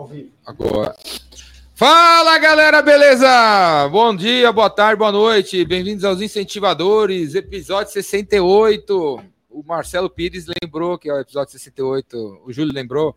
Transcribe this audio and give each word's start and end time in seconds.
Ao 0.00 0.06
vivo. 0.06 0.30
Agora. 0.46 0.96
Fala 1.74 2.38
galera, 2.38 2.80
beleza? 2.80 3.86
Bom 3.92 4.16
dia, 4.16 4.50
boa 4.50 4.70
tarde, 4.70 4.98
boa 4.98 5.12
noite. 5.12 5.62
Bem-vindos 5.62 6.04
aos 6.04 6.22
Incentivadores, 6.22 7.34
episódio 7.34 7.92
68. 7.92 9.22
O 9.50 9.62
Marcelo 9.62 10.08
Pires 10.08 10.46
lembrou 10.46 10.98
que 10.98 11.10
é 11.10 11.12
o 11.12 11.20
episódio 11.20 11.52
68. 11.52 12.40
O 12.46 12.50
Júlio 12.50 12.72
lembrou. 12.72 13.14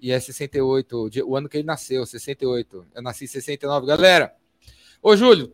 E 0.00 0.12
é 0.12 0.20
68, 0.20 1.10
o 1.26 1.36
ano 1.36 1.48
que 1.48 1.56
ele 1.56 1.66
nasceu, 1.66 2.06
68. 2.06 2.86
Eu 2.94 3.02
nasci 3.02 3.24
em 3.24 3.26
69. 3.26 3.88
Galera, 3.88 4.32
ô 5.02 5.16
Júlio, 5.16 5.52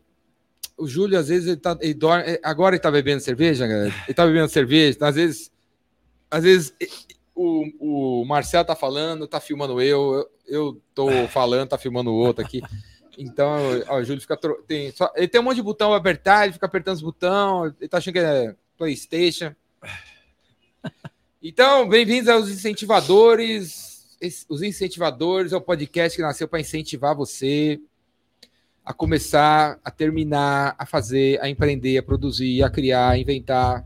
o 0.76 0.86
Júlio 0.86 1.18
às 1.18 1.28
vezes 1.28 1.48
ele 1.48 1.56
tá, 1.56 1.78
ele 1.80 1.94
dorme, 1.94 2.38
agora 2.42 2.74
ele 2.74 2.82
tá 2.82 2.90
bebendo 2.90 3.22
cerveja, 3.22 3.66
galera. 3.66 3.94
Ele 4.06 4.14
tá 4.14 4.26
bebendo 4.26 4.50
cerveja, 4.50 4.98
às 5.00 5.14
vezes, 5.14 5.50
às 6.30 6.44
vezes 6.44 6.74
o, 7.34 8.20
o 8.20 8.24
Marcelo 8.26 8.66
tá 8.66 8.76
falando, 8.76 9.26
tá 9.26 9.40
filmando 9.40 9.80
eu, 9.80 10.28
eu, 10.46 10.80
tô 10.94 11.08
falando, 11.28 11.68
tá 11.68 11.78
filmando 11.78 12.10
o 12.10 12.14
outro 12.16 12.44
aqui. 12.44 12.62
Então, 13.18 13.58
ó, 13.88 13.98
o 13.98 14.04
Júlio 14.04 14.20
fica. 14.20 14.38
Tem, 14.66 14.90
só, 14.92 15.10
ele 15.16 15.28
tem 15.28 15.40
um 15.40 15.44
monte 15.44 15.56
de 15.56 15.62
botão 15.62 15.94
apertar, 15.94 16.44
ele 16.44 16.52
fica 16.52 16.66
apertando 16.66 16.96
os 16.96 17.02
botões, 17.02 17.72
ele 17.80 17.88
tá 17.88 17.98
achando 17.98 18.14
que 18.14 18.20
é 18.20 18.54
PlayStation. 18.76 19.54
Então, 21.42 21.88
bem-vindos 21.88 22.28
aos 22.28 22.48
incentivadores. 22.48 24.16
Os 24.48 24.62
incentivadores 24.62 25.52
é 25.52 25.56
o 25.56 25.60
podcast 25.60 26.16
que 26.16 26.22
nasceu 26.22 26.48
para 26.48 26.60
incentivar 26.60 27.14
você 27.14 27.80
a 28.84 28.92
começar, 28.92 29.78
a 29.84 29.90
terminar, 29.90 30.74
a 30.78 30.86
fazer, 30.86 31.40
a 31.40 31.48
empreender, 31.48 31.98
a 31.98 32.02
produzir, 32.02 32.62
a 32.62 32.70
criar, 32.70 33.10
a 33.10 33.18
inventar, 33.18 33.84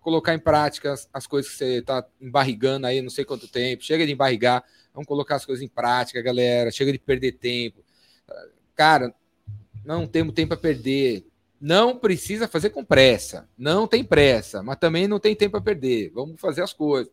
colocar 0.00 0.34
em 0.34 0.38
prática 0.38 0.92
as, 0.92 1.08
as 1.12 1.26
coisas 1.26 1.50
que 1.50 1.58
você 1.58 1.78
está 1.78 2.04
embarrigando 2.20 2.86
aí 2.86 3.00
não 3.02 3.10
sei 3.10 3.24
quanto 3.24 3.46
tempo. 3.46 3.84
Chega 3.84 4.06
de 4.06 4.12
embarrigar, 4.12 4.64
vamos 4.98 5.06
colocar 5.06 5.36
as 5.36 5.46
coisas 5.46 5.64
em 5.64 5.68
prática, 5.68 6.20
galera. 6.20 6.72
Chega 6.72 6.90
de 6.90 6.98
perder 6.98 7.32
tempo. 7.32 7.84
Cara, 8.74 9.14
não 9.84 10.08
temos 10.08 10.34
tempo 10.34 10.54
a 10.54 10.56
perder. 10.56 11.24
Não 11.60 11.96
precisa 11.96 12.48
fazer 12.48 12.70
com 12.70 12.84
pressa. 12.84 13.48
Não 13.56 13.86
tem 13.86 14.02
pressa, 14.02 14.60
mas 14.60 14.76
também 14.76 15.06
não 15.06 15.20
tem 15.20 15.36
tempo 15.36 15.56
a 15.56 15.60
perder. 15.60 16.10
Vamos 16.12 16.40
fazer 16.40 16.62
as 16.62 16.72
coisas. 16.72 17.12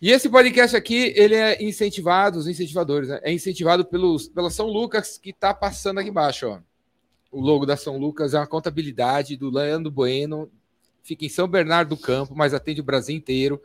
E 0.00 0.10
esse 0.10 0.28
podcast 0.28 0.76
aqui, 0.76 1.14
ele 1.16 1.36
é 1.36 1.62
incentivado, 1.62 2.38
os 2.38 2.46
incentivadores, 2.46 3.08
né? 3.08 3.20
é 3.22 3.32
incentivado 3.32 3.84
pelos, 3.84 4.28
pela 4.28 4.50
São 4.50 4.66
Lucas, 4.66 5.16
que 5.16 5.30
está 5.30 5.54
passando 5.54 6.00
aqui 6.00 6.10
embaixo. 6.10 6.48
Ó. 6.48 6.60
O 7.30 7.40
logo 7.40 7.64
da 7.64 7.76
São 7.76 7.96
Lucas 7.96 8.34
é 8.34 8.38
uma 8.38 8.46
contabilidade 8.46 9.36
do 9.36 9.48
Leandro 9.48 9.90
Bueno, 9.90 10.50
fica 11.02 11.24
em 11.24 11.28
São 11.28 11.46
Bernardo 11.48 11.90
do 11.90 11.96
Campo, 11.96 12.34
mas 12.34 12.52
atende 12.52 12.80
o 12.80 12.84
Brasil 12.84 13.16
inteiro. 13.16 13.62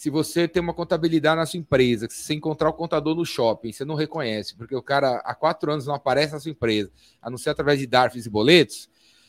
Se 0.00 0.08
você 0.08 0.48
tem 0.48 0.62
uma 0.62 0.72
contabilidade 0.72 1.36
na 1.36 1.44
sua 1.44 1.58
empresa, 1.58 2.08
se 2.08 2.22
você 2.22 2.32
encontrar 2.32 2.70
o 2.70 2.72
contador 2.72 3.14
no 3.14 3.22
shopping, 3.22 3.70
você 3.70 3.84
não 3.84 3.94
reconhece, 3.94 4.56
porque 4.56 4.74
o 4.74 4.82
cara 4.82 5.16
há 5.26 5.34
quatro 5.34 5.70
anos 5.70 5.86
não 5.86 5.94
aparece 5.94 6.32
na 6.32 6.40
sua 6.40 6.50
empresa, 6.50 6.90
a 7.20 7.28
não 7.28 7.36
ser 7.36 7.50
através 7.50 7.78
de 7.78 7.86
DARFs 7.86 8.24
e 8.24 8.30
boletos, 8.30 8.88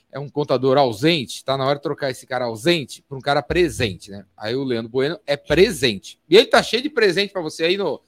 é 0.09 0.17
um 0.17 0.29
contador 0.29 0.77
ausente, 0.77 1.35
está 1.35 1.57
na 1.57 1.65
hora 1.65 1.75
de 1.75 1.81
trocar 1.81 2.09
esse 2.09 2.25
cara 2.25 2.45
ausente 2.45 3.01
por 3.01 3.17
um 3.17 3.19
cara 3.19 3.41
presente, 3.43 4.11
né? 4.11 4.25
Aí 4.37 4.55
o 4.55 4.63
Leandro 4.63 4.89
Bueno 4.89 5.19
é 5.27 5.35
presente. 5.35 6.17
E 6.29 6.37
ele 6.37 6.47
tá 6.47 6.63
cheio 6.63 6.81
de 6.81 6.89
presente 6.89 7.33
para 7.33 7.41
você 7.41 7.65
aí 7.65 7.75
no, 7.75 8.01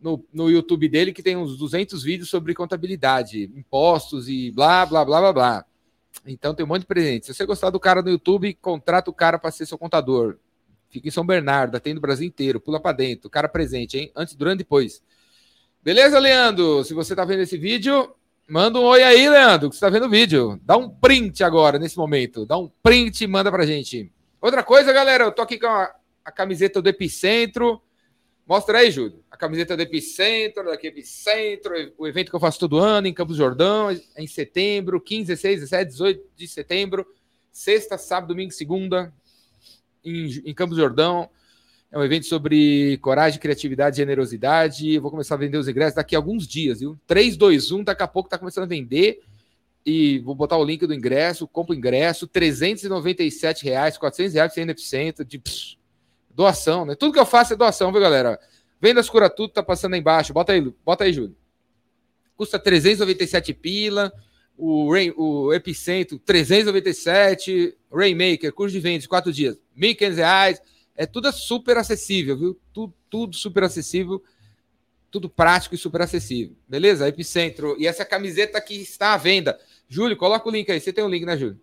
no, 0.00 0.26
no 0.32 0.50
YouTube 0.50 0.88
dele, 0.88 1.12
que 1.12 1.22
tem 1.22 1.36
uns 1.36 1.56
200 1.56 2.02
vídeos 2.02 2.28
sobre 2.28 2.52
contabilidade, 2.52 3.44
impostos 3.54 4.28
e 4.28 4.50
blá, 4.50 4.84
blá, 4.84 5.04
blá, 5.04 5.20
blá, 5.20 5.32
blá. 5.32 5.64
Então 6.26 6.52
tem 6.52 6.66
um 6.66 6.68
monte 6.68 6.80
de 6.80 6.88
presente. 6.88 7.26
Se 7.26 7.34
você 7.34 7.46
gostar 7.46 7.70
do 7.70 7.78
cara 7.78 8.02
no 8.02 8.10
YouTube, 8.10 8.54
contrata 8.54 9.08
o 9.08 9.14
cara 9.14 9.38
para 9.38 9.52
ser 9.52 9.66
seu 9.66 9.78
contador. 9.78 10.36
Fica 10.92 11.08
em 11.08 11.10
São 11.10 11.24
Bernardo, 11.24 11.74
atende 11.74 11.96
o 11.96 12.02
Brasil 12.02 12.26
inteiro, 12.26 12.60
pula 12.60 12.78
para 12.78 12.94
dentro. 12.94 13.30
Cara 13.30 13.48
presente, 13.48 13.96
hein? 13.96 14.12
Antes, 14.14 14.34
durante 14.34 14.56
e 14.56 14.58
depois. 14.58 15.02
Beleza, 15.82 16.18
Leandro? 16.18 16.84
Se 16.84 16.92
você 16.92 17.16
tá 17.16 17.24
vendo 17.24 17.40
esse 17.40 17.56
vídeo, 17.56 18.14
manda 18.46 18.78
um 18.78 18.82
oi 18.82 19.02
aí, 19.02 19.26
Leandro, 19.26 19.70
que 19.70 19.74
você 19.74 19.80
tá 19.80 19.88
vendo 19.88 20.04
o 20.04 20.10
vídeo. 20.10 20.60
Dá 20.62 20.76
um 20.76 20.90
print 20.90 21.42
agora, 21.42 21.78
nesse 21.78 21.96
momento. 21.96 22.44
Dá 22.44 22.58
um 22.58 22.70
print 22.82 23.24
e 23.24 23.26
manda 23.26 23.50
pra 23.50 23.64
gente. 23.64 24.12
Outra 24.38 24.62
coisa, 24.62 24.92
galera, 24.92 25.24
eu 25.24 25.32
tô 25.32 25.40
aqui 25.40 25.58
com 25.58 25.66
a, 25.66 25.90
a 26.22 26.30
camiseta 26.30 26.82
do 26.82 26.90
Epicentro. 26.90 27.80
Mostra 28.46 28.80
aí, 28.80 28.90
Júlio. 28.90 29.24
A 29.30 29.36
camiseta 29.36 29.74
do 29.74 29.82
Epicentro, 29.82 30.64
daqui 30.66 30.88
Epicentro, 30.88 31.72
o 31.96 32.06
evento 32.06 32.28
que 32.28 32.36
eu 32.36 32.40
faço 32.40 32.60
todo 32.60 32.78
ano 32.78 33.06
em 33.06 33.14
Campos 33.14 33.38
Jordão, 33.38 33.88
em 34.18 34.26
setembro, 34.26 35.00
15, 35.00 35.24
16, 35.24 35.60
17, 35.60 35.90
18 35.90 36.22
de 36.36 36.48
setembro, 36.48 37.06
sexta, 37.50 37.96
sábado, 37.96 38.28
domingo, 38.28 38.52
segunda, 38.52 39.10
em, 40.04 40.42
em 40.44 40.54
Campos 40.54 40.76
Jordão. 40.76 41.28
É 41.90 41.98
um 41.98 42.02
evento 42.02 42.26
sobre 42.26 42.96
coragem, 42.98 43.38
criatividade 43.38 43.98
generosidade. 43.98 44.98
Vou 44.98 45.10
começar 45.10 45.34
a 45.34 45.38
vender 45.38 45.58
os 45.58 45.68
ingressos 45.68 45.94
daqui 45.94 46.16
a 46.16 46.18
alguns 46.18 46.46
dias, 46.46 46.80
viu? 46.80 46.98
3, 47.06 47.36
2, 47.36 47.70
1, 47.70 47.84
daqui 47.84 48.02
a 48.02 48.08
pouco 48.08 48.30
tá 48.30 48.38
começando 48.38 48.64
a 48.64 48.68
vender. 48.68 49.20
E 49.84 50.20
vou 50.20 50.34
botar 50.34 50.56
o 50.56 50.64
link 50.64 50.86
do 50.86 50.94
ingresso, 50.94 51.46
compra 51.46 51.74
o 51.74 51.76
ingresso, 51.76 52.26
397 52.26 53.64
reais, 53.64 53.98
400 53.98 54.34
reais 54.34 54.54
sem 54.54 54.68
Epicentro, 54.68 55.24
de 55.24 55.38
pss, 55.38 55.76
doação, 56.34 56.84
né? 56.84 56.94
Tudo 56.94 57.12
que 57.12 57.18
eu 57.18 57.26
faço 57.26 57.52
é 57.52 57.56
doação, 57.56 57.92
viu, 57.92 58.00
galera? 58.00 58.38
Vendas 58.80 59.10
cura 59.10 59.28
tudo, 59.28 59.52
tá 59.52 59.62
passando 59.62 59.94
aí 59.94 60.00
embaixo. 60.00 60.32
Bota 60.32 60.52
aí, 60.52 60.60
bota 60.84 61.04
aí, 61.04 61.12
Júlio. 61.12 61.36
Custa 62.36 62.58
397 62.58 63.52
pila. 63.52 64.12
O, 64.64 64.92
Rain, 64.92 65.12
o 65.16 65.52
Epicentro, 65.52 66.20
397. 66.20 67.76
Rainmaker, 67.92 68.52
curso 68.52 68.72
de 68.72 68.78
vendas, 68.78 69.08
quatro 69.08 69.32
dias, 69.32 69.58
1.500 69.76 70.14
reais. 70.14 70.62
É 70.94 71.04
tudo 71.04 71.32
super 71.32 71.76
acessível, 71.76 72.38
viu? 72.38 72.60
Tudo, 72.72 72.94
tudo 73.10 73.34
super 73.34 73.64
acessível. 73.64 74.22
Tudo 75.10 75.28
prático 75.28 75.74
e 75.74 75.78
super 75.78 76.02
acessível. 76.02 76.54
Beleza? 76.68 77.08
Epicentro. 77.08 77.74
E 77.76 77.88
essa 77.88 78.04
camiseta 78.04 78.56
aqui 78.56 78.80
está 78.80 79.14
à 79.14 79.16
venda. 79.16 79.58
Júlio, 79.88 80.16
coloca 80.16 80.48
o 80.48 80.52
link 80.52 80.70
aí. 80.70 80.80
Você 80.80 80.92
tem 80.92 81.02
o 81.02 81.08
um 81.08 81.10
link, 81.10 81.26
né, 81.26 81.36
Júlio? 81.36 81.60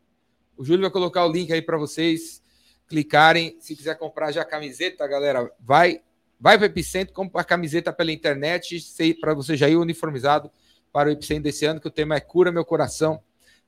O 0.57 0.65
Júlio 0.65 0.81
vai 0.81 0.91
colocar 0.91 1.25
o 1.25 1.31
link 1.31 1.53
aí 1.53 1.61
para 1.61 1.77
vocês 1.77 2.43
clicarem. 2.85 3.55
Se 3.61 3.77
quiser 3.77 3.97
comprar 3.97 4.33
já 4.33 4.41
a 4.41 4.45
camiseta, 4.45 5.07
galera, 5.07 5.49
vai 5.57 6.01
Vai 6.39 6.57
para 6.57 6.63
o 6.63 6.65
Epicentro, 6.67 7.13
compra 7.13 7.41
a 7.41 7.43
camiseta 7.43 7.91
pela 7.91 8.13
internet, 8.13 8.81
para 9.19 9.33
você 9.33 9.57
já 9.57 9.67
ir 9.67 9.75
uniformizado 9.75 10.49
para 10.91 11.09
o 11.09 11.11
Epicentro 11.11 11.43
desse 11.43 11.65
ano, 11.65 11.79
que 11.79 11.87
o 11.87 11.91
tema 11.91 12.15
é 12.15 12.19
Cura 12.19 12.51
Meu 12.51 12.65
Coração. 12.65 13.21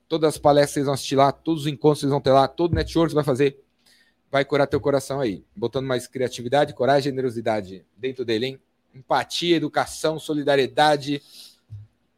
Todas 0.07 0.35
as 0.35 0.37
palestras 0.37 0.73
vocês 0.73 0.85
vão 0.85 0.93
assistir 0.93 1.15
lá, 1.15 1.31
todos 1.31 1.61
os 1.61 1.67
encontros 1.67 1.99
vocês 1.99 2.11
vão 2.11 2.21
ter 2.21 2.31
lá, 2.31 2.47
todo 2.47 2.73
o 2.73 2.75
network 2.75 3.13
vai 3.13 3.23
fazer, 3.23 3.63
vai 4.29 4.43
curar 4.43 4.67
teu 4.67 4.81
coração 4.81 5.21
aí. 5.21 5.43
Botando 5.55 5.85
mais 5.85 6.07
criatividade, 6.07 6.73
coragem 6.73 7.11
generosidade 7.11 7.85
dentro 7.95 8.25
dele, 8.25 8.45
hein? 8.47 8.59
Empatia, 8.93 9.55
educação, 9.55 10.19
solidariedade, 10.19 11.21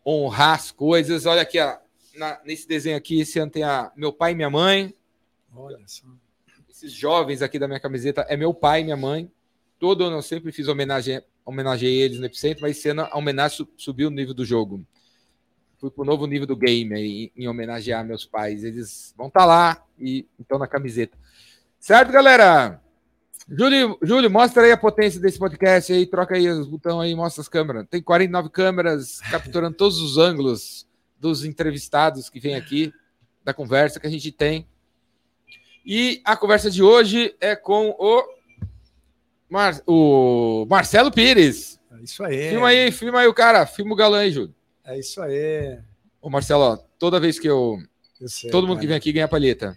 honrar 0.06 0.56
as 0.56 0.72
coisas. 0.72 1.26
Olha 1.26 1.44
aqui, 1.44 1.60
ó, 1.60 1.78
na, 2.16 2.42
nesse 2.44 2.68
desenho 2.68 2.98
aqui, 2.98 3.20
esse 3.20 3.38
ano 3.38 3.52
tem 3.52 3.64
a 3.64 3.92
meu 3.96 4.12
pai 4.12 4.32
e 4.32 4.36
minha 4.36 4.50
mãe. 4.50 4.94
Olha 5.56 5.78
só. 5.86 6.08
Esses 6.68 6.92
jovens 6.92 7.44
aqui 7.44 7.60
da 7.60 7.68
minha 7.68 7.80
camiseta 7.80 8.22
é 8.22 8.36
meu 8.36 8.54
pai 8.54 8.82
e 8.82 8.84
minha 8.84 8.98
mãe 8.98 9.32
todo 9.84 10.06
ano 10.06 10.16
eu 10.16 10.22
sempre 10.22 10.50
fiz 10.54 10.70
homenagem, 10.70 11.22
homenageei 11.44 12.02
eles 12.02 12.18
no 12.18 12.26
Epicentro, 12.26 12.62
mas 12.62 12.78
esse 12.78 12.88
ano 12.88 13.02
a 13.02 13.18
homenagem 13.18 13.68
subiu 13.76 14.08
o 14.08 14.12
nível 14.12 14.34
do 14.34 14.46
jogo. 14.46 14.82
Fui 15.84 15.92
para 15.92 16.02
o 16.02 16.06
novo 16.06 16.26
nível 16.26 16.48
do 16.48 16.56
game 16.56 16.96
aí, 16.96 17.32
em 17.36 17.46
homenagear 17.46 18.06
meus 18.06 18.26
pais. 18.26 18.64
Eles 18.64 19.14
vão 19.18 19.28
estar 19.28 19.42
tá 19.42 19.46
lá 19.46 19.86
e 20.00 20.26
estão 20.40 20.58
na 20.58 20.66
camiseta. 20.66 21.18
Certo, 21.78 22.10
galera? 22.10 22.82
Júlio, 23.50 23.98
Júlio, 24.02 24.32
mostra 24.32 24.64
aí 24.64 24.72
a 24.72 24.78
potência 24.78 25.20
desse 25.20 25.38
podcast 25.38 25.92
aí, 25.92 26.06
troca 26.06 26.38
aí 26.38 26.48
os 26.48 26.70
botões 26.70 27.02
aí, 27.02 27.14
mostra 27.14 27.42
as 27.42 27.50
câmeras. 27.50 27.86
Tem 27.90 28.02
49 28.02 28.48
câmeras 28.48 29.20
capturando 29.30 29.76
todos 29.76 30.00
os 30.00 30.18
ângulos 30.18 30.88
dos 31.20 31.44
entrevistados 31.44 32.30
que 32.30 32.40
vêm 32.40 32.56
aqui, 32.56 32.94
da 33.44 33.54
conversa 33.54 34.00
que 34.00 34.08
a 34.08 34.10
gente 34.10 34.32
tem. 34.32 34.66
E 35.86 36.22
a 36.24 36.38
conversa 36.38 36.72
de 36.72 36.82
hoje 36.82 37.36
é 37.42 37.58
com 37.58 37.90
o 38.00 38.24
Mar... 39.50 39.82
o 39.86 40.66
Marcelo 40.70 41.12
Pires. 41.12 41.78
É 41.92 42.02
isso 42.02 42.24
aí. 42.24 42.52
Filma 42.52 42.68
aí, 42.70 42.90
filma 42.90 43.20
aí 43.20 43.28
o 43.28 43.34
cara, 43.34 43.66
filma 43.66 43.92
o 43.92 43.98
galã 43.98 44.20
aí, 44.20 44.32
Júlio. 44.32 44.56
É 44.84 45.00
isso 45.00 45.22
aí. 45.22 45.80
Ô 46.22 46.30
Marcelo, 46.30 46.64
ó, 46.64 46.78
toda 47.00 47.20
vez 47.20 47.40
que 47.40 47.48
eu. 47.48 47.78
eu 48.20 48.30
sei, 48.30 48.50
todo 48.50 48.68
mundo 48.68 48.76
cara. 48.76 48.82
que 48.82 48.88
vem 48.88 48.98
aqui 48.98 49.12
ganha 49.12 49.28
palheta. 49.28 49.76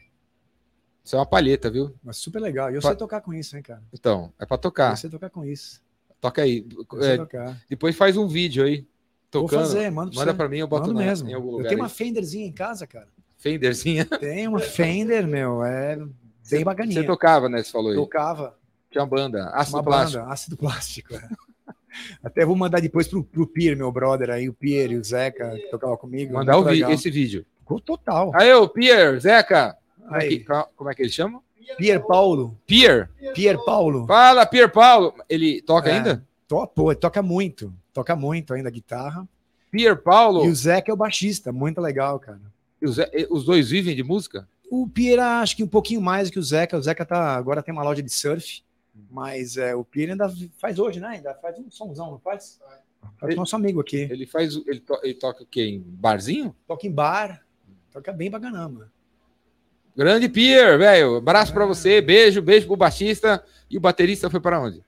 Isso 1.04 1.14
é 1.14 1.18
uma 1.18 1.26
palheta, 1.26 1.70
viu? 1.70 1.94
Mas 2.02 2.16
super 2.16 2.40
legal. 2.40 2.70
E 2.70 2.74
eu 2.74 2.80
pa... 2.80 2.88
sei 2.88 2.96
tocar 2.96 3.20
com 3.20 3.32
isso, 3.32 3.56
hein, 3.56 3.62
cara? 3.62 3.82
Então, 3.92 4.32
é 4.40 4.44
pra 4.44 4.58
tocar. 4.58 4.92
Eu 4.92 4.96
sei 4.96 5.08
tocar 5.08 5.30
com 5.30 5.44
isso. 5.44 5.80
Toca 6.20 6.42
aí. 6.42 6.66
É, 7.00 7.16
tocar. 7.16 7.62
Depois 7.68 7.94
faz 7.94 8.16
um 8.16 8.26
vídeo 8.26 8.64
aí. 8.64 8.84
Tocando. 9.30 9.60
Vou 9.60 9.68
fazer, 9.68 9.90
manda 9.90 10.10
pra, 10.10 10.20
manda 10.20 10.34
pra 10.34 10.48
mim, 10.48 10.58
eu 10.58 10.66
boto 10.66 10.92
na, 10.92 11.00
mesmo. 11.00 11.30
Eu 11.30 11.40
tenho 11.58 11.68
aí. 11.68 11.76
uma 11.76 11.88
Fenderzinha 11.88 12.46
em 12.46 12.52
casa, 12.52 12.86
cara. 12.86 13.08
Fenderzinha? 13.36 14.04
Tem 14.18 14.48
uma 14.48 14.58
Fender, 14.58 15.26
meu. 15.26 15.62
É 15.62 15.96
bem 16.50 16.64
bacaninha. 16.64 17.00
Você 17.00 17.06
tocava, 17.06 17.48
né? 17.48 17.62
Você 17.62 17.70
falou 17.70 17.90
aí. 17.90 17.96
Tocava. 17.96 18.58
Tinha 18.90 19.04
uma 19.04 19.10
banda, 19.10 19.50
ácido 19.50 19.76
uma 19.76 19.84
plástico. 19.84 20.22
Banda, 20.22 20.32
ácido 20.32 20.56
plástico. 20.56 21.14
É. 21.14 21.28
Até 22.22 22.44
vou 22.44 22.56
mandar 22.56 22.80
depois 22.80 23.08
pro, 23.08 23.22
pro 23.22 23.46
Pier, 23.46 23.76
meu 23.76 23.90
brother 23.92 24.30
aí, 24.30 24.48
o 24.48 24.54
Pier 24.54 24.92
e 24.92 24.96
o 24.96 25.04
Zeca, 25.04 25.50
que 25.50 25.70
tocava 25.70 25.96
comigo. 25.96 26.34
Mandar 26.34 26.58
o 26.58 26.68
esse 26.70 27.10
vídeo. 27.10 27.44
Total. 27.84 28.30
Aí, 28.34 28.52
o 28.54 28.68
Pier, 28.68 29.18
Zeca. 29.20 29.76
Como 29.98 30.16
é, 30.16 30.28
que, 30.28 30.44
como 30.76 30.90
é 30.90 30.94
que 30.94 31.02
ele 31.02 31.10
chama? 31.10 31.42
Pier 31.76 32.00
Paulo. 32.04 32.56
Pier? 32.64 33.10
Pier 33.34 33.58
Paulo. 33.64 34.06
Fala, 34.06 34.46
Pier 34.46 34.70
Paulo. 34.70 35.14
Ele 35.28 35.60
toca 35.62 35.88
é, 35.90 35.96
ainda? 35.96 36.24
To, 36.46 36.66
pô, 36.66 36.94
toca 36.94 37.22
muito. 37.22 37.72
toca 37.92 38.14
muito 38.14 38.54
ainda 38.54 38.70
guitarra. 38.70 39.26
Pierre 39.70 39.96
Paulo. 39.96 40.44
E 40.44 40.48
o 40.48 40.54
Zeca 40.54 40.90
é 40.90 40.94
o 40.94 40.96
baixista, 40.96 41.52
muito 41.52 41.80
legal, 41.80 42.18
cara. 42.18 42.40
Zé, 42.86 43.10
os 43.30 43.44
dois 43.44 43.70
vivem 43.70 43.96
de 43.96 44.02
música? 44.02 44.48
O 44.70 44.88
Pierre 44.88 45.20
acho 45.20 45.56
que 45.56 45.64
um 45.64 45.68
pouquinho 45.68 46.00
mais 46.00 46.30
que 46.30 46.38
o 46.38 46.42
Zeca. 46.42 46.76
O 46.76 46.82
Zeca 46.82 47.04
tá, 47.04 47.34
agora 47.36 47.62
tem 47.62 47.72
uma 47.72 47.82
loja 47.82 48.02
de 48.02 48.10
surf, 48.10 48.62
mas 49.10 49.56
é, 49.56 49.74
o 49.74 49.84
Pierre 49.84 50.12
ainda 50.12 50.32
faz 50.58 50.78
hoje, 50.78 51.00
né? 51.00 51.08
Ainda 51.08 51.34
faz 51.34 51.58
um 51.58 51.70
somzão, 51.70 52.10
não 52.10 52.18
faz? 52.18 52.60
Faz 53.18 53.30
ele, 53.30 53.36
nosso 53.36 53.56
amigo 53.56 53.80
aqui. 53.80 54.08
Ele 54.10 54.26
faz, 54.26 54.56
ele, 54.66 54.80
to, 54.80 54.98
ele 55.02 55.14
toca 55.14 55.42
o 55.42 55.46
quê? 55.46 55.66
Em 55.66 55.80
barzinho? 55.80 56.54
Toca 56.66 56.86
em 56.86 56.90
bar, 56.90 57.44
toca 57.92 58.12
bem 58.12 58.30
pra 58.30 58.40
caramba. 58.40 58.90
Grande 59.96 60.28
Pierre, 60.28 60.76
velho. 60.76 61.16
Abraço 61.16 61.52
é. 61.52 61.54
para 61.54 61.66
você, 61.66 62.00
beijo, 62.00 62.42
beijo 62.42 62.66
pro 62.66 62.76
baixista. 62.76 63.42
E 63.70 63.78
o 63.78 63.80
baterista 63.80 64.28
foi 64.28 64.40
para 64.40 64.60
onde? 64.60 64.84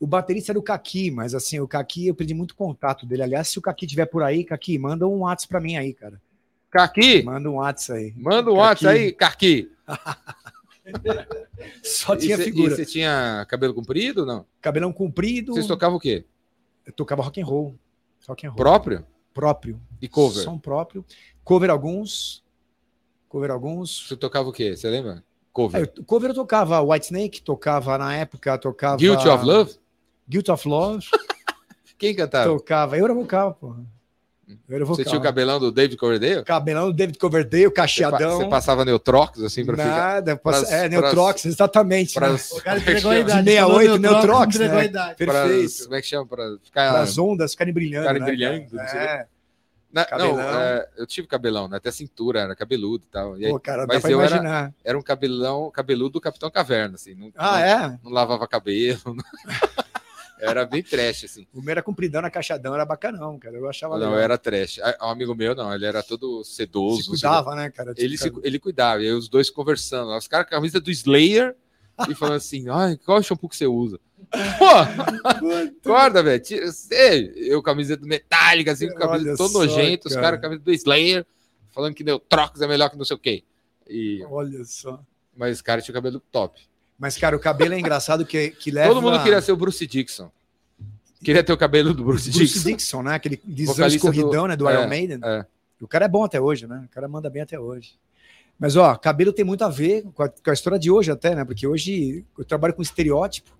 O 0.00 0.06
baterista 0.06 0.52
era 0.52 0.58
o 0.58 0.62
Kaki, 0.62 1.10
mas 1.10 1.34
assim, 1.34 1.58
o 1.60 1.66
Kaki, 1.66 2.08
eu 2.08 2.14
perdi 2.14 2.34
muito 2.34 2.54
contato 2.54 3.06
dele. 3.06 3.22
Aliás, 3.22 3.48
se 3.48 3.58
o 3.58 3.62
Kaki 3.62 3.84
estiver 3.84 4.06
por 4.06 4.22
aí, 4.22 4.44
Kaki, 4.44 4.78
manda 4.78 5.06
um 5.06 5.20
WhatsApp 5.20 5.48
para 5.48 5.60
mim 5.60 5.76
aí, 5.76 5.92
cara. 5.92 6.20
Kaki? 6.70 7.22
Manda 7.22 7.50
um 7.50 7.54
WhatsApp 7.54 7.98
aí. 7.98 8.14
Manda 8.16 8.50
um 8.50 8.56
WhatsApp 8.56 8.96
aí, 8.96 9.12
Kaki. 9.12 9.70
Só 11.82 12.16
tinha 12.16 12.36
cê, 12.36 12.44
figura. 12.44 12.72
E 12.72 12.76
você 12.76 12.86
tinha 12.86 13.46
cabelo 13.48 13.74
comprido 13.74 14.20
ou 14.22 14.26
não? 14.26 14.46
Cabelão 14.60 14.92
comprido. 14.92 15.52
Vocês 15.54 15.66
tocavam 15.66 15.96
o 15.96 16.00
quê? 16.00 16.24
Eu 16.86 16.92
tocava 16.92 17.22
rock 17.22 17.40
and 17.40 17.44
roll. 17.44 17.78
Rock 18.26 18.46
and 18.46 18.50
roll. 18.50 18.56
Próprio? 18.56 19.06
Próprio. 19.34 19.80
E 20.00 20.08
cover? 20.08 20.42
Som 20.42 20.58
próprio. 20.58 21.04
Cover 21.44 21.70
alguns. 21.70 22.44
Cover 23.28 23.50
alguns. 23.50 24.08
Você 24.08 24.16
tocava 24.16 24.48
o 24.48 24.52
quê? 24.52 24.76
Você 24.76 24.88
lembra? 24.88 25.24
Cover. 25.52 25.82
É, 25.82 26.02
cover 26.04 26.30
eu 26.30 26.34
tocava 26.34 26.80
White 26.80 27.06
Snake, 27.06 27.42
tocava 27.42 27.98
na 27.98 28.14
época, 28.14 28.56
tocava. 28.58 28.96
Guilty 28.96 29.28
of 29.28 29.44
Love? 29.44 29.76
Guilt 30.28 30.48
of 30.48 30.68
Love. 30.68 31.06
Quem 31.98 32.14
cantava? 32.14 32.48
Tocava. 32.48 32.96
Eu 32.96 33.04
era 33.04 33.14
vocal, 33.14 33.54
pô. 33.54 33.76
Você 34.86 35.04
tinha 35.04 35.18
o 35.18 35.22
cabelão 35.22 35.60
do 35.60 35.70
David 35.70 35.96
Coverdale? 35.96 36.42
Cabelão 36.42 36.86
do 36.86 36.92
David 36.92 37.18
Coverdale, 37.18 37.70
cacheadão. 37.70 38.38
Você, 38.38 38.48
passava 38.48 38.84
Neutrox 38.84 39.40
assim 39.42 39.64
para 39.64 39.76
ficar? 39.76 39.88
Nada, 39.88 40.36
pras, 40.36 40.72
é, 40.72 40.88
Neutrox, 40.88 41.42
pras, 41.42 41.54
exatamente. 41.54 42.14
Pras, 42.14 42.50
né? 42.50 42.58
O 42.58 42.62
cara 42.62 42.78
entregou 42.78 43.10
a 43.10 43.18
idade. 43.18 43.50
68, 43.50 43.98
Neutrox, 43.98 44.58
né? 44.58 44.68
Perfeito. 44.68 45.16
Pras, 45.18 45.80
como 45.82 45.94
é 45.94 46.00
que 46.00 46.06
chama? 46.06 46.26
Para 46.26 46.58
ficar... 46.62 47.00
As 47.00 47.18
ondas 47.18 47.52
ficarem 47.52 47.74
brilhando, 47.74 48.02
Ficarem 48.02 48.20
né? 48.20 48.26
brilhando. 48.26 48.80
É. 48.80 49.26
Na, 49.90 50.06
não, 50.18 50.38
é, 50.38 50.86
eu 50.98 51.06
tive 51.06 51.26
cabelão, 51.26 51.66
né? 51.66 51.78
Até 51.78 51.90
cintura, 51.90 52.40
era 52.40 52.54
cabeludo 52.54 53.04
e 53.08 53.10
tal. 53.10 53.38
E 53.38 53.46
aí, 53.46 53.50
Pô, 53.50 53.58
cara, 53.58 53.86
mas 53.86 54.04
eu 54.04 54.18
imaginar. 54.18 54.64
Era, 54.64 54.74
era 54.84 54.98
um 54.98 55.02
cabelão, 55.02 55.70
cabeludo 55.70 56.10
do 56.10 56.20
Capitão 56.20 56.50
Caverna, 56.50 56.96
assim. 56.96 57.14
Não, 57.14 57.32
ah, 57.36 57.52
não, 57.52 57.58
é? 57.58 57.98
Não 58.04 58.10
lavava 58.10 58.46
cabelo. 58.46 59.00
era 60.40 60.64
bem 60.64 60.82
trash, 60.82 61.24
assim. 61.24 61.46
O 61.52 61.60
meu 61.60 61.72
era 61.72 61.82
compridão 61.82 62.22
na 62.22 62.30
caixadão, 62.30 62.74
era 62.74 62.84
bacanão, 62.84 63.38
cara. 63.38 63.56
Eu 63.56 63.68
achava 63.68 63.98
Não, 63.98 64.10
legal. 64.10 64.20
era 64.20 64.38
trash. 64.38 64.78
Um 65.02 65.06
amigo 65.06 65.34
meu, 65.34 65.54
não, 65.54 65.74
ele 65.74 65.84
era 65.86 66.02
todo 66.02 66.44
sedoso. 66.44 67.02
Se 67.02 67.08
cuidava, 67.08 67.54
né, 67.54 67.70
cara? 67.70 67.94
Tipo, 67.94 68.04
ele, 68.06 68.18
se, 68.18 68.32
ele 68.42 68.58
cuidava, 68.58 69.02
e 69.02 69.06
aí 69.06 69.12
os 69.12 69.28
dois 69.28 69.50
conversando. 69.50 70.16
Os 70.16 70.28
caras 70.28 70.48
com 70.48 70.54
a 70.54 70.58
camisa 70.58 70.80
do 70.80 70.90
Slayer 70.90 71.56
e 72.08 72.14
falando 72.14 72.36
assim: 72.36 72.68
ai, 72.70 72.96
qual 72.96 73.18
o 73.18 73.22
shampoo 73.22 73.48
que 73.48 73.56
você 73.56 73.66
usa? 73.66 73.98
Pô, 74.58 75.88
acorda, 75.88 76.22
velho. 76.22 76.42
Eu, 77.36 77.62
camiseta 77.62 78.04
metálica, 78.04 78.72
assim, 78.72 78.88
com 78.88 78.96
camisa 78.96 79.36
todo 79.36 79.52
nojento, 79.52 80.08
os 80.08 80.14
caras 80.14 80.38
com 80.38 80.42
camisa 80.42 80.62
do 80.62 80.72
Slayer, 80.72 81.26
falando 81.70 81.94
que 81.94 82.04
Neutrox 82.04 82.60
é 82.60 82.66
melhor 82.66 82.90
que 82.90 82.96
não 82.96 83.04
sei 83.04 83.16
o 83.16 83.20
quê. 83.20 83.44
E... 83.88 84.22
Olha 84.28 84.64
só. 84.64 85.00
Mas, 85.36 85.62
cara, 85.62 85.80
tinha 85.80 85.92
o 85.92 85.94
cabelo 85.94 86.20
top. 86.32 86.67
Mas, 86.98 87.16
cara, 87.16 87.36
o 87.36 87.38
cabelo 87.38 87.74
é 87.74 87.78
engraçado 87.78 88.26
que, 88.26 88.50
que 88.50 88.70
leva. 88.70 88.92
Todo 88.92 89.00
mundo 89.00 89.22
queria 89.22 89.40
ser 89.40 89.52
o 89.52 89.56
Bruce 89.56 89.86
Dixon. 89.86 90.30
Queria 91.22 91.44
ter 91.44 91.52
o 91.52 91.56
cabelo 91.56 91.94
do 91.94 92.04
Bruce, 92.04 92.30
Bruce 92.30 92.54
Dixon. 92.54 92.70
Dixon, 92.70 93.02
né? 93.02 93.14
Aquele 93.14 93.40
escorridão, 93.46 94.42
do... 94.42 94.48
né? 94.48 94.56
Do 94.56 94.68
é, 94.68 94.72
Iron 94.72 94.88
Maiden. 94.88 95.20
É. 95.22 95.46
O 95.80 95.86
cara 95.86 96.06
é 96.06 96.08
bom 96.08 96.24
até 96.24 96.40
hoje, 96.40 96.66
né? 96.66 96.82
O 96.84 96.88
cara 96.88 97.06
manda 97.06 97.30
bem 97.30 97.42
até 97.42 97.58
hoje. 97.58 97.96
Mas, 98.58 98.74
ó, 98.74 98.96
cabelo 98.96 99.32
tem 99.32 99.44
muito 99.44 99.62
a 99.62 99.68
ver 99.68 100.02
com 100.12 100.22
a, 100.24 100.28
com 100.28 100.50
a 100.50 100.52
história 100.52 100.78
de 100.78 100.90
hoje 100.90 101.12
até, 101.12 101.34
né? 101.34 101.44
Porque 101.44 101.66
hoje 101.66 102.24
eu 102.36 102.44
trabalho 102.44 102.74
com 102.74 102.82
estereótipo. 102.82 103.56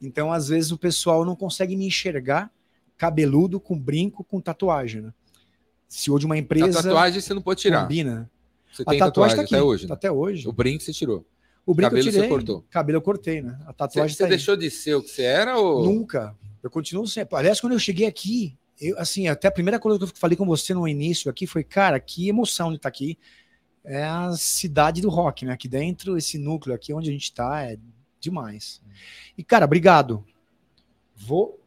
Então, 0.00 0.30
às 0.30 0.48
vezes, 0.48 0.70
o 0.70 0.76
pessoal 0.76 1.24
não 1.24 1.34
consegue 1.34 1.74
me 1.76 1.86
enxergar 1.86 2.50
cabeludo, 2.96 3.58
com 3.58 3.78
brinco, 3.78 4.22
com 4.22 4.40
tatuagem, 4.40 5.02
né? 5.02 5.12
Se 5.88 6.10
hoje 6.10 6.26
uma 6.26 6.36
empresa. 6.36 6.80
A 6.80 6.82
tatuagem 6.82 7.20
você 7.20 7.32
não 7.32 7.42
pode 7.42 7.60
tirar. 7.60 7.82
Combina. 7.82 8.30
Você 8.70 8.84
tem 8.84 8.96
a 8.96 9.06
tatuagem, 9.06 9.36
tatuagem 9.36 9.36
tá 9.36 9.42
aqui, 9.42 9.54
até 9.54 9.62
hoje. 9.62 9.86
Né? 9.86 9.92
Até 9.94 10.12
hoje. 10.12 10.48
O 10.48 10.52
brinco 10.52 10.82
você 10.82 10.92
tirou. 10.92 11.24
O 11.66 11.74
brinco 11.74 11.90
cabelo 11.90 12.08
eu 12.08 12.12
tirei. 12.12 12.28
Você 12.28 12.28
cortou. 12.28 12.64
Cabelo 12.70 12.98
eu 12.98 13.02
cortei, 13.02 13.42
né? 13.42 13.58
A 13.66 13.72
tatuagem 13.72 14.14
Você, 14.14 14.22
tá 14.22 14.24
você 14.24 14.30
deixou 14.30 14.56
de 14.56 14.70
ser 14.70 14.94
o 14.94 15.02
que 15.02 15.08
você 15.08 15.22
era 15.22 15.58
ou. 15.58 15.84
Nunca. 15.84 16.36
Eu 16.62 16.70
continuo 16.70 17.06
sempre. 17.06 17.36
Aliás, 17.36 17.60
quando 17.60 17.72
eu 17.72 17.78
cheguei 17.78 18.06
aqui, 18.06 18.56
eu, 18.80 18.98
assim, 18.98 19.28
até 19.28 19.48
a 19.48 19.52
primeira 19.52 19.78
coisa 19.78 19.98
que 19.98 20.04
eu 20.04 20.08
falei 20.14 20.36
com 20.36 20.46
você 20.46 20.74
no 20.74 20.86
início 20.86 21.30
aqui 21.30 21.46
foi, 21.46 21.64
cara, 21.64 21.98
que 21.98 22.28
emoção 22.28 22.70
de 22.70 22.76
estar 22.76 22.88
aqui. 22.88 23.18
É 23.86 24.02
a 24.02 24.32
cidade 24.32 25.02
do 25.02 25.10
rock, 25.10 25.44
né? 25.44 25.52
Aqui 25.52 25.68
dentro, 25.68 26.16
esse 26.16 26.38
núcleo 26.38 26.74
aqui 26.74 26.94
onde 26.94 27.10
a 27.10 27.12
gente 27.12 27.24
está 27.24 27.64
é 27.64 27.78
demais. 28.18 28.80
E, 29.36 29.44
cara, 29.44 29.66
obrigado. 29.66 30.24
Vou, 31.14 31.60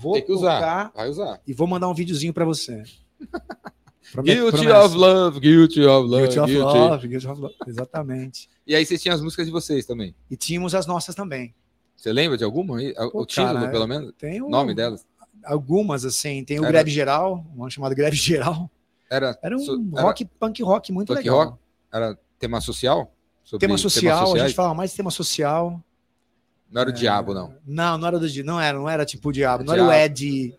vou 0.00 0.14
Tem 0.14 0.24
que 0.24 0.32
usar. 0.32 0.92
Vai 0.94 1.08
usar. 1.08 1.40
E 1.44 1.52
vou 1.52 1.66
mandar 1.66 1.88
um 1.88 1.94
videozinho 1.94 2.32
para 2.32 2.44
você. 2.44 2.84
guilty 4.22 4.68
of 4.68 4.96
love, 4.96 5.40
guilty 5.40 5.84
of 5.84 6.08
love. 6.08 6.22
Guilty 6.22 6.38
of 6.38 6.52
guilty. 6.52 6.78
love, 6.78 7.08
guilty 7.08 7.26
of 7.26 7.40
love. 7.40 7.54
Exatamente. 7.66 8.48
E 8.66 8.74
aí 8.74 8.84
vocês 8.84 9.02
tinham 9.02 9.14
as 9.14 9.20
músicas 9.20 9.46
de 9.46 9.52
vocês 9.52 9.86
também? 9.86 10.14
E 10.30 10.36
tínhamos 10.36 10.74
as 10.74 10.86
nossas 10.86 11.14
também. 11.14 11.54
Você 11.96 12.12
lembra 12.12 12.36
de 12.36 12.44
alguma? 12.44 12.76
Pô, 12.76 13.20
o 13.20 13.26
título, 13.26 13.54
cara, 13.54 13.68
pelo 13.68 13.86
menos? 13.86 14.12
Tem 14.18 14.42
o 14.42 14.48
nome 14.48 14.74
delas? 14.74 15.06
Algumas, 15.44 16.04
assim. 16.04 16.44
Tem 16.44 16.58
o 16.58 16.62
Era... 16.64 16.72
Greve 16.72 16.90
Geral, 16.90 17.44
um 17.56 17.68
chamado 17.70 17.94
Greve 17.94 18.16
Geral. 18.16 18.70
Era, 19.10 19.38
Era 19.42 19.56
um 19.56 19.90
rock, 19.92 20.24
punk 20.24 20.62
rock 20.62 20.92
muito 20.92 21.08
punk 21.08 21.18
legal. 21.18 21.44
Rock? 21.44 21.58
Era 21.92 22.18
tema 22.38 22.60
social? 22.60 23.14
tema 23.58 23.78
social, 23.78 24.34
a 24.34 24.38
gente 24.38 24.54
falava 24.54 24.74
mais 24.74 24.92
tema 24.94 25.10
social. 25.10 25.82
Não 26.70 26.80
era 26.80 26.90
o 26.90 26.92
é... 26.92 26.96
diabo, 26.96 27.32
não. 27.32 27.54
Não, 27.64 27.98
não 27.98 28.08
era 28.08 28.18
do 28.18 28.44
não 28.44 28.60
era, 28.60 28.78
não 28.78 28.88
era 28.88 29.04
tipo 29.04 29.28
o 29.28 29.32
diabo, 29.32 29.62
não 29.62 29.74
diabo. 29.74 29.90
era 29.90 30.02
o 30.02 30.04
Ed 30.04 30.56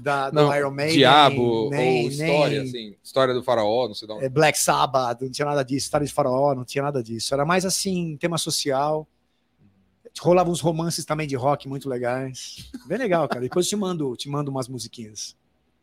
da, 0.00 0.30
não, 0.32 0.48
do 0.48 0.54
Iron 0.56 0.70
Maiden. 0.70 0.96
Diabo, 0.96 1.70
nem, 1.70 2.04
ou 2.04 2.08
história, 2.08 2.62
nem, 2.62 2.68
assim, 2.68 2.96
história 3.02 3.34
do 3.34 3.42
faraó, 3.42 3.88
não 3.88 3.94
sei 3.94 4.06
de 4.06 4.14
onde. 4.14 4.24
É, 4.24 4.28
Black 4.28 4.58
Sabbath, 4.58 5.20
não 5.20 5.30
tinha 5.30 5.46
nada 5.46 5.64
disso, 5.64 5.86
história 5.86 6.06
de 6.06 6.12
faraó, 6.12 6.54
não 6.54 6.64
tinha 6.64 6.82
nada 6.82 7.02
disso. 7.02 7.34
Era 7.34 7.44
mais 7.44 7.64
assim, 7.64 8.16
tema 8.18 8.38
social. 8.38 9.06
Rolava 10.20 10.50
uns 10.50 10.60
romances 10.60 11.04
também 11.04 11.28
de 11.28 11.36
rock 11.36 11.68
muito 11.68 11.88
legais. 11.88 12.70
Bem 12.86 12.98
legal, 12.98 13.28
cara. 13.28 13.42
Depois 13.42 13.66
eu 13.66 13.70
te 13.70 13.76
mando, 13.76 14.16
te 14.16 14.28
mando 14.28 14.50
umas 14.50 14.66
musiquinhas. 14.66 15.36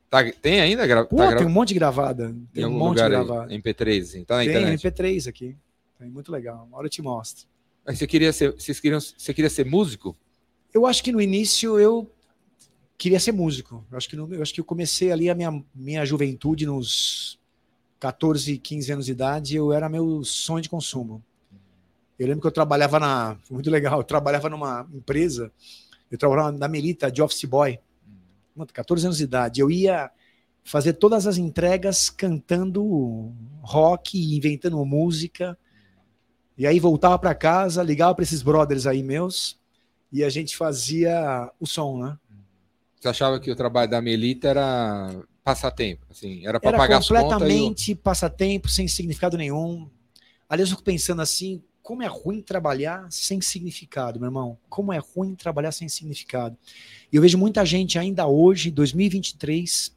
Tá, 0.10 0.24
tem 0.42 0.60
ainda? 0.60 0.86
Gra 0.86 1.06
Pô, 1.06 1.18
tá 1.18 1.38
tem 1.38 1.48
um 1.48 1.50
monte 1.50 1.70
de 1.70 1.76
gravada. 1.76 2.36
Tem 2.54 2.66
um 2.66 2.72
monte 2.72 2.98
de 2.98 3.10
gravada. 3.10 3.54
MP3, 3.54 4.02
assim, 4.02 4.24
tá 4.24 4.38
na 4.38 4.42
tem 4.44 4.50
internet. 4.50 4.88
MP3 4.88 5.30
aqui. 5.30 5.56
Tem 5.98 6.10
muito 6.10 6.32
legal. 6.32 6.66
Uma 6.68 6.78
hora 6.78 6.88
eu 6.88 6.92
te 6.92 7.02
mostro. 7.02 7.46
Mas 7.86 7.98
você 7.98 8.08
queria 8.08 8.34
ser, 8.34 8.52
vocês 8.52 8.80
queriam, 8.80 9.00
você 9.00 9.34
queria 9.34 9.50
ser 9.50 9.66
músico? 9.66 10.16
Eu 10.74 10.86
acho 10.86 11.04
que 11.04 11.12
no 11.12 11.22
início 11.22 11.80
eu 11.80 12.12
queria 12.98 13.20
ser 13.20 13.32
músico. 13.32 13.86
Eu 13.92 13.98
acho 13.98 14.10
que, 14.10 14.16
eu 14.16 14.42
acho 14.42 14.54
que 14.54 14.60
eu 14.60 14.66
comecei 14.66 15.12
ali 15.12 15.30
a 15.30 15.36
minha, 15.36 15.64
minha 15.74 16.06
juventude 16.06 16.66
nos 16.66 17.40
14, 18.00 18.58
15 18.58 18.92
anos 18.92 19.06
de 19.06 19.12
idade, 19.12 19.56
eu 19.56 19.74
era 19.74 19.90
meu 19.90 20.24
sonho 20.24 20.62
de 20.62 20.70
consumo. 20.70 21.24
Eu 22.18 22.28
lembro 22.28 22.42
que 22.42 22.48
eu 22.48 22.52
trabalhava 22.52 23.00
na. 23.00 23.38
Muito 23.50 23.70
legal, 23.70 24.00
eu 24.00 24.04
trabalhava 24.04 24.50
numa 24.50 24.88
empresa, 24.94 25.52
eu 26.10 26.18
trabalhava 26.18 26.52
na 26.52 26.68
Melita 26.68 27.12
de 27.12 27.22
office 27.22 27.44
boy, 27.46 27.80
14 28.74 29.06
anos 29.06 29.18
de 29.18 29.24
idade. 29.24 29.60
Eu 29.60 29.70
ia 29.70 30.10
fazer 30.64 30.94
todas 30.94 31.28
as 31.28 31.38
entregas 31.38 32.10
cantando 32.10 33.32
rock, 33.62 34.36
inventando 34.36 34.84
música. 34.86 35.58
E 36.58 36.66
aí 36.66 36.80
voltava 36.80 37.20
para 37.20 37.36
casa, 37.36 37.84
ligava 37.84 38.16
para 38.16 38.24
esses 38.24 38.42
brothers 38.42 38.88
aí 38.88 39.04
meus, 39.04 39.60
e 40.12 40.24
a 40.24 40.30
gente 40.30 40.56
fazia 40.56 41.52
o 41.60 41.68
som, 41.68 42.02
né? 42.02 42.18
Você 43.06 43.10
achava 43.10 43.40
que 43.40 43.52
o 43.52 43.56
trabalho 43.56 43.88
da 43.88 44.02
Melita 44.02 44.48
era 44.48 45.24
passatempo, 45.44 46.08
assim, 46.10 46.44
era 46.44 46.60
para 46.60 46.76
pagar 46.76 46.98
as 46.98 47.08
contas? 47.08 47.34
completamente 47.34 47.94
passatempo, 47.94 48.68
sem 48.68 48.88
significado 48.88 49.38
nenhum. 49.38 49.88
Aliás, 50.50 50.72
eu 50.72 50.76
fico 50.76 50.84
pensando 50.84 51.22
assim, 51.22 51.62
como 51.84 52.02
é 52.02 52.08
ruim 52.08 52.42
trabalhar 52.42 53.06
sem 53.12 53.40
significado, 53.42 54.20
meu 54.20 54.26
irmão. 54.26 54.58
Como 54.68 54.92
é 54.92 54.98
ruim 54.98 55.36
trabalhar 55.36 55.72
sem 55.72 55.88
significado. 55.88 56.58
E 57.14 57.16
eu 57.16 57.22
vejo 57.22 57.38
muita 57.38 57.64
gente 57.64 58.00
ainda 58.00 58.26
hoje, 58.26 58.72
2023, 58.72 59.96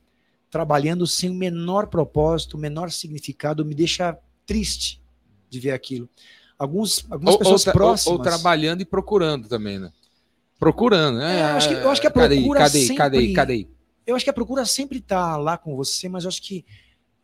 trabalhando 0.51 1.07
sem 1.07 1.31
o 1.31 1.35
menor 1.35 1.87
propósito, 1.87 2.59
o 2.59 2.61
menor 2.61 2.91
significado, 2.91 3.65
me 3.65 3.75
deixa 3.75 4.19
triste 4.45 5.01
de 5.49 5.59
ver 5.59 5.71
aquilo. 5.71 6.11
Alguns, 6.59 7.07
algumas 7.11 7.37
ou, 7.37 7.39
pessoas 7.39 7.67
ou, 7.67 7.73
próximas. 7.73 8.07
Ou, 8.07 8.19
ou, 8.19 8.23
trabalhando 8.23 8.83
e 8.83 8.85
procurando 8.85 9.49
também, 9.49 9.79
né? 9.79 9.91
Procurando, 10.59 11.19
né? 11.19 11.39
É, 11.39 11.43
eu, 11.43 11.57
acho 11.57 11.69
que, 11.69 11.75
eu 11.75 11.91
acho 11.91 12.01
que 12.01 12.07
a 12.07 12.11
procura 12.11 12.61
cadê, 12.61 12.81
sempre... 12.81 12.97
Cadê, 12.97 13.33
cadê, 13.33 13.69
Eu 14.07 14.17
acho 14.17 14.25
que 14.25 14.31
a 14.31 14.35
procura 14.35 14.65
sempre 14.65 14.99
está 14.99 15.37
lá 15.37 15.57
com 15.57 15.77
você, 15.77 16.09
mas 16.09 16.25
eu 16.25 16.29
acho 16.29 16.43
que 16.43 16.65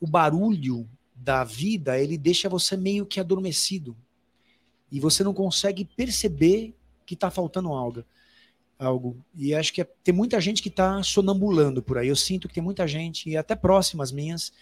o 0.01 0.07
barulho 0.07 0.89
da 1.15 1.43
vida, 1.43 1.99
ele 1.99 2.19
deixa 2.19 2.49
você 2.49 2.77
meio 2.77 3.07
que 3.07 3.19
adormecido 3.19 3.97
e 4.91 5.01
você 5.01 5.25
não 5.25 5.35
consegue 5.35 5.85
perceber 5.85 6.75
que 7.05 7.15
está 7.15 7.31
faltando 7.31 7.73
algo. 7.73 8.05
algo. 8.79 9.17
E 9.35 9.55
acho 9.55 9.73
que 9.73 9.81
é, 9.81 9.89
tem 10.05 10.15
muita 10.15 10.41
gente 10.41 10.63
que 10.63 10.69
está 10.69 11.03
sonambulando 11.03 11.83
por 11.83 11.99
aí. 11.99 12.09
Eu 12.09 12.17
sinto 12.17 12.47
que 12.47 12.55
tem 12.55 12.63
muita 12.63 12.87
gente, 12.87 13.29
e 13.29 13.37
até 13.37 13.57
próximas 13.57 14.13
minhas, 14.13 14.53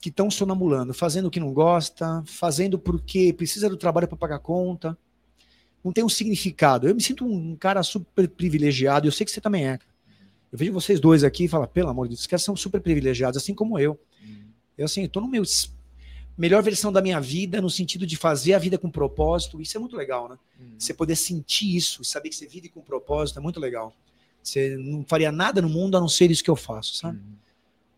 que 0.00 0.08
estão 0.08 0.30
sonambulando, 0.30 0.94
fazendo 0.94 1.26
o 1.26 1.30
que 1.30 1.40
não 1.40 1.52
gosta, 1.52 2.22
fazendo 2.26 2.78
porque 2.78 3.32
precisa 3.32 3.68
do 3.68 3.76
trabalho 3.76 4.08
para 4.08 4.16
pagar 4.16 4.38
conta. 4.38 4.96
Não 5.84 5.92
tem 5.92 6.04
um 6.04 6.08
significado. 6.08 6.88
Eu 6.88 6.94
me 6.94 7.02
sinto 7.02 7.24
um 7.24 7.54
cara 7.56 7.82
super 7.82 8.28
privilegiado, 8.28 9.06
eu 9.06 9.12
sei 9.12 9.24
que 9.24 9.30
você 9.30 9.40
também 9.40 9.68
é. 9.68 9.78
Eu 10.52 10.58
vejo 10.58 10.72
vocês 10.72 11.00
dois 11.00 11.24
aqui 11.24 11.44
e 11.44 11.48
falo, 11.48 11.66
pelo 11.66 11.88
amor 11.88 12.06
de 12.06 12.10
Deus, 12.10 12.20
os 12.20 12.26
caras 12.26 12.42
são 12.42 12.56
super 12.56 12.80
privilegiados, 12.80 13.36
assim 13.36 13.54
como 13.54 13.78
eu. 13.78 13.98
Eu, 14.76 14.84
assim, 14.84 15.04
estou 15.04 15.22
no 15.22 15.28
meu 15.28 15.42
melhor 16.36 16.62
versão 16.62 16.92
da 16.92 17.00
minha 17.00 17.20
vida, 17.20 17.60
no 17.60 17.70
sentido 17.70 18.06
de 18.06 18.16
fazer 18.16 18.52
a 18.52 18.58
vida 18.58 18.76
com 18.76 18.90
propósito. 18.90 19.60
Isso 19.60 19.76
é 19.76 19.80
muito 19.80 19.96
legal, 19.96 20.28
né? 20.28 20.38
Uhum. 20.60 20.74
Você 20.78 20.92
poder 20.92 21.16
sentir 21.16 21.74
isso, 21.76 22.04
saber 22.04 22.28
que 22.28 22.36
você 22.36 22.46
vive 22.46 22.68
com 22.68 22.82
propósito, 22.82 23.38
é 23.38 23.42
muito 23.42 23.58
legal. 23.58 23.94
Você 24.42 24.76
não 24.76 25.04
faria 25.04 25.32
nada 25.32 25.62
no 25.62 25.68
mundo 25.68 25.96
a 25.96 26.00
não 26.00 26.08
ser 26.08 26.30
isso 26.30 26.44
que 26.44 26.50
eu 26.50 26.56
faço, 26.56 26.94
sabe? 26.96 27.16
Uhum. 27.16 27.24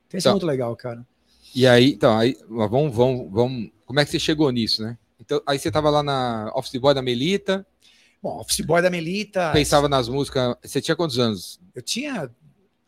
Então, 0.07 0.19
isso 0.19 0.29
é 0.29 0.31
então, 0.31 0.31
é 0.31 0.35
muito 0.35 0.47
legal, 0.47 0.77
cara. 0.77 1.07
E 1.55 1.67
aí, 1.67 1.91
então, 1.91 2.17
aí, 2.17 2.37
vamos, 2.49 2.95
vamos, 2.95 3.31
vamos. 3.31 3.71
Como 3.85 3.99
é 3.99 4.05
que 4.05 4.11
você 4.11 4.21
chegou 4.21 4.51
nisso, 4.51 4.83
né? 4.83 4.97
Então, 5.21 5.43
aí 5.47 5.59
você 5.59 5.69
estava 5.69 5.91
lá 5.91 6.03
na 6.03 6.53
Office 6.55 6.81
Boy 6.81 6.95
da 6.95 7.03
Melita. 7.03 7.67
Bom, 8.23 8.41
Office 8.41 8.61
Boy 8.61 8.83
da 8.83 8.91
Melita. 8.91 9.53
Pensava 9.53 9.89
nas 9.89 10.09
músicas. 10.09 10.55
Você 10.63 10.81
tinha 10.81 10.97
quantos 10.97 11.19
anos? 11.19 11.61
Eu 11.75 11.83
tinha 11.83 12.31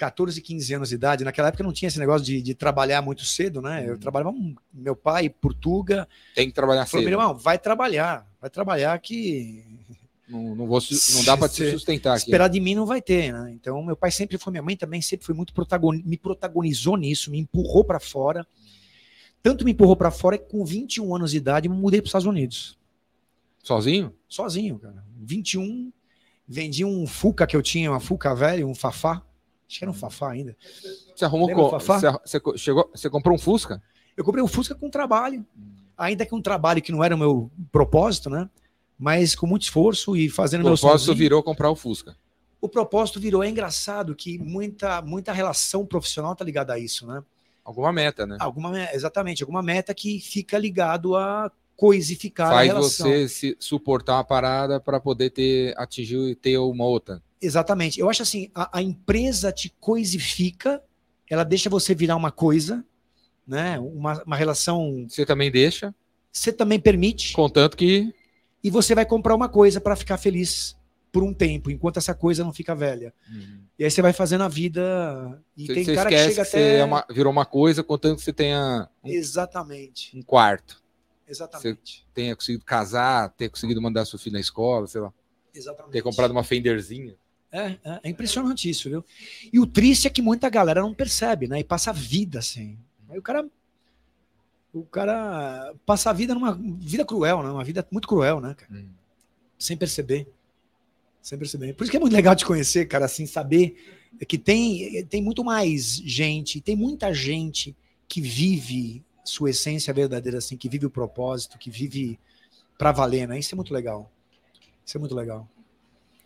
14, 0.01 0.41
15 0.41 0.75
anos 0.75 0.89
de 0.89 0.95
idade. 0.95 1.25
Naquela 1.25 1.49
época 1.49 1.63
não 1.63 1.73
tinha 1.73 1.89
esse 1.89 1.99
negócio 1.99 2.25
de, 2.25 2.41
de 2.41 2.55
trabalhar 2.55 3.03
muito 3.03 3.25
cedo, 3.25 3.61
né? 3.61 3.85
Eu 3.87 3.93
uhum. 3.93 3.99
trabalhava, 3.99 4.37
meu 4.73 4.97
pai, 4.97 5.29
Portuga. 5.29 6.09
Tem 6.35 6.49
que 6.49 6.55
trabalhar 6.55 6.87
falou, 6.87 7.03
cedo. 7.03 7.11
Meu 7.11 7.21
irmão, 7.21 7.37
vai 7.37 7.59
trabalhar, 7.59 8.27
vai 8.41 8.49
trabalhar 8.49 8.99
que. 8.99 9.65
Não, 10.31 10.55
não, 10.55 10.65
vou, 10.65 10.79
não 11.13 11.25
dá 11.25 11.35
para 11.37 11.49
te 11.49 11.73
sustentar 11.73 12.13
aqui. 12.13 12.23
Esperar 12.27 12.47
de 12.47 12.61
mim 12.61 12.77
não 12.77 12.87
vai 12.87 13.03
ter, 13.03 13.33
né? 13.33 13.51
Então, 13.53 13.83
meu 13.83 13.97
pai 13.97 14.13
sempre 14.13 14.39
foi, 14.39 14.53
minha 14.53 14.63
mãe 14.63 14.77
também 14.77 15.03
sempre 15.03 15.27
foi 15.27 15.35
muito 15.35 15.53
protagonista, 15.53 16.09
me 16.09 16.17
protagonizou 16.17 16.97
nisso, 16.97 17.33
me 17.33 17.41
empurrou 17.41 17.83
para 17.83 17.99
fora. 17.99 18.47
Tanto 19.43 19.65
me 19.65 19.73
empurrou 19.73 19.97
para 19.97 20.11
fora 20.11 20.37
que 20.37 20.51
com 20.51 20.65
21 20.65 21.15
anos 21.15 21.31
de 21.31 21.39
idade 21.39 21.69
eu 21.69 21.75
mudei 21.75 22.01
para 22.01 22.07
os 22.07 22.11
Estados 22.11 22.27
Unidos. 22.27 22.79
Sozinho? 23.63 24.15
Sozinho, 24.29 24.79
cara. 24.79 25.05
21, 25.19 25.93
vendi 26.47 26.85
um 26.85 27.07
Fuca 27.07 27.47
que 27.47 27.57
eu 27.57 27.63
tinha, 27.63 27.91
uma 27.91 28.01
Fuca 28.01 28.35
velho, 28.35 28.69
um 28.69 28.75
Fafá. 28.75 29.23
Acho 29.69 29.79
que 29.79 29.85
era 29.85 29.91
um 29.91 29.95
Fafá 29.95 30.33
ainda. 30.33 30.57
Você 31.15 31.25
arrumou 31.25 31.49
com. 31.49 31.79
Você, 31.79 32.11
você, 32.11 32.59
chegou, 32.59 32.91
você 32.93 33.09
comprou 33.09 33.37
um 33.37 33.39
Fusca? 33.39 33.81
Eu 34.17 34.25
comprei 34.25 34.43
um 34.43 34.49
Fusca 34.49 34.75
com 34.75 34.91
trabalho. 34.91 35.47
Ainda 35.97 36.27
que 36.27 36.35
um 36.35 36.43
trabalho 36.43 36.83
que 36.83 36.91
não 36.91 37.05
era 37.05 37.15
o 37.15 37.19
meu 37.19 37.51
propósito, 37.71 38.29
né? 38.29 38.49
Mas 38.99 39.35
com 39.35 39.47
muito 39.47 39.63
esforço 39.63 40.17
e 40.17 40.29
fazendo 40.29 40.65
meu 40.65 40.73
O 40.73 40.79
propósito 40.79 41.15
virou 41.15 41.43
comprar 41.43 41.71
o 41.71 41.77
Fusca. 41.77 42.17
O 42.61 42.69
propósito 42.69 43.21
virou. 43.21 43.45
É 43.45 43.49
engraçado 43.49 44.15
que 44.15 44.39
muita, 44.39 45.01
muita 45.03 45.33
relação 45.33 45.87
profissional 45.87 46.35
tá 46.35 46.45
ligada 46.45 46.73
a 46.73 46.79
isso, 46.79 47.07
né? 47.07 47.23
Alguma 47.64 47.93
meta, 47.93 48.26
né? 48.26 48.37
Alguma, 48.40 48.93
exatamente, 48.93 49.43
alguma 49.43 49.62
meta 49.62 49.95
que 49.95 50.21
fica 50.21 50.59
ligado 50.59 51.17
a 51.17 51.50
coisificar 51.76 52.50
Faz 52.50 52.71
a 52.71 52.75
relação. 52.75 53.09
você 53.09 53.29
se 53.29 53.57
suportar 53.59 54.17
uma 54.17 54.25
parada 54.25 54.79
para 54.79 55.00
poder 55.00 55.31
ter 55.31 55.75
atingir 55.79 56.19
e 56.31 56.35
ter 56.35 56.59
uma 56.59 56.85
outra. 56.85 57.23
Exatamente. 57.40 57.99
Eu 57.99 58.11
acho 58.11 58.23
assim, 58.23 58.50
a, 58.55 58.79
a, 58.79 58.83
empresa 58.83 59.50
te 59.50 59.73
coisifica, 59.81 60.83
ela 61.29 61.43
deixa 61.43 61.71
você 61.71 61.95
virar 61.95 62.17
uma 62.17 62.31
coisa, 62.31 62.85
né? 63.47 63.79
Uma, 63.79 64.23
uma 64.25 64.37
relação. 64.37 65.07
Você 65.09 65.25
também 65.25 65.50
deixa. 65.50 65.95
Você 66.31 66.52
também 66.52 66.79
permite. 66.79 67.33
Contanto 67.33 67.76
que. 67.76 68.14
E 68.62 68.69
você 68.69 68.95
vai 68.95 69.07
comprar 69.07 69.35
uma 69.35 69.49
coisa 69.49 69.81
para 69.81 69.97
ficar 69.97 70.19
feliz 70.19 70.76
por 71.12 71.23
um 71.23 71.35
tempo, 71.35 71.71
enquanto 71.71 71.97
essa 71.97 72.14
coisa 72.14 72.45
não 72.45 72.52
fica 72.52 72.75
velha. 72.75 73.12
Uhum. 73.31 73.61
E 73.79 73.85
aí 73.85 73.90
você 73.90 74.02
vai 74.02 74.12
fazendo 74.12 74.45
a 74.45 74.49
vida. 74.49 75.43
E 75.57 75.67
você, 75.67 75.75
tem 75.75 75.85
você 75.85 75.95
cara 75.95 76.11
que 76.11 76.19
chega 76.19 76.35
que 76.35 76.40
até. 76.40 76.79
É 76.79 76.85
uma, 76.85 77.05
virou 77.11 77.33
uma 77.33 77.45
coisa, 77.45 77.83
contanto 77.83 78.19
que 78.19 78.25
você 78.25 78.33
tenha. 78.33 78.88
Um, 79.02 79.09
Exatamente. 79.09 80.17
Um 80.17 80.23
quarto. 80.23 80.83
Exatamente. 81.26 82.00
Você 82.00 82.12
tenha 82.14 82.37
conseguido 82.37 82.64
casar, 82.64 83.31
ter 83.31 83.49
conseguido 83.49 83.81
mandar 83.81 84.05
seu 84.05 84.19
filho 84.19 84.35
na 84.35 84.40
escola, 84.40 84.87
sei 84.87 85.00
lá. 85.00 85.12
Exatamente. 85.55 85.93
Ter 85.93 86.02
comprado 86.02 86.31
uma 86.31 86.45
Fenderzinha. 86.45 87.14
É, 87.52 87.79
é, 87.85 88.00
é, 88.05 88.09
impressionante 88.09 88.71
isso, 88.71 88.88
viu? 88.88 89.05
E 89.52 89.59
o 89.59 89.67
triste 89.67 90.07
é 90.07 90.11
que 90.11 90.23
muita 90.23 90.49
galera 90.49 90.81
não 90.81 90.95
percebe, 90.95 91.49
né? 91.49 91.59
E 91.59 91.64
passa 91.64 91.90
a 91.90 91.93
vida 91.93 92.38
assim. 92.38 92.79
Aí 93.09 93.19
o 93.19 93.23
cara. 93.23 93.49
O 94.73 94.85
cara 94.85 95.75
passa 95.85 96.11
a 96.11 96.12
vida 96.12 96.33
numa 96.33 96.52
vida 96.52 97.05
cruel, 97.05 97.43
né? 97.43 97.50
Uma 97.50 97.64
vida 97.64 97.85
muito 97.90 98.07
cruel, 98.07 98.40
né, 98.40 98.55
cara? 98.55 98.73
Hum. 98.73 98.88
Sem 99.59 99.76
perceber. 99.76 100.29
Sem 101.23 101.39
perceber. 101.39 101.75
Por 101.75 101.85
isso 101.85 101.91
que 101.91 101.97
é 101.97 102.00
muito 102.00 102.15
legal 102.15 102.35
te 102.35 102.45
conhecer, 102.45 102.87
cara, 102.87 103.05
assim, 103.05 103.27
saber 103.27 103.77
que 104.27 104.39
tem, 104.39 105.05
tem 105.07 105.23
muito 105.23 105.45
mais 105.45 105.97
gente, 106.05 106.61
tem 106.61 106.75
muita 106.75 107.12
gente 107.12 107.77
que 108.09 108.21
vive 108.21 109.05
sua 109.25 109.50
essência 109.50 109.93
verdadeira, 109.93 110.39
assim, 110.39 110.57
que 110.57 110.69
vive 110.69 110.87
o 110.87 110.91
propósito, 110.91 111.59
que 111.59 111.71
vive 111.71 112.19
para 112.79 112.93
valer, 112.93 113.29
né? 113.29 113.39
Isso 113.39 113.55
é 113.55 113.57
muito 113.57 113.73
legal. 113.73 114.11
Isso 114.85 114.97
é 114.97 115.00
muito 115.00 115.15
legal. 115.15 115.49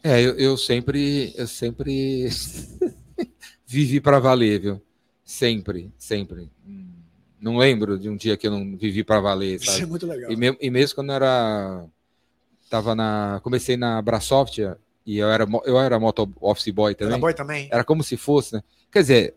É, 0.02 0.20
eu, 0.20 0.36
eu 0.38 0.56
sempre, 0.56 1.34
eu 1.36 1.46
sempre 1.46 2.28
vivi 3.66 4.00
para 4.00 4.18
valer, 4.18 4.60
viu? 4.60 4.82
Sempre, 5.24 5.90
sempre. 5.98 6.50
Não 7.40 7.56
lembro 7.56 7.98
de 7.98 8.08
um 8.08 8.16
dia 8.16 8.36
que 8.36 8.46
eu 8.46 8.50
não 8.50 8.76
vivi 8.76 9.02
para 9.02 9.20
valer, 9.20 9.58
sabe? 9.58 9.72
Isso 9.72 9.82
é 9.82 9.86
muito 9.86 10.06
legal. 10.06 10.30
E, 10.30 10.36
me, 10.36 10.56
e 10.60 10.70
mesmo 10.70 10.94
quando 10.94 11.10
eu 11.10 11.14
era 11.14 11.86
tava 12.68 12.94
na, 12.94 13.40
comecei 13.42 13.76
na 13.76 14.00
Brasoft 14.00 14.59
e 15.06 15.18
eu 15.18 15.28
era 15.30 15.47
eu 15.64 15.78
era 15.78 15.99
moto 16.00 16.30
office 16.40 16.73
boy 16.73 16.94
também. 16.94 17.12
Era 17.12 17.21
boy 17.21 17.35
também. 17.35 17.68
Era 17.71 17.85
como 17.85 18.02
se 18.02 18.16
fosse, 18.16 18.54
né? 18.54 18.62
Quer 18.90 19.00
dizer, 19.00 19.35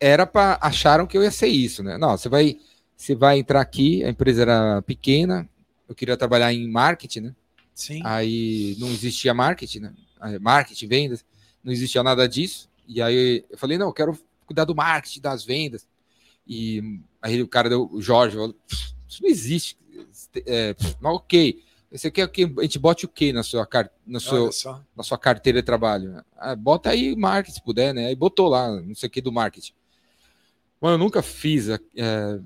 era 0.00 0.26
para 0.26 0.58
acharam 0.60 1.06
que 1.06 1.16
eu 1.16 1.22
ia 1.22 1.30
ser 1.30 1.48
isso, 1.48 1.82
né? 1.82 1.98
Não, 1.98 2.16
você 2.16 2.28
vai 2.28 2.58
você 2.96 3.14
vai 3.14 3.38
entrar 3.38 3.60
aqui, 3.60 4.04
a 4.04 4.08
empresa 4.08 4.42
era 4.42 4.82
pequena, 4.82 5.48
eu 5.88 5.94
queria 5.94 6.16
trabalhar 6.16 6.52
em 6.52 6.68
marketing, 6.68 7.20
né? 7.20 7.34
Sim. 7.74 8.00
Aí 8.04 8.76
não 8.78 8.88
existia 8.88 9.34
marketing, 9.34 9.80
né? 9.80 9.94
Marketing, 10.40 10.86
vendas, 10.86 11.24
não 11.64 11.72
existia 11.72 12.02
nada 12.02 12.28
disso. 12.28 12.68
E 12.86 13.02
aí 13.02 13.44
eu 13.50 13.58
falei, 13.58 13.76
não, 13.76 13.88
eu 13.88 13.92
quero 13.92 14.18
cuidar 14.46 14.64
do 14.64 14.74
marketing, 14.74 15.20
das 15.20 15.44
vendas. 15.44 15.86
E 16.46 17.00
aí 17.20 17.42
o 17.42 17.48
cara 17.48 17.68
deu, 17.68 17.88
o 17.92 18.00
Jorge, 18.00 18.36
falou, 18.36 18.54
isso 19.08 19.22
não 19.22 19.28
existe. 19.28 19.76
É, 20.46 20.74
ok. 21.02 21.62
Você 21.92 22.10
quer 22.10 22.26
que 22.28 22.44
a 22.58 22.62
gente 22.62 22.78
bote 22.78 23.04
o 23.04 23.08
que 23.08 23.32
na 23.32 23.42
sua, 23.42 23.68
na, 24.06 24.18
sua, 24.18 24.84
na 24.96 25.02
sua 25.02 25.18
carteira 25.18 25.60
de 25.60 25.66
trabalho? 25.66 26.24
Ah, 26.36 26.56
bota 26.56 26.90
aí 26.90 27.14
marketing, 27.14 27.54
se 27.54 27.62
puder, 27.62 27.92
né? 27.92 28.06
Aí 28.06 28.16
botou 28.16 28.48
lá, 28.48 28.70
não 28.80 28.94
sei 28.94 29.08
o 29.08 29.10
que 29.10 29.20
do 29.20 29.30
marketing. 29.30 29.74
Mano, 30.80 30.94
eu 30.94 30.98
nunca 30.98 31.22
fiz, 31.22 31.68
é, 31.68 31.78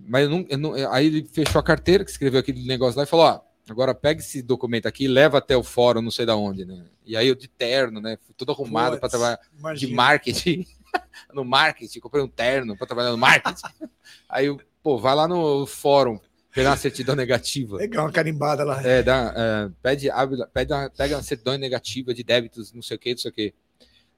mas 0.07 0.25
eu 0.25 0.31
não, 0.31 0.47
eu 0.49 0.59
não, 0.59 0.93
aí 0.93 1.07
ele 1.07 1.29
fechou 1.33 1.59
a 1.59 1.63
carteira, 1.63 2.05
que 2.05 2.11
escreveu 2.11 2.41
aquele 2.41 2.67
negócio 2.67 2.99
lá 2.99 3.05
e 3.05 3.07
falou: 3.07 3.27
ó, 3.27 3.41
Agora 3.69 3.93
pega 3.95 4.21
esse 4.21 4.43
documento 4.43 4.87
aqui 4.87 5.05
e 5.05 5.09
leva 5.09 5.39
até 5.39 5.57
o 5.57 5.63
fórum, 5.63 6.01
não 6.01 6.11
sei 6.11 6.25
da 6.25 6.37
onde, 6.37 6.65
né? 6.65 6.87
E 7.05 7.17
aí 7.17 7.27
eu 7.27 7.35
de 7.35 7.49
terno, 7.49 8.01
né? 8.01 8.17
Fui 8.23 8.33
todo 8.37 8.53
arrumado 8.53 8.99
para 8.99 9.09
trabalhar 9.09 9.41
imagina. 9.59 9.89
de 9.89 9.95
marketing. 9.95 10.67
no 11.35 11.45
marketing, 11.45 11.99
comprei 11.99 12.23
um 12.23 12.29
terno 12.29 12.77
para 12.77 12.87
trabalhar 12.87 13.11
no 13.11 13.19
marketing. 13.19 13.67
aí, 14.29 14.57
pô, 14.83 14.99
vai 14.99 15.17
lá 15.17 15.27
no 15.27 15.67
fórum, 15.67 16.21
pegar 16.57 16.71
uma 16.71 16.77
certidão 16.79 17.15
negativa. 17.15 17.77
Legal, 17.77 18.07
uma 18.07 18.11
carimbada 18.11 18.65
lá. 18.65 18.83
É, 18.83 19.03
dá, 19.03 19.35
é, 19.37 19.71
pede, 19.83 20.09
pede 20.55 20.73
uma, 20.73 20.89
pega 20.89 21.17
uma 21.17 21.23
certidão 21.23 21.59
negativa 21.59 22.15
de 22.15 22.25
débitos, 22.25 22.73
não 22.73 22.81
sei 22.81 22.97
o 22.97 22.99
que, 22.99 23.11
não 23.11 23.19
sei 23.19 23.31
o 23.31 23.35
que. 23.35 23.55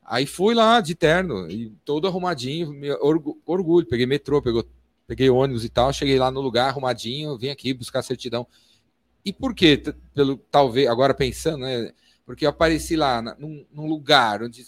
Aí 0.04 0.25
fui 0.25 0.54
lá 0.54 0.80
de 0.80 0.95
terno, 0.95 1.50
e 1.50 1.71
todo 1.85 2.07
arrumadinho, 2.07 2.73
orgulho, 3.45 3.88
peguei 3.88 4.07
metrô, 4.07 4.40
pegou, 4.40 4.64
peguei 5.04 5.28
ônibus 5.28 5.64
e 5.64 5.68
tal, 5.68 5.92
cheguei 5.92 6.16
lá 6.16 6.30
no 6.30 6.40
lugar 6.40 6.68
arrumadinho, 6.68 7.37
vim 7.37 7.49
aqui 7.49 7.75
buscar 7.75 7.99
a 7.99 8.04
certidão. 8.04 8.47
E 9.25 9.33
por 9.33 9.52
quê? 9.52 9.83
Pelo, 10.14 10.37
talvez, 10.49 10.87
agora 10.87 11.12
pensando, 11.12 11.59
né? 11.59 11.92
Porque 12.25 12.47
eu 12.47 12.50
apareci 12.50 12.95
lá 12.95 13.21
num, 13.21 13.66
num 13.73 13.88
lugar 13.88 14.45
onde 14.45 14.64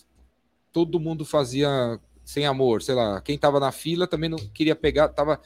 todo 0.72 0.98
mundo 0.98 1.24
fazia 1.24 2.00
sem 2.24 2.46
amor, 2.46 2.82
sei 2.82 2.96
lá, 2.96 3.20
quem 3.20 3.36
estava 3.36 3.60
na 3.60 3.70
fila 3.70 4.08
também 4.08 4.28
não 4.28 4.38
queria 4.38 4.74
pegar, 4.74 5.06
estava 5.06 5.40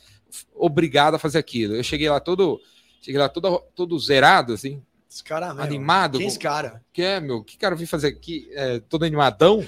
obrigado 0.55 1.15
a 1.15 1.19
fazer 1.19 1.39
aquilo. 1.39 1.75
Eu 1.75 1.83
cheguei 1.83 2.09
lá 2.09 2.21
todo, 2.21 2.61
cheguei 3.01 3.21
lá 3.21 3.29
todo, 3.29 3.63
todo 3.75 3.99
zerado, 3.99 4.53
assim, 4.53 4.83
esse 5.15 5.23
cara, 5.23 5.51
animado. 5.51 6.19
Quem 6.19 6.27
é 6.27 6.29
esse 6.29 6.39
cara? 6.41 6.83
Que 6.93 7.01
é, 7.01 7.21
meu? 7.21 7.45
Que 7.45 7.57
cara 7.57 7.75
eu 7.75 7.79
vim 7.79 7.87
fazer 7.87 8.09
aqui? 8.09 8.49
É, 8.53 8.81
todo 8.81 9.05
animadão. 9.05 9.65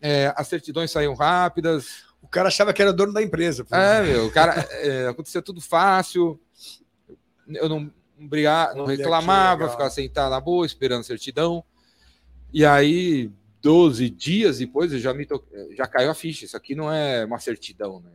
É, 0.00 0.32
as 0.36 0.46
certidões 0.46 0.92
saíam 0.92 1.14
rápidas. 1.14 2.04
O 2.22 2.28
cara 2.28 2.46
achava 2.46 2.72
que 2.72 2.80
era 2.80 2.92
dono 2.92 3.12
da 3.12 3.20
empresa. 3.20 3.66
É, 3.72 4.02
meu, 4.02 4.26
o 4.26 4.30
cara 4.30 4.52
é, 4.70 5.08
acontecia 5.08 5.42
tudo 5.42 5.60
fácil. 5.60 6.40
Eu 7.48 7.68
não, 7.68 7.92
brigar, 8.16 8.72
não 8.76 8.84
reclamava, 8.84 9.68
ficava 9.68 9.90
sentado 9.90 10.30
na 10.30 10.40
boa, 10.40 10.64
esperando 10.64 11.02
certidão. 11.02 11.64
E 12.52 12.64
aí, 12.64 13.32
12 13.60 14.10
dias 14.10 14.58
depois, 14.58 14.92
já, 14.92 15.12
me 15.12 15.26
to... 15.26 15.44
já 15.76 15.88
caiu 15.88 16.12
a 16.12 16.14
ficha. 16.14 16.44
Isso 16.44 16.56
aqui 16.56 16.76
não 16.76 16.92
é 16.92 17.24
uma 17.24 17.40
certidão, 17.40 17.98
né? 17.98 18.10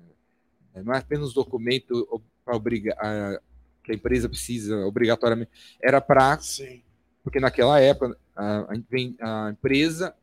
É, 0.78 0.84
não 0.84 0.94
é 0.94 1.00
apenas 1.00 1.34
documento 1.34 2.22
obrigar 2.46 3.42
que 3.84 3.92
a 3.92 3.96
empresa 3.96 4.30
precisa 4.30 4.86
obrigatoriamente. 4.86 5.50
Era 5.82 6.00
para. 6.00 6.40
Porque 7.24 7.40
naquela 7.40 7.80
época, 7.80 8.18
a, 8.36 8.74
a 8.74 9.50
empresa, 9.52 10.14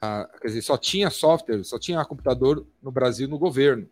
a, 0.00 0.28
quer 0.40 0.48
dizer, 0.48 0.62
só 0.62 0.78
tinha 0.78 1.10
software, 1.10 1.62
só 1.64 1.78
tinha 1.78 2.04
computador 2.04 2.66
no 2.82 2.90
Brasil 2.90 3.28
no 3.28 3.38
governo. 3.38 3.88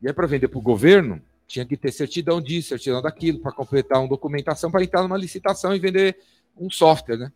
E 0.00 0.06
aí, 0.06 0.14
para 0.14 0.26
vender 0.26 0.48
para 0.48 0.58
o 0.58 0.62
governo, 0.62 1.20
tinha 1.46 1.64
que 1.64 1.76
ter 1.76 1.90
certidão 1.90 2.40
disso, 2.40 2.68
certidão 2.68 3.02
daquilo, 3.02 3.40
para 3.40 3.52
completar 3.52 3.98
uma 3.98 4.08
documentação, 4.08 4.70
para 4.70 4.82
entrar 4.82 5.02
numa 5.02 5.16
licitação 5.16 5.74
e 5.74 5.78
vender 5.78 6.18
um 6.56 6.70
software, 6.70 7.16
né? 7.16 7.32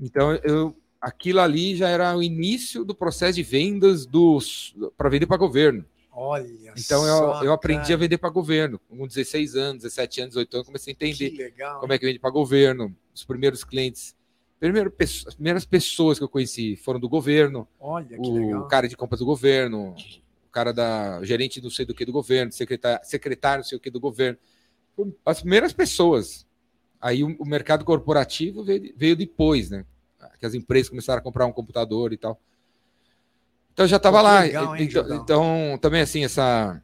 Então, 0.00 0.34
eu, 0.44 0.76
aquilo 1.00 1.40
ali 1.40 1.74
já 1.76 1.88
era 1.88 2.16
o 2.16 2.22
início 2.22 2.84
do 2.84 2.94
processo 2.94 3.36
de 3.36 3.42
vendas 3.42 4.06
para 4.96 5.08
vender 5.08 5.26
para 5.26 5.36
governo. 5.36 5.84
Olha 6.18 6.72
então 6.74 7.02
só, 7.02 7.40
eu, 7.40 7.44
eu 7.44 7.52
aprendi 7.52 7.82
cara. 7.82 7.94
a 7.94 7.98
vender 7.98 8.16
para 8.16 8.30
governo. 8.30 8.80
Com 8.88 9.06
16 9.06 9.54
anos, 9.54 9.82
17 9.82 10.20
anos, 10.22 10.30
18 10.30 10.54
anos, 10.54 10.66
comecei 10.66 10.92
a 10.92 10.94
entender 10.94 11.54
como 11.78 11.92
é 11.92 11.98
que 11.98 12.06
vende 12.06 12.18
para 12.18 12.30
governo. 12.30 12.96
Os 13.14 13.22
primeiros 13.22 13.62
clientes, 13.62 14.16
primeiro, 14.58 14.90
as 14.98 15.34
primeiras 15.34 15.66
pessoas 15.66 16.16
que 16.16 16.24
eu 16.24 16.28
conheci 16.28 16.74
foram 16.74 16.98
do 16.98 17.06
governo. 17.06 17.68
Olha 17.78 18.16
que 18.16 18.16
o 18.16 18.32
legal. 18.32 18.66
cara 18.66 18.88
de 18.88 18.96
compras 18.96 19.20
do 19.20 19.26
governo, 19.26 19.94
o 20.46 20.50
cara 20.50 20.72
da 20.72 21.22
gerente 21.22 21.62
não 21.62 21.68
sei 21.68 21.84
do 21.84 21.94
que 21.94 22.06
do 22.06 22.12
governo, 22.12 22.50
secretário, 22.50 23.06
secretário 23.06 23.58
não 23.58 23.68
sei 23.68 23.76
o 23.76 23.80
que 23.80 23.90
do 23.90 24.00
governo. 24.00 24.38
As 25.22 25.40
primeiras 25.40 25.74
pessoas. 25.74 26.46
Aí 26.98 27.22
o, 27.22 27.36
o 27.38 27.44
mercado 27.44 27.84
corporativo 27.84 28.64
veio, 28.64 28.94
veio 28.96 29.14
depois, 29.14 29.68
né? 29.68 29.84
Que 30.40 30.46
as 30.46 30.54
empresas 30.54 30.88
começaram 30.88 31.18
a 31.18 31.22
comprar 31.22 31.44
um 31.44 31.52
computador 31.52 32.14
e 32.14 32.16
tal. 32.16 32.40
Então 33.76 33.84
eu 33.84 33.88
já 33.88 33.98
estava 33.98 34.22
lá. 34.22 34.40
Legal, 34.40 34.74
hein, 34.74 34.88
então, 34.88 35.14
então, 35.14 35.78
também 35.82 36.00
assim, 36.00 36.24
essa. 36.24 36.82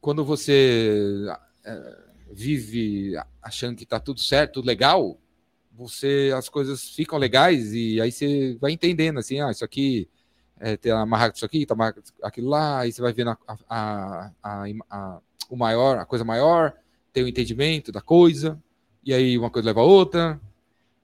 Quando 0.00 0.24
você 0.24 1.26
é, 1.62 1.98
vive 2.32 3.12
achando 3.42 3.76
que 3.76 3.84
está 3.84 4.00
tudo 4.00 4.20
certo, 4.20 4.54
tudo 4.54 4.66
legal, 4.66 5.20
você 5.70 6.32
as 6.34 6.48
coisas 6.48 6.88
ficam 6.88 7.18
legais 7.18 7.74
e 7.74 8.00
aí 8.00 8.10
você 8.10 8.56
vai 8.58 8.72
entendendo 8.72 9.18
assim, 9.18 9.38
ah, 9.38 9.50
isso 9.50 9.66
aqui 9.66 10.08
é, 10.58 10.78
tem 10.78 10.92
amarrado 10.92 11.36
isso 11.36 11.44
aqui, 11.44 11.66
tá 11.66 11.74
amarrado 11.74 12.02
aquilo 12.22 12.48
lá, 12.48 12.80
aí 12.80 12.90
você 12.90 13.02
vai 13.02 13.12
vendo 13.12 13.28
a, 13.30 13.38
a, 13.68 14.30
a, 14.42 14.64
a, 14.88 15.20
o 15.50 15.56
maior, 15.56 15.98
a 15.98 16.06
coisa 16.06 16.24
maior, 16.24 16.72
tem 17.12 17.22
o 17.22 17.28
entendimento 17.28 17.92
da 17.92 18.00
coisa, 18.00 18.58
e 19.04 19.12
aí 19.12 19.36
uma 19.36 19.50
coisa 19.50 19.66
leva 19.66 19.82
a 19.82 19.84
outra. 19.84 20.40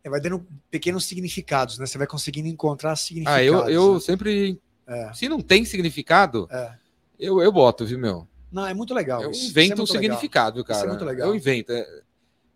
É, 0.02 0.08
vai 0.08 0.18
dando 0.18 0.46
pequenos 0.70 1.04
significados, 1.04 1.78
né? 1.78 1.84
Você 1.84 1.98
vai 1.98 2.06
conseguindo 2.06 2.48
encontrar 2.48 2.96
significados. 2.96 3.38
Ah, 3.38 3.44
eu, 3.44 3.68
eu 3.68 3.94
né? 3.94 4.00
sempre 4.00 4.58
é. 4.90 5.12
Se 5.12 5.28
não 5.28 5.40
tem 5.40 5.64
significado, 5.64 6.48
é. 6.50 6.72
eu, 7.18 7.40
eu 7.40 7.52
boto, 7.52 7.86
viu, 7.86 7.98
meu? 7.98 8.26
Não, 8.50 8.66
é 8.66 8.74
muito 8.74 8.92
legal. 8.92 9.22
Eu 9.22 9.30
isso. 9.30 9.50
invento 9.50 9.74
isso 9.74 9.80
é 9.80 9.84
um 9.84 9.86
significado, 9.86 10.58
legal. 10.58 10.66
cara. 10.66 10.78
Isso 10.78 10.86
é 10.86 10.88
muito 10.88 11.04
legal. 11.04 11.28
Eu 11.28 11.34
invento. 11.36 11.72
É, 11.72 12.02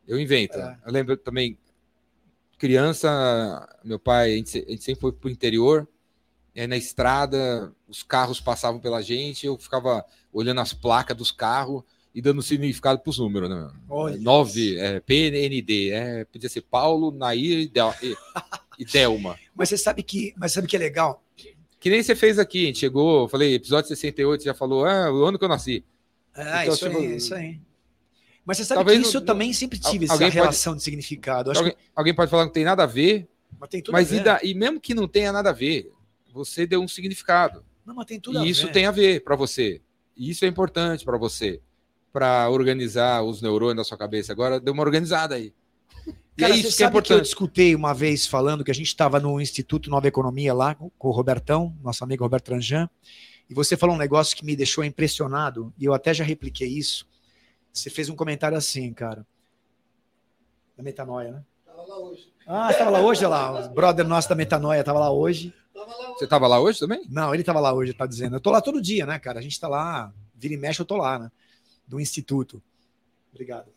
eu 0.06 0.18
invento. 0.18 0.58
É. 0.58 0.78
Eu 0.84 0.92
lembro 0.92 1.16
também, 1.16 1.56
criança, 2.58 3.68
meu 3.84 4.00
pai, 4.00 4.32
a 4.32 4.36
gente, 4.36 4.58
a 4.66 4.70
gente 4.70 4.82
sempre 4.82 5.00
foi 5.00 5.12
pro 5.12 5.30
interior, 5.30 5.88
aí 6.56 6.66
na 6.66 6.76
estrada, 6.76 7.72
os 7.86 8.02
carros 8.02 8.40
passavam 8.40 8.80
pela 8.80 9.00
gente, 9.00 9.46
eu 9.46 9.56
ficava 9.56 10.04
olhando 10.32 10.60
as 10.60 10.72
placas 10.72 11.16
dos 11.16 11.30
carros 11.30 11.84
e 12.14 12.20
dando 12.20 12.42
significado 12.42 13.00
para 13.00 13.10
os 13.10 13.18
números, 13.18 13.50
né? 13.50 13.70
Olha 13.88 14.16
9, 14.16 14.78
é, 14.78 15.00
PND, 15.00 15.90
é, 15.90 16.24
podia 16.24 16.48
ser 16.48 16.62
Paulo, 16.62 17.10
Nair 17.10 17.60
e, 17.60 17.68
Del, 17.68 17.94
e, 18.02 18.16
e 18.78 18.84
Delma. 18.84 19.38
Mas 19.54 19.68
você 19.68 19.76
sabe 19.76 20.02
que, 20.02 20.34
mas 20.36 20.52
sabe 20.52 20.66
que 20.66 20.74
é 20.74 20.78
legal? 20.80 21.23
Que 21.84 21.90
nem 21.90 22.02
você 22.02 22.16
fez 22.16 22.38
aqui, 22.38 22.62
a 22.62 22.66
gente 22.68 22.78
chegou, 22.78 23.28
falei, 23.28 23.56
episódio 23.56 23.88
68, 23.88 24.42
já 24.42 24.54
falou, 24.54 24.86
ah, 24.86 25.12
o 25.12 25.22
ano 25.22 25.38
que 25.38 25.44
eu 25.44 25.48
nasci. 25.50 25.84
Ah, 26.34 26.62
então, 26.62 26.72
isso 26.74 26.88
tipo, 26.88 26.98
aí, 26.98 27.16
isso 27.16 27.34
aí. 27.34 27.60
Mas 28.42 28.56
você 28.56 28.64
sabe 28.64 28.90
que 28.90 28.96
isso 28.96 29.18
eu 29.18 29.20
também 29.20 29.52
sempre 29.52 29.78
tive, 29.78 30.06
essa 30.06 30.28
relação 30.30 30.72
pode, 30.72 30.78
de 30.78 30.84
significado. 30.84 31.50
Alguém, 31.50 31.72
que... 31.72 31.78
alguém, 31.94 32.14
pode 32.14 32.30
falar 32.30 32.44
que 32.44 32.46
não 32.46 32.52
tem 32.54 32.64
nada 32.64 32.84
a 32.84 32.86
ver, 32.86 33.28
mas, 33.60 33.68
tem 33.68 33.82
tudo 33.82 33.92
mas 33.92 34.08
a 34.08 34.10
ver. 34.14 34.16
E, 34.18 34.24
da, 34.24 34.40
e, 34.42 34.54
mesmo 34.54 34.80
que 34.80 34.94
não 34.94 35.06
tenha 35.06 35.30
nada 35.30 35.50
a 35.50 35.52
ver, 35.52 35.92
você 36.32 36.66
deu 36.66 36.80
um 36.80 36.88
significado. 36.88 37.62
Não, 37.84 37.94
mas 37.94 38.06
tem 38.06 38.18
tudo 38.18 38.38
e 38.38 38.40
a 38.40 38.46
isso 38.46 38.66
ver. 38.68 38.72
tem 38.72 38.86
a 38.86 38.90
ver 38.90 39.22
para 39.22 39.36
você. 39.36 39.82
E 40.16 40.30
isso 40.30 40.42
é 40.46 40.48
importante 40.48 41.04
para 41.04 41.18
você, 41.18 41.60
para 42.10 42.48
organizar 42.48 43.22
os 43.22 43.42
neurônios 43.42 43.76
da 43.76 43.84
sua 43.84 43.98
cabeça. 43.98 44.32
Agora 44.32 44.58
deu 44.58 44.72
uma 44.72 44.82
organizada 44.82 45.34
aí. 45.34 45.52
Cara, 46.36 46.52
e 46.52 46.56
é 46.56 46.60
isso 46.60 46.70
você 46.70 46.78
que 46.78 46.82
é 46.84 46.86
importante. 46.86 47.08
Que 47.08 47.14
eu 47.14 47.20
discutei 47.20 47.74
uma 47.74 47.94
vez 47.94 48.26
falando 48.26 48.64
que 48.64 48.70
a 48.70 48.74
gente 48.74 48.88
estava 48.88 49.20
no 49.20 49.40
Instituto 49.40 49.88
Nova 49.88 50.08
Economia 50.08 50.52
lá 50.52 50.74
com 50.74 50.90
o 50.98 51.10
Robertão, 51.10 51.76
nosso 51.82 52.02
amigo 52.02 52.24
Roberto 52.24 52.46
Tranjan, 52.46 52.88
e 53.48 53.54
você 53.54 53.76
falou 53.76 53.94
um 53.94 53.98
negócio 53.98 54.36
que 54.36 54.44
me 54.44 54.56
deixou 54.56 54.82
impressionado, 54.84 55.72
e 55.78 55.84
eu 55.84 55.94
até 55.94 56.12
já 56.12 56.24
repliquei 56.24 56.68
isso. 56.68 57.06
Você 57.72 57.90
fez 57.90 58.08
um 58.08 58.16
comentário 58.16 58.56
assim, 58.56 58.92
cara. 58.92 59.26
Da 60.76 60.82
metanoia, 60.82 61.32
né? 61.32 61.44
Tava 61.64 61.82
lá 61.82 61.98
hoje. 61.98 62.32
Ah, 62.46 62.70
estava 62.70 62.90
lá 62.90 63.00
hoje, 63.00 63.24
olha 63.24 63.28
lá. 63.28 63.66
O 63.66 63.68
brother 63.74 64.06
nosso 64.06 64.28
da 64.28 64.34
metanoia 64.34 64.80
estava 64.80 64.98
lá 64.98 65.10
hoje. 65.10 65.54
Você 66.16 66.24
estava 66.24 66.46
lá 66.46 66.60
hoje 66.60 66.78
também? 66.78 67.04
Não, 67.08 67.32
ele 67.32 67.42
estava 67.42 67.60
lá 67.60 67.72
hoje, 67.72 67.92
tá 67.92 68.06
dizendo. 68.06 68.36
Eu 68.36 68.40
tô 68.40 68.50
lá 68.50 68.60
todo 68.60 68.80
dia, 68.80 69.06
né, 69.06 69.18
cara? 69.18 69.38
A 69.38 69.42
gente 69.42 69.52
está 69.52 69.68
lá, 69.68 70.12
vira 70.34 70.54
e 70.54 70.56
mexe, 70.56 70.80
eu 70.80 70.86
tô 70.86 70.96
lá, 70.96 71.18
né? 71.18 71.32
Do 71.86 72.00
Instituto. 72.00 72.62
Obrigado. 73.32 73.70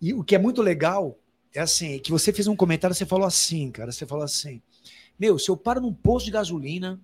E 0.00 0.12
o 0.12 0.24
que 0.24 0.34
é 0.34 0.38
muito 0.38 0.62
legal 0.62 1.16
é 1.54 1.60
assim, 1.60 1.98
que 1.98 2.10
você 2.10 2.32
fez 2.32 2.46
um 2.46 2.56
comentário, 2.56 2.94
você 2.94 3.06
falou 3.06 3.26
assim, 3.26 3.70
cara, 3.70 3.90
você 3.90 4.06
falou 4.06 4.24
assim, 4.24 4.60
meu, 5.18 5.38
se 5.38 5.50
eu 5.50 5.56
paro 5.56 5.80
num 5.80 5.92
posto 5.92 6.26
de 6.26 6.32
gasolina, 6.32 7.00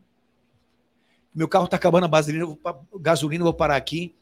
meu 1.35 1.49
carro 1.49 1.67
tá 1.67 1.77
acabando 1.77 2.05
a 2.05 2.09
gasolina, 2.09 2.45
eu 2.45 2.59
vou, 2.63 3.01
gasolina, 3.01 3.43
vou 3.43 3.55
parar 3.55 3.77
aqui, 3.77 4.15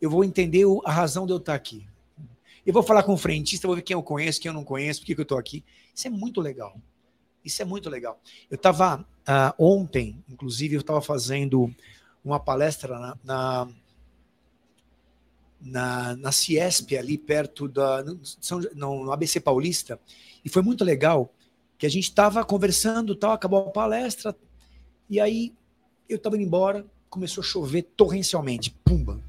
eu 0.00 0.10
vou 0.10 0.24
entender 0.24 0.64
a 0.84 0.92
razão 0.92 1.26
de 1.26 1.32
eu 1.32 1.36
estar 1.38 1.54
aqui. 1.54 1.86
Eu 2.66 2.72
vou 2.72 2.82
falar 2.82 3.02
com 3.02 3.14
o 3.14 3.16
frentista, 3.16 3.66
vou 3.66 3.76
ver 3.76 3.82
quem 3.82 3.94
eu 3.94 4.02
conheço, 4.02 4.40
quem 4.40 4.48
eu 4.48 4.52
não 4.54 4.64
conheço, 4.64 5.00
por 5.00 5.06
que, 5.06 5.18
eu 5.18 5.22
estou 5.22 5.38
aqui. 5.38 5.64
Isso 5.94 6.06
é 6.06 6.10
muito 6.10 6.40
legal. 6.40 6.78
Isso 7.44 7.62
é 7.62 7.64
muito 7.64 7.88
legal. 7.88 8.20
Eu 8.50 8.56
estava, 8.56 9.06
ah, 9.26 9.54
ontem, 9.58 10.22
inclusive, 10.28 10.74
eu 10.74 10.80
estava 10.80 11.00
fazendo 11.00 11.72
uma 12.24 12.38
palestra 12.38 12.98
na, 12.98 13.18
na 13.24 13.68
na, 15.60 16.16
na 16.16 16.32
Ciesp, 16.32 16.96
ali 16.96 17.18
perto 17.18 17.68
da. 17.68 18.04
São, 18.40 18.60
no, 18.74 19.04
no 19.04 19.12
ABC 19.12 19.40
Paulista, 19.40 19.98
e 20.44 20.48
foi 20.48 20.62
muito 20.62 20.84
legal 20.84 21.32
que 21.76 21.86
a 21.86 21.88
gente 21.90 22.04
estava 22.04 22.44
conversando, 22.44 23.14
tal, 23.14 23.32
acabou 23.32 23.68
a 23.68 23.70
palestra, 23.70 24.34
e 25.08 25.20
aí 25.20 25.54
eu 26.08 26.16
estava 26.16 26.36
indo 26.36 26.44
embora, 26.44 26.84
começou 27.08 27.42
a 27.42 27.46
chover 27.46 27.82
torrencialmente, 27.96 28.70
pumba. 28.84 29.20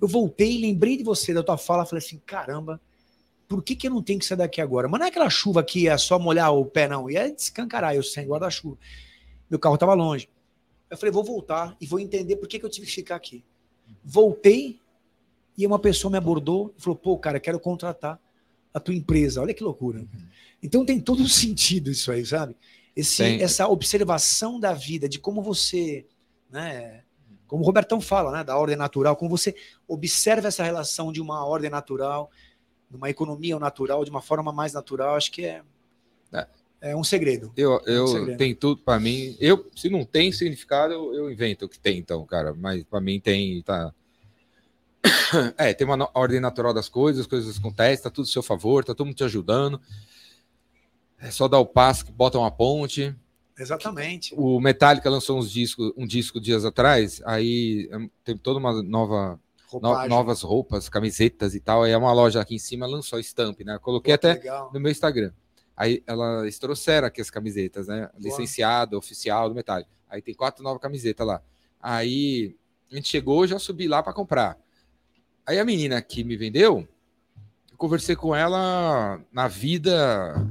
Eu 0.00 0.08
voltei, 0.08 0.58
lembrei 0.60 0.96
de 0.96 1.04
você, 1.04 1.32
da 1.32 1.42
tua 1.42 1.56
fala, 1.56 1.86
falei 1.86 2.04
assim, 2.04 2.20
caramba, 2.26 2.80
por 3.46 3.62
que, 3.62 3.76
que 3.76 3.86
eu 3.86 3.92
não 3.92 4.02
tenho 4.02 4.18
que 4.18 4.24
sair 4.24 4.38
daqui 4.38 4.60
agora? 4.60 4.88
Mas 4.88 4.98
não 4.98 5.06
é 5.06 5.10
aquela 5.10 5.30
chuva 5.30 5.62
que 5.62 5.86
é 5.86 5.96
só 5.96 6.18
molhar 6.18 6.52
o 6.52 6.64
pé, 6.64 6.88
não, 6.88 7.08
ia 7.08 7.30
descancarar, 7.30 7.94
eu 7.94 8.02
sem 8.02 8.26
guarda-chuva. 8.26 8.76
Meu 9.48 9.58
carro 9.58 9.74
estava 9.74 9.94
longe. 9.94 10.28
Eu 10.90 10.96
falei, 10.96 11.12
vou 11.12 11.22
voltar 11.22 11.76
e 11.80 11.86
vou 11.86 12.00
entender 12.00 12.36
por 12.36 12.48
que, 12.48 12.58
que 12.58 12.64
eu 12.64 12.70
tive 12.70 12.86
que 12.86 12.92
ficar 12.92 13.16
aqui. 13.16 13.44
Voltei, 14.02 14.80
e 15.56 15.66
uma 15.66 15.78
pessoa 15.78 16.10
me 16.10 16.18
abordou 16.18 16.74
e 16.76 16.82
falou: 16.82 16.96
pô, 16.96 17.18
cara, 17.18 17.38
quero 17.38 17.60
contratar 17.60 18.18
a 18.72 18.80
tua 18.80 18.94
empresa. 18.94 19.40
Olha 19.40 19.54
que 19.54 19.62
loucura. 19.62 20.00
Uhum. 20.00 20.08
Então 20.62 20.84
tem 20.84 21.00
todo 21.00 21.22
um 21.22 21.28
sentido 21.28 21.90
isso 21.90 22.10
aí, 22.10 22.24
sabe? 22.24 22.56
Esse, 22.94 23.42
essa 23.42 23.66
observação 23.68 24.60
da 24.60 24.74
vida, 24.74 25.08
de 25.08 25.18
como 25.18 25.42
você, 25.42 26.06
né, 26.50 27.02
como 27.46 27.62
o 27.62 27.66
Robertão 27.66 28.00
fala, 28.00 28.30
né, 28.30 28.44
da 28.44 28.56
ordem 28.56 28.76
natural, 28.76 29.16
como 29.16 29.30
você 29.30 29.54
observa 29.88 30.48
essa 30.48 30.62
relação 30.62 31.10
de 31.10 31.20
uma 31.20 31.44
ordem 31.44 31.70
natural, 31.70 32.30
de 32.90 32.96
uma 32.96 33.08
economia 33.08 33.58
natural, 33.58 34.04
de 34.04 34.10
uma 34.10 34.20
forma 34.20 34.52
mais 34.52 34.74
natural, 34.74 35.16
acho 35.16 35.32
que 35.32 35.46
é, 35.46 35.62
é. 36.32 36.46
é 36.82 36.96
um 36.96 37.02
segredo. 37.02 37.50
Eu, 37.56 37.80
eu 37.86 37.94
é 37.94 38.02
um 38.02 38.06
segredo. 38.06 38.38
tenho 38.38 38.56
tudo 38.56 38.82
para 38.82 39.00
mim. 39.00 39.36
Eu, 39.40 39.66
se 39.74 39.88
não 39.88 40.04
tem 40.04 40.30
significado, 40.30 40.92
eu, 40.92 41.14
eu 41.14 41.30
invento 41.30 41.64
o 41.64 41.68
que 41.68 41.78
tem, 41.78 41.98
então, 41.98 42.24
cara. 42.26 42.54
Mas 42.54 42.84
para 42.84 43.00
mim 43.00 43.18
tem, 43.18 43.62
tá, 43.62 43.92
é, 45.58 45.74
tem 45.74 45.86
uma 45.86 46.10
ordem 46.14 46.40
natural 46.40 46.72
das 46.72 46.88
coisas, 46.88 47.22
as 47.22 47.26
coisas 47.26 47.58
acontecem, 47.58 48.02
tá 48.02 48.10
tudo 48.10 48.24
a 48.24 48.28
seu 48.28 48.42
favor, 48.42 48.84
tá 48.84 48.94
todo 48.94 49.06
mundo 49.06 49.16
te 49.16 49.24
ajudando. 49.24 49.80
É 51.18 51.30
só 51.30 51.48
dar 51.48 51.58
o 51.58 51.66
passo 51.66 52.04
que 52.04 52.12
bota 52.12 52.38
uma 52.38 52.50
ponte. 52.50 53.14
Exatamente. 53.58 54.34
O 54.36 54.60
Metallica 54.60 55.08
lançou 55.08 55.38
uns 55.38 55.50
discos, 55.50 55.92
um 55.96 56.06
disco 56.06 56.40
dias 56.40 56.64
atrás, 56.64 57.20
aí 57.24 57.88
hum, 57.92 58.08
tem 58.24 58.36
toda 58.36 58.58
uma 58.58 58.82
nova 58.82 59.38
no, 59.72 60.08
novas 60.08 60.42
roupas, 60.42 60.88
camisetas 60.88 61.54
e 61.54 61.60
tal. 61.60 61.82
Aí 61.82 61.92
é 61.92 61.96
uma 61.96 62.12
loja 62.12 62.40
aqui 62.40 62.56
em 62.56 62.58
cima 62.58 62.86
lançou 62.86 63.18
a 63.18 63.22
Stamp, 63.22 63.60
né? 63.60 63.78
coloquei 63.80 64.12
Pô, 64.12 64.14
até 64.14 64.34
legal. 64.34 64.70
no 64.72 64.80
meu 64.80 64.90
Instagram. 64.90 65.32
Aí 65.76 66.02
elas 66.06 66.58
trouxeram 66.58 67.06
aqui 67.06 67.20
as 67.20 67.30
camisetas, 67.30 67.86
né? 67.86 68.10
Licenciado, 68.18 68.96
oficial 68.96 69.48
do 69.48 69.54
Metallica. 69.54 69.90
Aí 70.08 70.20
tem 70.20 70.34
quatro 70.34 70.62
novas 70.62 70.82
camisetas 70.82 71.26
lá. 71.26 71.42
Aí 71.80 72.56
a 72.90 72.94
gente 72.96 73.08
chegou, 73.08 73.46
já 73.46 73.58
subi 73.58 73.88
lá 73.88 74.02
para 74.02 74.12
comprar. 74.12 74.61
Aí 75.52 75.58
a 75.58 75.66
menina 75.66 76.00
que 76.00 76.24
me 76.24 76.34
vendeu, 76.34 76.88
eu 77.70 77.76
conversei 77.76 78.16
com 78.16 78.34
ela 78.34 79.20
na 79.30 79.48
vida 79.48 80.48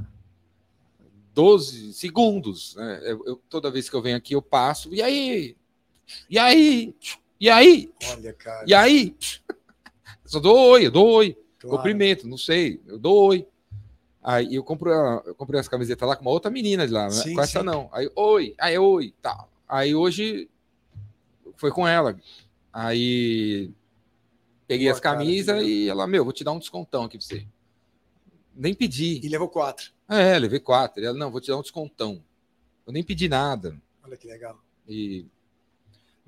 12 1.33 1.91
segundos. 1.95 2.75
Né? 2.75 3.01
Eu, 3.05 3.25
eu, 3.25 3.35
toda 3.49 3.71
vez 3.71 3.89
que 3.89 3.95
eu 3.95 4.01
venho 4.03 4.15
aqui, 4.15 4.35
eu 4.35 4.43
passo. 4.43 4.93
E 4.93 5.01
aí? 5.01 5.57
E 6.29 6.37
aí? 6.37 6.95
E 7.39 7.49
aí? 7.49 7.91
Olha, 8.11 8.31
cara. 8.31 8.63
E 8.67 8.75
aí? 8.75 9.15
só 10.23 10.39
dou 10.39 10.55
oi, 10.55 10.85
eu 10.85 10.91
dou 10.91 11.13
oi. 11.13 11.35
Claro. 11.57 11.77
Cumprimento, 11.77 12.27
não 12.27 12.37
sei. 12.37 12.79
Eu 12.85 12.99
dou 12.99 13.29
oi. 13.29 13.47
Aí 14.21 14.53
eu, 14.53 14.63
compro, 14.63 14.91
eu 15.25 15.33
comprei 15.33 15.59
as 15.59 15.67
camisetas 15.67 16.07
lá 16.07 16.15
com 16.15 16.21
uma 16.21 16.29
outra 16.29 16.51
menina 16.51 16.85
de 16.85 16.93
lá, 16.93 17.05
né? 17.05 17.09
Sim, 17.09 17.33
com 17.33 17.41
essa 17.41 17.61
sim. 17.61 17.65
não. 17.65 17.89
Aí, 17.91 18.07
oi, 18.15 18.53
aí, 18.59 18.77
oi, 18.77 19.15
tal. 19.19 19.49
Aí 19.67 19.95
hoje 19.95 20.47
foi 21.55 21.71
com 21.71 21.87
ela. 21.87 22.15
Aí 22.71 23.73
peguei 24.71 24.87
Boa, 24.87 24.93
as 24.93 24.99
camisas 25.01 25.63
e 25.63 25.89
ela, 25.89 26.07
meu, 26.07 26.23
vou 26.23 26.31
te 26.31 26.45
dar 26.45 26.53
um 26.53 26.59
descontão 26.59 27.03
aqui 27.03 27.17
pra 27.17 27.27
você. 27.27 27.45
Nem 28.55 28.73
pedi. 28.73 29.19
E 29.21 29.27
levou 29.27 29.49
quatro. 29.49 29.91
É, 30.07 30.39
levei 30.39 30.61
quatro. 30.61 31.03
Ela, 31.03 31.17
não, 31.17 31.29
vou 31.29 31.41
te 31.41 31.49
dar 31.49 31.57
um 31.57 31.61
descontão. 31.61 32.23
Eu 32.87 32.93
nem 32.93 33.03
pedi 33.03 33.27
nada. 33.27 33.75
Olha 34.01 34.15
que 34.15 34.27
legal. 34.27 34.57
E... 34.87 35.25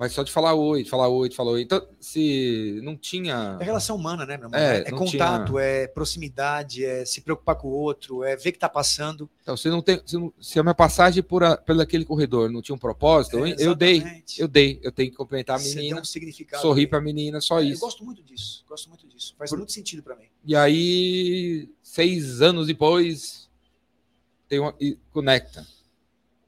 Mas 0.04 0.12
só 0.12 0.22
de 0.22 0.34
falar 0.34 0.54
oi, 0.54 0.84
de 0.84 0.90
falar 0.90 1.08
oi, 1.08 1.30
de 1.30 1.36
falar 1.38 1.52
oi. 1.52 1.62
Então, 1.62 1.88
se 1.98 2.78
não 2.84 2.98
tinha. 2.98 3.58
É 3.62 3.64
relação 3.64 3.96
humana, 3.96 4.26
né, 4.26 4.36
meu 4.36 4.48
irmão? 4.48 4.60
É, 4.60 4.80
É, 4.80 4.92
contato, 4.92 5.58
é 5.58 5.88
proximidade, 5.88 6.84
é 6.84 7.06
se 7.06 7.22
preocupar 7.22 7.56
com 7.56 7.70
o 7.70 7.72
outro, 7.72 8.22
é 8.22 8.36
ver 8.36 8.52
que 8.52 8.60
tá 8.60 8.68
passando. 8.68 9.30
Então, 9.42 9.56
se 9.56 9.70
não 9.70 9.82
tem. 9.82 10.02
Se, 10.06 10.18
não- 10.18 10.34
se 10.42 10.60
a 10.60 10.64
minha 10.64 10.76
passagem 10.76 11.24
por 11.24 11.42
a, 11.42 11.56
pelo 11.56 11.80
aquele 11.80 12.04
corredor 12.04 12.52
não 12.52 12.62
tinha 12.62 12.76
um 12.76 12.78
propósito, 12.78 13.38
eu- 13.40 13.46
É, 13.46 13.56
eu 13.60 13.74
dei. 13.74 14.04
Eu 14.38 14.50
dei. 14.50 14.78
Eu 14.84 14.92
tenho 14.92 15.10
que 15.10 15.16
cumprimentar 15.16 15.58
a 15.58 15.64
menina, 15.64 16.02
um 16.02 16.04
significado 16.04 16.62
sorrir 16.62 16.88
para 16.88 16.98
a 16.98 17.02
menina, 17.02 17.40
só 17.40 17.62
É, 17.62 17.64
Eu 17.64 17.68
isso. 17.70 17.80
gosto 17.80 18.04
muito 18.04 18.22
disso. 18.22 18.66
Gosto 18.68 18.90
muito 18.90 19.08
disso. 19.08 19.34
Faz 19.38 19.52
Por- 19.52 19.58
muito 19.58 19.72
sentido 19.72 20.04
pra 20.04 20.18
mim. 20.18 20.28
E 20.46 20.54
aí, 20.54 21.70
seis 21.82 22.42
anos 22.42 22.68
depois, 22.68 23.50
tem 24.50 24.60
uma, 24.60 24.76
e 24.82 24.98
conecta. 25.14 25.66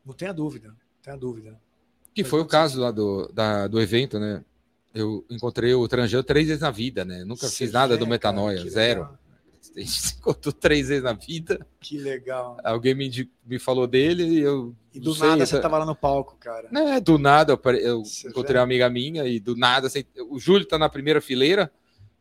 Não 0.06 0.14
tenha 0.14 0.34
dúvida. 0.34 0.68
Não 0.68 0.76
tenha 1.02 1.16
dúvida. 1.16 1.58
Que 2.16 2.24
foi 2.24 2.40
o 2.42 2.46
caso 2.46 2.80
lá 2.82 2.90
do, 2.90 3.28
da- 3.34 3.68
do 3.68 3.80
evento, 3.80 4.18
né? 4.20 4.44
Eu 4.94 5.26
encontrei 5.30 5.74
o 5.74 5.88
Tranjan 5.88 6.24
três 6.24 6.48
vezes 6.48 6.62
na 6.62 6.72
vida, 6.72 7.04
né? 7.04 7.24
Nunca 7.26 7.48
Você 7.48 7.56
fiz 7.66 7.72
nada 7.74 7.96
vê, 7.96 8.00
do 8.00 8.08
Metanoia, 8.08 8.58
cara, 8.60 8.70
zero. 8.70 9.02
legal. 9.02 9.20
A 9.76 9.80
gente 9.82 9.92
se 9.92 10.16
encontrou 10.16 10.54
três 10.54 10.88
vezes 10.88 11.04
na 11.04 11.12
vida. 11.12 11.68
Que 11.82 11.98
legal. 11.98 12.58
Alguém 12.64 12.96
me, 12.96 13.30
me 13.46 13.60
falou 13.60 13.86
dele 13.86 14.24
e 14.24 14.40
eu. 14.40 14.74
E 14.94 15.00
do 15.02 15.14
sei, 15.14 15.28
nada 15.28 15.46
você 15.46 15.58
ta- 15.58 15.64
tava 15.64 15.80
lá 15.80 15.86
no 15.86 15.94
palco, 15.96 16.38
cara. 16.40 16.70
Né, 16.72 17.02
do 17.02 17.18
nada, 17.18 17.52
eu, 17.52 17.72
eu 17.78 18.04
encontrei 18.26 18.54
vê? 18.54 18.60
uma 18.60 18.64
amiga 18.64 18.90
minha 18.90 19.26
e 19.28 19.38
do 19.38 19.54
nada, 19.58 19.88
assim, 19.88 20.06
o 20.30 20.40
Júlio 20.40 20.66
tá 20.66 20.78
na 20.78 20.88
primeira 20.88 21.20
fileira. 21.20 21.70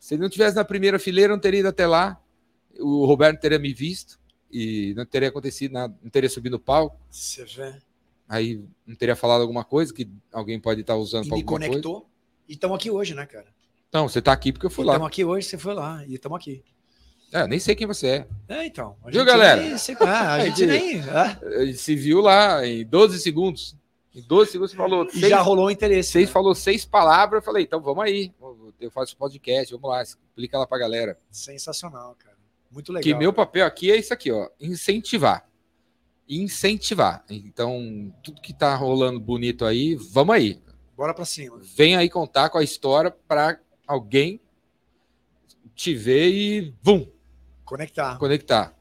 Se 0.00 0.14
ele 0.14 0.22
não 0.22 0.28
tivesse 0.28 0.56
na 0.56 0.64
primeira 0.64 0.98
fileira, 0.98 1.32
eu 1.32 1.36
não 1.36 1.40
teria 1.40 1.60
ido 1.60 1.68
até 1.68 1.86
lá. 1.86 2.20
O 2.80 3.06
Roberto 3.06 3.40
teria 3.40 3.58
me 3.60 3.72
visto 3.72 4.18
e 4.50 4.92
não 4.96 5.06
teria 5.06 5.28
acontecido 5.28 5.72
nada, 5.72 5.94
não 6.02 6.10
teria 6.10 6.28
subido 6.28 6.56
no 6.56 6.60
palco. 6.60 6.98
Você 7.08 7.44
vê. 7.44 7.76
Aí 8.28 8.64
não 8.86 8.94
teria 8.96 9.14
falado 9.16 9.42
alguma 9.42 9.64
coisa 9.64 9.92
que 9.92 10.08
alguém 10.32 10.58
pode 10.58 10.80
estar 10.80 10.96
usando 10.96 11.26
E 11.26 11.28
para 11.28 11.36
me 11.36 11.42
alguma 11.42 11.58
coisa. 11.58 11.70
conectou. 11.72 12.10
E 12.48 12.52
estamos 12.54 12.76
aqui 12.76 12.90
hoje, 12.90 13.14
né, 13.14 13.26
cara? 13.26 13.46
Então, 13.88 14.08
você 14.08 14.20
tá 14.20 14.32
aqui 14.32 14.52
porque 14.52 14.66
eu 14.66 14.70
fui 14.70 14.84
lá. 14.84 14.92
Estamos 14.94 15.08
aqui 15.08 15.24
hoje, 15.24 15.46
você 15.46 15.58
foi 15.58 15.74
lá. 15.74 16.04
E 16.06 16.14
estamos 16.14 16.36
aqui. 16.36 16.62
É, 17.32 17.46
nem 17.46 17.58
sei 17.58 17.74
quem 17.74 17.86
você 17.86 18.06
é. 18.08 18.26
É, 18.48 18.66
então. 18.66 18.96
a 19.04 19.10
Viu, 19.10 19.24
galera? 19.24 19.60
nem 19.60 19.76
se- 19.78 19.96
ah, 20.00 20.34
a 20.34 20.40
gente 20.46 20.58
Gente, 20.66 20.66
nem. 20.70 21.00
ah, 21.10 21.38
se 21.76 21.94
viu 21.96 22.20
lá 22.20 22.66
em 22.66 22.84
12 22.84 23.18
segundos. 23.20 23.76
Em 24.14 24.22
12 24.22 24.52
segundos 24.52 24.70
você 24.70 24.76
falou 24.76 25.04
e 25.06 25.10
seis, 25.10 25.28
já 25.28 25.40
rolou 25.40 25.66
o 25.66 25.70
interesse. 25.70 26.12
seis 26.12 26.28
né? 26.28 26.32
falou 26.32 26.54
seis 26.54 26.84
palavras. 26.84 27.40
Eu 27.40 27.44
falei, 27.44 27.64
então 27.64 27.80
vamos 27.80 28.04
aí. 28.04 28.32
Eu 28.80 28.90
faço 28.90 29.16
podcast, 29.16 29.72
vamos 29.74 29.90
lá, 29.90 30.02
explica 30.02 30.56
lá 30.58 30.66
pra 30.66 30.78
galera. 30.78 31.18
Sensacional, 31.30 32.14
cara. 32.18 32.36
Muito 32.70 32.92
legal. 32.92 33.02
que 33.02 33.14
meu 33.14 33.32
cara. 33.32 33.46
papel 33.46 33.66
aqui 33.66 33.90
é 33.90 33.96
isso 33.96 34.12
aqui, 34.14 34.30
ó, 34.30 34.48
incentivar. 34.60 35.44
Incentivar. 36.28 37.24
Então, 37.28 38.14
tudo 38.22 38.40
que 38.40 38.52
tá 38.54 38.74
rolando 38.74 39.20
bonito 39.20 39.64
aí, 39.64 39.94
vamos 39.94 40.34
aí. 40.34 40.60
Bora 40.96 41.12
pra 41.12 41.24
cima. 41.24 41.58
Vem 41.76 41.96
aí 41.96 42.08
contar 42.08 42.48
com 42.50 42.58
a 42.58 42.64
história 42.64 43.10
para 43.10 43.60
alguém 43.86 44.40
te 45.74 45.94
ver 45.94 46.30
e 46.30 46.74
vum, 46.82 47.06
Conectar. 47.64 48.16
conectar. 48.18 48.74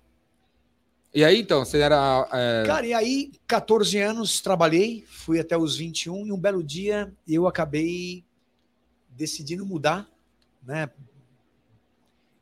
E 1.14 1.24
aí, 1.24 1.40
então, 1.42 1.64
você 1.64 1.80
era. 1.80 2.28
é, 2.32 2.64
Cara, 2.66 2.86
e 2.88 2.94
aí, 2.94 3.32
14 3.46 4.00
anos, 4.00 4.42
trabalhei, 4.42 5.04
fui 5.08 5.40
até 5.40 5.56
os 5.58 5.76
21, 5.78 6.26
e 6.28 6.32
um 6.32 6.40
belo 6.40 6.64
dia 6.64 7.14
eu 7.28 7.46
acabei 7.48 8.24
decidindo 9.10 9.64
mudar, 9.66 10.10
né? 10.64 10.90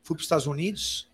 Fui 0.04 0.16
para 0.16 0.22
os 0.22 0.26
Estados 0.26 0.48
Unidos, 0.48 1.11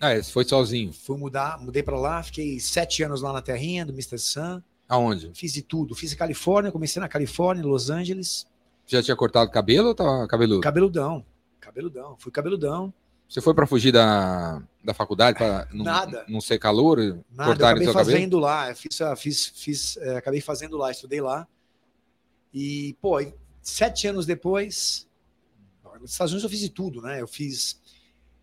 Ah, 0.00 0.10
é, 0.12 0.22
você 0.22 0.30
foi 0.32 0.44
sozinho. 0.44 0.92
fui 0.92 1.16
mudar, 1.16 1.58
mudei 1.60 1.82
para 1.82 1.98
lá, 1.98 2.22
fiquei 2.22 2.60
sete 2.60 3.02
anos 3.02 3.20
lá 3.20 3.32
na 3.32 3.42
terrinha 3.42 3.84
do 3.84 3.92
Mr. 3.92 4.18
Sun, 4.18 4.62
Aonde? 4.88 5.30
fiz 5.34 5.52
de 5.52 5.62
tudo. 5.62 5.94
Fiz 5.94 6.12
em 6.12 6.16
Califórnia, 6.16 6.70
comecei 6.70 7.00
na 7.00 7.08
Califórnia, 7.08 7.62
em 7.62 7.66
Los 7.66 7.90
Angeles, 7.90 8.46
Já 8.86 9.02
tinha 9.02 9.16
cortado 9.16 9.50
cabelo 9.50 9.88
ou 9.88 9.94
tava 9.94 10.26
cabeludo? 10.28 10.60
cabeludão, 10.60 11.24
cabeludão, 11.60 12.16
fui 12.18 12.30
cabeludão. 12.32 12.92
Você 13.28 13.42
foi 13.42 13.52
para 13.52 13.66
fugir 13.66 13.92
da, 13.92 14.62
da 14.82 14.94
faculdade 14.94 15.36
para 15.36 15.68
não, 15.74 15.84
Nada. 15.84 16.24
não 16.28 16.40
ser 16.40 16.58
calor? 16.58 16.98
Nada, 16.98 17.12
eu 17.12 17.24
cortarem 17.46 17.56
acabei 17.58 17.84
seu 17.84 17.92
cabelo? 17.92 18.10
fazendo 18.16 18.38
lá, 18.38 18.70
eu 18.70 18.76
fiz, 18.76 18.98
fiz, 19.18 19.46
fiz 19.54 19.96
eh, 19.98 20.16
acabei 20.16 20.40
fazendo 20.40 20.76
lá, 20.78 20.90
estudei 20.90 21.20
lá. 21.20 21.46
E, 22.54 22.96
pô, 23.02 23.18
sete 23.60 24.06
anos 24.06 24.24
depois, 24.24 25.06
nos 26.00 26.12
Estados 26.12 26.32
Unidos 26.32 26.44
eu 26.44 26.50
fiz 26.50 26.60
de 26.60 26.70
tudo, 26.70 27.02
né? 27.02 27.20
Eu 27.20 27.26
fiz, 27.28 27.78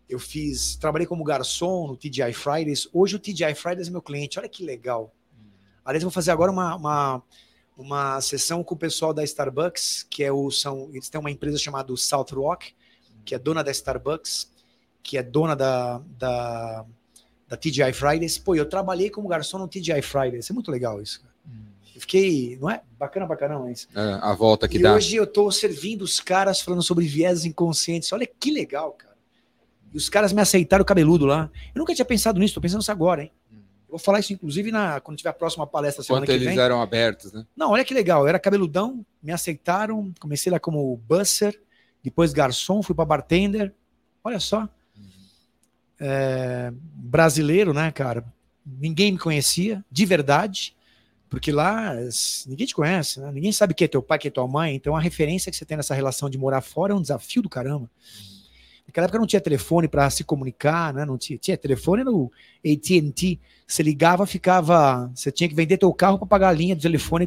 eu 0.08 0.18
fiz, 0.18 0.76
trabalhei 0.76 1.06
como 1.06 1.24
garçom 1.24 1.86
no 1.88 1.96
TGI 1.96 2.32
Fridays. 2.32 2.88
Hoje 2.92 3.16
o 3.16 3.18
TGI 3.18 3.54
Fridays 3.54 3.88
é 3.88 3.90
meu 3.90 4.02
cliente, 4.02 4.38
olha 4.38 4.48
que 4.48 4.64
legal. 4.64 5.12
Aliás, 5.84 6.02
eu 6.02 6.08
vou 6.08 6.14
fazer 6.14 6.30
agora 6.30 6.50
uma, 6.50 6.76
uma, 6.76 7.22
uma 7.76 8.20
sessão 8.20 8.62
com 8.62 8.74
o 8.74 8.78
pessoal 8.78 9.12
da 9.12 9.22
Starbucks, 9.24 10.06
que 10.08 10.22
é 10.24 10.32
o, 10.32 10.50
são, 10.50 10.88
eles 10.92 11.08
têm 11.08 11.20
uma 11.20 11.30
empresa 11.30 11.58
chamada 11.58 11.94
South 11.96 12.26
Rock, 12.32 12.72
que 13.24 13.34
é 13.34 13.38
dona 13.38 13.62
da 13.62 13.70
Starbucks, 13.70 14.50
que 15.02 15.16
é 15.16 15.22
dona 15.22 15.54
da, 15.54 16.00
da, 16.18 16.84
da 17.48 17.56
TGI 17.56 17.92
Fridays. 17.92 18.38
Pô, 18.38 18.54
eu 18.54 18.68
trabalhei 18.68 19.10
como 19.10 19.28
garçom 19.28 19.58
no 19.58 19.68
TGI 19.68 20.02
Fridays. 20.02 20.50
É 20.50 20.52
muito 20.52 20.70
legal 20.70 21.00
isso. 21.00 21.20
cara. 21.20 21.36
Eu 21.96 22.00
fiquei, 22.00 22.58
não 22.60 22.68
é? 22.68 22.82
Bacana 22.98 23.26
pra 23.26 23.36
caramba 23.36 23.70
isso. 23.70 23.88
É, 23.94 24.18
a 24.20 24.34
volta 24.34 24.68
que 24.68 24.76
e 24.76 24.82
dá. 24.82 24.94
hoje 24.94 25.16
eu 25.16 25.26
tô 25.26 25.50
servindo 25.50 26.02
os 26.02 26.20
caras 26.20 26.60
falando 26.60 26.82
sobre 26.82 27.06
viés 27.06 27.46
inconscientes. 27.46 28.12
Olha 28.12 28.26
que 28.26 28.50
legal, 28.50 28.92
cara. 28.92 29.15
E 29.96 29.98
os 29.98 30.10
caras 30.10 30.30
me 30.30 30.42
aceitaram 30.42 30.84
cabeludo 30.84 31.24
lá. 31.24 31.50
Eu 31.74 31.78
nunca 31.78 31.94
tinha 31.94 32.04
pensado 32.04 32.38
nisso, 32.38 32.52
tô 32.52 32.60
pensando 32.60 32.80
nisso 32.80 32.92
agora, 32.92 33.22
hein? 33.22 33.32
Eu 33.50 33.92
vou 33.92 33.98
falar 33.98 34.20
isso, 34.20 34.30
inclusive, 34.30 34.70
na, 34.70 35.00
quando 35.00 35.16
tiver 35.16 35.30
a 35.30 35.32
próxima 35.32 35.66
palestra 35.66 36.04
semana 36.04 36.26
Quanto 36.26 36.28
que 36.28 36.34
eles 36.34 36.48
vem. 36.48 36.58
eram 36.58 36.82
abertos, 36.82 37.32
né? 37.32 37.46
Não, 37.56 37.70
olha 37.70 37.82
que 37.82 37.94
legal. 37.94 38.20
Eu 38.20 38.28
era 38.28 38.38
cabeludão, 38.38 39.06
me 39.22 39.32
aceitaram. 39.32 40.12
Comecei 40.20 40.52
lá 40.52 40.60
como 40.60 40.94
busser, 41.08 41.58
depois 42.02 42.34
garçom, 42.34 42.82
fui 42.82 42.94
para 42.94 43.06
bartender. 43.06 43.72
Olha 44.22 44.38
só. 44.38 44.68
É, 45.98 46.70
brasileiro, 46.74 47.72
né, 47.72 47.90
cara? 47.90 48.22
Ninguém 48.66 49.12
me 49.12 49.18
conhecia, 49.18 49.82
de 49.90 50.04
verdade. 50.04 50.76
Porque 51.30 51.50
lá 51.50 51.94
ninguém 52.46 52.66
te 52.66 52.74
conhece, 52.74 53.18
né? 53.18 53.32
Ninguém 53.32 53.50
sabe 53.50 53.72
quem 53.72 53.86
é 53.86 53.88
teu 53.88 54.02
pai, 54.02 54.18
quem 54.18 54.28
é 54.28 54.32
tua 54.32 54.46
mãe. 54.46 54.74
Então 54.74 54.94
a 54.94 55.00
referência 55.00 55.50
que 55.50 55.56
você 55.56 55.64
tem 55.64 55.78
nessa 55.78 55.94
relação 55.94 56.28
de 56.28 56.36
morar 56.36 56.60
fora 56.60 56.92
é 56.92 56.96
um 56.96 57.00
desafio 57.00 57.40
do 57.40 57.48
caramba. 57.48 57.90
Naquela 58.86 59.06
época 59.06 59.18
não 59.18 59.26
tinha 59.26 59.40
telefone 59.40 59.88
para 59.88 60.08
se 60.10 60.22
comunicar, 60.24 60.94
né? 60.94 61.04
Não 61.04 61.18
tinha, 61.18 61.38
tinha 61.38 61.56
telefone 61.56 62.04
no 62.04 62.30
AT&T. 62.64 63.38
Você 63.66 63.82
ligava, 63.82 64.26
ficava, 64.26 65.10
você 65.14 65.30
tinha 65.32 65.48
que 65.48 65.54
vender 65.54 65.76
teu 65.78 65.92
carro 65.92 66.18
para 66.18 66.26
pagar 66.28 66.48
a 66.48 66.52
linha 66.52 66.76
do 66.76 66.82
telefone 66.82 67.26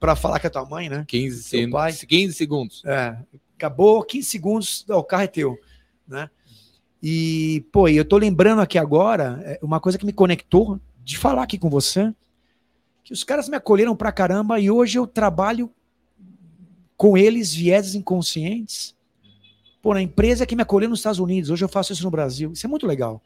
para 0.00 0.16
falar 0.16 0.40
com 0.40 0.46
a 0.46 0.50
tua 0.50 0.64
mãe, 0.64 0.88
né? 0.88 1.04
15, 1.06 1.42
Seu 1.42 1.60
sen- 1.60 1.70
pai. 1.70 1.92
15 1.92 2.32
segundos. 2.34 2.82
É, 2.86 3.16
acabou 3.56 4.02
15 4.02 4.26
segundos, 4.28 4.84
ó, 4.88 4.98
o 4.98 5.04
carro 5.04 5.24
é 5.24 5.26
teu, 5.26 5.58
né? 6.06 6.30
E, 7.02 7.64
pô, 7.70 7.86
eu 7.88 8.04
tô 8.04 8.16
lembrando 8.16 8.60
aqui 8.60 8.78
agora, 8.78 9.40
é, 9.44 9.58
uma 9.62 9.78
coisa 9.78 9.98
que 9.98 10.06
me 10.06 10.12
conectou 10.12 10.80
de 11.04 11.16
falar 11.18 11.42
aqui 11.42 11.58
com 11.58 11.68
você, 11.70 12.12
que 13.04 13.12
os 13.12 13.22
caras 13.22 13.48
me 13.48 13.56
acolheram 13.56 13.94
pra 13.94 14.10
caramba 14.10 14.58
e 14.58 14.70
hoje 14.70 14.98
eu 14.98 15.06
trabalho 15.06 15.70
com 16.96 17.16
eles, 17.16 17.54
vieses 17.54 17.94
inconscientes. 17.94 18.96
Pô, 19.88 19.94
na 19.94 20.02
empresa 20.02 20.44
que 20.44 20.54
me 20.54 20.60
acolheu 20.60 20.90
nos 20.90 20.98
Estados 20.98 21.18
Unidos, 21.18 21.48
hoje 21.48 21.64
eu 21.64 21.68
faço 21.68 21.94
isso 21.94 22.04
no 22.04 22.10
Brasil. 22.10 22.52
Isso 22.52 22.66
é 22.66 22.68
muito 22.68 22.86
legal, 22.86 23.22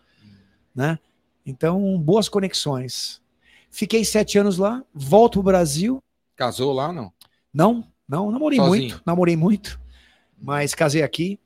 né? 0.73 0.97
Então, 1.45 1.99
boas 1.99 2.29
conexões. 2.29 3.21
Fiquei 3.69 4.05
sete 4.05 4.39
anos 4.39 4.59
lá, 4.59 4.81
volto 4.95 5.33
pro 5.33 5.43
Brasil, 5.43 5.99
Casou 6.37 6.73
lá, 6.73 6.93
não? 6.93 7.13
não, 7.53 7.85
não, 8.09 8.31
namorei 8.31 8.61
Sozinho? 8.61 8.91
muito, 8.91 9.03
namorei 9.05 9.37
muito, 9.37 9.81
mas 10.41 10.73
casei 10.73 11.03
aqui. 11.03 11.37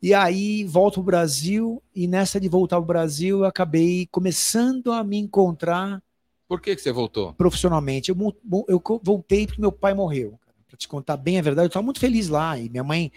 E 0.00 0.14
aí 0.14 0.62
volto 0.62 0.94
pro 0.94 1.02
Brasil 1.02 1.82
e 1.92 2.06
nessa 2.06 2.38
de 2.38 2.48
voltar 2.48 2.76
pro 2.76 2.86
Brasil 2.86 3.40
eu 3.40 3.46
acabei 3.46 4.06
começando 4.06 4.92
a 4.92 5.02
me 5.02 5.16
encontrar 5.18 6.00
Por 6.46 6.60
que, 6.60 6.76
que 6.76 6.80
você 6.80 6.92
voltou? 6.92 7.32
profissionalmente. 7.32 8.08
Eu, 8.10 8.36
eu 8.68 8.80
voltei 9.02 9.48
porque 9.48 9.60
meu 9.60 9.72
pai 9.72 9.94
morreu. 9.94 10.38
Para 10.68 10.76
te 10.76 10.86
contar 10.86 11.16
bem 11.16 11.40
a 11.40 11.42
verdade, 11.42 11.66
eu 11.66 11.68
estava 11.68 11.84
muito 11.84 11.98
feliz 11.98 12.28
lá. 12.28 12.56
E 12.56 12.68
minha 12.68 12.84
mãe, 12.84 13.10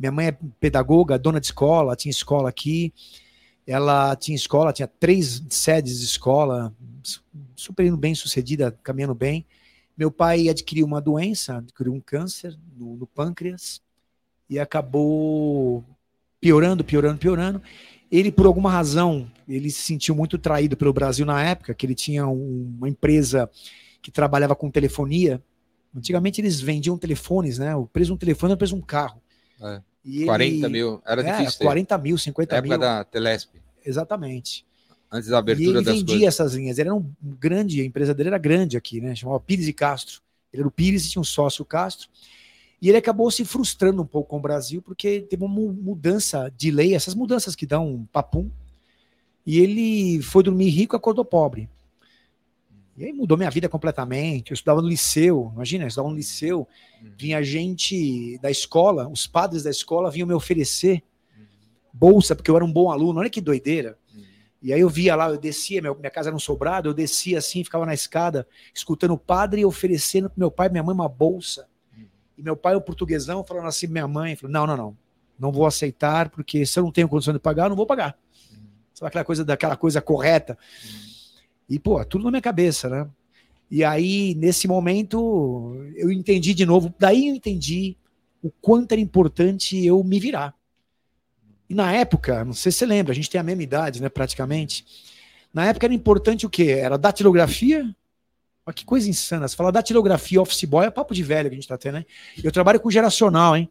minha 0.00 0.10
mãe 0.10 0.28
é 0.28 0.38
pedagoga, 0.58 1.18
dona 1.18 1.38
de 1.38 1.46
escola, 1.46 1.94
tinha 1.94 2.10
escola 2.10 2.48
aqui. 2.48 2.90
Ela 3.66 4.16
tinha 4.16 4.34
escola, 4.34 4.72
tinha 4.72 4.88
três 4.88 5.44
sedes 5.50 5.98
de 6.00 6.06
escola, 6.06 6.74
su- 7.02 7.22
super 7.54 7.94
bem 7.98 8.14
sucedida, 8.14 8.72
caminhando 8.82 9.14
bem. 9.14 9.44
Meu 9.94 10.10
pai 10.10 10.48
adquiriu 10.48 10.86
uma 10.86 11.02
doença, 11.02 11.58
adquiriu 11.58 11.92
um 11.92 12.00
câncer 12.00 12.58
no, 12.78 12.96
no 12.96 13.06
pâncreas 13.06 13.82
e 14.48 14.58
acabou 14.58 15.84
piorando, 16.40 16.82
piorando, 16.82 17.18
piorando. 17.18 17.62
Ele, 18.10 18.32
por 18.32 18.46
alguma 18.46 18.70
razão, 18.70 19.30
ele 19.46 19.70
se 19.70 19.82
sentiu 19.82 20.14
muito 20.16 20.38
traído 20.38 20.78
pelo 20.78 20.94
Brasil 20.94 21.26
na 21.26 21.44
época, 21.44 21.74
que 21.74 21.84
ele 21.84 21.94
tinha 21.94 22.26
um, 22.26 22.74
uma 22.78 22.88
empresa 22.88 23.48
que 24.00 24.10
trabalhava 24.10 24.56
com 24.56 24.70
telefonia. 24.70 25.42
Antigamente 25.94 26.40
eles 26.40 26.58
vendiam 26.58 26.96
telefones, 26.96 27.58
né? 27.58 27.76
O 27.76 27.86
preço 27.86 28.08
de 28.08 28.14
um 28.14 28.16
telefone 28.16 28.52
é 28.52 28.54
o 28.54 28.58
preço 28.58 28.74
de 28.74 28.80
um 28.80 28.84
carro. 28.84 29.20
É. 29.60 29.82
E 30.04 30.24
40 30.24 30.44
ele, 30.44 30.68
mil, 30.68 31.02
era 31.06 31.22
é, 31.22 31.38
difícil. 31.38 31.60
40 31.60 31.98
mil, 31.98 32.18
50 32.18 32.56
época 32.56 32.68
mil. 32.68 32.78
da 32.78 33.04
Telesp. 33.04 33.50
Exatamente. 33.84 34.66
Antes 35.12 35.28
da 35.28 35.38
abertura 35.38 35.78
e 35.78 35.82
ele 35.82 35.84
vendia 35.84 36.04
coisas. 36.04 36.28
essas 36.28 36.54
linhas. 36.54 36.78
Ele 36.78 36.88
era 36.88 36.96
um 36.96 37.12
grande, 37.20 37.80
a 37.80 37.84
empresa 37.84 38.14
dele 38.14 38.28
era 38.28 38.38
grande 38.38 38.76
aqui, 38.76 39.00
né? 39.00 39.14
Chamava 39.14 39.40
Pires 39.40 39.66
e 39.66 39.72
Castro. 39.72 40.20
Ele 40.52 40.62
era 40.62 40.68
o 40.68 40.70
Pires 40.70 41.06
e 41.06 41.10
tinha 41.10 41.20
um 41.20 41.24
sócio, 41.24 41.62
o 41.62 41.66
Castro. 41.66 42.08
E 42.80 42.88
ele 42.88 42.96
acabou 42.96 43.30
se 43.30 43.44
frustrando 43.44 44.00
um 44.00 44.06
pouco 44.06 44.30
com 44.30 44.38
o 44.38 44.40
Brasil, 44.40 44.80
porque 44.80 45.20
teve 45.20 45.44
uma 45.44 45.72
mudança 45.72 46.50
de 46.56 46.70
lei, 46.70 46.94
essas 46.94 47.14
mudanças 47.14 47.54
que 47.54 47.66
dão 47.66 47.86
um 47.86 48.04
papum. 48.06 48.50
E 49.44 49.58
ele 49.58 50.22
foi 50.22 50.42
dormir 50.42 50.70
rico 50.70 50.94
e 50.94 50.96
acordou 50.96 51.24
pobre. 51.24 51.68
E 53.00 53.06
aí 53.06 53.14
mudou 53.14 53.38
minha 53.38 53.48
vida 53.48 53.66
completamente. 53.66 54.50
Eu 54.50 54.54
estudava 54.54 54.82
no 54.82 54.86
liceu, 54.86 55.50
imagina, 55.54 55.84
eu 55.84 55.88
estudava 55.88 56.10
no 56.10 56.14
liceu, 56.14 56.68
uhum. 57.02 57.12
vinha 57.16 57.42
gente 57.42 58.36
da 58.42 58.50
escola, 58.50 59.08
os 59.08 59.26
padres 59.26 59.62
da 59.62 59.70
escola 59.70 60.10
vinham 60.10 60.28
me 60.28 60.34
oferecer 60.34 61.02
uhum. 61.34 61.46
bolsa, 61.94 62.36
porque 62.36 62.50
eu 62.50 62.56
era 62.56 62.64
um 62.64 62.70
bom 62.70 62.90
aluno. 62.90 63.20
Olha 63.20 63.30
que 63.30 63.40
doideira. 63.40 63.96
Uhum. 64.14 64.22
E 64.60 64.70
aí 64.74 64.80
eu 64.82 64.90
via 64.90 65.16
lá, 65.16 65.30
eu 65.30 65.38
descia, 65.38 65.80
minha 65.80 66.10
casa 66.10 66.28
era 66.28 66.36
um 66.36 66.38
sobrado, 66.38 66.90
eu 66.90 66.92
descia 66.92 67.38
assim, 67.38 67.64
ficava 67.64 67.86
na 67.86 67.94
escada, 67.94 68.46
escutando 68.74 69.12
o 69.12 69.18
padre 69.18 69.64
oferecendo 69.64 70.28
para 70.28 70.38
meu 70.38 70.50
pai 70.50 70.66
e 70.66 70.70
minha 70.70 70.82
mãe 70.82 70.94
uma 70.94 71.08
bolsa. 71.08 71.66
E 72.36 72.42
meu 72.42 72.54
pai, 72.54 72.74
o 72.74 72.82
portuguesão, 72.82 73.42
falando 73.42 73.66
assim, 73.66 73.86
minha 73.86 74.06
mãe, 74.06 74.36
falou, 74.36 74.52
não, 74.52 74.66
não, 74.66 74.76
não, 74.76 74.98
não 75.38 75.50
vou 75.50 75.64
aceitar, 75.64 76.28
porque 76.28 76.66
se 76.66 76.78
eu 76.78 76.84
não 76.84 76.92
tenho 76.92 77.08
condição 77.08 77.32
de 77.32 77.40
pagar, 77.40 77.64
eu 77.64 77.70
não 77.70 77.76
vou 77.76 77.86
pagar. 77.86 78.18
Sabe 78.92 79.08
aquela 79.08 79.24
coisa, 79.24 79.42
daquela 79.42 79.74
coisa 79.74 80.02
correta? 80.02 80.58
E, 81.70 81.78
pô, 81.78 82.04
tudo 82.04 82.24
na 82.24 82.30
minha 82.30 82.42
cabeça, 82.42 82.88
né? 82.90 83.08
E 83.70 83.84
aí, 83.84 84.34
nesse 84.34 84.66
momento, 84.66 85.76
eu 85.94 86.10
entendi 86.10 86.52
de 86.52 86.66
novo, 86.66 86.92
daí 86.98 87.28
eu 87.28 87.34
entendi 87.34 87.96
o 88.42 88.50
quanto 88.50 88.92
era 88.92 89.00
importante 89.00 89.82
eu 89.86 90.02
me 90.02 90.18
virar. 90.18 90.52
E 91.68 91.74
na 91.74 91.92
época, 91.92 92.44
não 92.44 92.52
sei 92.52 92.72
se 92.72 92.78
você 92.78 92.86
lembra, 92.86 93.12
a 93.12 93.14
gente 93.14 93.30
tem 93.30 93.40
a 93.40 93.44
mesma 93.44 93.62
idade, 93.62 94.02
né, 94.02 94.08
praticamente. 94.08 94.84
Na 95.54 95.66
época 95.66 95.86
era 95.86 95.94
importante 95.94 96.44
o 96.44 96.50
quê? 96.50 96.70
Era 96.70 96.98
datilografia, 96.98 97.94
Olha 98.66 98.74
que 98.74 98.84
coisa 98.84 99.08
insana. 99.08 99.48
Você 99.48 99.56
fala 99.56 99.72
datilografia, 99.72 100.40
office 100.40 100.64
boy, 100.64 100.86
é 100.86 100.90
papo 100.90 101.14
de 101.14 101.22
velho 101.22 101.48
que 101.48 101.54
a 101.54 101.58
gente 101.58 101.68
tá 101.68 101.78
tendo, 101.78 101.98
hein? 101.98 102.06
Eu 102.42 102.52
trabalho 102.52 102.78
com 102.78 102.90
geracional, 102.90 103.56
hein? 103.56 103.68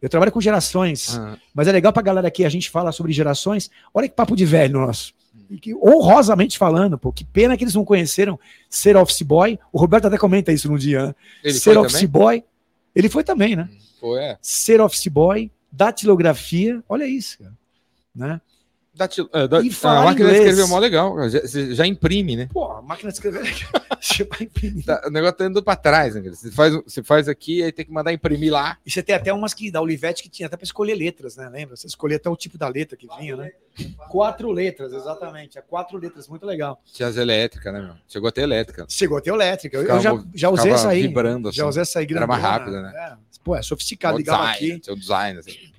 Eu 0.00 0.08
trabalho 0.08 0.32
com 0.32 0.40
gerações. 0.40 1.16
Ah. 1.16 1.36
Mas 1.54 1.68
é 1.68 1.72
legal 1.72 1.92
pra 1.92 2.02
galera 2.02 2.26
aqui, 2.26 2.44
a 2.44 2.48
gente 2.48 2.70
fala 2.70 2.90
sobre 2.90 3.12
gerações. 3.12 3.70
Olha 3.92 4.08
que 4.08 4.14
papo 4.14 4.34
de 4.34 4.44
velho 4.44 4.72
nosso. 4.72 5.14
E 5.50 5.58
que, 5.58 5.74
honrosamente 5.74 6.56
falando, 6.56 6.96
pô, 6.96 7.12
que 7.12 7.24
pena 7.24 7.56
que 7.56 7.64
eles 7.64 7.74
não 7.74 7.84
conheceram 7.84 8.38
ser 8.68 8.96
office 8.96 9.22
boy. 9.22 9.58
O 9.72 9.78
Roberto 9.78 10.06
até 10.06 10.16
comenta 10.16 10.52
isso 10.52 10.70
no 10.70 10.78
dia. 10.78 11.08
Né? 11.08 11.14
Ele 11.42 11.54
ser 11.54 11.76
office 11.76 11.94
também? 11.94 12.08
boy. 12.08 12.44
Ele 12.94 13.08
foi 13.08 13.24
também, 13.24 13.56
né? 13.56 13.68
Foi, 14.00 14.20
é. 14.20 14.38
Ser 14.40 14.80
office 14.80 15.08
boy, 15.08 15.50
datilografia. 15.70 16.82
Olha 16.88 17.04
isso, 17.04 17.38
cara. 17.38 17.52
Né? 18.14 18.40
Datil, 18.92 19.26
uh, 19.26 19.46
da, 19.46 19.62
e 19.62 19.70
a 19.82 20.02
máquina 20.02 20.12
inglês. 20.12 20.30
de 20.30 20.48
escrever 20.48 20.62
é 20.62 20.66
mó 20.66 20.78
legal. 20.78 21.28
Já, 21.28 21.40
já, 21.46 21.86
imprime, 21.86 22.36
né? 22.36 22.48
Pô, 22.52 22.64
a 22.72 22.82
máquina 22.82 23.10
de 23.10 23.14
escrever 23.14 23.42
você 24.00 24.24
vai 24.24 24.42
imprimir. 24.42 24.84
Tá, 24.84 25.02
o 25.06 25.10
negócio 25.10 25.36
tá 25.36 25.46
indo 25.46 25.62
para 25.62 25.76
trás, 25.76 26.16
né? 26.16 26.22
Você 26.28 26.50
faz, 26.50 26.74
você 26.74 27.02
faz 27.02 27.28
aqui, 27.28 27.62
aí 27.62 27.70
tem 27.70 27.84
que 27.84 27.92
mandar 27.92 28.12
imprimir 28.12 28.52
lá. 28.52 28.76
E 28.84 28.90
você 28.90 29.00
tem 29.00 29.14
até 29.14 29.32
umas 29.32 29.54
que 29.54 29.70
da 29.70 29.80
Olivetti 29.80 30.24
que 30.24 30.28
tinha 30.28 30.46
até 30.46 30.56
para 30.56 30.64
escolher 30.64 30.94
letras, 30.94 31.36
né? 31.36 31.48
Lembra? 31.48 31.76
Você 31.76 31.86
escolher 31.86 32.16
até 32.16 32.28
o 32.28 32.36
tipo 32.36 32.58
da 32.58 32.66
letra 32.66 32.96
que 32.96 33.06
vinha, 33.16 33.36
né? 33.36 33.52
Quatro 34.08 34.50
letras, 34.50 34.92
exatamente. 34.92 35.56
É 35.56 35.62
quatro 35.62 35.96
letras, 35.96 36.26
muito 36.26 36.44
legal. 36.44 36.82
Tinha 36.92 37.08
as 37.08 37.16
elétricas, 37.16 37.72
né, 37.72 37.80
meu? 37.80 37.94
Chegou 38.08 38.28
até 38.28 38.42
elétrica. 38.42 38.86
Chegou 38.88 39.18
até 39.18 39.30
elétrica. 39.30 39.76
Eu, 39.76 39.84
eu 39.84 40.00
já, 40.00 40.24
já 40.34 40.50
usei 40.50 40.72
essa 40.72 40.88
aí. 40.88 41.02
Vibrando, 41.02 41.48
assim. 41.48 41.58
Já 41.58 41.66
usei 41.66 41.82
essa 41.82 42.00
aí. 42.00 42.06
Grandona, 42.06 42.34
Era 42.34 42.42
mais 42.42 42.42
rápida, 42.42 42.82
né? 42.82 42.92
É. 42.96 43.16
Pô, 43.44 43.54
é 43.54 43.62
sofisticado. 43.62 44.18
Ligava 44.18 44.52
design, 44.52 44.72
aqui. 44.72 44.84
Seu 44.84 44.96
design, 44.96 45.38
assim. 45.38 45.72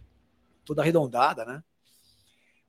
Toda 0.64 0.82
arredondada, 0.82 1.44
né? 1.44 1.62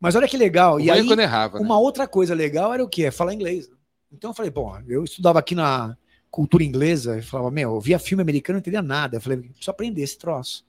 Mas 0.03 0.17
olha 0.17 0.27
que 0.27 0.37
legal. 0.37 0.75
O 0.75 0.81
e 0.81 0.91
aí, 0.91 1.09
errava, 1.09 1.61
né? 1.61 1.65
uma 1.65 1.79
outra 1.79 2.09
coisa 2.09 2.35
legal 2.35 2.75
era 2.75 2.83
o 2.83 2.89
quê? 2.89 3.05
É 3.05 3.11
falar 3.13 3.35
inglês. 3.35 3.71
Então 4.13 4.31
eu 4.31 4.35
falei, 4.35 4.51
bom, 4.51 4.77
eu 4.89 5.05
estudava 5.05 5.39
aqui 5.39 5.55
na 5.55 5.97
cultura 6.29 6.65
inglesa, 6.65 7.19
eu 7.19 7.23
falava, 7.23 7.53
meu, 7.53 7.77
eu 7.77 7.81
via 7.81 8.01
filme 8.01 8.21
americano, 8.21 8.57
não 8.57 8.59
entendia 8.61 8.83
nada. 8.83 9.19
Eu 9.19 9.21
falei, 9.21 9.39
preciso 9.39 9.71
aprender 9.71 10.03
esse 10.03 10.19
troço. 10.19 10.65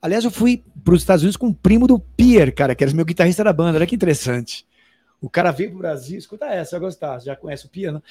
Aliás, 0.00 0.24
eu 0.24 0.30
fui 0.30 0.64
para 0.82 0.94
os 0.94 1.02
Estados 1.02 1.22
Unidos 1.22 1.36
com 1.36 1.48
o 1.48 1.54
primo 1.54 1.86
do 1.86 1.98
Pierre, 1.98 2.50
cara, 2.50 2.74
que 2.74 2.82
era 2.82 2.94
meu 2.94 3.04
guitarrista 3.04 3.44
da 3.44 3.52
banda. 3.52 3.76
Olha 3.76 3.86
que 3.86 3.94
interessante. 3.94 4.66
O 5.20 5.28
cara 5.28 5.50
veio 5.50 5.68
para 5.68 5.76
o 5.76 5.80
Brasil, 5.80 6.16
escuta 6.16 6.46
essa, 6.46 6.78
vai 6.78 6.88
gostar, 6.88 7.18
já 7.18 7.36
conhece 7.36 7.66
o 7.66 7.68
Pierre, 7.68 7.92
né? 7.92 8.02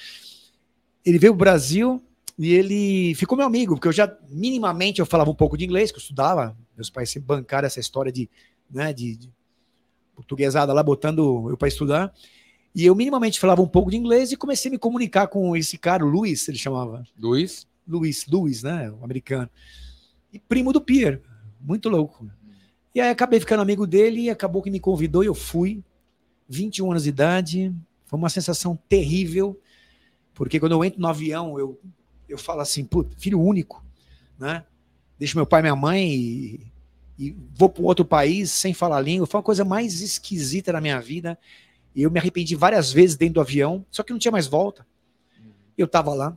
Ele 1.04 1.18
veio 1.18 1.32
para 1.32 1.38
o 1.38 1.44
Brasil 1.44 2.00
e 2.38 2.54
ele 2.54 3.16
ficou 3.16 3.36
meu 3.36 3.46
amigo, 3.46 3.74
porque 3.74 3.88
eu 3.88 3.92
já, 3.92 4.16
minimamente, 4.28 5.00
eu 5.00 5.06
falava 5.06 5.28
um 5.28 5.34
pouco 5.34 5.58
de 5.58 5.64
inglês, 5.64 5.90
que 5.90 5.98
eu 5.98 6.02
estudava. 6.02 6.56
Meus 6.76 6.88
pais 6.88 7.10
se 7.10 7.18
bancaram 7.18 7.66
essa 7.66 7.80
história 7.80 8.12
de, 8.12 8.30
né, 8.70 8.92
de, 8.92 9.16
de 9.16 9.35
portuguesada 10.16 10.72
lá, 10.72 10.82
botando 10.82 11.48
eu 11.50 11.56
para 11.56 11.68
estudar. 11.68 12.12
E 12.74 12.84
eu 12.84 12.94
minimamente 12.94 13.38
falava 13.38 13.62
um 13.62 13.68
pouco 13.68 13.90
de 13.90 13.96
inglês 13.96 14.32
e 14.32 14.36
comecei 14.36 14.70
a 14.70 14.72
me 14.72 14.78
comunicar 14.78 15.28
com 15.28 15.56
esse 15.56 15.78
cara, 15.78 16.04
o 16.04 16.08
Luiz, 16.08 16.48
ele 16.48 16.58
chamava. 16.58 17.06
Luiz? 17.18 17.66
Luiz, 17.86 18.26
Luiz, 18.26 18.62
né? 18.62 18.90
O 18.90 19.04
americano. 19.04 19.48
E 20.32 20.38
primo 20.38 20.72
do 20.72 20.80
Pierre. 20.80 21.20
Muito 21.60 21.88
louco. 21.88 22.28
E 22.94 23.00
aí 23.00 23.10
acabei 23.10 23.38
ficando 23.38 23.60
amigo 23.60 23.86
dele 23.86 24.22
e 24.22 24.30
acabou 24.30 24.62
que 24.62 24.70
me 24.70 24.80
convidou 24.80 25.22
e 25.22 25.26
eu 25.26 25.34
fui. 25.34 25.82
21 26.48 26.90
anos 26.90 27.04
de 27.04 27.08
idade. 27.08 27.74
Foi 28.04 28.18
uma 28.18 28.28
sensação 28.28 28.78
terrível. 28.88 29.58
Porque 30.34 30.60
quando 30.60 30.72
eu 30.72 30.84
entro 30.84 31.00
no 31.00 31.08
avião, 31.08 31.58
eu, 31.58 31.80
eu 32.28 32.36
falo 32.36 32.60
assim, 32.60 32.86
filho 33.16 33.40
único, 33.40 33.82
né? 34.38 34.64
Deixo 35.18 35.36
meu 35.36 35.46
pai 35.46 35.60
e 35.60 35.62
minha 35.62 35.76
mãe 35.76 36.10
e 36.10 36.72
e 37.18 37.34
vou 37.54 37.68
para 37.68 37.82
um 37.82 37.86
outro 37.86 38.04
país 38.04 38.50
sem 38.50 38.74
falar 38.74 39.00
língua. 39.00 39.26
Foi 39.26 39.38
uma 39.38 39.44
coisa 39.44 39.64
mais 39.64 40.00
esquisita 40.00 40.72
na 40.72 40.80
minha 40.80 41.00
vida. 41.00 41.38
E 41.94 42.02
eu 42.02 42.10
me 42.10 42.18
arrependi 42.18 42.54
várias 42.54 42.92
vezes 42.92 43.16
dentro 43.16 43.34
do 43.34 43.40
avião, 43.40 43.84
só 43.90 44.02
que 44.02 44.12
não 44.12 44.18
tinha 44.18 44.32
mais 44.32 44.46
volta. 44.46 44.86
Eu 45.78 45.86
estava 45.86 46.12
lá. 46.12 46.36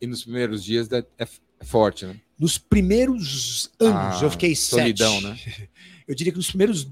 E 0.00 0.06
nos 0.06 0.24
primeiros 0.24 0.64
dias 0.64 0.90
é, 0.90 1.04
é 1.18 1.28
forte, 1.62 2.06
né? 2.06 2.18
Nos 2.38 2.58
primeiros 2.58 3.70
anos, 3.80 4.22
ah, 4.22 4.24
eu 4.24 4.30
fiquei 4.30 4.54
solidão, 4.54 5.20
sete. 5.20 5.24
né? 5.24 5.68
Eu 6.06 6.14
diria 6.14 6.32
que 6.32 6.38
nos 6.38 6.46
primeiros 6.46 6.88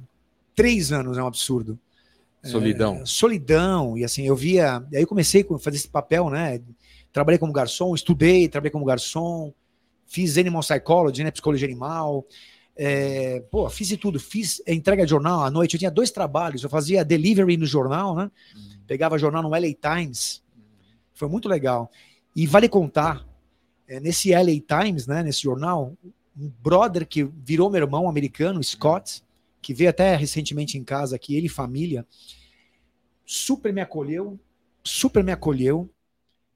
três 0.57 0.91
anos 0.91 1.17
é 1.17 1.23
um 1.23 1.27
absurdo. 1.29 1.79
Solidão. 2.43 2.97
É, 2.97 3.07
solidão. 3.07 3.97
E 3.97 4.05
assim, 4.05 4.27
eu 4.27 4.35
via. 4.35 4.85
Aí 4.93 5.03
eu 5.03 5.07
comecei 5.07 5.47
a 5.49 5.59
fazer 5.59 5.77
esse 5.77 5.89
papel, 5.89 6.29
né? 6.29 6.61
Trabalhei 7.13 7.39
como 7.39 7.53
garçom, 7.53 7.95
estudei, 7.95 8.49
trabalhei 8.49 8.73
como 8.73 8.85
garçom, 8.85 9.55
fiz 10.05 10.37
Animal 10.37 10.63
Psychology, 10.63 11.23
né? 11.23 11.31
Psicologia 11.31 11.67
animal. 11.67 12.27
É, 12.77 13.41
pô, 13.51 13.69
fiz 13.71 13.89
de 13.89 13.97
tudo, 13.97 14.19
fiz 14.19 14.61
entrega 14.67 15.05
de 15.05 15.11
jornal 15.11 15.43
à 15.43 15.51
noite. 15.51 15.75
Eu 15.75 15.79
tinha 15.79 15.91
dois 15.91 16.11
trabalhos. 16.11 16.63
Eu 16.63 16.71
fazia 16.71 17.05
delivery 17.05 17.57
no 17.57 17.67
jornal, 17.67 18.15
né? 18.15 18.31
Uhum. 18.55 18.79
Pegava 18.87 19.19
jornal 19.19 19.43
no 19.43 19.51
LA 19.51 19.75
Times. 19.81 20.43
Foi 21.13 21.29
muito 21.29 21.49
legal. 21.49 21.91
E 22.35 22.47
vale 22.47 22.69
contar, 22.69 23.25
é, 23.87 24.01
nesse 24.01 24.33
LA 24.33 24.61
Times, 24.83 25.07
né, 25.07 25.23
nesse 25.23 25.43
jornal, 25.43 25.97
um 26.37 26.51
brother 26.61 27.07
que 27.07 27.23
virou 27.25 27.71
meu 27.71 27.81
irmão 27.81 28.09
americano, 28.09 28.63
Scott, 28.63 29.23
que 29.63 29.73
veio 29.73 29.91
até 29.91 30.17
recentemente 30.17 30.77
em 30.77 30.83
casa 30.83 31.15
aqui, 31.15 31.37
ele 31.37 31.47
e 31.47 31.51
família, 31.51 32.05
super 33.25 33.73
me 33.73 33.81
acolheu, 33.81 34.39
super 34.83 35.23
me 35.23 35.33
acolheu, 35.33 35.89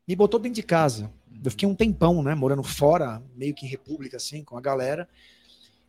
me 0.07 0.17
botou 0.17 0.41
dentro 0.41 0.57
de 0.57 0.63
casa. 0.63 1.11
Eu 1.45 1.51
fiquei 1.51 1.69
um 1.69 1.75
tempão, 1.75 2.23
né, 2.23 2.35
morando 2.35 2.65
fora, 2.65 3.23
meio 3.37 3.55
que 3.55 3.65
em 3.65 3.69
república, 3.69 4.17
assim, 4.17 4.43
com 4.43 4.59
a 4.59 4.61
galera. 4.61 5.09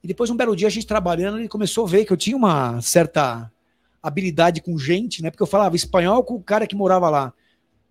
E 0.03 0.07
depois, 0.07 0.29
um 0.29 0.37
belo 0.37 0.55
dia, 0.55 0.67
a 0.67 0.71
gente 0.71 0.87
trabalhando, 0.87 1.39
ele 1.39 1.47
começou 1.47 1.85
a 1.85 1.89
ver 1.89 2.05
que 2.05 2.13
eu 2.13 2.17
tinha 2.17 2.35
uma 2.35 2.81
certa 2.81 3.51
habilidade 4.01 4.61
com 4.61 4.77
gente, 4.77 5.21
né? 5.21 5.29
Porque 5.29 5.43
eu 5.43 5.47
falava 5.47 5.75
espanhol 5.75 6.23
com 6.23 6.35
o 6.35 6.43
cara 6.43 6.65
que 6.65 6.75
morava 6.75 7.09
lá, 7.09 7.33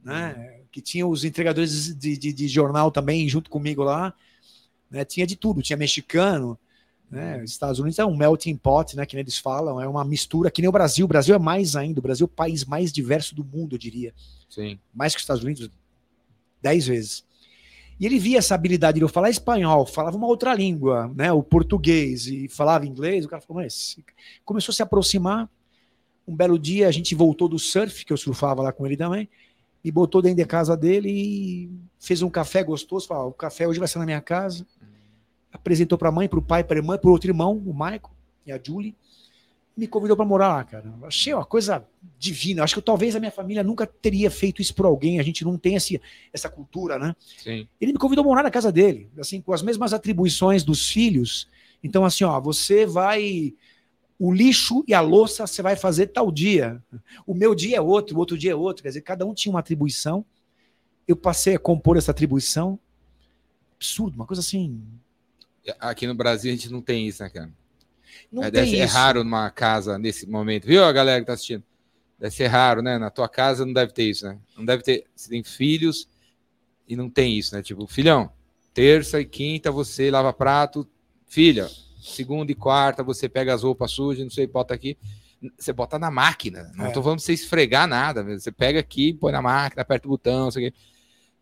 né? 0.03 0.63
Que 0.73 0.81
tinha 0.81 1.07
os 1.07 1.25
entregadores 1.25 1.95
de, 1.95 2.17
de, 2.17 2.33
de 2.33 2.49
jornal 2.49 2.91
também 2.91 3.29
junto 3.29 3.51
comigo 3.51 3.83
lá, 3.83 4.15
né? 4.91 5.05
Tinha 5.05 5.27
de 5.27 5.37
tudo, 5.37 5.63
tinha 5.63 5.77
mexicano, 5.77 6.59
né? 7.11 7.43
Os 7.43 7.51
Estados 7.51 7.79
Unidos 7.79 7.99
é 7.99 8.05
um 8.05 8.17
melting 8.17 8.57
pot, 8.57 8.97
né? 8.97 9.05
Que 9.05 9.17
eles 9.17 9.39
falam, 9.39 9.81
é 9.81 9.87
uma 9.87 10.05
mistura, 10.05 10.51
que 10.51 10.63
nem 10.63 10.69
o 10.69 10.73
Brasil. 10.73 11.05
O 11.05 11.09
Brasil 11.09 11.35
é 11.35 11.39
mais 11.39 11.77
ainda, 11.77 12.01
o 12.01 12.03
Brasil 12.03 12.25
é 12.25 12.29
o 12.31 12.35
país 12.35 12.65
mais 12.65 12.93
diverso 12.93 13.35
do 13.35 13.45
mundo, 13.45 13.75
eu 13.75 13.79
diria. 13.79 14.15
Sim. 14.49 14.79
Mais 14.95 15.13
que 15.13 15.19
os 15.19 15.23
Estados 15.25 15.45
Unidos, 15.45 15.71
dez 16.63 16.87
vezes. 16.87 17.25
E 17.99 18.07
ele 18.07 18.19
via 18.19 18.39
essa 18.39 18.55
habilidade 18.55 18.99
de 18.99 19.05
eu 19.05 19.09
falar 19.09 19.29
espanhol, 19.29 19.85
falava 19.85 20.17
uma 20.17 20.27
outra 20.27 20.55
língua, 20.55 21.13
né, 21.17 21.33
o 21.33 21.43
português 21.43 22.27
e 22.29 22.49
falava 22.49 22.87
inglês. 22.87 23.25
O 23.25 23.29
cara 23.29 23.43
falou, 23.43 23.63
mas 23.63 23.99
começou 24.45 24.73
a 24.73 24.77
se 24.77 24.83
aproximar. 24.83 25.51
Um 26.27 26.37
belo 26.37 26.59
dia 26.59 26.87
a 26.87 26.93
gente 26.93 27.15
voltou 27.15 27.49
do 27.49 27.59
surf, 27.59 28.05
que 28.05 28.13
eu 28.13 28.17
surfava 28.17 28.63
lá 28.63 28.73
com 28.73 28.87
ele 28.87 28.97
também, 28.97 29.29
e 29.83 29.91
botou 29.91 30.23
dentro 30.23 30.39
da 30.39 30.47
casa 30.47 30.77
dele 30.77 31.11
e 31.11 31.71
fez 31.99 32.23
um 32.23 32.31
café 32.31 32.63
gostoso. 32.63 33.09
Falou, 33.09 33.31
o 33.31 33.33
café 33.33 33.67
hoje 33.67 33.79
vai 33.79 33.89
ser 33.89 33.99
na 33.99 34.05
minha 34.05 34.21
casa. 34.21 34.67
Apresentou 35.53 35.97
para 35.97 36.11
a 36.11 36.13
mãe, 36.13 36.29
para 36.29 36.39
o 36.39 36.43
pai, 36.43 36.63
para 36.63 36.77
a 36.77 36.81
irmã, 36.81 36.99
para 36.99 37.09
o 37.09 37.13
outro 37.13 37.31
irmão, 37.31 37.57
o 37.57 37.73
Michael 37.73 38.11
e 38.47 38.53
a 38.53 38.61
Julie. 38.63 38.95
Me 39.79 39.87
convidou 39.87 40.17
para 40.17 40.27
morar 40.27 40.49
lá, 40.49 40.65
cara. 40.65 40.93
Achei 41.05 41.33
uma 41.33 41.45
coisa 41.45 41.87
divina. 42.19 42.65
Acho 42.65 42.75
que 42.75 42.83
talvez 42.83 43.15
a 43.15 43.21
minha 43.21 43.31
família 43.31 43.63
nunca 43.63 43.87
teria 43.87 44.29
feito 44.29 44.61
isso 44.61 44.75
por 44.75 44.85
alguém. 44.85 45.21
A 45.21 45.23
gente 45.23 45.45
não 45.45 45.57
tem 45.57 45.77
esse, 45.77 46.03
essa 46.33 46.49
cultura, 46.49 46.99
né? 46.99 47.15
Sim. 47.39 47.69
Ele 47.81 47.93
me 47.93 47.99
convidou 47.99 48.25
a 48.25 48.27
morar 48.27 48.43
na 48.43 48.51
casa 48.51 48.73
dele, 48.73 49.09
assim, 49.21 49.41
com 49.41 49.53
as 49.53 49.63
mesmas 49.63 49.93
atribuições 49.93 50.65
dos 50.65 50.89
filhos. 50.89 51.49
Então, 51.83 52.05
assim, 52.05 52.25
ó, 52.25 52.41
você 52.41 52.85
vai. 52.85 53.55
O 54.19 54.33
lixo 54.33 54.83
e 54.89 54.93
a 54.93 55.01
louça 55.01 55.47
você 55.47 55.63
vai 55.63 55.77
fazer 55.77 56.09
tal 56.09 56.33
dia. 56.33 56.83
O 57.25 57.33
meu 57.33 57.55
dia 57.55 57.77
é 57.77 57.81
outro, 57.81 58.17
o 58.17 58.19
outro 58.19 58.37
dia 58.37 58.51
é 58.51 58.57
outro. 58.57 58.83
Quer 58.83 58.89
dizer, 58.89 59.03
cada 59.03 59.25
um 59.25 59.33
tinha 59.33 59.53
uma 59.53 59.61
atribuição. 59.61 60.27
Eu 61.07 61.15
passei 61.15 61.55
a 61.55 61.59
compor 61.59 61.97
essa 61.97 62.11
atribuição. 62.11 62.81
Absurdo, 63.77 64.17
uma 64.17 64.27
coisa 64.27 64.41
assim. 64.41 64.83
Aqui 65.79 66.05
no 66.05 66.17
Brasil 66.17 66.51
a 66.51 66.55
gente 66.57 66.69
não 66.69 66.83
tem 66.83 67.07
isso, 67.07 67.23
né, 67.23 67.31
cara? 67.31 67.53
Não 68.31 68.43
é, 68.45 68.51
tem 68.51 68.67
ser 68.71 68.85
isso. 68.85 68.95
raro 68.95 69.25
numa 69.25 69.51
casa 69.51 69.99
nesse 69.99 70.27
momento, 70.29 70.67
viu, 70.67 70.85
a 70.85 70.93
galera 70.93 71.21
que 71.21 71.27
tá 71.27 71.33
assistindo? 71.35 71.63
Deve 72.19 72.35
ser 72.35 72.47
raro, 72.49 72.83
né? 72.83 72.99
Na 72.99 73.11
tua 73.11 73.29
casa 73.29 73.65
não 73.65 73.73
deve 73.73 73.93
ter 73.93 74.05
isso, 74.05 74.27
né? 74.27 74.39
Não 74.57 74.65
deve 74.65 74.83
ter. 74.83 75.05
Você 75.15 75.29
tem 75.31 75.43
filhos 75.45 76.09
e 76.89 76.97
não 76.97 77.09
tem 77.09 77.39
isso, 77.39 77.55
né? 77.55 77.63
Tipo, 77.63 77.87
filhão, 77.87 78.31
terça 78.75 79.21
e 79.21 79.25
quinta 79.25 79.71
você 79.71 80.11
lava 80.11 80.33
prato, 80.33 80.87
filha, 81.27 81.69
segunda 82.01 82.51
e 82.51 82.55
quarta 82.57 83.03
você 83.05 83.29
pega 83.29 83.55
as 83.55 83.63
roupas 83.63 83.93
sujas, 83.93 84.25
não 84.25 84.31
sei, 84.31 84.47
bota 84.47 84.75
aqui. 84.75 84.97
Você 85.57 85.73
bota 85.73 85.97
na 86.01 86.11
máquina. 86.11 86.73
Não 86.75 86.87
É. 86.87 86.91
tô 86.91 87.01
falando 87.01 87.19
pra 87.19 87.25
você 87.27 87.33
esfregar 87.33 87.87
nada. 87.87 88.25
mesmo. 88.25 88.41
Você 88.41 88.51
pega 88.51 88.81
aqui, 88.81 89.13
põe 89.15 89.31
na 89.31 89.41
máquina, 89.41 89.83
aperta 89.83 90.09
o 90.09 90.11
botão, 90.11 90.45
não 90.47 90.51
sei 90.51 90.69
o 90.69 90.73
quê. 90.73 90.79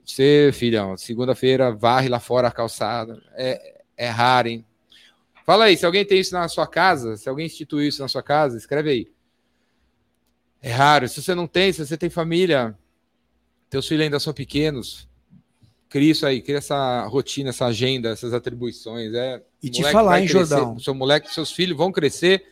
Você, 0.05 0.51
filhão, 0.53 0.97
segunda-feira 0.99 1.75
varre 1.75 2.09
lá 2.11 2.21
fora 2.21 2.49
a 2.49 2.53
calçada. 2.53 3.21
É, 3.35 3.81
é 3.97 4.09
raro, 4.09 4.49
hein? 4.49 4.65
Fala 5.47 5.67
aí, 5.67 5.77
se 5.77 5.87
alguém 5.87 6.05
tem 6.05 6.19
isso 6.19 6.35
na 6.35 6.49
sua 6.49 6.67
casa, 6.67 7.17
se 7.17 7.29
alguém 7.29 7.47
instituiu 7.47 7.87
isso 7.87 8.03
na 8.03 8.09
sua 8.09 8.23
casa, 8.23 8.59
escreve 8.59 8.91
aí. 8.91 9.13
É 10.61 10.73
raro. 10.73 11.09
Se 11.09 11.23
você 11.23 11.37
não 11.37 11.47
tem, 11.47 11.73
se 11.73 11.87
você 11.87 11.97
tem 11.97 12.11
família, 12.11 12.77
teus 13.71 13.87
filhos 13.87 14.03
ainda 14.03 14.19
são 14.19 14.35
pequenos, 14.35 15.09
cria 15.89 16.11
isso 16.11 16.27
aí, 16.27 16.43
cria 16.43 16.59
essa 16.59 17.07
rotina, 17.07 17.51
essa 17.51 17.67
agenda, 17.67 18.09
essas 18.09 18.35
atribuições. 18.35 19.15
É, 19.15 19.41
E 19.63 19.71
te 19.71 19.85
falar, 19.85 20.21
hein, 20.21 20.27
crescer, 20.27 20.49
Jordão? 20.49 20.79
Seu 20.81 20.93
moleque, 20.93 21.33
seus 21.33 21.53
filhos 21.53 21.77
vão 21.77 21.93
crescer 21.93 22.45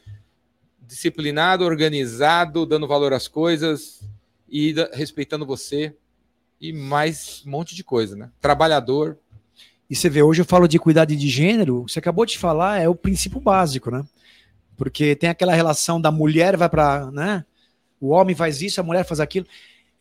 disciplinado, 0.81 1.65
organizado, 1.65 2.65
dando 2.65 2.87
valor 2.87 3.13
às 3.13 3.27
coisas 3.27 4.03
e 4.49 4.73
respeitando 4.93 5.45
você 5.45 5.97
e 6.61 6.73
mais 6.73 7.43
um 7.45 7.51
monte 7.51 7.75
de 7.75 7.83
coisa, 7.83 8.15
né? 8.15 8.31
Trabalhador. 8.41 9.19
E 9.89 9.95
você 9.95 10.09
vê, 10.09 10.23
hoje 10.23 10.41
eu 10.41 10.47
falo 10.47 10.67
de 10.67 10.77
equidade 10.77 11.15
de 11.15 11.29
gênero, 11.29 11.83
você 11.83 11.99
acabou 11.99 12.25
de 12.25 12.39
falar, 12.39 12.81
é 12.81 12.89
o 12.89 12.95
princípio 12.95 13.39
básico, 13.41 13.91
né? 13.91 14.05
Porque 14.77 15.15
tem 15.15 15.29
aquela 15.29 15.55
relação 15.55 16.01
da 16.01 16.11
mulher 16.11 16.57
vai 16.57 16.69
para, 16.69 17.11
né? 17.11 17.45
O 18.01 18.09
homem 18.09 18.35
faz 18.35 18.61
isso, 18.63 18.81
a 18.81 18.85
mulher 18.85 19.05
faz 19.05 19.21
aquilo. 19.21 19.47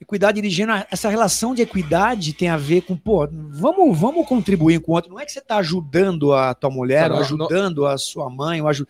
Equidade 0.02 0.42
de 0.42 0.50
gênero, 0.50 0.86
essa 0.92 1.10
relação 1.10 1.54
de 1.54 1.62
equidade 1.62 2.34
tem 2.34 2.50
a 2.50 2.58
ver 2.58 2.82
com, 2.82 2.96
pô, 2.98 3.28
vamos, 3.32 3.98
vamos 3.98 4.28
contribuir 4.28 4.80
com 4.80 4.92
o 4.92 4.96
outro. 4.96 5.12
Não 5.12 5.20
é 5.20 5.26
que 5.26 5.32
você 5.32 5.40
está 5.40 5.58
ajudando 5.58 6.34
a 6.34 6.54
tua 6.54 6.70
mulher, 6.70 7.10
Não, 7.10 7.16
ou 7.16 7.22
não, 7.22 7.26
ajudando 7.26 7.86
a 7.86 7.98
sua 7.98 8.30
mãe, 8.30 8.62
ou 8.62 8.68
aju... 8.68 8.86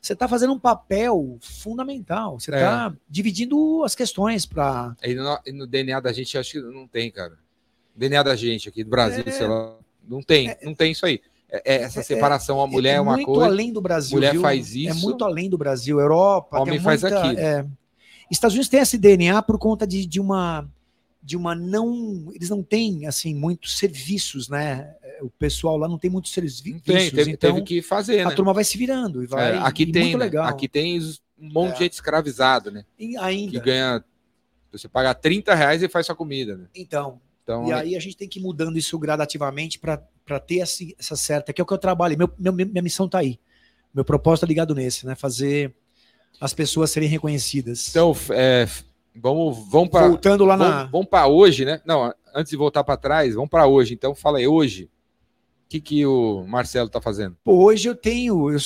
você 0.00 0.12
está 0.12 0.28
fazendo 0.28 0.52
um 0.52 0.58
papel 0.58 1.38
fundamental. 1.40 2.38
Você 2.38 2.50
É. 2.52 2.56
está 2.56 2.92
dividindo 3.08 3.82
as 3.84 3.94
questões 3.94 4.44
para. 4.44 4.94
E 5.04 5.14
no 5.52 5.66
DNA 5.66 6.00
da 6.00 6.12
gente, 6.12 6.36
acho 6.36 6.52
que 6.52 6.60
não 6.60 6.86
tem, 6.86 7.10
cara. 7.10 7.38
DNA 7.94 8.22
da 8.22 8.36
gente 8.36 8.68
aqui 8.68 8.84
do 8.84 8.90
Brasil, 8.90 9.24
É. 9.26 9.30
sei 9.30 9.46
lá. 9.46 9.74
Não 10.08 10.22
tem, 10.22 10.56
não 10.62 10.74
tem 10.74 10.92
isso 10.92 11.04
aí. 11.06 11.20
É, 11.50 11.76
é 11.76 11.82
essa 11.82 12.02
separação, 12.02 12.60
a 12.60 12.66
mulher 12.66 12.96
é, 12.96 13.00
uma 13.00 13.12
muito 13.14 13.26
coisa, 13.26 13.46
além 13.46 13.72
do 13.72 13.80
Brasil. 13.80 14.16
mulher 14.16 14.32
viu? 14.32 14.42
faz 14.42 14.74
É 14.74 14.78
isso, 14.78 15.00
muito 15.00 15.24
além 15.24 15.48
do 15.48 15.56
Brasil. 15.58 15.98
Europa. 15.98 16.60
homem 16.60 16.78
faz 16.80 17.02
muita- 17.02 17.18
aquilo. 17.20 17.38
é. 17.40 17.66
Estados 18.30 18.54
Unidos 18.54 18.68
tem 18.68 18.80
esse 18.80 18.98
DNA 18.98 19.40
por 19.42 19.58
conta 19.58 19.86
de, 19.86 20.04
de 20.06 20.20
uma 20.20 20.68
de 21.22 21.36
uma 21.36 21.54
não 21.54 22.30
eles 22.34 22.48
não 22.48 22.62
têm 22.62 23.06
assim 23.06 23.34
muitos 23.34 23.76
serviços, 23.78 24.48
né? 24.48 24.94
O 25.20 25.28
pessoal 25.30 25.76
lá 25.76 25.88
não 25.88 25.98
tem 25.98 26.10
muitos 26.10 26.32
serviços. 26.32 26.60
tem, 26.60 26.80
teve, 27.10 27.30
então 27.32 27.54
teve 27.54 27.62
que 27.62 27.82
fazer, 27.82 28.20
a 28.20 28.28
né? 28.28 28.34
turma 28.34 28.52
vai 28.54 28.64
se 28.64 28.76
virando 28.78 29.22
e 29.22 29.26
vai. 29.26 29.54
É, 29.56 29.58
aqui 29.58 29.82
e 29.84 29.92
tem, 29.92 30.02
muito 30.04 30.18
né? 30.18 30.24
legal. 30.26 30.44
aqui 30.46 30.68
tem 30.68 30.98
um 31.38 31.52
monte 31.52 31.70
de 31.70 31.76
É. 31.76 31.78
gente 31.84 31.94
escravizada, 31.94 32.70
né? 32.70 32.84
E 32.98 33.08
Que 33.08 33.16
ainda. 33.16 33.60
ganha, 33.60 34.04
você 34.70 34.86
paga 34.88 35.12
30 35.14 35.54
reais 35.54 35.82
e 35.82 35.88
faz 35.88 36.04
sua 36.06 36.14
comida, 36.14 36.56
né? 36.56 36.66
Então, 36.74 37.20
Então, 37.48 37.66
e 37.66 37.72
aí 37.72 37.96
a 37.96 38.00
gente 38.00 38.14
tem 38.14 38.28
que 38.28 38.38
ir 38.38 38.42
mudando 38.42 38.76
isso 38.76 38.98
gradativamente 38.98 39.78
para 39.78 39.96
ter 40.46 40.58
essa, 40.58 40.84
essa 40.98 41.16
certa, 41.16 41.50
que 41.50 41.60
é 41.60 41.64
o 41.64 41.66
que 41.66 41.72
eu 41.72 41.78
trabalho. 41.78 42.16
Meu, 42.18 42.30
meu- 42.38 42.52
minha 42.52 42.82
missão 42.82 43.08
tá 43.08 43.20
aí. 43.20 43.40
Meu 43.94 44.04
propósito 44.04 44.44
é 44.44 44.48
ligado 44.48 44.74
nesse, 44.74 45.06
né? 45.06 45.14
Fazer 45.14 45.74
as 46.38 46.52
pessoas 46.52 46.90
serem 46.90 47.08
reconhecidas. 47.08 47.88
então 47.88 48.14
é, 48.30 48.68
vamos, 49.16 49.66
vamos 49.70 49.88
para 49.88 50.08
Voltando 50.08 50.44
lá 50.44 50.58
na. 50.58 50.68
vamos, 50.80 50.92
vamos 50.92 51.06
para 51.08 51.26
hoje, 51.26 51.64
né? 51.64 51.80
Não, 51.86 52.12
antes 52.34 52.50
de 52.50 52.56
voltar 52.56 52.84
para 52.84 52.98
trás, 52.98 53.34
vamos 53.34 53.48
para 53.48 53.66
hoje. 53.66 53.94
Então, 53.94 54.14
fala 54.14 54.36
aí, 54.38 54.46
hoje, 54.46 54.84
o 55.64 55.68
que, 55.70 55.80
que 55.80 56.04
o 56.04 56.44
Marcelo 56.46 56.90
tá 56.90 57.00
fazendo? 57.00 57.34
Pô, 57.42 57.54
hoje 57.64 57.88
eu 57.88 57.94
tenho, 57.94 58.50
eu, 58.50 58.58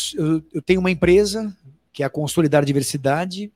eu- 0.53 0.63
tenho 0.63 0.81
uma 0.81 0.91
empresa 0.91 1.57
que 1.93 2.03
é 2.03 2.07
a 2.07 2.11
Consolidar 2.11 2.65
Diversidade. 2.65 3.53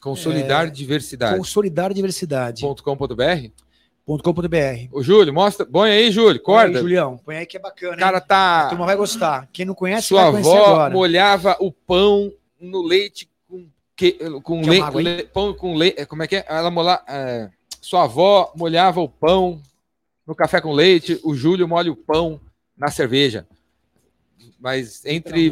Consolidar 0.00 0.70
diversidade. 0.70 1.36
Consolidar 1.38 1.92
Diversidade.com.br. 1.94 2.82
.com.br. 2.82 3.63
Ô, 4.92 5.02
Júlio, 5.02 5.32
mostra. 5.32 5.64
Põe 5.64 5.90
aí, 5.90 6.10
Júlio, 6.10 6.42
Põe 6.42 6.56
aí, 6.56 6.62
corda. 6.66 6.80
Julião, 6.80 7.16
põe 7.18 7.36
aí 7.38 7.46
que 7.46 7.56
é 7.56 7.60
bacana. 7.60 7.94
o 7.96 7.98
cara 7.98 8.16
hein? 8.18 8.22
A 8.22 8.26
tá. 8.26 8.68
turma 8.68 8.84
vai 8.86 8.96
gostar. 8.96 9.48
Quem 9.52 9.64
não 9.64 9.74
conhece, 9.74 10.08
Sua 10.08 10.30
vai 10.30 10.40
avó 10.40 10.64
agora. 10.64 10.94
molhava 10.94 11.56
o 11.60 11.72
pão 11.72 12.30
no 12.60 12.82
leite 12.82 13.28
com, 13.48 13.66
que, 13.96 14.12
com 14.42 14.60
le- 14.60 14.80
água 14.80 15.00
aí? 15.00 15.04
le- 15.04 15.24
pão 15.24 15.54
com 15.54 15.74
leite. 15.74 16.04
Como 16.06 16.22
é 16.22 16.26
que 16.26 16.36
é? 16.36 16.44
Ela 16.46 16.70
mola, 16.70 17.02
é, 17.08 17.48
sua 17.80 18.04
avó 18.04 18.52
molhava 18.54 19.00
o 19.00 19.08
pão 19.08 19.60
no 20.26 20.34
café 20.34 20.60
com 20.60 20.72
leite, 20.72 21.18
o 21.24 21.34
Júlio 21.34 21.66
molha 21.68 21.90
o 21.90 21.96
pão 21.96 22.38
na 22.76 22.90
cerveja. 22.90 23.46
Mas 24.60 25.04
entre 25.06 25.50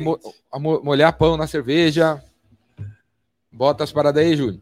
a 0.50 0.58
mo- 0.58 0.80
molhar 0.82 1.12
pão 1.16 1.36
na 1.38 1.46
cerveja, 1.46 2.22
bota 3.50 3.84
as 3.84 3.92
paradas 3.92 4.22
aí, 4.24 4.36
Júlio. 4.36 4.60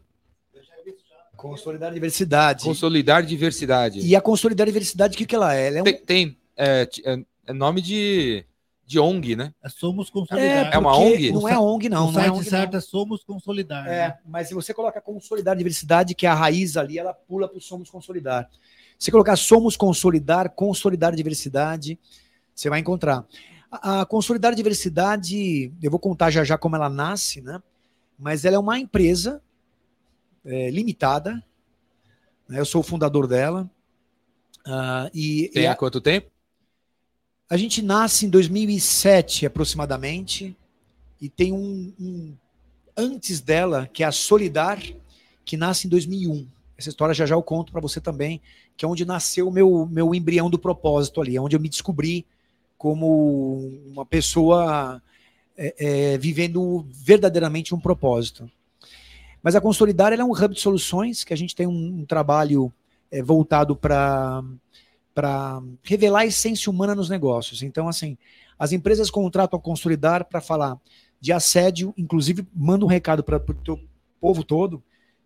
Consolidar 1.41 1.93
Diversidade. 1.93 2.63
Consolidar 2.63 3.23
diversidade. 3.23 3.99
E 3.99 4.15
a 4.15 4.21
Consolidar 4.21 4.67
Diversidade, 4.67 5.15
o 5.15 5.17
que, 5.17 5.25
que 5.25 5.35
ela 5.35 5.55
é? 5.55 5.67
Ela 5.67 5.77
é 5.77 5.81
um 5.81 5.83
Tem, 5.85 5.97
tem, 6.05 6.37
é, 6.55 6.87
é- 7.03 7.25
é 7.47 7.53
nome 7.53 7.81
de, 7.81 8.45
de 8.85 8.99
ONG, 8.99 9.35
né? 9.35 9.53
Somos 9.69 10.07
É, 10.09 10.11
consolidados. 10.11 10.73
É 10.73 10.77
uma 10.77 10.95
ONG? 10.97 11.31
Não 11.31 11.49
é 11.49 11.57
ONG, 11.59 11.89
não. 11.89 12.09
o 12.09 12.11
não 12.11 12.21
é 12.21 12.31
ONG, 12.31 12.43
certo 12.49 12.71
não. 12.73 12.77
é 12.79 12.81
Somos 12.81 13.23
Consolidar. 13.23 13.85
né? 13.85 13.95
É, 13.97 14.17
mas 14.25 14.47
se 14.47 14.53
você 14.53 14.73
colocar 14.73 15.01
Consolidar 15.01 15.55
Diversidade, 15.57 16.13
que 16.13 16.25
é 16.25 16.29
a 16.29 16.35
raiz 16.35 16.77
ali, 16.77 16.99
ela 16.99 17.13
pula 17.13 17.47
para 17.47 17.57
o 17.57 17.61
Somos 17.61 17.89
Consolidar. 17.89 18.49
Se 18.99 19.05
você 19.05 19.11
colocar 19.11 19.35
Somos 19.35 19.75
Consolidar, 19.75 20.51
Consolidar 20.51 21.15
Diversidade, 21.15 21.97
você 22.53 22.69
vai 22.69 22.79
encontrar. 22.79 23.25
A, 23.71 24.01
a 24.01 24.05
Consolidar 24.05 24.53
Diversidade, 24.53 25.73
eu 25.81 25.89
vou 25.89 25.99
contar 25.99 26.29
já 26.29 26.43
já 26.43 26.57
como 26.57 26.75
ela 26.75 26.89
nasce, 26.89 27.41
né? 27.41 27.61
Mas 28.19 28.45
ela 28.45 28.57
é 28.57 28.59
uma 28.59 28.77
empresa 28.77 29.41
é, 30.45 30.69
limitada. 30.69 31.43
né? 32.47 32.59
Eu 32.59 32.65
sou 32.65 32.81
o 32.81 32.83
fundador 32.83 33.27
dela. 33.27 33.69
Ah, 34.65 35.09
e 35.13 35.49
Tem 35.53 35.63
e 35.63 35.67
há 35.67 35.71
a, 35.71 35.75
quanto 35.75 35.99
tempo? 35.99 36.31
a 37.51 37.57
gente 37.57 37.81
nasce 37.81 38.25
em 38.25 38.29
2007 38.29 39.45
aproximadamente 39.45 40.55
e 41.19 41.27
tem 41.27 41.51
um, 41.51 41.93
um 41.99 42.33
antes 42.95 43.41
dela 43.41 43.89
que 43.91 44.03
é 44.03 44.05
a 44.05 44.11
Solidar 44.11 44.81
que 45.43 45.57
nasce 45.57 45.85
em 45.85 45.89
2001. 45.89 46.47
Essa 46.77 46.87
história 46.87 47.13
já 47.13 47.25
já 47.25 47.35
eu 47.35 47.43
conto 47.43 47.73
para 47.73 47.81
você 47.81 47.99
também, 47.99 48.41
que 48.77 48.85
é 48.85 48.87
onde 48.87 49.03
nasceu 49.03 49.49
o 49.49 49.51
meu 49.51 49.85
meu 49.85 50.15
embrião 50.15 50.49
do 50.49 50.57
propósito 50.57 51.19
ali, 51.19 51.35
é 51.35 51.41
onde 51.41 51.53
eu 51.53 51.59
me 51.59 51.67
descobri 51.67 52.25
como 52.77 53.69
uma 53.85 54.05
pessoa 54.05 55.01
é, 55.57 55.75
é, 56.13 56.17
vivendo 56.17 56.85
verdadeiramente 56.89 57.75
um 57.75 57.79
propósito. 57.81 58.49
Mas 59.43 59.55
a 59.55 59.61
Consolidar 59.61 60.13
é 60.13 60.23
um 60.23 60.31
hub 60.31 60.53
de 60.53 60.61
soluções 60.61 61.23
que 61.23 61.33
a 61.33 61.37
gente 61.37 61.55
tem 61.55 61.67
um, 61.67 62.01
um 62.01 62.05
trabalho 62.05 62.71
é, 63.11 63.21
voltado 63.21 63.75
para 63.75 64.43
para 65.13 65.61
revelar 65.83 66.21
a 66.21 66.25
essência 66.25 66.69
humana 66.69 66.95
nos 66.95 67.09
negócios. 67.09 67.61
Então, 67.61 67.89
assim, 67.89 68.17
as 68.57 68.71
empresas 68.71 69.11
contratam 69.11 69.59
a 69.59 69.61
Consolidar 69.61 70.23
para 70.25 70.39
falar 70.39 70.79
de 71.19 71.33
assédio, 71.33 71.93
inclusive 71.97 72.47
manda 72.55 72.85
um 72.85 72.87
recado 72.87 73.23
para 73.23 73.37
o 73.37 73.53
teu 73.55 73.79
povo 74.19 74.43
todo, 74.43 74.81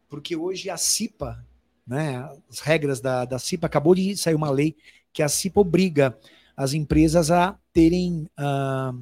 porque 0.09 0.35
hoje 0.35 0.69
a 0.69 0.77
CIPA, 0.77 1.45
né, 1.85 2.27
as 2.49 2.59
regras 2.59 2.99
da, 2.99 3.25
da 3.25 3.37
CIPA, 3.37 3.67
acabou 3.67 3.93
de 3.93 4.17
sair 4.17 4.35
uma 4.35 4.49
lei 4.49 4.75
que 5.13 5.21
a 5.21 5.29
CIPA 5.29 5.61
obriga 5.61 6.17
as 6.57 6.73
empresas 6.73 7.29
a 7.29 7.57
terem 7.71 8.27
ah, 8.35 8.93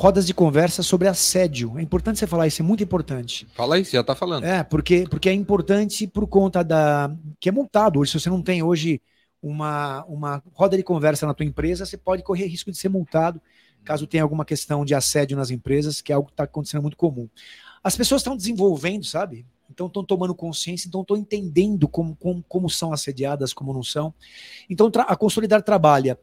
rodas 0.00 0.26
de 0.26 0.32
conversa 0.32 0.82
sobre 0.82 1.06
assédio. 1.06 1.78
É 1.78 1.82
importante 1.82 2.18
você 2.18 2.26
falar 2.26 2.46
isso, 2.46 2.62
é 2.62 2.64
muito 2.64 2.82
importante. 2.82 3.46
Fala 3.52 3.76
você 3.76 3.90
já 3.90 4.02
tá 4.02 4.14
falando. 4.14 4.44
É, 4.44 4.64
porque, 4.64 5.06
porque 5.10 5.28
é 5.28 5.34
importante 5.34 6.06
por 6.06 6.26
conta 6.26 6.64
da. 6.64 7.14
que 7.38 7.50
é 7.50 7.52
multado 7.52 7.98
hoje. 7.98 8.12
Se 8.12 8.20
você 8.20 8.30
não 8.30 8.40
tem 8.40 8.62
hoje 8.62 9.02
uma, 9.42 10.02
uma 10.06 10.42
roda 10.54 10.74
de 10.74 10.82
conversa 10.82 11.26
na 11.26 11.34
tua 11.34 11.44
empresa, 11.44 11.84
você 11.84 11.98
pode 11.98 12.22
correr 12.22 12.46
risco 12.46 12.70
de 12.70 12.78
ser 12.78 12.88
multado 12.88 13.40
caso 13.84 14.06
tenha 14.06 14.22
alguma 14.22 14.44
questão 14.44 14.84
de 14.84 14.94
assédio 14.94 15.36
nas 15.36 15.50
empresas, 15.50 16.00
que 16.00 16.12
é 16.12 16.14
algo 16.14 16.28
que 16.28 16.32
está 16.32 16.44
acontecendo 16.44 16.82
muito 16.82 16.96
comum. 16.96 17.28
as 17.82 17.96
pessoas 17.96 18.20
estão 18.20 18.36
desenvolvendo, 18.36 19.04
sabe? 19.04 19.46
Então 19.70 19.86
estão 19.86 20.04
tomando 20.04 20.34
consciência, 20.34 20.88
então 20.88 21.00
estão 21.00 21.16
entendendo 21.16 21.88
como, 21.88 22.16
como, 22.16 22.44
como 22.48 22.68
são 22.68 22.92
assediadas, 22.92 23.52
como 23.52 23.72
não 23.72 23.82
são. 23.82 24.12
Então 24.68 24.90
a 25.06 25.16
Consolidar 25.16 25.62
trabalha 25.62 26.18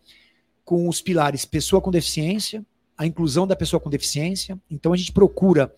com 0.66 0.88
os 0.88 1.02
pilares 1.02 1.46
pessoa 1.46 1.82
com 1.82 1.90
deficiência, 1.90 2.64
a 2.98 3.06
inclusão 3.06 3.46
da 3.46 3.56
pessoa 3.56 3.80
com 3.80 3.90
deficiência. 3.90 4.60
Então 4.70 4.92
a 4.92 4.98
gente 4.98 5.12
procura 5.12 5.74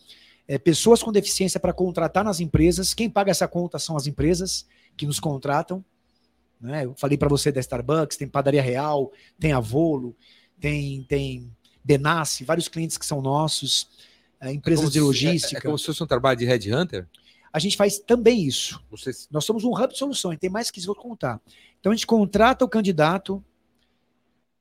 é, 0.47 0.57
pessoas 0.57 1.03
com 1.03 1.11
deficiência 1.11 1.59
para 1.59 1.73
contratar 1.73 2.23
nas 2.23 2.39
empresas. 2.39 2.93
Quem 2.93 3.09
paga 3.09 3.29
essa 3.29 3.47
conta 3.47 3.77
são 3.77 3.97
as 3.97 4.07
empresas 4.07 4.65
que 4.95 5.05
nos 5.05 5.19
contratam. 5.19 5.83
Né? 6.59 6.85
Eu 6.85 6.95
falei 6.95 7.17
para 7.17 7.29
você 7.29 7.51
da 7.51 7.59
Starbucks, 7.59 8.17
tem 8.17 8.27
Padaria 8.27 8.61
Real, 8.61 9.11
tem 9.39 9.51
Avolo, 9.51 10.15
tem, 10.59 11.03
tem 11.03 11.51
Benassi, 11.83 12.43
vários 12.43 12.67
clientes 12.67 12.97
que 12.97 13.05
são 13.05 13.21
nossos, 13.21 13.89
é, 14.39 14.51
empresas 14.51 14.87
é 14.87 14.89
de 14.89 14.99
logística. 15.01 15.57
É, 15.57 15.59
é, 15.59 15.61
como 15.61 15.77
se 15.77 15.85
fosse 15.85 16.03
um 16.03 16.07
trabalho 16.07 16.39
de 16.39 16.45
headhunter? 16.45 17.07
A 17.51 17.59
gente 17.59 17.75
faz 17.75 17.99
também 17.99 18.43
isso. 18.43 18.81
Vocês... 18.89 19.27
Nós 19.31 19.43
somos 19.43 19.63
um 19.63 19.73
hub 19.73 19.91
de 19.91 19.97
soluções, 19.97 20.37
tem 20.39 20.49
mais 20.49 20.69
que 20.69 20.79
isso, 20.79 20.87
vou 20.87 20.95
contar. 20.95 21.41
Então 21.79 21.91
a 21.91 21.95
gente 21.95 22.07
contrata 22.07 22.63
o 22.63 22.69
candidato, 22.69 23.43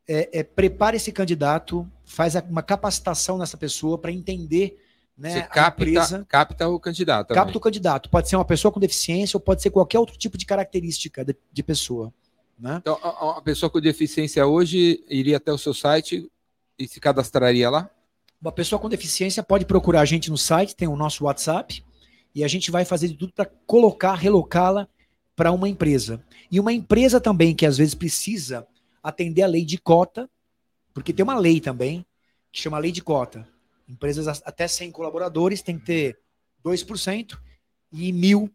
é, 0.08 0.40
é, 0.40 0.42
prepara 0.42 0.96
esse 0.96 1.12
candidato, 1.12 1.86
faz 2.04 2.34
uma 2.48 2.62
capacitação 2.62 3.36
nessa 3.36 3.58
pessoa 3.58 3.98
para 3.98 4.10
entender 4.10 4.82
né, 5.16 5.30
Você 5.30 5.42
capta, 5.42 5.82
empresa, 5.82 6.26
capta 6.28 6.68
o 6.68 6.80
candidato. 6.80 7.28
Capta 7.28 7.40
também. 7.40 7.56
o 7.56 7.60
candidato. 7.60 8.08
Pode 8.08 8.28
ser 8.28 8.36
uma 8.36 8.44
pessoa 8.44 8.72
com 8.72 8.80
deficiência 8.80 9.36
ou 9.36 9.40
pode 9.40 9.60
ser 9.60 9.70
qualquer 9.70 9.98
outro 9.98 10.16
tipo 10.16 10.38
de 10.38 10.46
característica 10.46 11.24
de, 11.24 11.36
de 11.52 11.62
pessoa. 11.62 12.14
Né? 12.58 12.76
Então, 12.80 12.98
a, 13.02 13.38
a 13.38 13.42
pessoa 13.42 13.68
com 13.68 13.80
deficiência 13.80 14.46
hoje 14.46 15.04
iria 15.08 15.36
até 15.36 15.52
o 15.52 15.58
seu 15.58 15.74
site 15.74 16.30
e 16.78 16.88
se 16.88 17.00
cadastraria 17.00 17.68
lá? 17.68 17.90
Uma 18.40 18.52
pessoa 18.52 18.78
com 18.78 18.88
deficiência 18.88 19.42
pode 19.42 19.66
procurar 19.66 20.00
a 20.00 20.04
gente 20.04 20.30
no 20.30 20.38
site, 20.38 20.74
tem 20.74 20.86
o 20.86 20.96
nosso 20.96 21.24
WhatsApp, 21.24 21.84
e 22.32 22.44
a 22.44 22.48
gente 22.48 22.70
vai 22.70 22.84
fazer 22.84 23.08
de 23.08 23.14
tudo 23.14 23.32
para 23.32 23.50
colocar, 23.66 24.14
relocá-la 24.14 24.86
para 25.34 25.50
uma 25.50 25.68
empresa. 25.68 26.22
E 26.50 26.60
uma 26.60 26.72
empresa 26.72 27.20
também 27.20 27.54
que 27.54 27.66
às 27.66 27.76
vezes 27.76 27.94
precisa 27.94 28.66
atender 29.08 29.42
a 29.42 29.46
lei 29.46 29.64
de 29.64 29.78
cota, 29.78 30.28
porque 30.92 31.12
tem 31.12 31.22
uma 31.22 31.38
lei 31.38 31.60
também 31.60 32.04
que 32.52 32.60
chama 32.60 32.78
lei 32.78 32.92
de 32.92 33.02
cota. 33.02 33.46
Empresas 33.88 34.42
até 34.44 34.68
100 34.68 34.90
colaboradores 34.90 35.62
tem 35.62 35.78
que 35.78 35.86
ter 35.86 36.18
2% 36.64 37.38
e 37.92 38.12
mil 38.12 38.50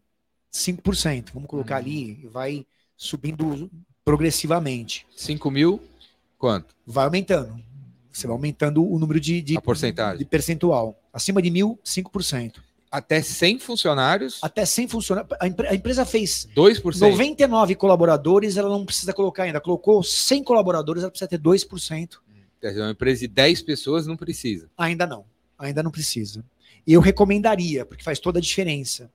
5%. 0.52 1.30
Vamos 1.34 1.48
colocar 1.48 1.76
ali, 1.76 2.26
vai 2.28 2.64
subindo 2.96 3.70
progressivamente. 4.04 5.06
5 5.16 5.50
mil, 5.50 5.82
quanto? 6.38 6.74
Vai 6.86 7.04
aumentando. 7.04 7.60
Você 8.12 8.28
vai 8.28 8.36
aumentando 8.36 8.88
o 8.88 8.98
número 8.98 9.18
de, 9.18 9.42
de, 9.42 9.56
a 9.56 9.60
porcentagem. 9.60 10.18
de 10.18 10.24
percentual. 10.24 10.96
Acima 11.12 11.42
de 11.42 11.50
mil, 11.50 11.78
5%. 11.84 12.56
Até 12.94 13.20
100 13.20 13.58
funcionários? 13.58 14.38
Até 14.40 14.64
100 14.64 14.86
funcionários. 14.86 15.32
A, 15.40 15.72
a 15.72 15.74
empresa 15.74 16.06
fez 16.06 16.46
2%. 16.54 17.00
99 17.00 17.74
colaboradores, 17.74 18.56
ela 18.56 18.68
não 18.68 18.86
precisa 18.86 19.12
colocar 19.12 19.42
ainda. 19.42 19.60
Colocou 19.60 20.00
100 20.00 20.44
colaboradores, 20.44 21.02
ela 21.02 21.10
precisa 21.10 21.26
ter 21.26 21.40
2%. 21.40 22.18
Quer 22.60 22.68
dizer, 22.68 22.82
uma 22.82 22.92
empresa 22.92 23.22
de 23.22 23.26
10 23.26 23.62
pessoas 23.62 24.06
não 24.06 24.16
precisa. 24.16 24.70
Ainda 24.78 25.08
não. 25.08 25.24
Ainda 25.58 25.82
não 25.82 25.90
precisa. 25.90 26.44
E 26.86 26.92
eu 26.92 27.00
recomendaria, 27.00 27.84
porque 27.84 28.04
faz 28.04 28.20
toda 28.20 28.38
a 28.38 28.42
diferença. 28.42 29.10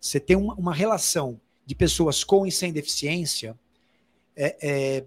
Você 0.00 0.20
ter 0.20 0.36
uma, 0.36 0.54
uma 0.54 0.72
relação 0.72 1.40
de 1.66 1.74
pessoas 1.74 2.22
com 2.22 2.46
e 2.46 2.52
sem 2.52 2.72
deficiência, 2.72 3.58
é, 4.36 4.56
é, 4.62 5.04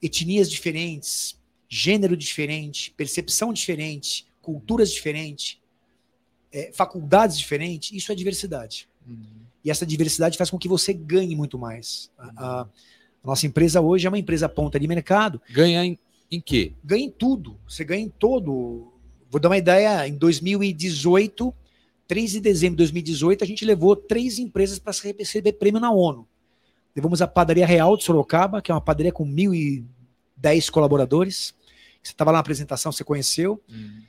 etnias 0.00 0.50
diferentes, 0.50 1.38
gênero 1.68 2.16
diferente, 2.16 2.90
percepção 2.96 3.52
diferente, 3.52 4.26
culturas 4.40 4.90
diferentes, 4.90 5.59
é, 6.52 6.70
faculdades 6.72 7.38
diferentes, 7.38 7.92
isso 7.92 8.10
é 8.10 8.14
diversidade. 8.14 8.88
Uhum. 9.06 9.40
E 9.64 9.70
essa 9.70 9.86
diversidade 9.86 10.38
faz 10.38 10.50
com 10.50 10.58
que 10.58 10.68
você 10.68 10.92
ganhe 10.92 11.36
muito 11.36 11.58
mais. 11.58 12.10
Uhum. 12.18 12.30
A, 12.36 12.60
a, 12.62 12.68
nossa 13.22 13.46
empresa 13.46 13.80
hoje 13.80 14.06
é 14.06 14.10
uma 14.10 14.18
empresa 14.18 14.48
ponta 14.48 14.80
de 14.80 14.88
mercado. 14.88 15.40
Ganha 15.50 15.84
em, 15.84 15.98
em 16.30 16.40
quê? 16.40 16.72
Ganha 16.82 17.04
em 17.04 17.10
tudo. 17.10 17.58
Você 17.68 17.84
ganha 17.84 18.02
em 18.02 18.08
todo. 18.08 18.92
Vou 19.30 19.40
dar 19.40 19.48
uma 19.48 19.58
ideia, 19.58 20.08
em 20.08 20.14
2018, 20.14 21.54
3 22.08 22.32
de 22.32 22.40
dezembro 22.40 22.76
de 22.76 22.78
2018, 22.78 23.44
a 23.44 23.46
gente 23.46 23.64
levou 23.64 23.94
três 23.94 24.38
empresas 24.38 24.78
para 24.78 24.92
receber 25.16 25.52
prêmio 25.52 25.80
na 25.80 25.92
ONU. 25.92 26.26
Levamos 26.96 27.22
a 27.22 27.26
Padaria 27.26 27.66
Real 27.66 27.96
de 27.96 28.02
Sorocaba, 28.02 28.60
que 28.60 28.70
é 28.70 28.74
uma 28.74 28.80
padaria 28.80 29.12
com 29.12 29.24
1.010 29.24 30.70
colaboradores. 30.70 31.54
Você 32.02 32.12
estava 32.12 32.32
lá 32.32 32.38
na 32.38 32.40
apresentação, 32.40 32.90
você 32.90 33.04
conheceu. 33.04 33.62
Uhum. 33.70 34.02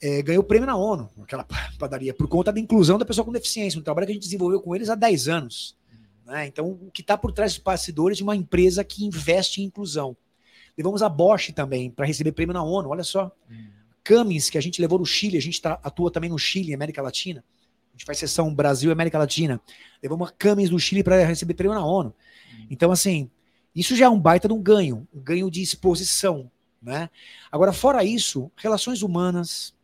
É, 0.00 0.22
ganhou 0.22 0.44
prêmio 0.44 0.66
na 0.66 0.76
ONU, 0.76 1.10
aquela 1.22 1.44
padaria, 1.78 2.14
por 2.14 2.28
conta 2.28 2.52
da 2.52 2.60
inclusão 2.60 2.98
da 2.98 3.04
pessoa 3.04 3.24
com 3.24 3.32
deficiência, 3.32 3.80
um 3.80 3.82
trabalho 3.82 4.06
que 4.06 4.12
a 4.12 4.14
gente 4.14 4.22
desenvolveu 4.22 4.60
com 4.60 4.74
eles 4.74 4.88
há 4.88 4.94
10 4.94 5.28
anos. 5.28 5.76
Né? 6.24 6.46
Então, 6.46 6.70
o 6.70 6.90
que 6.92 7.00
está 7.00 7.16
por 7.16 7.32
trás 7.32 7.54
dos 7.54 7.62
bastidores 7.62 8.18
de 8.18 8.22
uma 8.22 8.36
empresa 8.36 8.84
que 8.84 9.04
investe 9.04 9.60
em 9.60 9.64
inclusão. 9.64 10.16
Levamos 10.76 11.02
a 11.02 11.08
Bosch 11.08 11.50
também 11.52 11.90
para 11.90 12.06
receber 12.06 12.32
prêmio 12.32 12.52
na 12.52 12.62
ONU, 12.62 12.90
olha 12.90 13.02
só. 13.02 13.32
Hum. 13.50 13.66
Cummins, 14.06 14.48
que 14.48 14.56
a 14.56 14.60
gente 14.60 14.80
levou 14.80 14.98
no 14.98 15.04
Chile, 15.04 15.36
a 15.36 15.42
gente 15.42 15.60
tá, 15.60 15.80
atua 15.82 16.10
também 16.10 16.30
no 16.30 16.38
Chile, 16.38 16.72
América 16.72 17.02
Latina. 17.02 17.44
A 17.88 17.96
gente 17.96 18.06
faz 18.06 18.18
sessão 18.18 18.54
Brasil 18.54 18.90
e 18.90 18.92
América 18.92 19.18
Latina. 19.18 19.60
Levamos 20.02 20.28
a 20.28 20.32
Cummins 20.32 20.70
no 20.70 20.78
Chile 20.78 21.02
para 21.02 21.24
receber 21.24 21.54
prêmio 21.54 21.74
na 21.74 21.84
ONU. 21.84 22.14
Hum. 22.54 22.66
Então, 22.70 22.92
assim, 22.92 23.28
isso 23.74 23.96
já 23.96 24.06
é 24.06 24.08
um 24.08 24.20
baita 24.20 24.48
de 24.48 24.54
um 24.54 24.62
ganho, 24.62 25.06
um 25.12 25.20
ganho 25.20 25.50
de 25.50 25.60
exposição. 25.60 26.50
Né? 26.80 27.10
Agora, 27.50 27.72
fora 27.72 28.04
isso, 28.04 28.50
relações 28.56 29.02
humanas. 29.02 29.74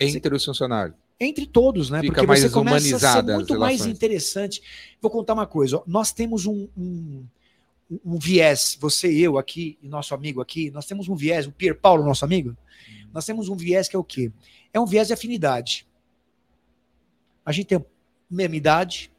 Entre 0.00 0.30
você, 0.30 0.36
os 0.36 0.44
funcionários. 0.44 0.96
Entre 1.18 1.46
todos, 1.46 1.90
né? 1.90 2.00
Fica 2.00 2.14
Porque 2.14 2.26
você 2.26 2.50
começa 2.50 2.96
a 2.96 2.98
ser 2.98 3.22
muito 3.22 3.58
mais 3.58 3.86
interessante. 3.86 4.62
Vou 5.00 5.10
contar 5.10 5.34
uma 5.34 5.46
coisa. 5.46 5.78
Ó. 5.78 5.82
Nós 5.86 6.12
temos 6.12 6.46
um, 6.46 6.68
um 6.76 7.24
um 8.04 8.18
viés, 8.18 8.76
você 8.80 9.12
e 9.12 9.22
eu 9.22 9.38
aqui, 9.38 9.78
e 9.82 9.88
nosso 9.88 10.14
amigo 10.14 10.40
aqui, 10.40 10.70
nós 10.70 10.86
temos 10.86 11.08
um 11.08 11.14
viés, 11.14 11.46
o 11.46 11.52
Pier 11.52 11.78
Paulo, 11.78 12.04
nosso 12.04 12.24
amigo, 12.24 12.50
uhum. 12.50 13.08
nós 13.12 13.26
temos 13.26 13.48
um 13.48 13.56
viés 13.56 13.88
que 13.88 13.96
é 13.96 13.98
o 13.98 14.04
quê? 14.04 14.32
É 14.72 14.80
um 14.80 14.86
viés 14.86 15.08
de 15.08 15.12
afinidade. 15.12 15.86
A 17.44 17.52
gente 17.52 17.66
tem 17.66 17.78
a 17.78 17.84
mesma 18.30 18.56
idade, 18.56 19.12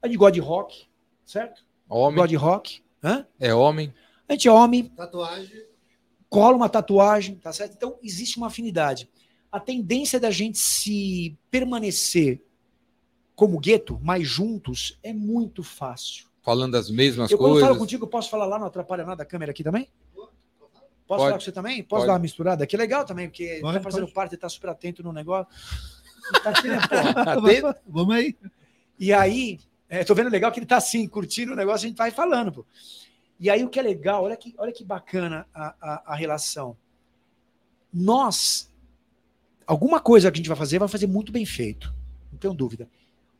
a 0.00 0.06
gente 0.06 0.16
gosta 0.16 0.32
de 0.32 0.40
rock, 0.40 0.86
certo? 1.24 1.64
Homem. 1.88 2.16
Gosta 2.16 2.28
de 2.28 2.36
rock. 2.36 2.82
Hã? 3.02 3.26
É 3.38 3.54
homem. 3.54 3.92
A 4.28 4.32
gente 4.32 4.48
é 4.48 4.52
homem. 4.52 4.84
Tatuagem. 4.88 5.62
Cola 6.28 6.56
uma 6.56 6.68
tatuagem, 6.68 7.36
tá 7.36 7.52
certo? 7.52 7.74
Então, 7.76 7.98
existe 8.02 8.38
uma 8.38 8.48
afinidade. 8.48 9.08
A 9.54 9.60
tendência 9.60 10.18
da 10.18 10.30
gente 10.30 10.58
se 10.58 11.36
permanecer 11.50 12.42
como 13.36 13.58
gueto, 13.58 14.00
mais 14.02 14.26
juntos, 14.26 14.98
é 15.02 15.12
muito 15.12 15.62
fácil 15.62 16.26
falando 16.44 16.74
as 16.74 16.90
mesmas 16.90 17.30
eu, 17.30 17.38
coisas. 17.38 17.54
Quando 17.54 17.62
eu 17.62 17.66
falo 17.66 17.78
contigo, 17.78 18.06
posso 18.06 18.28
falar 18.28 18.44
lá, 18.44 18.58
não 18.58 18.66
atrapalha 18.66 19.04
nada 19.04 19.22
a 19.22 19.26
câmera 19.26 19.50
aqui 19.50 19.64
também? 19.64 19.88
Posso 20.14 20.28
pode, 21.06 21.22
falar 21.22 21.32
com 21.32 21.40
você 21.40 21.52
também? 21.52 21.82
Posso 21.82 22.00
pode. 22.00 22.06
dar 22.06 22.12
uma 22.12 22.18
misturada? 22.18 22.66
Que 22.66 22.76
legal 22.76 23.04
também, 23.04 23.28
porque 23.28 23.60
pode, 23.62 23.78
tá 23.78 23.82
fazendo 23.82 24.02
pode. 24.02 24.14
parte, 24.14 24.36
tá 24.36 24.48
super 24.48 24.70
atento 24.70 25.02
no 25.02 25.12
negócio. 25.12 25.50
Tá 26.42 26.50
atento? 27.32 27.74
Vamos 27.86 28.14
aí. 28.14 28.36
E 28.98 29.12
aí, 29.12 29.58
é, 29.88 30.04
tô 30.04 30.14
vendo 30.14 30.30
legal 30.30 30.52
que 30.52 30.58
ele 30.58 30.66
tá 30.66 30.76
assim, 30.76 31.08
curtindo 31.08 31.52
o 31.52 31.56
negócio, 31.56 31.86
a 31.86 31.88
gente 31.88 31.96
vai 31.96 32.10
falando, 32.10 32.52
pô. 32.52 32.66
E 33.40 33.50
aí 33.50 33.64
o 33.64 33.68
que 33.68 33.80
é 33.80 33.82
legal, 33.82 34.22
olha 34.24 34.36
que, 34.36 34.54
olha 34.58 34.72
que 34.72 34.84
bacana 34.84 35.46
a, 35.52 35.74
a, 35.80 36.02
a 36.12 36.14
relação. 36.14 36.76
Nós, 37.92 38.70
alguma 39.66 40.00
coisa 40.00 40.30
que 40.30 40.36
a 40.36 40.38
gente 40.38 40.48
vai 40.48 40.56
fazer, 40.56 40.78
vai 40.78 40.88
fazer 40.88 41.06
muito 41.06 41.32
bem 41.32 41.44
feito. 41.44 41.94
Não 42.30 42.38
tenho 42.38 42.54
dúvida. 42.54 42.88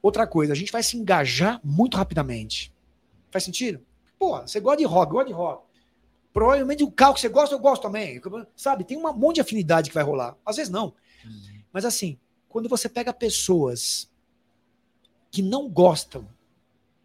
Outra 0.03 0.27
coisa, 0.27 0.53
a 0.53 0.57
gente 0.57 0.73
vai 0.73 0.83
se 0.83 0.97
engajar 0.97 1.61
muito 1.65 1.97
rapidamente. 1.97 2.73
Faz 3.31 3.45
sentido? 3.45 3.81
Pô, 4.19 4.41
você 4.41 4.61
gosta 4.61 4.79
de 4.79 4.85
rock, 4.85 5.13
gosta 5.13 5.29
de 5.29 5.33
rock. 5.33 5.65
Provavelmente 6.33 6.85
o 6.85 6.91
carro 6.91 7.15
que 7.15 7.21
você 7.21 7.29
gosta, 7.29 7.55
eu 7.55 7.59
gosto 7.59 7.83
também. 7.83 8.21
Sabe? 8.57 8.85
Tem 8.85 8.97
um 8.97 9.13
monte 9.13 9.37
de 9.37 9.41
afinidade 9.41 9.89
que 9.89 9.95
vai 9.95 10.05
rolar. 10.05 10.37
Às 10.45 10.57
vezes 10.57 10.71
não. 10.71 10.95
Uhum. 11.25 11.63
Mas 11.73 11.85
assim, 11.85 12.19
quando 12.49 12.69
você 12.69 12.89
pega 12.89 13.13
pessoas 13.13 14.11
que 15.31 15.43
não 15.43 15.69
gostam 15.69 16.29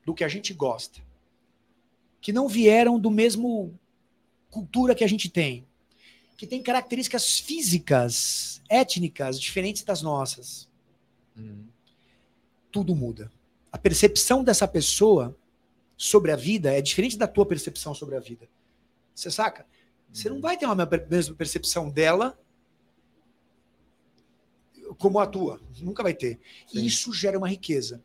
do 0.06 0.14
que 0.14 0.24
a 0.24 0.28
gente 0.28 0.54
gosta, 0.54 1.02
que 2.22 2.34
não 2.34 2.48
vieram 2.48 3.00
do 3.00 3.10
mesmo 3.10 3.80
cultura 4.50 4.94
que 4.94 5.04
a 5.04 5.08
gente 5.08 5.30
tem, 5.30 5.66
que 6.40 6.48
tem 6.48 6.64
características 6.64 7.38
físicas, 7.38 8.62
étnicas 8.70 9.38
diferentes 9.38 9.84
das 9.84 10.02
nossas, 10.02 10.70
uhum. 11.36 11.66
tudo 12.72 12.96
muda. 12.96 13.30
A 13.70 13.78
percepção 13.78 14.42
dessa 14.42 14.66
pessoa 14.66 15.38
sobre 15.98 16.32
a 16.32 16.38
vida 16.38 16.72
é 16.72 16.82
diferente 16.82 17.18
da 17.18 17.28
tua 17.28 17.46
percepção 17.46 17.94
sobre 17.94 18.16
a 18.16 18.22
vida. 18.22 18.48
Você 19.14 19.30
saca? 19.30 19.66
Você 20.14 20.30
não 20.30 20.40
vai 20.40 20.56
ter 20.56 20.66
uma 20.66 20.88
mesma 21.10 21.36
percepção 21.36 21.90
dela 21.90 22.40
como 24.98 25.20
a 25.20 25.28
tua. 25.28 25.60
Nunca 25.82 26.02
vai 26.02 26.14
ter. 26.14 26.40
Sim. 26.68 26.86
Isso 26.86 27.12
gera 27.12 27.38
uma 27.38 27.50
riqueza. 27.50 28.02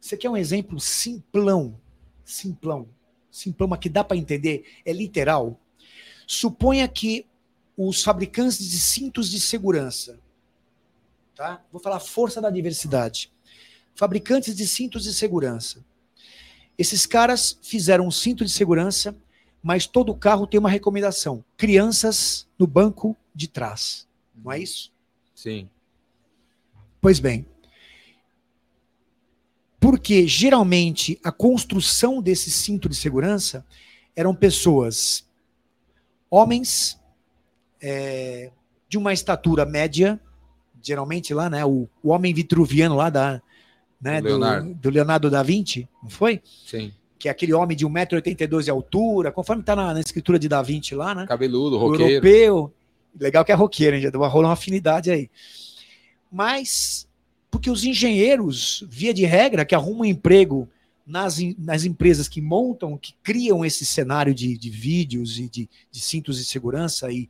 Você 0.00 0.16
quer 0.16 0.30
um 0.30 0.38
exemplo 0.38 0.80
simplão? 0.80 1.78
Simplão. 2.24 2.88
Simplão, 3.30 3.68
mas 3.68 3.78
que 3.78 3.90
dá 3.90 4.02
para 4.02 4.16
entender? 4.16 4.64
É 4.86 4.92
literal. 4.92 5.60
Suponha 6.26 6.88
que 6.88 7.26
os 7.76 8.02
fabricantes 8.02 8.58
de 8.58 8.78
cintos 8.78 9.30
de 9.30 9.40
segurança 9.40 10.18
tá? 11.34 11.62
Vou 11.70 11.80
falar 11.80 12.00
força 12.00 12.40
da 12.40 12.50
diversidade. 12.50 13.30
Fabricantes 13.94 14.54
de 14.54 14.66
cintos 14.66 15.04
de 15.04 15.12
segurança. 15.12 15.84
Esses 16.76 17.06
caras 17.06 17.58
fizeram 17.62 18.06
um 18.06 18.10
cinto 18.10 18.44
de 18.44 18.50
segurança, 18.50 19.14
mas 19.62 19.86
todo 19.86 20.14
carro 20.14 20.46
tem 20.46 20.58
uma 20.58 20.70
recomendação: 20.70 21.44
crianças 21.56 22.46
no 22.58 22.66
banco 22.66 23.16
de 23.34 23.48
trás. 23.48 24.08
Não 24.34 24.50
é 24.50 24.58
isso? 24.58 24.92
Sim. 25.34 25.68
Pois 27.00 27.20
bem. 27.20 27.46
Porque 29.78 30.26
geralmente 30.26 31.20
a 31.22 31.30
construção 31.30 32.22
desse 32.22 32.50
cinto 32.50 32.88
de 32.88 32.96
segurança 32.96 33.64
eram 34.16 34.34
pessoas, 34.34 35.28
homens 36.30 36.98
é, 37.86 38.50
de 38.88 38.96
uma 38.96 39.12
estatura 39.12 39.66
média, 39.66 40.18
geralmente 40.82 41.34
lá, 41.34 41.50
né? 41.50 41.64
O, 41.66 41.86
o 42.02 42.08
homem 42.08 42.32
vitruviano 42.32 42.96
lá 42.96 43.10
da, 43.10 43.42
né, 44.00 44.22
Do 44.22 44.28
Leonardo. 44.28 44.68
Do, 44.68 44.74
do 44.74 44.90
Leonardo 44.90 45.30
da 45.30 45.42
Vinci, 45.42 45.86
não 46.02 46.08
foi? 46.08 46.40
Sim. 46.64 46.92
Que 47.18 47.28
é 47.28 47.30
aquele 47.30 47.52
homem 47.52 47.76
de 47.76 47.86
1,82m 47.86 48.62
de 48.62 48.70
altura, 48.70 49.30
conforme 49.30 49.60
está 49.60 49.76
na, 49.76 49.92
na 49.92 50.00
escritura 50.00 50.38
de 50.38 50.48
Da 50.48 50.62
Vinci 50.62 50.94
lá, 50.94 51.14
né? 51.14 51.26
Cabeludo, 51.26 51.76
roqueiro. 51.76 52.12
europeu. 52.12 52.72
Legal 53.20 53.44
que 53.44 53.52
é 53.52 53.54
roqueiro, 53.54 53.96
hein? 53.96 54.02
já 54.02 54.10
deu 54.10 54.20
uma, 54.20 54.28
rolou 54.28 54.48
uma 54.48 54.54
afinidade 54.54 55.10
aí. 55.10 55.30
Mas, 56.32 57.06
porque 57.50 57.70
os 57.70 57.84
engenheiros, 57.84 58.82
via 58.88 59.12
de 59.12 59.26
regra, 59.26 59.64
que 59.64 59.74
arrumam 59.74 60.06
emprego 60.06 60.68
nas, 61.06 61.38
nas 61.58 61.84
empresas 61.84 62.28
que 62.28 62.40
montam, 62.40 62.96
que 62.96 63.14
criam 63.22 63.62
esse 63.64 63.84
cenário 63.84 64.34
de, 64.34 64.56
de 64.56 64.70
vídeos 64.70 65.38
e 65.38 65.48
de, 65.48 65.68
de 65.90 66.00
cintos 66.00 66.38
de 66.38 66.44
segurança, 66.44 67.12
e 67.12 67.28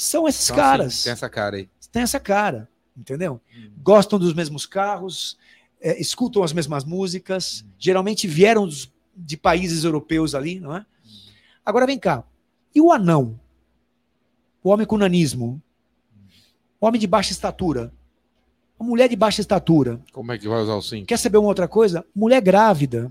são 0.00 0.28
esses 0.28 0.44
Então, 0.48 0.56
caras. 0.56 0.86
assim, 0.94 1.02
tem 1.04 1.12
essa 1.12 1.28
cara 1.28 1.56
aí. 1.56 1.68
Tem 1.90 2.02
essa 2.02 2.20
cara, 2.20 2.68
entendeu? 2.96 3.40
Hum. 3.56 3.70
Gostam 3.82 4.16
dos 4.18 4.32
mesmos 4.32 4.64
carros, 4.64 5.36
é, 5.80 6.00
escutam 6.00 6.42
as 6.44 6.52
mesmas 6.52 6.84
músicas, 6.84 7.64
Hum. 7.66 7.70
geralmente 7.78 8.28
vieram 8.28 8.64
dos- 8.64 8.92
de 9.16 9.36
países 9.36 9.82
europeus 9.82 10.36
ali, 10.36 10.60
não 10.60 10.76
é? 10.76 10.86
Agora 11.66 11.84
vem 11.86 11.98
cá. 11.98 12.22
E 12.72 12.80
o 12.80 12.92
anão? 12.92 13.38
O 14.62 14.70
homem 14.70 14.86
com 14.86 14.96
nanismo? 14.96 15.60
O 16.80 16.86
homem 16.86 17.00
de 17.00 17.06
baixa 17.08 17.32
estatura? 17.32 17.92
A 18.78 18.84
mulher 18.84 19.08
de 19.08 19.16
baixa 19.16 19.40
estatura? 19.40 20.00
Como 20.12 20.30
é 20.30 20.38
que 20.38 20.46
vai 20.46 20.60
usar 20.62 20.74
o 20.76 20.82
cinto? 20.82 21.06
Quer 21.08 21.18
saber 21.18 21.38
uma 21.38 21.48
outra 21.48 21.66
coisa? 21.66 22.06
Mulher 22.14 22.40
grávida. 22.40 23.10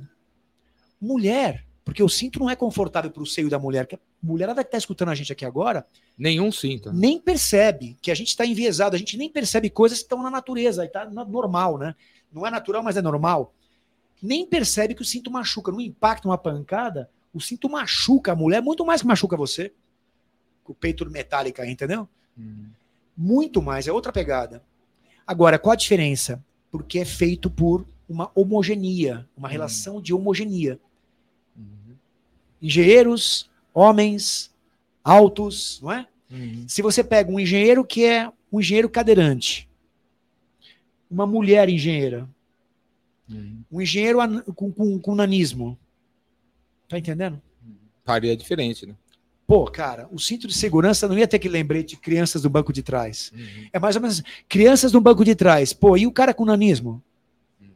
Mulher, 1.02 1.67
porque 1.88 2.04
o 2.04 2.10
cinto 2.10 2.38
não 2.38 2.50
é 2.50 2.56
confortável 2.56 3.10
para 3.10 3.24
o 3.24 3.26
seio 3.26 3.50
da 3.50 3.58
mulher. 3.58 3.88
que 3.88 3.96
A 3.96 4.00
mulherada 4.22 4.62
que 4.62 4.68
está 4.68 4.78
escutando 4.78 5.08
a 5.08 5.16
gente 5.16 5.32
aqui 5.32 5.46
agora 5.46 5.88
Nenhum 6.18 6.52
cinto. 6.52 6.92
nem 6.92 7.18
percebe 7.18 7.96
que 8.02 8.12
a 8.12 8.14
gente 8.14 8.28
está 8.28 8.46
enviesado, 8.46 8.94
a 8.94 9.00
gente 9.00 9.16
nem 9.16 9.30
percebe 9.30 9.70
coisas 9.70 10.00
que 10.00 10.04
estão 10.04 10.22
na 10.22 10.30
natureza, 10.30 10.84
está 10.84 11.06
normal, 11.06 11.78
né? 11.78 11.96
Não 12.30 12.46
é 12.46 12.52
natural, 12.52 12.84
mas 12.84 12.98
é 12.98 13.02
normal. 13.02 13.54
Nem 14.22 14.46
percebe 14.46 14.96
que 14.96 15.02
o 15.02 15.06
cinto 15.06 15.32
machuca. 15.32 15.72
No 15.72 15.80
impacto, 15.80 16.26
uma 16.28 16.38
pancada, 16.38 17.10
o 17.34 17.40
cinto 17.40 17.70
machuca 17.70 18.34
a 18.34 18.36
mulher 18.36 18.62
muito 18.62 18.86
mais 18.86 19.02
que 19.02 19.08
machuca 19.08 19.38
você. 19.38 19.72
Com 20.66 20.74
o 20.74 20.76
peito 20.76 21.10
metálico 21.10 21.62
aí, 21.62 21.72
entendeu? 21.72 22.06
Hum. 22.38 22.66
Muito 23.16 23.62
mais, 23.62 23.88
é 23.88 23.94
outra 23.94 24.12
pegada. 24.12 24.62
Agora, 25.26 25.58
qual 25.58 25.72
a 25.72 25.78
diferença? 25.78 26.44
Porque 26.70 27.00
é 27.00 27.06
feito 27.06 27.50
por 27.50 27.86
uma 28.10 28.30
homogeneia, 28.36 29.26
uma 29.38 29.48
relação 29.48 30.02
de 30.02 30.14
homogeneia. 30.14 30.78
Engenheiros, 32.62 33.50
homens, 33.74 34.52
altos, 35.04 35.80
não 35.82 35.92
é? 35.92 36.08
Uhum. 36.32 36.66
Se 36.68 36.82
você 36.82 37.04
pega 37.04 37.32
um 37.32 37.40
engenheiro 37.40 37.86
que 37.86 38.04
é 38.06 38.32
um 38.52 38.60
engenheiro 38.60 38.90
cadeirante, 38.90 39.68
uma 41.10 41.26
mulher 41.26 41.70
engenheira, 41.70 42.28
Uhum. 43.30 43.62
um 43.70 43.82
engenheiro 43.82 44.20
com, 44.54 44.72
com, 44.72 44.98
com 45.00 45.14
nanismo, 45.16 45.78
tá 46.88 46.98
entendendo? 46.98 47.42
Faria 48.06 48.38
diferente, 48.38 48.86
né? 48.86 48.96
Pô, 49.46 49.66
cara, 49.66 50.08
o 50.12 50.20
cinto 50.20 50.48
de 50.48 50.54
segurança 50.54 51.08
não 51.08 51.18
ia 51.18 51.28
ter 51.28 51.40
que 51.40 51.50
lembrete 51.50 51.90
de 51.92 51.98
crianças 51.98 52.42
do 52.42 52.50
banco 52.50 52.72
de 52.72 52.82
trás. 52.82 53.32
Uhum. 53.34 53.68
É 53.72 53.80
mais 53.80 53.96
ou 53.96 54.02
menos 54.02 54.24
crianças 54.48 54.92
no 54.92 55.02
banco 55.02 55.24
de 55.24 55.36
trás. 55.36 55.74
Pô, 55.74 55.96
e 55.98 56.06
o 56.08 56.12
cara 56.12 56.34
com 56.34 56.46
nanismo? 56.46 57.02
Uhum. 57.60 57.68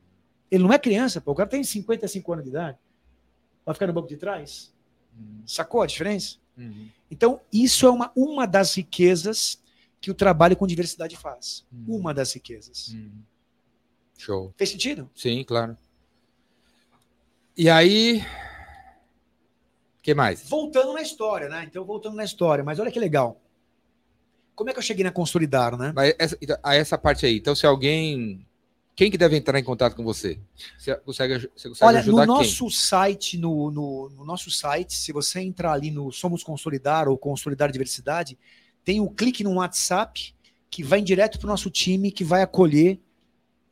Ele 0.49 0.63
não 0.63 0.73
é 0.73 0.79
criança, 0.79 1.19
pô. 1.21 1.31
O 1.31 1.35
cara 1.35 1.49
tem 1.49 1.63
55 1.63 2.31
anos 2.33 2.43
de 2.45 2.49
idade. 2.49 2.77
Vai 3.65 3.73
ficar 3.73 3.87
no 3.87 3.93
banco 3.93 4.07
de 4.07 4.17
trás? 4.17 4.73
Uhum. 5.17 5.43
Sacou 5.45 5.81
a 5.81 5.85
diferença? 5.85 6.37
Uhum. 6.57 6.89
Então, 7.09 7.41
isso 7.51 7.85
é 7.85 7.89
uma, 7.89 8.11
uma 8.15 8.45
das 8.45 8.75
riquezas 8.75 9.61
que 9.99 10.09
o 10.09 10.15
trabalho 10.15 10.57
com 10.57 10.65
diversidade 10.65 11.15
faz. 11.15 11.65
Uhum. 11.71 11.97
Uma 11.97 12.13
das 12.13 12.33
riquezas. 12.33 12.89
Uhum. 12.89 13.21
Show. 14.17 14.53
Fez 14.57 14.69
sentido? 14.69 15.09
Sim, 15.15 15.43
claro. 15.43 15.77
E 17.55 17.69
aí. 17.69 18.21
O 19.97 20.01
que 20.01 20.13
mais? 20.13 20.47
Voltando 20.47 20.93
na 20.93 21.01
história, 21.01 21.47
né? 21.47 21.63
Então, 21.67 21.85
voltando 21.85 22.15
na 22.15 22.23
história. 22.23 22.63
Mas 22.63 22.79
olha 22.79 22.91
que 22.91 22.99
legal. 22.99 23.39
Como 24.55 24.69
é 24.69 24.73
que 24.73 24.79
eu 24.79 24.83
cheguei 24.83 25.03
na 25.03 25.11
Consolidar, 25.11 25.77
né? 25.77 25.91
Mas 25.95 26.15
essa, 26.17 26.37
então, 26.41 26.57
a 26.63 26.75
essa 26.75 26.97
parte 26.97 27.25
aí. 27.25 27.37
Então, 27.37 27.55
se 27.55 27.65
alguém. 27.65 28.45
Quem 29.01 29.09
que 29.09 29.17
deve 29.17 29.35
entrar 29.35 29.57
em 29.57 29.63
contato 29.63 29.95
com 29.95 30.03
você? 30.03 30.37
Você 30.77 30.95
consegue, 30.97 31.49
você 31.55 31.69
consegue 31.69 31.89
Olha, 31.89 31.99
ajudar 32.01 32.27
no 32.27 32.35
quem? 32.37 32.43
nosso 32.45 32.69
site, 32.69 33.35
no, 33.35 33.71
no, 33.71 34.11
no 34.15 34.23
nosso 34.23 34.51
site, 34.51 34.93
se 34.93 35.11
você 35.11 35.39
entrar 35.39 35.71
ali 35.73 35.89
no 35.89 36.11
Somos 36.11 36.43
Consolidar 36.43 37.07
ou 37.07 37.17
Consolidar 37.17 37.71
Diversidade, 37.71 38.37
tem 38.85 39.01
um 39.01 39.07
clique 39.07 39.43
no 39.43 39.55
WhatsApp 39.55 40.35
que 40.69 40.83
vai 40.83 41.01
direto 41.01 41.39
para 41.39 41.47
o 41.47 41.49
nosso 41.49 41.71
time, 41.71 42.11
que 42.11 42.23
vai 42.23 42.43
acolher 42.43 42.99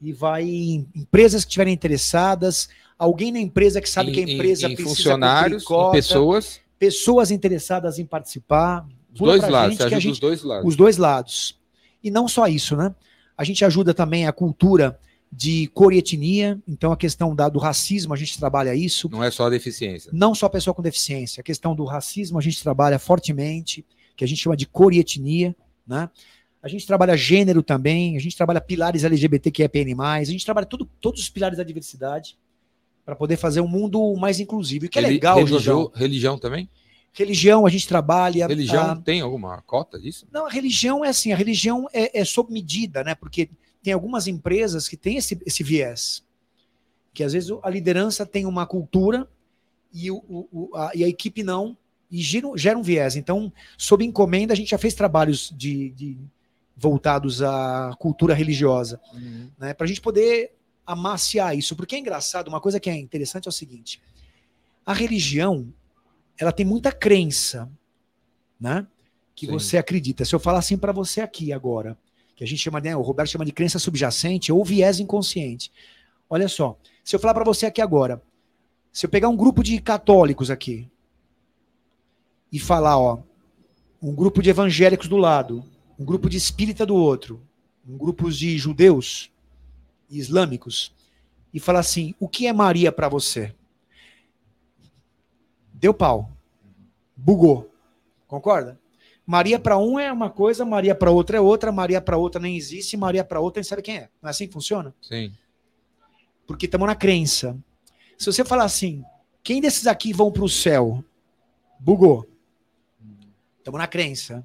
e 0.01 0.11
vai 0.11 0.45
empresas 0.95 1.43
que 1.45 1.49
estiverem 1.49 1.75
interessadas, 1.75 2.67
alguém 2.97 3.31
na 3.31 3.37
empresa 3.39 3.79
que 3.79 3.87
sabe 3.87 4.09
Em- 4.09 4.13
que 4.15 4.19
a 4.21 4.23
em- 4.23 4.33
empresa 4.33 4.65
em, 4.67 4.73
precisa 4.73 4.95
funcionários, 4.95 5.63
cumprir 5.63 5.75
em 5.75 5.79
cota, 5.83 5.91
pessoas, 5.95 6.59
pessoas 6.79 7.29
interessadas 7.29 7.99
em 7.99 8.05
participar. 8.07 8.83
os 9.13 9.19
dois 9.19 9.47
lados. 9.47 9.77
gente 9.77 9.83
ajuda 9.83 9.99
gente- 10.01 10.11
os 10.13 10.19
dois 10.19 10.41
lados. 10.41 10.67
os 10.67 10.75
dois 10.75 10.97
lados. 10.97 11.59
E 12.03 12.09
não 12.09 12.27
só 12.27 12.47
isso, 12.47 12.75
né? 12.75 12.95
A 13.37 13.43
gente 13.43 13.63
ajuda 13.63 13.93
também 13.93 14.25
a 14.25 14.33
cultura 14.33 14.99
de 15.31 15.67
cor 15.67 15.93
e 15.93 15.99
etnia, 15.99 16.59
então 16.67 16.91
a 16.91 16.97
questão 16.97 17.35
da, 17.35 17.47
do 17.47 17.59
racismo, 17.59 18.13
a 18.13 18.17
gente 18.17 18.37
trabalha 18.37 18.73
isso. 18.73 19.07
Não 19.09 19.23
é 19.23 19.29
só 19.29 19.45
a 19.45 19.49
deficiência. 19.49 20.11
Não 20.13 20.33
só 20.33 20.47
a 20.47 20.49
pessoa 20.49 20.73
com 20.73 20.81
deficiência, 20.81 21.41
a 21.41 21.43
questão 21.43 21.75
do 21.75 21.83
racismo 21.85 22.39
a 22.39 22.41
gente 22.41 22.61
trabalha 22.61 22.97
fortemente, 22.97 23.85
que 24.15 24.23
a 24.23 24.27
gente 24.27 24.41
chama 24.41 24.57
de 24.57 24.65
cor 24.65 24.93
e 24.93 24.99
etnia, 24.99 25.55
né? 25.87 26.09
A 26.61 26.67
gente 26.67 26.85
trabalha 26.85 27.15
gênero 27.15 27.63
também, 27.63 28.17
a 28.17 28.19
gente 28.19 28.35
trabalha 28.35 28.59
pilares 28.59 29.05
LGBTQIAPN+, 29.05 29.95
a 30.01 30.23
gente 30.25 30.43
trabalha 30.43 30.65
tudo, 30.65 30.89
todos 30.99 31.21
os 31.21 31.29
pilares 31.29 31.57
da 31.57 31.63
diversidade 31.63 32.37
para 33.05 33.15
poder 33.15 33.37
fazer 33.37 33.61
um 33.61 33.67
mundo 33.67 34.13
mais 34.15 34.41
inclusivo. 34.41 34.85
E 34.85 34.87
o 34.87 34.89
que 34.89 34.99
é 34.99 35.01
legal, 35.01 35.37
religião, 35.37 35.59
Jojão, 35.59 35.91
religião 35.95 36.37
também? 36.37 36.69
religião 37.11 37.65
a 37.65 37.69
gente 37.69 37.87
trabalha... 37.87 38.47
Religião 38.47 38.91
ah, 38.91 38.95
tem 38.95 39.21
alguma 39.21 39.61
cota 39.61 39.99
disso? 39.99 40.27
não, 40.31 40.45
a 40.45 40.49
religião 40.49 41.03
é 41.03 41.09
assim, 41.09 41.31
a 41.31 41.35
religião 41.35 41.87
é, 41.93 42.19
é 42.19 42.25
sob 42.25 42.51
medida, 42.51 43.03
né? 43.03 43.15
Porque 43.15 43.49
tem 43.81 43.93
algumas 43.93 44.27
empresas 44.27 44.87
que 44.87 44.97
têm 44.97 45.17
esse, 45.17 45.39
esse 45.45 45.63
viés. 45.63 46.23
Que 47.13 47.23
às 47.23 47.33
vezes 47.33 47.49
a 47.63 47.69
liderança 47.69 48.25
tem 48.25 48.45
uma 48.45 48.65
cultura 48.65 49.27
e, 49.93 50.11
o, 50.11 50.17
o- 50.29 50.69
a, 50.75 50.91
e 50.95 51.03
a 51.03 51.07
equipe 51.07 51.43
não, 51.43 51.75
e 52.11 52.21
gera, 52.21 52.47
gera 52.55 52.77
um 52.77 52.81
viés. 52.83 53.15
Então, 53.15 53.51
sob 53.77 54.03
encomenda, 54.05 54.53
a 54.53 54.55
gente 54.55 54.69
já 54.71 54.77
fez 54.77 54.93
trabalhos 54.93 55.53
de, 55.55 55.89
de- 55.91 56.17
voltados 56.75 57.41
à 57.41 57.93
cultura 57.99 58.33
religiosa, 58.33 59.01
né? 59.57 59.73
Para 59.73 59.85
a 59.85 59.87
gente 59.87 59.99
poder 60.01 60.53
amaciar 60.85 61.57
isso. 61.57 61.75
Porque 61.75 61.95
é 61.95 61.99
engraçado, 61.99 62.47
uma 62.47 62.61
coisa 62.61 62.79
que 62.79 62.89
é 62.89 62.95
interessante 62.97 63.47
é 63.47 63.49
o 63.49 63.51
seguinte: 63.51 64.01
a 64.85 64.93
religião 64.93 65.73
ela 66.37 66.51
tem 66.53 66.65
muita 66.65 66.91
crença, 66.91 67.69
né? 68.59 68.87
Que 69.35 69.45
Sim. 69.45 69.51
você 69.51 69.77
acredita. 69.77 70.23
Se 70.25 70.33
eu 70.33 70.39
falar 70.39 70.59
assim 70.59 70.77
para 70.77 70.91
você 70.93 71.19
aqui 71.21 71.51
agora, 71.51 71.97
que 72.39 72.43
a 72.45 72.47
gente 72.47 72.59
chama, 72.59 72.79
né, 72.79 72.95
o 72.95 73.01
Roberto 73.01 73.31
chama 73.31 73.43
de 73.43 73.51
crença 73.51 73.77
subjacente 73.77 74.49
ou 74.49 74.63
viés 74.63 74.97
inconsciente. 75.01 75.69
Olha 76.29 76.47
só, 76.47 76.79
se 77.03 77.13
eu 77.13 77.19
falar 77.19 77.33
para 77.33 77.43
você 77.43 77.65
aqui 77.65 77.81
agora, 77.81 78.23
se 78.93 79.05
eu 79.05 79.09
pegar 79.09 79.27
um 79.27 79.35
grupo 79.35 79.61
de 79.61 79.77
católicos 79.81 80.49
aqui 80.49 80.89
e 82.49 82.57
falar, 82.57 82.97
ó, 82.97 83.19
um 84.01 84.15
grupo 84.15 84.41
de 84.41 84.49
evangélicos 84.49 85.09
do 85.09 85.17
lado, 85.17 85.65
um 85.99 86.05
grupo 86.05 86.29
de 86.29 86.37
espírita 86.37 86.85
do 86.85 86.95
outro, 86.95 87.41
um 87.85 87.97
grupo 87.97 88.31
de 88.31 88.57
judeus 88.57 89.29
e 90.09 90.17
islâmicos, 90.17 90.93
e 91.53 91.59
falar 91.59 91.79
assim: 91.79 92.15
o 92.21 92.29
que 92.29 92.47
é 92.47 92.53
Maria 92.53 92.89
para 92.89 93.09
você? 93.09 93.53
Deu 95.73 95.93
pau. 95.93 96.31
Bugou. 97.17 97.69
Concorda? 98.29 98.78
Maria 99.29 99.59
para 99.59 99.77
um 99.77 99.99
é 99.99 100.11
uma 100.11 100.31
coisa, 100.31 100.65
Maria 100.65 100.95
para 100.95 101.11
outra 101.11 101.37
é 101.37 101.39
outra, 101.39 101.71
Maria 101.71 102.01
para 102.01 102.17
outra 102.17 102.41
nem 102.41 102.57
existe, 102.57 102.97
Maria 102.97 103.23
para 103.23 103.39
outra 103.39 103.59
nem 103.59 103.63
sabe 103.63 103.83
quem 103.83 103.97
é. 103.97 104.09
Não 104.19 104.27
é 104.27 104.31
assim 104.31 104.47
que 104.47 104.53
funciona? 104.53 104.91
Sim. 104.99 105.31
Porque 106.47 106.65
estamos 106.65 106.87
na 106.87 106.95
crença. 106.95 107.55
Se 108.17 108.25
você 108.25 108.43
falar 108.43 108.63
assim, 108.63 109.03
quem 109.43 109.61
desses 109.61 109.85
aqui 109.85 110.11
vão 110.11 110.31
para 110.31 110.43
o 110.43 110.49
céu? 110.49 111.05
Bugou. 111.79 112.27
Estamos 113.59 113.77
na 113.77 113.85
crença. 113.85 114.43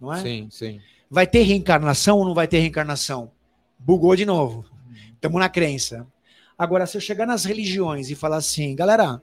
Não 0.00 0.10
é? 0.10 0.22
Sim, 0.22 0.48
sim. 0.50 0.80
Vai 1.10 1.26
ter 1.26 1.42
reencarnação 1.42 2.16
ou 2.16 2.24
não 2.24 2.32
vai 2.32 2.48
ter 2.48 2.60
reencarnação? 2.60 3.30
Bugou 3.78 4.16
de 4.16 4.24
novo. 4.24 4.64
Estamos 5.12 5.38
na 5.38 5.50
crença. 5.50 6.06
Agora, 6.56 6.86
se 6.86 6.96
eu 6.96 7.00
chegar 7.02 7.26
nas 7.26 7.44
religiões 7.44 8.08
e 8.08 8.14
falar 8.14 8.38
assim, 8.38 8.74
galera, 8.74 9.22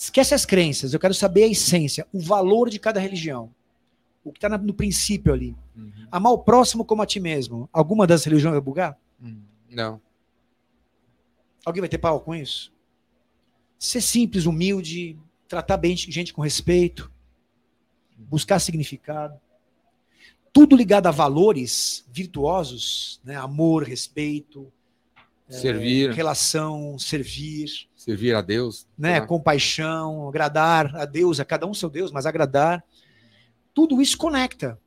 esquece 0.00 0.34
as 0.34 0.46
crenças, 0.46 0.94
eu 0.94 0.98
quero 0.98 1.12
saber 1.12 1.44
a 1.44 1.48
essência, 1.48 2.06
o 2.10 2.20
valor 2.20 2.70
de 2.70 2.78
cada 2.78 2.98
religião. 2.98 3.54
O 4.24 4.32
que 4.32 4.38
está 4.38 4.56
no 4.56 4.72
princípio 4.72 5.32
ali. 5.32 5.54
Uhum. 5.76 5.92
Amar 6.10 6.32
o 6.32 6.38
próximo 6.38 6.84
como 6.84 7.02
a 7.02 7.06
ti 7.06 7.20
mesmo. 7.20 7.68
Alguma 7.72 8.06
das 8.06 8.24
religiões 8.24 8.52
vai 8.52 8.60
bugar? 8.60 8.98
Uhum. 9.22 9.42
Não. 9.70 10.00
Alguém 11.64 11.80
vai 11.80 11.88
ter 11.88 11.98
pau 11.98 12.20
com 12.20 12.34
isso? 12.34 12.72
Ser 13.78 14.00
simples, 14.00 14.46
humilde, 14.46 15.18
tratar 15.46 15.76
bem 15.76 15.96
gente 15.96 16.32
com 16.32 16.42
respeito, 16.42 17.10
buscar 18.16 18.58
significado. 18.58 19.38
Tudo 20.52 20.76
ligado 20.76 21.06
a 21.06 21.10
valores 21.10 22.04
virtuosos, 22.10 23.20
né? 23.22 23.36
amor, 23.36 23.84
respeito, 23.84 24.70
Servir. 25.48 26.10
é, 26.10 26.12
relação, 26.12 26.98
servir, 26.98 27.88
Servir 28.00 28.34
a 28.34 28.40
Deus. 28.40 28.86
né? 28.96 29.20
Tá. 29.20 29.26
compaixão, 29.26 30.26
agradar 30.28 30.96
a 30.96 31.04
Deus, 31.04 31.38
a 31.38 31.44
cada 31.44 31.66
um 31.66 31.74
seu 31.74 31.90
Deus, 31.90 32.10
mas 32.10 32.24
agradar. 32.24 32.82
Tudo 33.74 34.00
isso 34.00 34.16
conecta. 34.16 34.78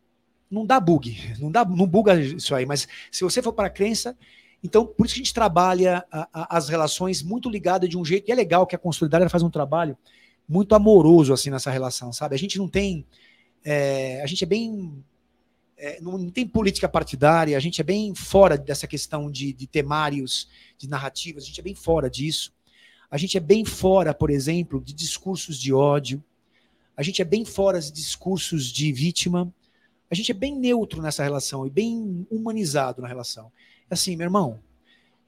Não 0.49 0.65
dá 0.65 0.79
bug, 0.79 1.15
não 1.39 1.51
dá, 1.51 1.63
não 1.63 1.87
buga 1.87 2.19
isso 2.19 2.53
aí. 2.55 2.65
Mas 2.65 2.87
se 3.11 3.23
você 3.23 3.39
for 3.41 3.53
para 3.53 3.67
a 3.67 3.69
crença, 3.69 4.17
então 4.63 4.85
por 4.85 5.05
isso 5.05 5.13
que 5.15 5.21
a 5.21 5.23
gente 5.23 5.33
trabalha 5.33 6.03
a- 6.11 6.27
a- 6.33 6.57
as 6.57 6.69
relações 6.69 7.21
muito 7.21 7.49
ligadas 7.51 7.87
de 7.87 7.97
um 7.97 8.03
jeito. 8.03 8.27
E 8.27 8.31
é 8.31 8.35
legal 8.35 8.65
que 8.65 8.75
a 8.75 8.79
Consolidada 8.79 9.29
faz 9.29 9.43
um 9.43 9.49
trabalho 9.49 9.95
muito 10.49 10.73
amoroso 10.73 11.33
assim 11.33 11.49
nessa 11.51 11.69
relação, 11.69 12.11
sabe? 12.11 12.33
A 12.35 12.39
gente 12.39 12.57
não 12.57 12.67
tem, 12.67 13.05
é, 13.63 14.21
a 14.23 14.25
gente 14.25 14.43
é 14.43 14.47
bem 14.47 15.03
é, 15.77 15.99
não, 16.01 16.17
não 16.17 16.29
tem 16.29 16.47
política 16.47 16.87
partidária, 16.89 17.57
a 17.57 17.59
gente 17.59 17.79
é 17.81 17.83
bem 17.83 18.13
fora 18.15 18.57
dessa 18.57 18.87
questão 18.87 19.29
de, 19.29 19.51
de 19.53 19.67
temários, 19.67 20.47
de 20.77 20.87
narrativas, 20.87 21.43
a 21.43 21.47
gente 21.47 21.59
é 21.59 21.63
bem 21.63 21.75
fora 21.75 22.09
disso. 22.09 22.51
A 23.13 23.17
gente 23.17 23.37
é 23.37 23.39
bem 23.39 23.63
fora, 23.63 24.11
por 24.11 24.31
exemplo, 24.31 24.81
de 24.81 24.91
discursos 24.91 25.59
de 25.59 25.71
ódio. 25.71 26.23
A 26.97 27.03
gente 27.03 27.21
é 27.21 27.23
bem 27.23 27.45
fora 27.45 27.79
de 27.79 27.91
discursos 27.91 28.71
de 28.71 28.91
vítima. 28.91 29.53
A 30.09 30.15
gente 30.15 30.31
é 30.31 30.33
bem 30.33 30.57
neutro 30.57 30.99
nessa 30.99 31.21
relação 31.21 31.67
e 31.67 31.69
bem 31.69 32.25
humanizado 32.31 33.03
na 33.03 33.07
relação. 33.07 33.51
É 33.87 33.93
assim, 33.93 34.15
meu 34.15 34.25
irmão, 34.25 34.59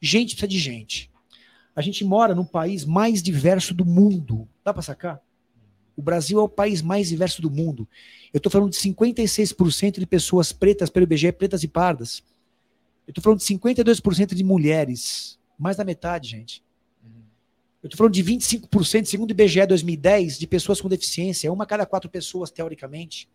gente 0.02 0.32
precisa 0.32 0.48
de 0.48 0.58
gente. 0.58 1.12
A 1.76 1.82
gente 1.84 2.04
mora 2.04 2.34
no 2.34 2.44
país 2.44 2.86
mais 2.86 3.22
diverso 3.22 3.72
do 3.72 3.86
mundo. 3.86 4.50
Dá 4.64 4.74
para 4.74 4.82
sacar? 4.82 5.22
O 5.96 6.02
Brasil 6.02 6.40
é 6.40 6.42
o 6.42 6.50
país 6.50 6.82
mais 6.82 7.10
diverso 7.10 7.40
do 7.40 7.52
mundo. 7.52 7.88
Eu 8.34 8.40
estou 8.40 8.52
falando 8.52 8.72
de 8.72 8.78
56% 8.78 10.00
de 10.00 10.08
pessoas 10.08 10.52
pretas 10.52 10.90
pelo 10.90 11.04
IBGE, 11.04 11.32
pretas 11.34 11.62
e 11.62 11.68
pardas. 11.68 12.24
Eu 13.06 13.12
estou 13.12 13.24
falando 13.24 13.42
de 13.42 13.46
52% 13.46 14.34
de 14.34 14.44
mulheres. 14.44 15.38
Mais 15.56 15.78
da 15.78 15.84
metade, 15.84 16.30
gente. 16.30 16.65
Eu 17.86 17.88
estou 17.88 18.00
falando 18.00 18.16
de 18.16 18.24
25%, 18.24 19.06
segundo 19.06 19.30
o 19.30 19.34
IBGE 19.34 19.64
2010, 19.64 20.40
de 20.40 20.48
pessoas 20.48 20.82
com 20.82 20.90
deficiência. 20.90 21.54
Uma 21.54 21.68
cada 21.68 21.86
quatro 21.86 22.10
pessoas, 22.10 22.50
teoricamente. 22.50 23.30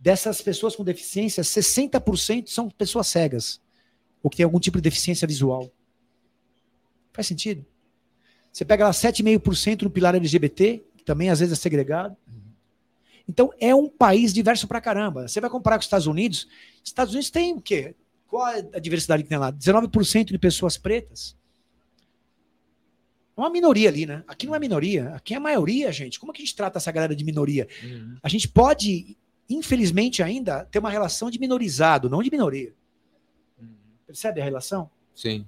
Dessas 0.00 0.42
pessoas 0.42 0.74
com 0.74 0.82
deficiência, 0.82 1.44
60% 1.44 2.48
são 2.48 2.68
pessoas 2.68 3.06
cegas. 3.06 3.60
Ou 4.20 4.28
que 4.28 4.38
têm 4.38 4.42
algum 4.42 4.58
tipo 4.58 4.78
de 4.78 4.82
deficiência 4.82 5.28
visual. 5.28 5.70
Faz 7.12 7.28
sentido? 7.28 7.64
Você 8.52 8.64
pega 8.64 8.84
lá 8.84 8.90
7,5% 8.90 9.82
no 9.82 9.90
pilar 9.90 10.16
LGBT, 10.16 10.84
que 10.96 11.04
também 11.04 11.30
às 11.30 11.38
vezes 11.38 11.56
é 11.56 11.62
segregado. 11.62 12.16
Então 13.28 13.52
é 13.60 13.72
um 13.72 13.88
país 13.88 14.32
diverso 14.32 14.66
pra 14.66 14.80
caramba. 14.80 15.28
Você 15.28 15.40
vai 15.40 15.48
comparar 15.48 15.76
com 15.76 15.82
os 15.82 15.86
Estados 15.86 16.08
Unidos, 16.08 16.48
Estados 16.82 17.14
Unidos 17.14 17.30
tem 17.30 17.52
o 17.52 17.60
quê? 17.60 17.94
Qual 18.26 18.44
a 18.44 18.80
diversidade 18.80 19.22
que 19.22 19.28
tem 19.28 19.38
lá? 19.38 19.52
19% 19.52 20.32
de 20.32 20.38
pessoas 20.38 20.76
pretas. 20.76 21.36
É 23.36 23.40
uma 23.40 23.50
minoria 23.50 23.88
ali, 23.88 24.06
né? 24.06 24.24
Aqui 24.26 24.46
não 24.46 24.54
é 24.54 24.58
minoria, 24.58 25.10
aqui 25.10 25.34
é 25.34 25.36
a 25.36 25.40
maioria, 25.40 25.92
gente. 25.92 26.18
Como 26.18 26.32
é 26.32 26.34
que 26.34 26.40
a 26.40 26.44
gente 26.44 26.56
trata 26.56 26.78
essa 26.78 26.90
galera 26.90 27.14
de 27.14 27.22
minoria? 27.22 27.68
Uhum. 27.82 28.16
A 28.22 28.28
gente 28.28 28.48
pode, 28.48 29.16
infelizmente 29.48 30.22
ainda, 30.22 30.64
ter 30.64 30.78
uma 30.78 30.90
relação 30.90 31.30
de 31.30 31.38
minorizado, 31.38 32.08
não 32.08 32.22
de 32.22 32.30
minoria. 32.30 32.72
Percebe 34.06 34.40
a 34.40 34.44
relação? 34.44 34.88
Sim. 35.14 35.44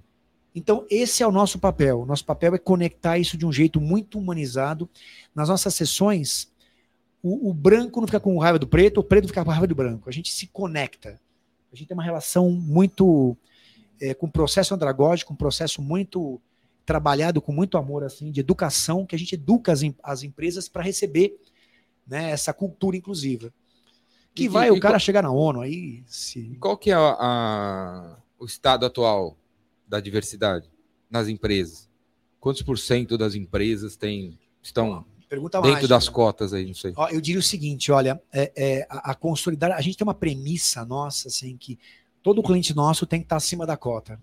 Então, 0.55 0.85
esse 0.91 1.23
é 1.23 1.27
o 1.27 1.33
nosso 1.33 1.59
papel. 1.59 2.01
O 2.01 2.07
nosso 2.07 2.25
papel 2.25 2.55
é 2.55 2.59
conectar 2.59 3.17
isso 3.17 3.39
de 3.39 3.47
um 3.47 3.53
jeito 3.53 3.81
muito 3.81 4.19
humanizado. 4.19 4.89
Nas 5.35 5.49
nossas 5.49 5.75
sessões, 5.75 6.53
o, 7.23 7.49
o 7.49 7.55
branco 7.55 8.01
não 8.01 8.07
fica 8.07 8.21
com 8.21 8.37
raiva 8.39 8.59
do 8.59 8.67
preto, 8.67 8.99
o 8.99 9.05
preto 9.05 9.29
fica 9.29 9.45
com 9.45 9.51
raiva 9.51 9.67
do 9.67 9.75
branco. 9.75 10.09
A 10.09 10.13
gente 10.13 10.31
se 10.33 10.47
conecta. 10.49 11.19
A 11.73 11.77
gente 11.77 11.87
tem 11.87 11.97
uma 11.97 12.03
relação 12.03 12.51
muito. 12.51 13.37
é, 14.01 14.13
com 14.13 14.27
um 14.27 14.31
processo 14.31 14.75
andragógico, 14.75 15.33
um 15.33 15.37
processo 15.37 15.81
muito 15.81 16.41
trabalhado 16.89 17.43
com 17.43 17.53
muito 17.53 17.77
amor, 17.77 18.03
assim, 18.03 18.31
de 18.33 18.41
educação, 18.41 19.05
que 19.05 19.15
a 19.15 19.19
gente 19.19 19.35
educa 19.35 19.71
as, 19.71 19.81
as 20.03 20.23
empresas 20.23 20.71
para 20.71 20.83
receber 20.83 21.39
né, 22.07 22.31
essa 22.31 22.51
cultura 22.55 22.97
inclusiva. 22.97 23.53
Que 24.35 24.45
E- 24.45 24.49
vai 24.49 24.69
e 24.69 24.71
o 24.71 24.81
cara 24.81 24.95
qual- 24.95 25.01
chegar 25.01 25.23
na 25.23 25.31
ONU 25.31 25.61
aí. 25.61 26.03
Se... 26.07 26.57
Qual 26.59 26.79
que 26.79 26.91
é 26.91 26.95
a- 26.95 27.17
a- 27.21 28.17
o 28.39 28.47
estado 28.47 28.87
atual 28.87 29.37
da 29.87 30.01
diversidade 30.01 30.71
nas 31.11 31.29
empresas? 31.29 31.87
Quantos 32.41 32.63
por 32.63 32.79
cento 32.79 33.19
das 33.19 33.35
empresas 33.35 33.95
têm, 33.95 34.39
estão 34.63 35.05
Pergunta 35.29 35.59
dentro 35.59 35.73
mágica. 35.75 35.89
das 35.89 36.09
cotas 36.09 36.55
aí? 36.55 36.65
Não 36.67 36.73
sei. 36.75 36.95
Eu 37.11 37.21
diria 37.21 37.39
o 37.41 37.43
seguinte, 37.43 37.93
olha, 37.93 38.19
é, 38.33 38.51
é, 38.57 38.87
a, 38.89 39.11
a 39.11 39.15
consolidar, 39.15 39.73
a 39.73 39.81
gente 39.83 39.99
tem 39.99 40.07
uma 40.07 40.15
premissa 40.15 40.87
nossa, 40.87 41.29
assim, 41.29 41.55
que 41.59 41.79
todo 42.23 42.43
cliente 42.43 42.75
nosso 42.75 43.05
tem 43.07 43.21
que 43.21 43.27
estar 43.27 43.37
acima 43.37 43.67
da 43.67 43.77
cota. 43.77 44.19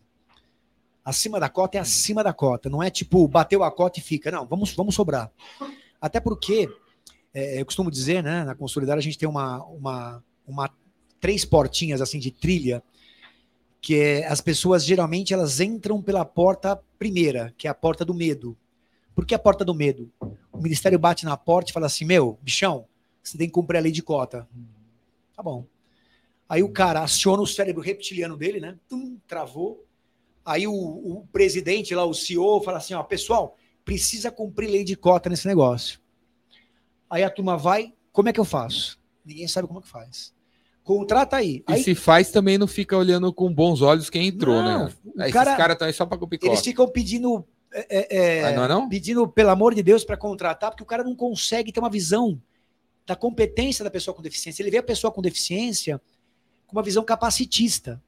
Acima 1.06 1.40
da 1.40 1.48
cota 1.48 1.78
é 1.78 1.80
acima 1.80 2.24
da 2.24 2.34
cota, 2.34 2.68
não 2.68 2.82
é 2.82 2.90
tipo, 2.90 3.28
bateu 3.28 3.64
a 3.64 3.72
cota 3.72 4.00
e 4.00 4.02
fica, 4.02 4.32
não, 4.32 4.46
vamos, 4.46 4.74
vamos 4.74 4.96
sobrar. 4.96 5.32
Até 6.02 6.20
porque, 6.20 6.68
é, 7.32 7.62
eu 7.62 7.66
costumo 7.66 7.92
dizer, 7.92 8.24
né, 8.24 8.44
na 8.44 8.56
consolidar 8.56 8.98
a 8.98 9.02
gente 9.02 9.18
tem 9.18 9.30
uma, 9.30 9.64
uma, 9.66 10.24
uma 10.48 10.70
três 11.20 11.46
portinhas, 11.46 12.02
assim, 12.02 12.18
de 12.18 12.32
trilha, 12.32 12.84
que 13.80 13.96
é, 13.96 14.28
as 14.28 14.42
pessoas, 14.42 14.84
geralmente, 14.84 15.32
elas 15.32 15.60
entram 15.60 16.02
pela 16.02 16.26
porta 16.26 16.82
primeira, 16.98 17.54
que 17.56 17.68
é 17.68 17.70
a 17.70 17.74
porta 17.76 18.04
do 18.04 18.16
medo. 18.16 18.58
Por 19.14 19.26
que 19.26 19.36
a 19.36 19.40
porta 19.40 19.64
do 19.64 19.76
medo? 19.76 20.12
O 20.52 20.58
ministério 20.58 20.98
bate 20.98 21.24
na 21.24 21.38
porta 21.38 21.70
e 21.70 21.74
fala 21.74 21.86
assim: 21.86 22.04
Meu, 22.04 22.38
bichão, 22.42 22.86
você 23.24 23.38
tem 23.38 23.48
que 23.48 23.54
cumprir 23.54 23.78
a 23.78 23.82
lei 23.82 23.92
de 23.92 24.02
cota. 24.02 24.48
Tá 25.36 25.44
bom. 25.44 25.66
Aí 26.50 26.62
o 26.62 26.70
cara 26.70 27.02
aciona 27.02 27.42
o 27.42 27.48
cérebro 27.48 27.82
reptiliano 27.82 28.36
dele, 28.36 28.60
né? 28.60 28.78
Tum, 28.90 29.18
travou. 29.28 29.86
Aí 30.46 30.68
o, 30.68 30.74
o 30.74 31.28
presidente 31.32 31.96
lá, 31.96 32.06
o 32.06 32.14
CEO, 32.14 32.62
fala 32.62 32.78
assim: 32.78 32.94
Ó, 32.94 33.02
pessoal, 33.04 33.58
precisa 33.84 34.30
cumprir 34.32 34.70
lei 34.70 34.84
de 34.84 34.96
cota 34.96 35.30
nesse 35.30 35.48
negócio. 35.48 36.00
Aí 37.10 37.24
a 37.24 37.30
turma 37.30 37.58
vai: 37.58 37.94
Como 38.12 38.30
é 38.30 38.34
que 38.34 38.40
eu 38.40 38.46
faço? 38.46 39.00
Ninguém 39.26 39.48
sabe 39.48 39.68
como 39.68 39.80
é 39.80 39.82
que 39.82 39.90
faz. 39.90 40.34
Contrata 40.84 41.38
aí. 41.38 41.64
E 41.68 41.74
aí 41.74 41.84
se 41.84 41.96
faz 41.96 42.30
também 42.30 42.60
não 42.60 42.68
fica 42.68 42.96
olhando 42.96 43.34
com 43.34 43.52
bons 43.52 43.82
olhos 43.82 44.08
quem 44.08 44.28
entrou, 44.28 44.62
Não, 44.62 44.86
né? 44.86 44.94
Esses 45.22 45.34
cara- 45.34 45.56
caras 45.56 45.74
estão 45.74 45.88
aí 45.88 45.94
só 45.94 46.06
para 46.06 46.18
cumprir 46.20 46.40
eles 46.44 46.62
ficam 46.62 46.88
pedindo. 46.88 47.44
é, 47.74 47.88
é, 47.90 48.18
é, 48.38 48.44
Ah, 48.46 48.52
não 48.52 48.64
é 48.66 48.68
não? 48.68 48.88
pedindo, 48.88 49.28
pelo 49.28 49.50
amor 49.50 49.74
de 49.74 49.82
Deus, 49.82 50.04
para 50.06 50.16
contratar, 50.16 50.70
porque 50.70 50.84
o 50.84 50.86
cara 50.86 51.04
não 51.04 51.16
consegue 51.16 51.72
ter 51.72 51.80
uma 51.80 51.90
visão 51.90 52.40
da 53.04 53.16
competência 53.16 53.84
da 53.84 53.90
pessoa 53.90 54.14
com 54.16 54.22
deficiência. 54.22 54.62
Ele 54.62 54.70
vê 54.70 54.78
a 54.78 54.84
pessoa 54.84 55.12
com 55.12 55.24
deficiência 55.24 56.00
com 56.68 56.76
uma 56.76 56.84
visão 56.84 57.04
capacitista. 57.04 58.00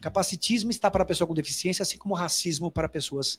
Capacitismo 0.00 0.70
está 0.70 0.90
para 0.90 1.02
a 1.02 1.06
pessoa 1.06 1.28
com 1.28 1.34
deficiência, 1.34 1.82
assim 1.82 1.98
como 1.98 2.14
racismo 2.14 2.70
para 2.70 2.88
pessoas 2.88 3.38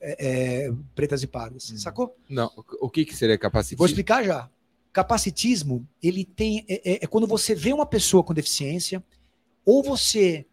é, 0.00 0.66
é, 0.66 0.72
pretas 0.94 1.22
e 1.22 1.26
pardas. 1.26 1.70
Uhum. 1.70 1.78
Sacou? 1.78 2.16
Não, 2.28 2.50
o 2.80 2.90
que, 2.90 3.04
que 3.04 3.16
seria 3.16 3.38
capacitismo? 3.38 3.78
Vou 3.78 3.86
explicar 3.86 4.22
já. 4.24 4.50
Capacitismo, 4.92 5.86
ele 6.02 6.24
tem. 6.24 6.64
É, 6.68 6.92
é- 6.92 6.98
é 7.02 7.06
quando 7.06 7.26
você 7.26 7.54
vê 7.54 7.72
uma 7.72 7.86
pessoa 7.86 8.22
com 8.22 8.32
deficiência, 8.34 9.02
ou 9.64 9.82
você 9.82 10.46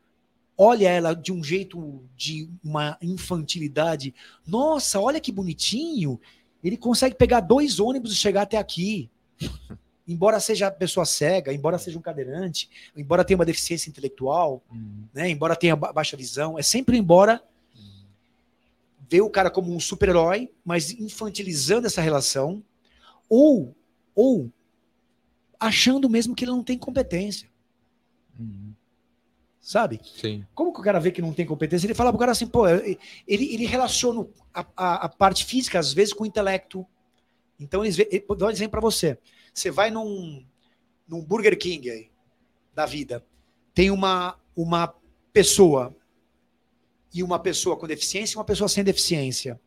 olha 0.58 0.90
ela 0.90 1.14
de 1.14 1.32
um 1.32 1.44
jeito 1.44 2.04
de 2.16 2.50
uma 2.64 2.98
infantilidade. 3.02 4.14
Nossa, 4.46 5.00
olha 5.00 5.20
que 5.20 5.32
bonitinho. 5.32 6.20
Ele 6.64 6.78
consegue 6.78 7.16
pegar 7.16 7.42
dois 7.42 7.80
ônibus 7.80 8.12
e 8.14 8.16
chegar 8.16 8.44
até 8.44 8.58
aqui. 8.58 9.10
Embora 10.08 10.40
seja 10.40 10.70
pessoa 10.70 11.06
cega, 11.06 11.54
embora 11.54 11.78
seja 11.78 11.98
um 11.98 12.02
cadeirante, 12.02 12.70
embora 12.96 13.24
tenha 13.24 13.38
uma 13.38 13.46
deficiência 13.46 13.90
intelectual, 13.90 14.62
Uhum. 14.70 15.06
né? 15.14 15.30
Embora 15.30 15.56
tenha 15.56 15.76
ba- 15.76 15.94
baixa 15.94 16.18
visão, 16.18 16.60
é 16.60 16.62
sempre 16.62 16.98
embora 16.98 17.42
ver 19.10 19.22
o 19.22 19.30
cara 19.30 19.50
como 19.50 19.74
um 19.74 19.80
super-herói, 19.80 20.50
mas 20.66 20.92
infantilizando 20.92 21.88
essa 21.88 22.02
relação, 22.02 22.64
ou 23.30 23.76
ou 24.16 24.52
achando 25.60 26.10
mesmo 26.10 26.36
que 26.36 26.44
ele 26.44 26.52
não 26.52 26.64
tem 26.64 26.78
competência, 26.78 27.50
Uhum. 28.40 28.74
sabe? 29.62 30.02
Sim. 30.04 30.46
Como 30.54 30.74
que 30.74 30.80
o 30.80 30.84
cara 30.84 31.00
vê 31.00 31.12
que 31.12 31.22
não 31.22 31.34
tem 31.34 31.46
competência? 31.46 31.88
Ele 31.88 31.94
fala 31.94 32.12
pro 32.12 32.20
cara 32.20 32.32
assim, 32.34 32.46
pô, 32.48 32.68
ele, 32.68 32.98
ele 33.28 33.66
relaciona 33.66 34.28
a, 34.54 34.66
a, 34.76 34.94
a 35.06 35.10
parte 35.10 35.46
física, 35.46 35.80
às 35.80 35.94
vezes, 35.94 36.14
com 36.14 36.24
o 36.24 36.28
intelecto. 36.28 36.86
Então, 37.60 37.84
eles 37.84 37.96
vê, 37.96 38.08
ele- 38.12 38.26
vou 38.28 38.36
dar 38.36 38.48
um 38.48 38.52
exemplo 38.52 38.72
para 38.72 38.82
você. 38.82 39.18
Você 39.54 39.70
vai 39.70 39.92
num, 39.92 40.44
num 41.08 41.24
Burger 41.24 41.58
King 41.58 41.90
aí, 41.90 42.12
da 42.74 42.86
vida 42.86 43.24
tem 43.74 43.90
uma, 43.90 44.38
uma 44.56 44.94
pessoa 45.32 45.96
e 47.14 47.24
uma 47.24 47.40
pessoa 47.40 47.78
com 47.78 47.88
deficiência 47.88 48.36
e 48.36 48.38
uma 48.38 48.46
pessoa 48.46 48.68
sem 48.68 48.84
deficiência. 48.84 49.60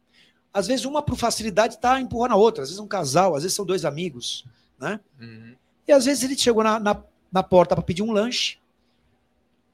Às 0.52 0.66
vezes 0.66 0.84
uma 0.84 1.02
por 1.02 1.16
facilidade 1.16 1.74
está 1.74 2.00
empurrando 2.00 2.32
a 2.32 2.36
outra, 2.36 2.62
às 2.62 2.70
vezes 2.70 2.80
um 2.80 2.88
casal, 2.88 3.34
às 3.34 3.42
vezes 3.42 3.54
são 3.54 3.64
dois 3.64 3.84
amigos, 3.84 4.44
né? 4.78 5.00
Uhum. 5.20 5.54
E 5.86 5.92
às 5.92 6.04
vezes 6.06 6.24
ele 6.24 6.36
chegou 6.36 6.62
na, 6.62 6.80
na, 6.80 7.02
na 7.30 7.42
porta 7.42 7.74
para 7.74 7.84
pedir 7.84 8.02
um 8.02 8.12
lanche, 8.12 8.58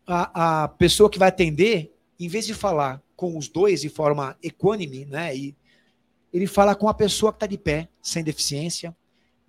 a, 0.06 0.64
a 0.64 0.68
pessoa 0.68 1.08
que 1.08 1.18
vai 1.18 1.28
atender, 1.28 1.94
em 2.18 2.28
vez 2.28 2.46
de 2.46 2.54
falar 2.54 3.00
com 3.16 3.38
os 3.38 3.48
dois 3.48 3.82
de 3.82 3.88
forma 3.88 4.36
equânime, 4.42 5.06
né? 5.06 5.34
E 5.36 5.54
ele 6.32 6.46
fala 6.46 6.74
com 6.74 6.88
a 6.88 6.94
pessoa 6.94 7.32
que 7.32 7.36
está 7.36 7.46
de 7.46 7.58
pé, 7.58 7.88
sem 8.02 8.24
deficiência, 8.24 8.96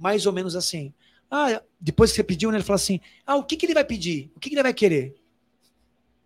mais 0.03 0.25
ou 0.25 0.33
menos 0.33 0.53
assim. 0.53 0.93
Ah, 1.31 1.63
depois 1.79 2.11
que 2.11 2.17
você 2.17 2.23
pediu, 2.25 2.51
né, 2.51 2.57
ele 2.57 2.63
fala 2.65 2.75
assim: 2.75 2.99
ah, 3.25 3.37
o 3.37 3.43
que, 3.45 3.55
que 3.55 3.65
ele 3.65 3.73
vai 3.73 3.85
pedir? 3.85 4.29
O 4.35 4.39
que, 4.39 4.49
que 4.49 4.55
ele 4.55 4.61
vai 4.61 4.73
querer? 4.73 5.15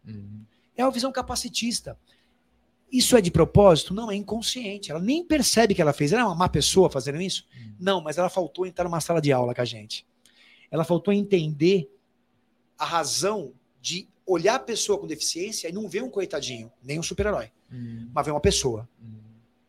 Uhum. 0.06 0.42
É 0.76 0.84
uma 0.84 0.92
visão 0.92 1.12
capacitista. 1.12 1.96
Isso 2.92 3.16
é 3.16 3.22
de 3.22 3.30
propósito? 3.30 3.94
Não, 3.94 4.10
é 4.10 4.16
inconsciente. 4.16 4.90
Ela 4.90 5.00
nem 5.00 5.24
percebe 5.24 5.76
que 5.76 5.82
ela 5.82 5.94
fez. 5.94 6.12
Ela 6.12 6.24
é 6.24 6.26
uma 6.26 6.34
má 6.34 6.50
pessoa 6.50 6.90
fazendo 6.90 7.22
isso? 7.22 7.46
Não, 7.80 8.02
mas 8.02 8.18
ela 8.18 8.30
faltou 8.30 8.66
entrar 8.66 8.86
numa 8.86 9.00
sala 9.00 9.22
de 9.22 9.32
aula 9.32 9.54
com 9.54 9.62
a 9.62 9.66
gente. 9.66 10.08
Ela 10.72 10.84
faltou 10.84 11.14
entender 11.14 11.88
a 12.80 12.86
razão 12.86 13.54
de 13.80 14.08
olhar 14.26 14.56
a 14.56 14.60
pessoa 14.60 14.98
com 14.98 15.06
deficiência 15.06 15.68
e 15.68 15.72
não 15.72 15.88
ver 15.88 16.02
um 16.02 16.10
coitadinho, 16.10 16.72
nem 16.82 16.98
um 17.00 17.04
super-herói, 17.04 17.52
Uhum. 17.72 18.10
mas 18.14 18.26
ver 18.26 18.32
uma 18.32 18.42
pessoa. 18.42 18.88
Uhum. 19.02 19.20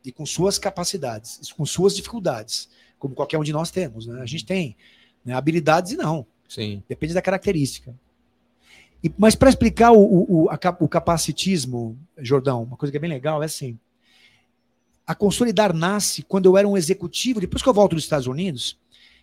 E 0.05 0.13
com 0.13 0.25
suas 0.25 0.59
capacidades, 0.59 1.53
com 1.53 1.67
suas 1.67 1.95
dificuldades, 1.95 2.69
como 2.99 3.15
qualquer 3.15 3.39
um 3.39 3.45
de 3.45 3.53
nós 3.53 3.71
temos. 3.71 4.07
Né? 4.07 4.21
A 4.21 4.27
gente 4.27 4.45
tem 4.45 4.77
né, 5.25 5.35
habilidades 5.35 5.93
e 5.93 5.97
não. 5.97 6.27
Sim. 6.49 6.83
Depende 6.89 7.15
da 7.15 7.23
característica. 7.23 7.95
E- 9.03 9.13
mas 9.17 9.35
para 9.35 9.49
explicar 9.49 9.93
o, 9.93 10.01
o, 10.01 10.43
o, 10.45 10.51
a 10.51 10.59
o 10.81 10.89
capacitismo, 10.89 11.97
Jordão, 12.19 12.63
uma 12.65 12.77
coisa 12.77 12.91
que 12.91 12.97
é 12.97 13.01
bem 13.01 13.11
legal 13.11 13.43
é 13.43 13.47
assim: 13.47 13.79
a 15.07 15.15
Consolidar 15.15 15.73
nasce 15.73 16.23
quando 16.23 16.47
eu 16.47 16.57
era 16.57 16.67
um 16.67 16.77
executivo, 16.77 17.41
depois 17.41 17.63
que 17.63 17.69
eu 17.69 17.75
volto 17.75 17.95
dos 17.95 18.05
Estados 18.05 18.27
Unidos, 18.27 18.79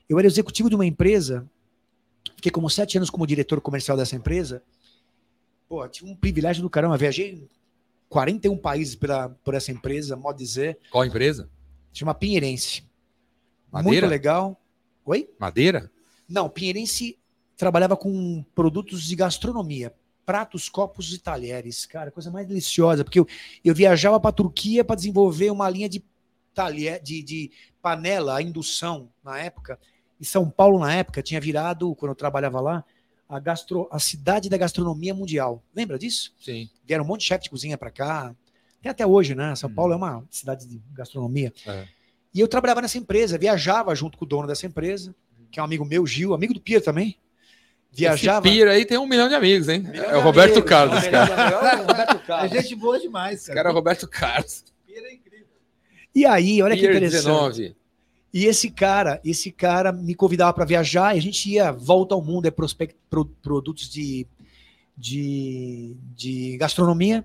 eu 0.08 0.18
era 0.18 0.28
executivo 0.28 0.70
de 0.70 0.76
uma 0.76 0.86
empresa, 0.86 1.46
fiquei 2.36 2.52
como 2.52 2.70
sete 2.70 2.98
anos 2.98 3.10
como 3.10 3.26
diretor 3.28 3.60
comercial 3.60 3.98
dessa 3.98 4.16
empresa. 4.16 4.64
Pô, 5.68 5.88
tive 5.88 6.10
um 6.10 6.16
privilégio 6.16 6.62
do 6.62 6.70
caramba, 6.70 6.96
viajei 6.96 7.32
em 7.34 7.50
41 8.08 8.56
países 8.58 8.96
pela, 8.96 9.30
por 9.44 9.56
essa 9.56 9.72
empresa, 9.72 10.16
modo 10.16 10.38
dizer, 10.38 10.78
Qual 10.92 11.04
empresa? 11.04 11.50
chama 11.92 12.14
Pinheirense. 12.14 12.84
Madeira? 13.76 14.08
Muito 14.08 14.12
legal. 14.12 14.62
Oi? 15.06 15.30
Madeira? 15.40 15.92
Não, 16.28 16.50
Pinheirense 16.50 17.18
trabalhava 17.56 17.96
com 17.96 18.44
produtos 18.54 19.04
de 19.04 19.16
gastronomia, 19.16 19.94
pratos, 20.26 20.68
copos 20.68 21.14
e 21.14 21.20
talheres. 21.20 21.86
Cara, 21.86 22.12
coisa 22.12 22.32
mais 22.32 22.48
deliciosa, 22.48 23.04
porque 23.04 23.20
eu, 23.20 23.28
eu 23.64 23.74
viajava 23.76 24.20
para 24.20 24.30
a 24.30 24.34
Turquia 24.34 24.84
para 24.84 24.96
desenvolver 24.96 25.52
uma 25.52 25.70
linha 25.70 25.88
de 25.88 26.04
talher, 26.54 27.02
de, 27.02 27.22
de 27.22 27.52
panela 27.82 28.38
a 28.38 28.42
indução 28.42 29.10
na 29.24 29.38
época. 29.38 29.80
E 30.20 30.26
São 30.26 30.50
Paulo, 30.50 30.80
na 30.80 30.94
época, 30.94 31.22
tinha 31.22 31.40
virado, 31.40 31.94
quando 31.96 32.12
eu 32.12 32.16
trabalhava 32.16 32.60
lá, 32.62 32.84
a, 33.28 33.40
gastro, 33.40 33.88
a 33.92 34.00
cidade 34.00 34.50
da 34.50 34.58
gastronomia 34.58 35.14
mundial. 35.14 35.64
Lembra 35.76 36.00
disso? 36.00 36.34
Sim. 36.40 36.70
Vieram 36.86 37.04
um 37.04 37.08
monte 37.08 37.22
de 37.22 37.28
chefe 37.28 37.44
de 37.46 37.50
cozinha 37.50 37.78
para 37.78 37.92
cá. 37.92 38.34
Tem 38.82 38.90
até 38.90 39.06
hoje, 39.06 39.36
né? 39.36 39.56
São 39.56 39.70
Hum. 39.70 39.74
Paulo 39.76 39.94
é 39.94 39.96
uma 39.96 40.24
cidade 40.30 40.66
de 40.68 40.82
gastronomia. 40.94 41.52
É. 41.66 41.88
E 42.36 42.40
eu 42.42 42.48
trabalhava 42.48 42.82
nessa 42.82 42.98
empresa, 42.98 43.38
viajava 43.38 43.96
junto 43.96 44.18
com 44.18 44.26
o 44.26 44.28
dono 44.28 44.46
dessa 44.48 44.66
empresa, 44.68 45.16
que 45.50 45.58
é 45.60 45.64
um 45.64 45.66
amigo 45.66 45.86
meu, 45.86 46.06
Gil, 46.06 46.34
amigo 46.34 46.54
do 46.54 46.60
Pierre 46.60 46.84
também. 46.84 47.18
Viajava. 47.92 48.46
Esse 48.46 48.58
Pira 48.58 48.72
aí 48.74 48.86
tem 48.86 48.98
um 48.98 49.08
milhão 49.08 49.30
de 49.30 49.36
amigos, 49.36 49.70
hein? 49.70 49.80
Milhão 49.80 50.04
É 50.12 50.18
o 50.18 50.22
Roberto 50.22 50.52
amigos, 50.52 50.70
Carlos, 50.70 51.08
cara. 51.08 51.72
é 51.72 51.76
o 51.78 51.86
Roberto 51.88 52.20
Carlos. 52.28 52.52
gente 52.52 52.76
boa 52.76 53.00
demais, 53.00 53.36
Esse 53.40 53.48
cara. 53.48 53.56
cara 53.60 53.70
é 53.70 53.72
o 53.72 53.76
Roberto 53.76 54.08
Carlos. 54.10 54.66
Pira 54.86 55.08
é 55.08 55.14
incrível. 55.14 55.48
E 56.14 56.26
aí, 56.26 56.62
olha 56.62 56.76
que 56.76 56.82
Pier 56.82 56.92
interessante. 56.98 57.24
19. 57.24 57.76
E 58.34 58.46
esse 58.48 58.70
cara, 58.70 59.22
esse 59.24 59.50
cara 59.50 59.94
me 59.94 60.14
convidava 60.14 60.52
para 60.52 60.66
viajar 60.66 61.16
e 61.16 61.20
a 61.20 61.22
gente 61.22 61.50
ia 61.50 61.72
volta 61.72 62.14
ao 62.14 62.22
mundo, 62.22 62.46
é 62.48 62.52
prospect, 62.52 62.98
pro- 63.10 63.24
produtos 63.42 63.88
de, 63.90 64.28
de, 64.98 65.96
de 66.14 66.58
gastronomia. 66.58 67.24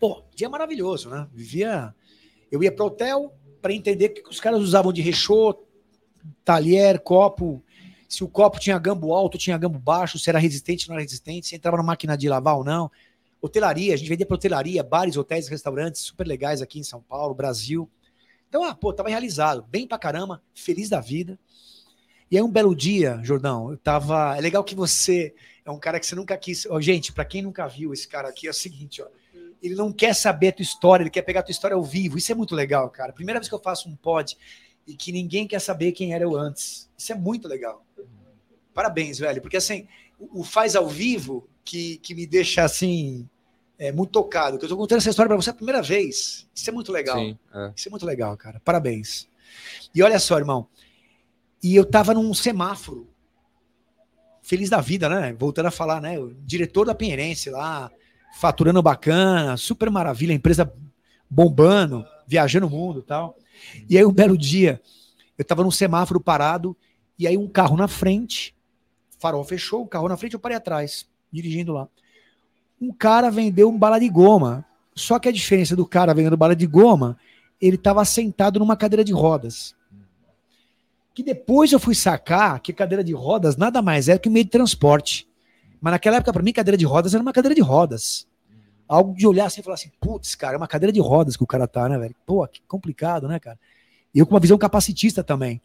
Pô, 0.00 0.24
dia 0.34 0.48
maravilhoso, 0.48 1.10
né? 1.10 1.28
Vivia. 1.30 1.94
Eu 2.50 2.62
ia 2.62 2.72
para 2.72 2.86
hotel 2.86 3.34
para 3.64 3.72
entender 3.72 4.10
o 4.10 4.12
que 4.12 4.28
os 4.28 4.40
caras 4.40 4.60
usavam 4.60 4.92
de 4.92 5.00
rechô, 5.00 5.58
talher, 6.44 7.00
copo. 7.00 7.64
Se 8.06 8.22
o 8.22 8.28
copo 8.28 8.60
tinha 8.60 8.78
gambo 8.78 9.14
alto, 9.14 9.38
tinha 9.38 9.56
gambo 9.56 9.78
baixo, 9.78 10.18
se 10.18 10.28
era 10.28 10.38
resistente, 10.38 10.86
não 10.86 10.96
era 10.96 11.02
resistente, 11.02 11.46
se 11.46 11.56
entrava 11.56 11.78
na 11.78 11.82
máquina 11.82 12.14
de 12.14 12.28
lavar 12.28 12.58
ou 12.58 12.62
não. 12.62 12.90
Hotelaria, 13.40 13.94
a 13.94 13.96
gente 13.96 14.06
vendia 14.06 14.26
para 14.26 14.34
hotelaria, 14.34 14.82
bares, 14.82 15.16
hotéis, 15.16 15.48
restaurantes 15.48 16.02
super 16.02 16.26
legais 16.26 16.60
aqui 16.60 16.78
em 16.78 16.82
São 16.82 17.00
Paulo, 17.00 17.34
Brasil. 17.34 17.88
Então, 18.50 18.62
ah, 18.64 18.74
pô, 18.74 18.92
tava 18.92 19.08
realizado, 19.08 19.62
bem 19.62 19.86
pra 19.86 19.96
caramba, 19.96 20.42
feliz 20.54 20.90
da 20.90 21.00
vida. 21.00 21.38
E 22.30 22.36
aí, 22.36 22.42
um 22.42 22.52
belo 22.52 22.76
dia, 22.76 23.18
Jordão, 23.22 23.70
eu 23.70 23.78
tava. 23.78 24.36
É 24.36 24.42
legal 24.42 24.62
que 24.62 24.74
você 24.74 25.34
é 25.64 25.70
um 25.70 25.78
cara 25.78 25.98
que 25.98 26.04
você 26.04 26.14
nunca 26.14 26.36
quis. 26.36 26.66
Ó, 26.68 26.78
gente, 26.82 27.14
pra 27.14 27.24
quem 27.24 27.40
nunca 27.40 27.66
viu 27.66 27.94
esse 27.94 28.06
cara 28.06 28.28
aqui, 28.28 28.46
é 28.46 28.50
o 28.50 28.54
seguinte, 28.54 29.00
ó. 29.00 29.06
Ele 29.64 29.74
não 29.74 29.90
quer 29.90 30.14
saber 30.14 30.48
a 30.48 30.52
tua 30.52 30.62
história, 30.62 31.02
ele 31.02 31.10
quer 31.10 31.22
pegar 31.22 31.40
a 31.40 31.42
tua 31.42 31.50
história 31.50 31.74
ao 31.74 31.82
vivo. 31.82 32.18
Isso 32.18 32.30
é 32.30 32.34
muito 32.34 32.54
legal, 32.54 32.90
cara. 32.90 33.14
Primeira 33.14 33.40
vez 33.40 33.48
que 33.48 33.54
eu 33.54 33.58
faço 33.58 33.88
um 33.88 33.96
pod 33.96 34.36
e 34.86 34.94
que 34.94 35.10
ninguém 35.10 35.46
quer 35.48 35.58
saber 35.58 35.92
quem 35.92 36.12
era 36.12 36.22
eu 36.22 36.36
antes. 36.36 36.90
Isso 36.98 37.12
é 37.12 37.14
muito 37.14 37.48
legal. 37.48 37.82
Parabéns, 38.74 39.18
velho. 39.18 39.40
Porque 39.40 39.56
assim, 39.56 39.88
o 40.18 40.44
faz 40.44 40.76
ao 40.76 40.86
vivo 40.86 41.48
que, 41.64 41.96
que 41.96 42.14
me 42.14 42.26
deixa 42.26 42.62
assim. 42.62 43.26
É, 43.78 43.90
muito 43.90 44.10
tocado. 44.10 44.58
Que 44.58 44.66
eu 44.66 44.68
tô 44.68 44.76
contando 44.76 44.98
essa 44.98 45.08
história 45.08 45.28
pra 45.28 45.36
você 45.36 45.48
a 45.48 45.54
primeira 45.54 45.80
vez. 45.80 46.46
Isso 46.54 46.68
é 46.68 46.72
muito 46.72 46.92
legal. 46.92 47.16
Sim. 47.16 47.38
é. 47.54 47.72
Isso 47.74 47.88
é 47.88 47.90
muito 47.90 48.04
legal, 48.04 48.36
cara. 48.36 48.60
Parabéns. 48.62 49.26
E 49.94 50.02
olha 50.02 50.18
só, 50.18 50.36
irmão. 50.36 50.68
E 51.62 51.74
eu 51.74 51.86
tava 51.86 52.12
num 52.12 52.34
semáforo. 52.34 53.08
Feliz 54.42 54.68
da 54.68 54.82
vida, 54.82 55.08
né? 55.08 55.32
Voltando 55.32 55.66
a 55.66 55.70
falar, 55.70 56.02
né? 56.02 56.18
O 56.18 56.34
diretor 56.34 56.84
da 56.84 56.94
Pinheirense 56.94 57.48
lá, 57.48 57.90
faturando 58.34 58.82
bacana, 58.82 59.56
super 59.56 59.90
maravilha, 59.90 60.32
empresa 60.32 60.72
bombando, 61.30 62.04
viajando 62.26 62.66
o 62.66 62.70
mundo 62.70 63.02
tal. 63.02 63.36
E 63.88 63.96
aí, 63.96 64.04
um 64.04 64.12
belo 64.12 64.36
dia, 64.36 64.80
eu 65.38 65.44
tava 65.44 65.62
num 65.62 65.70
semáforo 65.70 66.20
parado, 66.20 66.76
e 67.18 67.26
aí 67.26 67.36
um 67.36 67.48
carro 67.48 67.76
na 67.76 67.88
frente, 67.88 68.54
farol 69.18 69.44
fechou, 69.44 69.82
o 69.82 69.86
carro 69.86 70.08
na 70.08 70.16
frente, 70.16 70.34
eu 70.34 70.40
parei 70.40 70.56
atrás, 70.56 71.06
dirigindo 71.32 71.72
lá. 71.72 71.88
Um 72.80 72.92
cara 72.92 73.30
vendeu 73.30 73.68
um 73.70 73.78
bala 73.78 73.98
de 73.98 74.08
goma. 74.08 74.64
Só 74.94 75.18
que 75.18 75.28
a 75.28 75.32
diferença 75.32 75.74
do 75.74 75.86
cara 75.86 76.14
vendendo 76.14 76.36
bala 76.36 76.54
de 76.54 76.66
goma, 76.66 77.16
ele 77.60 77.76
estava 77.76 78.04
sentado 78.04 78.58
numa 78.58 78.76
cadeira 78.76 79.02
de 79.02 79.12
rodas. 79.12 79.74
Que 81.14 81.22
depois 81.22 81.72
eu 81.72 81.80
fui 81.80 81.94
sacar 81.94 82.60
que 82.60 82.72
cadeira 82.72 83.02
de 83.02 83.12
rodas 83.12 83.56
nada 83.56 83.80
mais 83.80 84.08
é 84.08 84.18
que 84.18 84.28
meio 84.28 84.44
de 84.44 84.50
transporte. 84.50 85.26
Mas 85.84 85.90
naquela 85.90 86.16
época, 86.16 86.32
para 86.32 86.42
mim, 86.42 86.50
cadeira 86.50 86.78
de 86.78 86.86
rodas 86.86 87.12
era 87.12 87.20
uma 87.20 87.30
cadeira 87.30 87.54
de 87.54 87.60
rodas. 87.60 88.26
Algo 88.88 89.14
de 89.14 89.26
olhar 89.26 89.44
assim 89.44 89.60
e 89.60 89.62
falar 89.62 89.74
assim, 89.74 89.90
putz, 90.00 90.34
cara, 90.34 90.54
é 90.54 90.56
uma 90.56 90.66
cadeira 90.66 90.90
de 90.90 90.98
rodas 90.98 91.36
que 91.36 91.44
o 91.44 91.46
cara 91.46 91.68
tá, 91.68 91.86
né, 91.90 91.98
velho? 91.98 92.16
Pô, 92.24 92.48
que 92.48 92.62
complicado, 92.66 93.28
né, 93.28 93.38
cara? 93.38 93.58
E 94.14 94.18
eu 94.18 94.24
com 94.24 94.32
uma 94.32 94.40
visão 94.40 94.56
capacitista 94.56 95.22
também. 95.22 95.60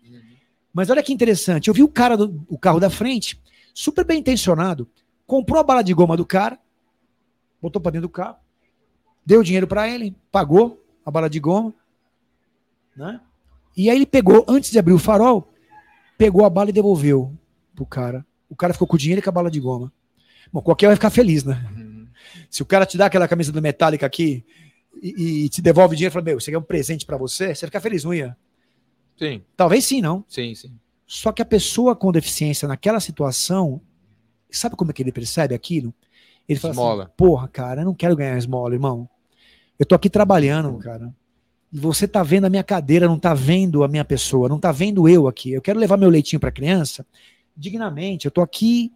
Mas 0.73 0.89
olha 0.89 1.01
que 1.01 1.13
interessante, 1.13 1.69
eu 1.69 1.73
vi 1.73 1.83
o 1.83 1.87
cara 1.87 2.17
do 2.17 2.45
o 2.49 2.57
carro 2.57 2.81
da 2.81 2.89
frente, 2.89 3.41
super 3.73 4.03
bem 4.03 4.19
intencionado, 4.19 4.89
comprou 5.25 5.57
a 5.57 5.63
bala 5.63 5.81
de 5.81 5.93
goma 5.93 6.17
do 6.17 6.25
cara, 6.25 6.59
botou 7.61 7.81
para 7.81 7.93
dentro 7.93 8.09
do 8.09 8.11
carro, 8.11 8.35
deu 9.25 9.41
dinheiro 9.41 9.67
para 9.67 9.87
ele, 9.87 10.13
pagou 10.29 10.83
a 11.05 11.09
bala 11.09 11.29
de 11.29 11.39
goma, 11.39 11.73
né? 12.93 13.21
E 13.77 13.89
aí 13.89 13.95
ele 13.95 14.05
pegou, 14.05 14.45
antes 14.49 14.69
de 14.69 14.79
abrir 14.79 14.91
o 14.91 14.99
farol, 14.99 15.47
pegou 16.17 16.43
a 16.43 16.49
bala 16.49 16.71
e 16.71 16.73
devolveu 16.73 17.33
pro 17.73 17.85
cara. 17.85 18.25
O 18.49 18.55
cara 18.55 18.73
ficou 18.73 18.85
com 18.85 18.97
o 18.97 18.99
dinheiro 18.99 19.19
e 19.19 19.23
com 19.23 19.29
a 19.29 19.31
bala 19.31 19.49
de 19.49 19.61
goma. 19.61 19.89
Bom, 20.51 20.61
qualquer 20.61 20.87
um 20.87 20.89
vai 20.89 20.95
ficar 20.95 21.09
feliz, 21.09 21.43
né? 21.43 21.63
Uhum. 21.75 22.07
Se 22.49 22.61
o 22.61 22.65
cara 22.65 22.85
te 22.85 22.97
dá 22.97 23.05
aquela 23.05 23.27
camisa 23.27 23.51
do 23.51 23.61
Metallica 23.61 24.05
aqui 24.05 24.43
e, 25.01 25.45
e 25.45 25.49
te 25.49 25.61
devolve 25.61 25.95
dinheiro 25.95 26.11
e 26.11 26.13
fala, 26.13 26.25
meu, 26.25 26.37
isso 26.37 26.49
aqui 26.49 26.55
é 26.55 26.59
um 26.59 26.63
presente 26.63 27.05
para 27.05 27.17
você, 27.17 27.53
você 27.53 27.65
fica 27.65 27.79
feliz, 27.79 28.03
não 28.03 28.13
ia? 28.13 28.35
Sim, 29.17 29.43
Talvez 29.55 29.85
sim, 29.85 30.01
não. 30.01 30.23
sim, 30.27 30.55
sim. 30.55 30.71
Só 31.05 31.31
que 31.31 31.41
a 31.41 31.45
pessoa 31.45 31.95
com 31.95 32.11
deficiência 32.11 32.67
naquela 32.67 32.99
situação, 32.99 33.81
sabe 34.49 34.75
como 34.75 34.91
é 34.91 34.93
que 34.93 35.01
ele 35.01 35.11
percebe 35.11 35.53
aquilo? 35.55 35.93
Ele 36.47 36.59
fala 36.59 36.73
Esmola. 36.73 37.03
assim, 37.03 37.13
porra, 37.17 37.47
cara, 37.47 37.81
eu 37.81 37.85
não 37.85 37.93
quero 37.93 38.15
ganhar 38.15 38.37
esmola, 38.37 38.73
irmão. 38.73 39.09
Eu 39.77 39.85
tô 39.85 39.95
aqui 39.95 40.09
trabalhando, 40.09 40.77
cara. 40.79 41.13
E 41.71 41.79
você 41.79 42.07
tá 42.07 42.23
vendo 42.23 42.45
a 42.45 42.49
minha 42.49 42.63
cadeira, 42.63 43.07
não 43.07 43.19
tá 43.19 43.33
vendo 43.33 43.83
a 43.83 43.87
minha 43.87 44.03
pessoa, 44.03 44.49
não 44.49 44.59
tá 44.59 44.71
vendo 44.71 45.07
eu 45.07 45.27
aqui. 45.27 45.51
Eu 45.51 45.61
quero 45.61 45.79
levar 45.79 45.97
meu 45.97 46.09
leitinho 46.09 46.39
pra 46.39 46.51
criança 46.51 47.05
dignamente. 47.55 48.25
Eu 48.25 48.31
tô 48.31 48.41
aqui 48.41 48.91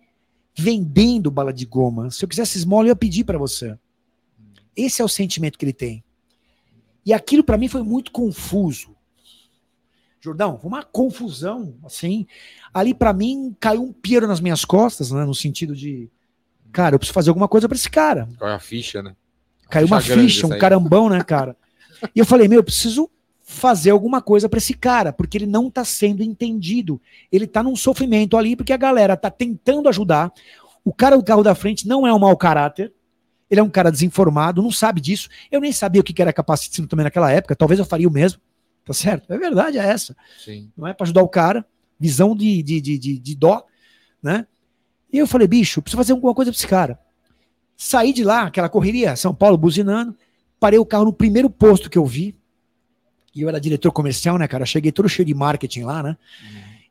vendendo 0.56 1.32
bala 1.32 1.51
de 1.51 1.66
goma. 1.66 2.12
Se 2.12 2.24
eu 2.24 2.30
quisesse 2.30 2.58
esmola, 2.58 2.88
eu 2.88 2.91
ia 2.91 2.95
pedir 2.95 3.24
para 3.24 3.38
você. 3.38 3.78
Esse 4.76 5.01
é 5.01 5.06
o 5.06 5.10
sentimento 5.10 5.58
que 5.58 5.66
ele 5.66 5.74
tem. 5.74 6.04
E 7.06 7.14
aquilo 7.14 7.43
para 7.43 7.58
mim 7.58 7.68
foi 7.68 7.84
muito 7.84 8.12
confuso. 8.12 8.95
Jordão, 10.22 10.58
foi 10.58 10.70
uma 10.70 10.84
confusão, 10.84 11.76
assim. 11.84 12.26
Ali, 12.74 12.93
pra 12.93 13.12
mim, 13.12 13.56
caiu 13.60 13.84
um 13.84 13.91
piero 13.91 14.26
nas 14.26 14.39
minhas 14.39 14.64
costas, 14.64 15.12
né? 15.12 15.26
No 15.26 15.36
sentido 15.36 15.76
de, 15.76 16.10
cara, 16.72 16.95
eu 16.95 16.99
preciso 16.99 17.14
fazer 17.14 17.30
alguma 17.30 17.47
coisa 17.47 17.68
pra 17.68 17.76
esse 17.76 17.89
cara. 17.89 18.30
É 18.41 18.54
a 18.54 18.60
ficha, 18.60 19.04
né? 19.04 19.16
Caiu 19.70 19.88
uma 19.88 19.99
Ficha 19.99 20.47
um 20.47 20.58
carambão, 20.58 21.10
né, 21.10 21.22
cara? 21.24 21.58
E 22.16 22.20
eu 22.20 22.26
falei, 22.26 22.47
meu, 22.47 22.60
eu 22.60 22.64
preciso 22.64 23.10
fazer 23.54 23.91
alguma 23.91 24.22
coisa 24.22 24.49
pra 24.49 24.58
esse 24.58 24.74
cara, 24.74 25.14
porque 25.14 25.38
ele 25.38 25.45
não 25.45 25.70
tá 25.70 25.86
sendo 25.86 26.24
entendido. 26.24 26.99
Ele 27.32 27.45
tá 27.45 27.62
num 27.62 27.76
sofrimento 27.76 28.36
ali, 28.36 28.56
porque 28.56 28.74
a 28.74 28.78
galera 28.78 29.16
tá 29.16 29.30
tentando 29.30 29.88
ajudar. 29.88 30.34
O 30.84 30.93
cara 30.93 31.16
do 31.16 31.24
carro 31.24 31.43
da 31.43 31.56
frente 31.56 31.88
não 31.88 32.06
é 32.06 32.14
um 32.14 32.20
mau 32.20 32.36
caráter. 32.36 32.91
Ele 33.49 33.60
é 33.60 33.64
um 33.64 33.70
cara 33.70 33.91
desinformado, 33.91 34.62
não 34.62 34.72
sabe 34.72 34.99
disso. 34.99 35.30
Eu 35.51 35.62
nem 35.62 35.72
sabia 35.72 36.01
o 36.01 36.04
que 36.04 36.20
era 36.22 36.34
capacitismo 36.34 36.88
também 36.88 37.04
naquela 37.04 37.32
época. 37.32 37.56
Talvez 37.56 37.80
eu 37.80 37.86
faria 37.86 38.08
o 38.08 38.12
mesmo. 38.12 38.41
Tá 38.84 38.93
certo? 38.93 39.32
É 39.32 39.38
verdade, 39.38 39.78
é 39.78 39.86
essa 39.86 40.16
Sim. 40.43 40.70
não 40.76 40.86
é 40.86 40.93
para 40.93 41.06
ajudar 41.06 41.22
o 41.22 41.30
cara, 41.30 41.66
visão 41.97 42.36
de, 42.36 42.62
de, 42.62 42.82
de, 42.82 42.97
de, 42.97 43.18
de 43.18 43.36
dó, 43.36 43.66
né? 44.22 44.45
E 45.12 45.20
eu 45.20 45.28
falei, 45.28 45.47
bicho, 45.47 45.82
preciso 45.82 45.97
fazer 45.97 46.12
alguma 46.12 46.34
coisa 46.34 46.51
pra 46.51 46.58
esse 46.58 46.68
cara. 46.68 46.99
Saí 47.78 48.12
de 48.12 48.26
lá, 48.26 48.47
aquela 48.47 48.68
correria, 48.68 49.16
São 49.16 49.34
Paulo 49.34 49.58
buzinando, 49.58 50.18
parei 50.60 50.80
o 50.80 50.86
carro 50.86 51.06
no 51.06 51.14
primeiro 51.14 51.49
posto 51.49 51.89
que 51.89 51.97
eu 51.97 52.06
vi, 52.06 52.36
e 53.36 53.42
eu 53.42 53.50
era 53.50 53.60
diretor 53.60 53.92
comercial, 53.92 54.38
né, 54.38 54.48
cara? 54.48 54.66
Cheguei 54.66 54.92
todo 54.92 55.10
cheio 55.10 55.26
de 55.26 55.34
marketing 55.34 55.82
lá, 55.84 56.04
né? 56.04 56.18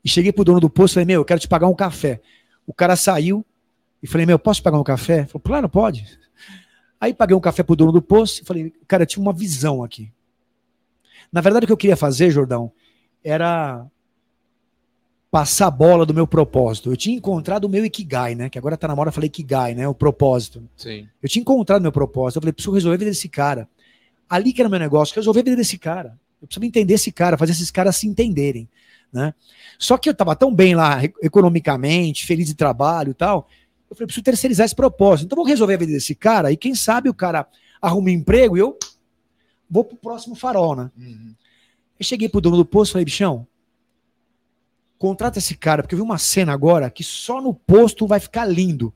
E 0.04 0.08
cheguei 0.08 0.32
pro 0.32 0.44
dono 0.44 0.60
do 0.60 0.68
posto 0.68 0.92
e 0.92 0.94
falei, 0.94 1.06
meu, 1.06 1.20
eu 1.20 1.24
quero 1.24 1.40
te 1.40 1.46
pagar 1.46 1.68
um 1.68 1.74
café. 1.74 2.20
O 2.66 2.74
cara 2.74 2.96
saiu 2.96 3.44
e 4.02 4.06
falei, 4.06 4.26
meu, 4.26 4.38
posso 4.38 4.62
pagar 4.62 4.78
um 4.78 4.84
café? 4.84 5.18
Ele 5.18 5.26
falou, 5.26 5.42
claro, 5.42 5.68
pode. 5.68 6.06
Aí 7.00 7.14
paguei 7.14 7.36
um 7.36 7.40
café 7.40 7.62
pro 7.62 7.76
dono 7.76 7.92
do 7.92 8.02
posto 8.02 8.42
e 8.42 8.44
falei, 8.44 8.72
cara, 8.86 9.04
eu 9.04 9.06
tive 9.06 9.20
uma 9.20 9.32
visão 9.32 9.82
aqui. 9.82 10.10
Na 11.32 11.40
verdade, 11.40 11.64
o 11.64 11.66
que 11.66 11.72
eu 11.72 11.76
queria 11.76 11.96
fazer, 11.96 12.30
Jordão, 12.30 12.70
era 13.24 13.86
passar 15.30 15.68
a 15.68 15.70
bola 15.70 16.04
do 16.04 16.12
meu 16.12 16.26
propósito. 16.26 16.92
Eu 16.92 16.96
tinha 16.96 17.16
encontrado 17.16 17.64
o 17.64 17.68
meu 17.68 17.84
Ikigai, 17.86 18.34
né? 18.34 18.50
Que 18.50 18.58
agora 18.58 18.76
tá 18.76 18.86
na 18.86 18.94
moda, 18.94 19.08
eu 19.08 19.12
falei 19.12 19.28
Ikigai, 19.28 19.74
né? 19.74 19.88
O 19.88 19.94
propósito. 19.94 20.62
Sim. 20.76 21.08
Eu 21.22 21.28
tinha 21.28 21.40
encontrado 21.40 21.80
meu 21.80 21.90
propósito. 21.90 22.36
Eu 22.36 22.42
falei, 22.42 22.52
preciso 22.52 22.74
resolver 22.74 22.96
a 22.96 22.98
vida 22.98 23.10
desse 23.10 23.28
cara. 23.28 23.68
Ali 24.28 24.52
que 24.52 24.60
era 24.60 24.68
o 24.68 24.70
meu 24.70 24.78
negócio, 24.78 25.14
resolver 25.14 25.40
a 25.40 25.44
vida 25.44 25.56
desse 25.56 25.78
cara. 25.78 26.18
Eu 26.42 26.48
preciso 26.48 26.66
entender 26.66 26.94
esse 26.94 27.12
cara, 27.12 27.38
fazer 27.38 27.52
esses 27.52 27.70
caras 27.70 27.96
se 27.96 28.08
entenderem, 28.08 28.68
né? 29.12 29.32
Só 29.78 29.96
que 29.96 30.08
eu 30.08 30.14
tava 30.14 30.34
tão 30.34 30.52
bem 30.52 30.74
lá, 30.74 31.00
economicamente, 31.22 32.26
feliz 32.26 32.48
de 32.48 32.54
trabalho 32.54 33.12
e 33.12 33.14
tal. 33.14 33.48
Eu 33.88 33.94
falei, 33.94 34.06
preciso 34.06 34.24
terceirizar 34.24 34.66
esse 34.66 34.74
propósito. 34.74 35.26
Então 35.26 35.36
vou 35.36 35.46
resolver 35.46 35.74
a 35.74 35.78
vida 35.78 35.92
desse 35.92 36.16
cara 36.16 36.50
e 36.50 36.56
quem 36.56 36.74
sabe 36.74 37.08
o 37.08 37.14
cara 37.14 37.46
arruma 37.80 38.08
um 38.08 38.12
emprego 38.12 38.56
e 38.56 38.60
eu 38.60 38.76
vou 39.70 39.84
pro 39.84 39.96
próximo 39.96 40.34
farol, 40.34 40.74
né? 40.74 40.90
Uhum. 40.98 41.34
Eu 41.98 42.04
cheguei 42.04 42.28
pro 42.28 42.40
dono 42.40 42.56
do 42.56 42.64
posto 42.64 42.90
e 42.90 42.92
falei, 42.94 43.04
bichão, 43.04 43.46
contrata 44.98 45.38
esse 45.38 45.54
cara, 45.54 45.82
porque 45.82 45.94
eu 45.94 45.98
vi 45.98 46.02
uma 46.02 46.18
cena 46.18 46.52
agora 46.52 46.90
que 46.90 47.04
só 47.04 47.40
no 47.40 47.54
posto 47.54 48.04
vai 48.06 48.18
ficar 48.18 48.46
lindo. 48.46 48.92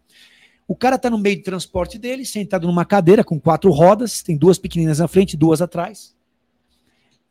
O 0.67 0.75
cara 0.75 0.99
tá 0.99 1.09
no 1.09 1.19
meio 1.19 1.37
de 1.37 1.43
transporte 1.43 1.97
dele, 1.97 2.25
sentado 2.25 2.67
numa 2.67 2.85
cadeira 2.85 3.23
com 3.23 3.39
quatro 3.39 3.71
rodas, 3.71 4.23
tem 4.23 4.37
duas 4.37 4.59
pequeninas 4.59 4.99
na 4.99 5.07
frente, 5.07 5.37
duas 5.37 5.63
atrás. 5.63 6.16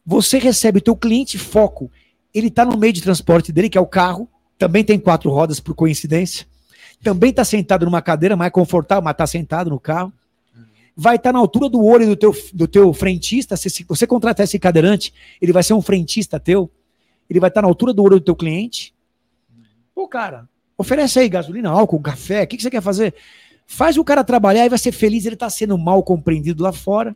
Você 0.06 0.38
recebe 0.38 0.78
o 0.78 0.82
teu 0.82 0.96
cliente, 0.96 1.38
foco. 1.38 1.92
Ele 2.34 2.52
tá 2.52 2.64
no 2.64 2.78
meio 2.78 2.94
de 2.94 3.02
transporte 3.02 3.52
dele, 3.52 3.70
que 3.70 3.78
é 3.78 3.82
o 3.82 3.88
carro, 3.88 4.30
também 4.58 4.84
tem 4.84 5.00
quatro 5.00 5.30
rodas 5.32 5.60
por 5.60 5.74
coincidência. 5.74 6.46
Também 7.04 7.34
tá 7.34 7.44
sentado 7.44 7.86
numa 7.86 8.02
cadeira 8.02 8.36
mais 8.36 8.52
confortável, 8.52 9.04
mas 9.04 9.16
tá 9.16 9.28
sentado 9.28 9.70
no 9.70 9.80
carro. 9.80 10.14
Vai 10.96 11.18
estar 11.18 11.34
na 11.34 11.40
altura 11.40 11.68
do 11.70 11.84
olho 11.84 12.08
do 12.08 12.16
teu, 12.16 12.34
do 12.54 12.68
teu 12.68 12.94
frentista. 12.94 13.58
Se 13.58 13.84
você 13.84 14.08
contratar 14.08 14.46
esse 14.46 14.58
cadeirante, 14.58 15.14
ele 15.42 15.52
vai 15.52 15.62
ser 15.62 15.74
um 15.74 15.82
frentista 15.82 16.40
teu. 16.40 16.72
Ele 17.30 17.40
vai 17.40 17.50
estar 17.50 17.62
na 17.62 17.68
altura 17.68 17.94
do 17.94 18.02
olho 18.04 18.20
do 18.20 18.24
teu 18.24 18.36
cliente. 18.36 18.94
Pô, 19.94 20.08
cara, 20.08 20.48
oferece 20.78 21.20
aí 21.20 21.28
gasolina, 21.28 21.70
álcool, 21.70 22.00
café. 22.00 22.44
O 22.44 22.48
que, 22.48 22.56
que 22.58 22.64
você 22.64 22.70
quer 22.70 22.82
fazer? 22.82 23.14
Faz 23.68 23.98
o 23.98 24.04
cara 24.04 24.24
trabalhar 24.24 24.66
e 24.66 24.70
vai 24.70 24.80
ser 24.80 24.92
feliz. 24.92 25.26
Ele 25.26 25.36
tá 25.36 25.50
sendo 25.50 25.78
mal 25.78 26.02
compreendido 26.02 26.64
lá 26.64 26.72
fora. 26.72 27.16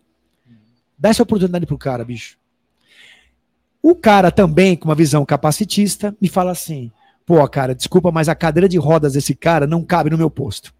Dá 0.97 1.09
essa 1.09 1.23
oportunidade 1.23 1.65
pro 1.65 1.77
cara, 1.77 2.03
bicho. 2.03 2.37
O 3.81 3.95
cara 3.95 4.31
também, 4.31 4.75
com 4.75 4.89
uma 4.89 4.95
visão 4.95 5.25
capacitista, 5.25 6.15
me 6.21 6.27
fala 6.27 6.51
assim: 6.51 6.91
pô, 7.25 7.47
cara, 7.47 7.73
desculpa, 7.75 8.11
mas 8.11 8.27
a 8.29 8.35
cadeira 8.35 8.67
de 8.67 8.77
rodas 8.77 9.13
desse 9.13 9.33
cara 9.33 9.65
não 9.65 9.83
cabe 9.83 10.09
no 10.09 10.17
meu 10.17 10.29
posto. 10.29 10.73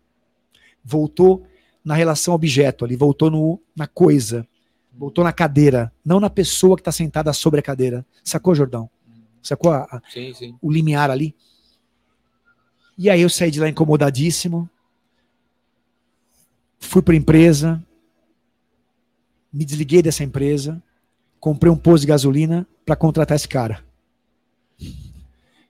Voltou 0.84 1.46
na 1.84 1.94
relação 1.96 2.34
objeto 2.34 2.84
ali, 2.84 2.96
voltou 2.96 3.32
no, 3.32 3.60
na 3.76 3.88
coisa, 3.88 4.46
voltou 4.94 5.24
na 5.24 5.32
cadeira, 5.32 5.92
não 6.06 6.20
na 6.20 6.30
pessoa 6.30 6.76
que 6.76 6.82
está 6.82 6.92
sentada 6.92 7.32
sobre 7.34 7.60
a 7.60 7.64
cadeira. 7.64 8.06
Sacou, 8.24 8.54
Jordão? 8.54 8.90
Sacou 9.42 9.72
a- 9.72 9.84
a- 9.90 10.02
Sim, 10.12 10.34
sim. 10.34 10.56
o 10.62 10.72
limiar 10.72 11.10
ali? 11.10 11.34
E 12.98 13.10
aí 13.10 13.22
eu 13.22 13.30
saí 13.30 13.50
de 13.50 13.62
lá 13.62 13.70
incomodadíssimo, 13.70 14.70
fui 16.80 17.02
para 17.02 17.16
empresa, 17.16 17.82
me 19.52 19.64
desliguei 19.64 20.02
dessa 20.02 20.24
empresa, 20.24 20.82
comprei 21.40 21.72
um 21.72 21.78
posto 21.78 22.02
de 22.02 22.08
gasolina 22.08 22.68
para 22.86 22.96
contratar 22.96 23.36
esse 23.36 23.48
cara. 23.48 23.84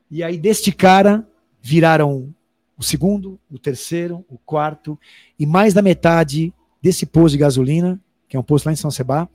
E 0.10 0.24
aí 0.24 0.38
deste 0.38 0.72
cara 0.72 1.28
viraram 1.62 2.34
o 2.78 2.84
segundo, 2.84 3.40
o 3.52 3.60
terceiro, 3.60 4.26
o 4.30 4.38
quarto 4.38 4.98
e 5.38 5.46
mais 5.46 5.74
da 5.74 5.82
metade 5.82 6.54
desse 6.82 7.06
posto 7.06 7.34
de 7.34 7.40
gasolina, 7.40 8.00
que 8.28 8.38
é 8.38 8.40
um 8.40 8.44
posto 8.44 8.66
lá 8.66 8.72
em 8.72 8.76
São 8.76 8.90
Sebastião, 8.90 9.30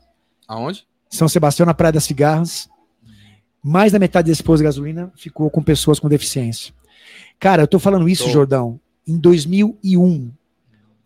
Aonde? 0.46 0.86
São 1.08 1.28
Sebastião, 1.28 1.66
na 1.66 1.74
Praia 1.74 1.92
das 1.92 2.04
Cigarras. 2.04 2.68
Mais 3.62 3.92
da 3.92 3.98
metade 3.98 4.30
desse 4.30 4.42
posto 4.42 4.58
de 4.58 4.64
gasolina 4.64 5.12
ficou 5.16 5.48
com 5.50 5.62
pessoas 5.62 5.98
com 5.98 6.08
deficiência. 6.08 6.74
Cara, 7.38 7.62
eu 7.62 7.68
tô 7.68 7.78
falando 7.78 8.08
isso, 8.08 8.24
Tô. 8.24 8.30
Jordão, 8.30 8.80
em 9.06 9.16
2001, 9.16 10.30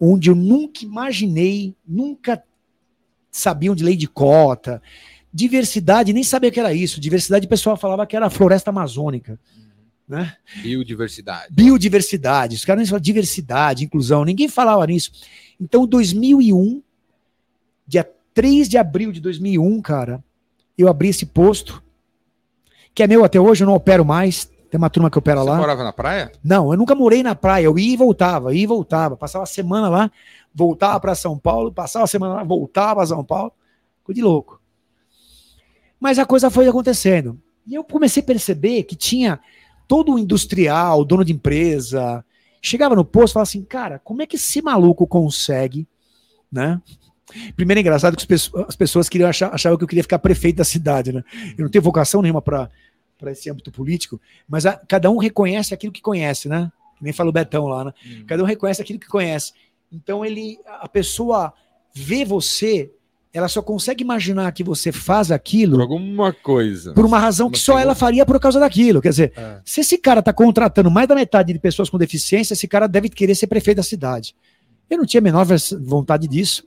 onde 0.01 0.31
eu 0.31 0.35
nunca 0.35 0.85
imaginei, 0.85 1.75
nunca 1.87 2.43
sabiam 3.31 3.75
de 3.75 3.85
lei 3.85 3.97
de 3.97 4.09
cota, 4.09 4.83
diversidade, 5.33 6.13
nem 6.13 6.25
sabia 6.25 6.51
que 6.51 6.61
era 6.61 6.73
isso. 6.73 7.01
Diversidade, 7.01 7.47
o 7.47 7.49
pessoal 7.49 7.77
falava 7.77 8.07
que 8.07 8.17
era 8.17 8.27
a 8.27 8.31
floresta 8.31 8.71
amazônica, 8.71 9.39
né? 10.09 10.35
Biodiversidade. 10.63 11.49
Biodiversidade, 11.51 12.57
os 12.57 12.65
caras 12.65 12.81
nem 12.81 12.87
falavam 12.87 13.03
diversidade, 13.03 13.85
inclusão, 13.85 14.25
ninguém 14.25 14.49
falava 14.49 14.87
nisso. 14.87 15.13
Então, 15.61 15.87
2001, 15.87 16.83
dia 17.87 18.09
3 18.33 18.69
de 18.69 18.79
abril 18.79 19.13
de 19.13 19.21
2001, 19.21 19.83
cara, 19.83 20.23
eu 20.77 20.89
abri 20.89 21.09
esse 21.09 21.27
posto, 21.27 21.83
que 22.95 23.03
é 23.03 23.07
meu 23.07 23.25
até 23.25 23.41
hoje, 23.41 23.65
eu 23.65 23.67
não 23.67 23.75
opero 23.75 24.05
mais, 24.05 24.51
tem 24.71 24.79
uma 24.79 24.91
turma 24.91 25.11
que 25.11 25.19
opera 25.19 25.41
Você 25.41 25.51
lá. 25.51 25.57
morava 25.57 25.83
na 25.85 25.93
praia? 25.93 26.33
Não, 26.43 26.71
eu 26.73 26.79
nunca 26.79 26.95
morei 26.95 27.23
na 27.23 27.35
praia, 27.35 27.65
eu 27.65 27.79
ia 27.79 27.95
e 27.95 27.97
voltava, 27.97 28.55
ia 28.55 28.63
e 28.63 28.67
voltava, 28.67 29.17
passava 29.17 29.45
a 29.45 29.47
semana 29.47 29.89
lá, 29.89 30.11
voltava 30.55 31.01
para 31.01 31.15
São 31.15 31.39
Paulo, 31.39 31.73
passava 31.73 32.05
a 32.05 32.09
semana 32.09 32.35
lá, 32.35 32.45
voltava 32.45 32.97
para 32.97 33.07
São 33.07 33.25
Paulo, 33.25 33.53
coisa 34.05 34.17
de 34.17 34.23
louco. 34.23 34.58
Mas 36.01 36.19
a 36.19 36.27
coisa 36.27 36.51
foi 36.51 36.69
acontecendo. 36.69 37.41
E 37.67 37.75
eu 37.75 37.85
comecei 37.85 38.23
a 38.23 38.27
perceber 38.27 38.85
que 38.85 38.97
tinha 38.97 39.41
todo 39.87 40.13
o 40.15 40.19
industrial, 40.19 41.05
dono 41.05 41.25
de 41.25 41.33
empresa, 41.33 42.25
chegava 42.63 42.95
no 42.95 43.05
posto 43.05 43.33
e 43.33 43.35
falava 43.35 43.49
assim, 43.49 43.63
cara, 43.65 43.99
como 43.99 44.23
é 44.23 44.27
que 44.27 44.37
esse 44.37 44.61
maluco 44.63 45.07
consegue, 45.07 45.87
né? 46.51 46.81
Primeiro 47.57 47.79
é 47.79 47.83
engraçado 47.83 48.17
que 48.17 48.23
as 48.23 48.27
pessoas, 48.27 48.65
as 48.69 48.77
pessoas 48.77 49.09
queriam 49.09 49.29
achar, 49.29 49.53
achavam 49.55 49.77
que 49.77 49.85
eu 49.85 49.89
queria 49.89 50.03
ficar 50.03 50.19
prefeito 50.19 50.57
da 50.57 50.65
cidade, 50.65 51.13
né? 51.13 51.23
Eu 51.59 51.65
não 51.65 51.71
tenho 51.71 51.83
vocação 51.83 52.23
nenhuma 52.23 52.41
para 52.41 52.71
esse 53.27 53.51
âmbito 53.51 53.71
político, 53.71 54.21
mas 54.49 54.65
a- 54.65 54.77
cada 54.89 55.11
um 55.11 55.19
reconhece 55.19 55.75
aquilo 55.75 55.93
que 55.93 56.01
conhece, 56.01 56.49
né? 56.49 56.73
Nem 57.01 57.13
fala 57.13 57.29
o 57.29 57.33
Betão 57.33 57.67
lá, 57.67 57.85
né? 57.85 57.93
Cada 58.27 58.43
um 58.43 58.47
reconhece 58.47 58.81
aquilo 58.81 58.99
que 58.99 59.07
conhece. 59.09 59.53
Então 59.93 60.25
ele, 60.25 60.59
a 60.67 60.89
pessoa 60.89 61.53
vê 61.95 62.25
você, 62.25 62.91
ela 63.39 63.49
só 63.49 63.63
consegue 63.63 64.03
imaginar 64.03 64.51
que 64.53 64.65
você 64.65 64.91
faz 64.93 65.29
Por 65.29 65.35
aquilo 65.35 65.81
alguma 65.81 66.33
coisa. 66.33 66.93
por 66.93 67.05
uma 67.07 67.19
razão 67.19 67.51
que 67.51 67.59
só 67.59 67.79
ela 67.79 67.95
faria 67.95 68.27
por 68.27 68.39
causa 68.41 68.59
daquilo. 68.61 69.01
Quer 69.01 69.11
dizer, 69.11 69.33
É. 69.37 69.61
se 69.65 69.81
esse 69.81 69.97
cara 69.97 70.21
tá 70.21 70.33
contratando 70.33 70.91
mais 70.91 71.07
da 71.09 71.15
metade 71.15 71.53
de 71.53 71.59
pessoas 71.59 71.89
com 71.89 71.97
deficiência, 71.99 72.53
esse 72.55 72.67
cara 72.69 72.87
deve 72.87 73.09
querer 73.09 73.35
ser 73.35 73.47
prefeito 73.47 73.77
da 73.79 73.83
cidade. 73.83 74.35
Eu 74.91 74.99
não 74.99 75.07
tinha 75.07 75.21
a 75.21 75.23
menor 75.23 75.47
vontade 75.83 76.27
disso, 76.27 76.65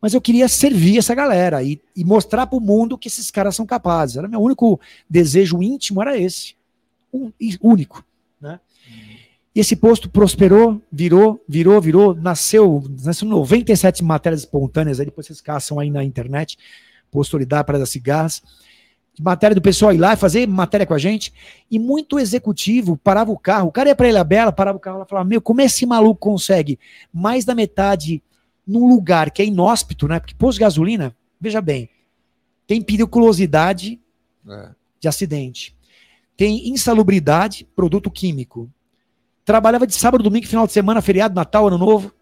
mas 0.00 0.12
eu 0.14 0.20
queria 0.20 0.46
servir 0.48 0.98
essa 0.98 1.14
galera 1.14 1.62
e, 1.62 1.80
e 1.96 2.04
mostrar 2.04 2.46
para 2.46 2.58
o 2.58 2.60
mundo 2.60 2.96
que 2.98 3.08
esses 3.08 3.30
caras 3.30 3.56
são 3.56 3.64
capazes. 3.66 4.16
Era 4.16 4.28
meu 4.28 4.40
único 4.40 4.78
desejo 5.08 5.62
íntimo 5.62 6.00
era 6.02 6.16
esse, 6.18 6.54
um, 7.12 7.32
único, 7.62 8.04
né? 8.40 8.60
E 9.54 9.60
esse 9.60 9.76
posto 9.76 10.08
prosperou, 10.08 10.82
virou, 10.90 11.42
virou, 11.48 11.80
virou, 11.80 12.14
nasceu, 12.14 12.82
nasceu 13.04 13.28
97 13.28 14.02
matérias 14.02 14.40
espontâneas, 14.40 14.98
aí 14.98 15.06
depois 15.06 15.26
vocês 15.26 15.40
caçam 15.40 15.78
aí 15.78 15.90
na 15.90 16.02
internet, 16.02 16.58
posto 17.10 17.30
solidário 17.32 17.64
para 17.64 17.78
das 17.78 17.90
cigarras, 17.90 18.42
de 19.14 19.22
matéria 19.22 19.54
do 19.54 19.62
pessoal 19.62 19.92
ir 19.92 19.98
lá 19.98 20.14
e 20.14 20.16
fazer 20.16 20.48
matéria 20.48 20.84
com 20.84 20.92
a 20.94 20.98
gente, 20.98 21.32
e 21.70 21.78
muito 21.78 22.18
executivo 22.18 22.96
parava 22.96 23.30
o 23.30 23.38
carro, 23.38 23.68
o 23.68 23.72
cara 23.72 23.90
ia 23.90 23.94
para 23.94 24.08
Ilha 24.08 24.24
Bela, 24.24 24.50
parava 24.50 24.76
o 24.76 24.80
carro 24.80 24.98
lá 24.98 25.04
e 25.04 25.08
falava, 25.08 25.28
meu, 25.28 25.40
como 25.40 25.60
esse 25.60 25.86
maluco 25.86 26.18
consegue 26.18 26.76
mais 27.12 27.44
da 27.44 27.54
metade 27.54 28.20
num 28.66 28.88
lugar 28.88 29.30
que 29.30 29.40
é 29.40 29.44
inóspito, 29.44 30.08
né? 30.08 30.18
Porque 30.18 30.34
posto 30.34 30.58
de 30.58 30.64
gasolina, 30.64 31.14
veja 31.40 31.60
bem, 31.60 31.88
tem 32.66 32.82
periculosidade 32.82 34.00
É. 34.48 34.70
de 34.98 35.06
acidente. 35.06 35.76
Tem 36.36 36.68
insalubridade, 36.68 37.68
produto 37.76 38.10
químico. 38.10 38.68
Trabalhava 39.44 39.86
de 39.86 39.94
sábado, 39.94 40.24
domingo, 40.24 40.46
final 40.46 40.66
de 40.66 40.72
semana, 40.72 41.02
feriado, 41.02 41.34
Natal, 41.34 41.66
Ano 41.66 41.78
Novo. 41.78 42.12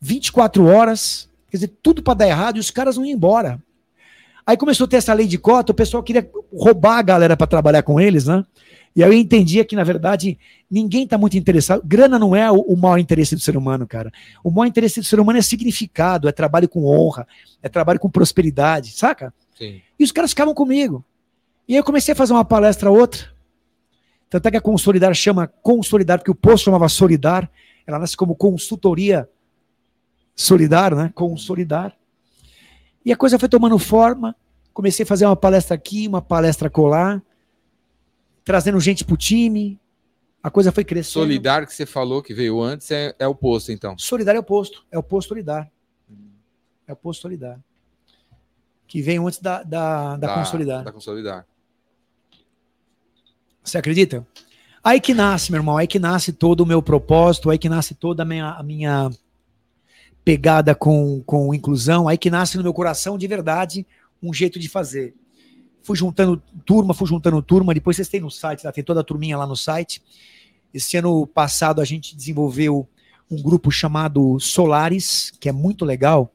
24 0.00 0.64
horas, 0.66 1.28
quer 1.50 1.56
dizer, 1.56 1.72
tudo 1.82 2.02
para 2.02 2.14
dar 2.14 2.28
errado 2.28 2.56
e 2.56 2.60
os 2.60 2.70
caras 2.70 2.96
não 2.96 3.04
iam 3.04 3.16
embora. 3.16 3.60
Aí 4.46 4.56
começou 4.56 4.86
a 4.86 4.88
ter 4.88 4.96
essa 4.96 5.12
lei 5.12 5.26
de 5.26 5.36
cota, 5.36 5.72
o 5.72 5.74
pessoal 5.74 6.02
queria 6.02 6.28
roubar 6.52 6.98
a 6.98 7.02
galera 7.02 7.36
para 7.36 7.46
trabalhar 7.46 7.82
com 7.82 8.00
eles, 8.00 8.26
né? 8.26 8.44
E 8.96 9.02
aí 9.04 9.10
eu 9.10 9.12
entendia 9.12 9.64
que, 9.64 9.76
na 9.76 9.84
verdade, 9.84 10.38
ninguém 10.70 11.04
está 11.04 11.18
muito 11.18 11.36
interessado. 11.36 11.82
Grana 11.84 12.18
não 12.18 12.34
é 12.34 12.50
o, 12.50 12.60
o 12.60 12.76
maior 12.76 12.98
interesse 12.98 13.34
do 13.34 13.40
ser 13.40 13.56
humano, 13.56 13.86
cara. 13.86 14.10
O 14.42 14.50
maior 14.50 14.66
interesse 14.66 15.00
do 15.00 15.06
ser 15.06 15.20
humano 15.20 15.38
é 15.38 15.42
significado, 15.42 16.28
é 16.28 16.32
trabalho 16.32 16.68
com 16.68 16.86
honra, 16.86 17.26
é 17.62 17.68
trabalho 17.68 18.00
com 18.00 18.08
prosperidade, 18.08 18.92
saca? 18.92 19.34
Sim. 19.56 19.82
E 19.98 20.04
os 20.04 20.12
caras 20.12 20.30
ficavam 20.30 20.54
comigo. 20.54 21.04
E 21.68 21.74
aí 21.74 21.78
eu 21.78 21.84
comecei 21.84 22.12
a 22.12 22.16
fazer 22.16 22.32
uma 22.32 22.44
palestra 22.44 22.90
outra. 22.90 23.28
Tanto 24.30 24.46
é 24.46 24.50
que 24.50 24.56
a 24.56 24.60
Consolidar 24.60 25.14
chama 25.14 25.46
Consolidar, 25.46 26.18
porque 26.18 26.30
o 26.30 26.34
posto 26.34 26.64
chamava 26.64 26.88
Solidar. 26.88 27.50
Ela 27.86 27.98
nasce 27.98 28.16
como 28.16 28.36
consultoria 28.36 29.28
solidária, 30.36 30.96
né? 30.96 31.12
Consolidar. 31.14 31.96
E 33.04 33.12
a 33.12 33.16
coisa 33.16 33.38
foi 33.38 33.48
tomando 33.48 33.78
forma. 33.78 34.36
Comecei 34.74 35.02
a 35.02 35.06
fazer 35.06 35.24
uma 35.24 35.34
palestra 35.34 35.74
aqui, 35.74 36.06
uma 36.06 36.20
palestra 36.20 36.68
colar, 36.68 37.22
trazendo 38.44 38.78
gente 38.78 39.04
pro 39.04 39.16
time. 39.16 39.80
A 40.42 40.50
coisa 40.50 40.70
foi 40.70 40.84
crescendo. 40.84 41.24
Solidar 41.24 41.66
que 41.66 41.74
você 41.74 41.84
falou 41.84 42.22
que 42.22 42.32
veio 42.32 42.60
antes 42.60 42.90
é, 42.90 43.14
é 43.18 43.26
o 43.26 43.34
posto, 43.34 43.72
então. 43.72 43.96
Solidário 43.98 44.38
é 44.38 44.40
o 44.40 44.44
posto. 44.44 44.84
É 44.92 44.98
o 44.98 45.02
posto 45.02 45.28
Solidar. 45.28 45.70
É 46.86 46.92
o 46.92 46.96
posto 46.96 47.22
Solidar. 47.22 47.58
Que 48.86 49.02
veio 49.02 49.26
antes 49.26 49.40
da, 49.40 49.62
da, 49.62 50.16
da, 50.16 50.34
Consolidar. 50.34 50.84
Da 50.84 50.92
Consolidar. 50.92 51.46
Você 53.68 53.78
acredita? 53.78 54.26
Aí 54.82 55.00
que 55.00 55.12
nasce, 55.12 55.50
meu 55.50 55.60
irmão, 55.60 55.76
aí 55.76 55.86
que 55.86 55.98
nasce 55.98 56.32
todo 56.32 56.62
o 56.62 56.66
meu 56.66 56.80
propósito, 56.80 57.50
aí 57.50 57.58
que 57.58 57.68
nasce 57.68 57.94
toda 57.94 58.22
a 58.22 58.26
minha, 58.26 58.52
a 58.52 58.62
minha 58.62 59.10
pegada 60.24 60.74
com, 60.74 61.22
com 61.26 61.52
inclusão, 61.54 62.08
aí 62.08 62.16
que 62.16 62.30
nasce 62.30 62.56
no 62.56 62.62
meu 62.62 62.72
coração 62.72 63.18
de 63.18 63.26
verdade 63.26 63.86
um 64.22 64.32
jeito 64.32 64.58
de 64.58 64.68
fazer. 64.68 65.14
Fui 65.82 65.96
juntando 65.96 66.42
turma, 66.64 66.94
fui 66.94 67.06
juntando 67.06 67.42
turma, 67.42 67.74
depois 67.74 67.96
vocês 67.96 68.08
têm 68.08 68.20
no 68.20 68.30
site, 68.30 68.64
lá, 68.64 68.72
tem 68.72 68.84
toda 68.84 69.00
a 69.00 69.04
turminha 69.04 69.36
lá 69.36 69.46
no 69.46 69.56
site. 69.56 70.02
Esse 70.72 70.96
ano 70.96 71.26
passado 71.26 71.80
a 71.80 71.84
gente 71.84 72.16
desenvolveu 72.16 72.88
um 73.30 73.42
grupo 73.42 73.70
chamado 73.70 74.38
Solares, 74.40 75.32
que 75.38 75.48
é 75.48 75.52
muito 75.52 75.84
legal, 75.84 76.32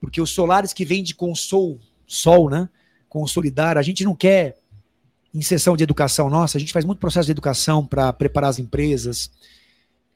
porque 0.00 0.20
o 0.20 0.26
Solares 0.26 0.72
que 0.72 0.84
vem 0.84 1.02
de 1.02 1.14
consol, 1.14 1.78
sol, 2.06 2.50
né? 2.50 2.68
Consolidar, 3.08 3.78
a 3.78 3.82
gente 3.82 4.04
não 4.04 4.14
quer 4.14 4.56
em 5.34 5.42
sessão 5.42 5.76
de 5.76 5.84
educação 5.84 6.30
nossa, 6.30 6.56
a 6.56 6.60
gente 6.60 6.72
faz 6.72 6.84
muito 6.84 6.98
processo 6.98 7.26
de 7.26 7.32
educação 7.32 7.84
para 7.86 8.12
preparar 8.12 8.50
as 8.50 8.58
empresas, 8.58 9.30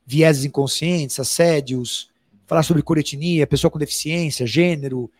vieses 0.06 0.44
inconscientes, 0.44 1.18
assédios, 1.20 2.10
falar 2.46 2.62
sobre 2.62 2.82
coretinia, 2.82 3.46
pessoa 3.46 3.70
com 3.70 3.78
deficiência, 3.78 4.46
gênero, 4.46 5.10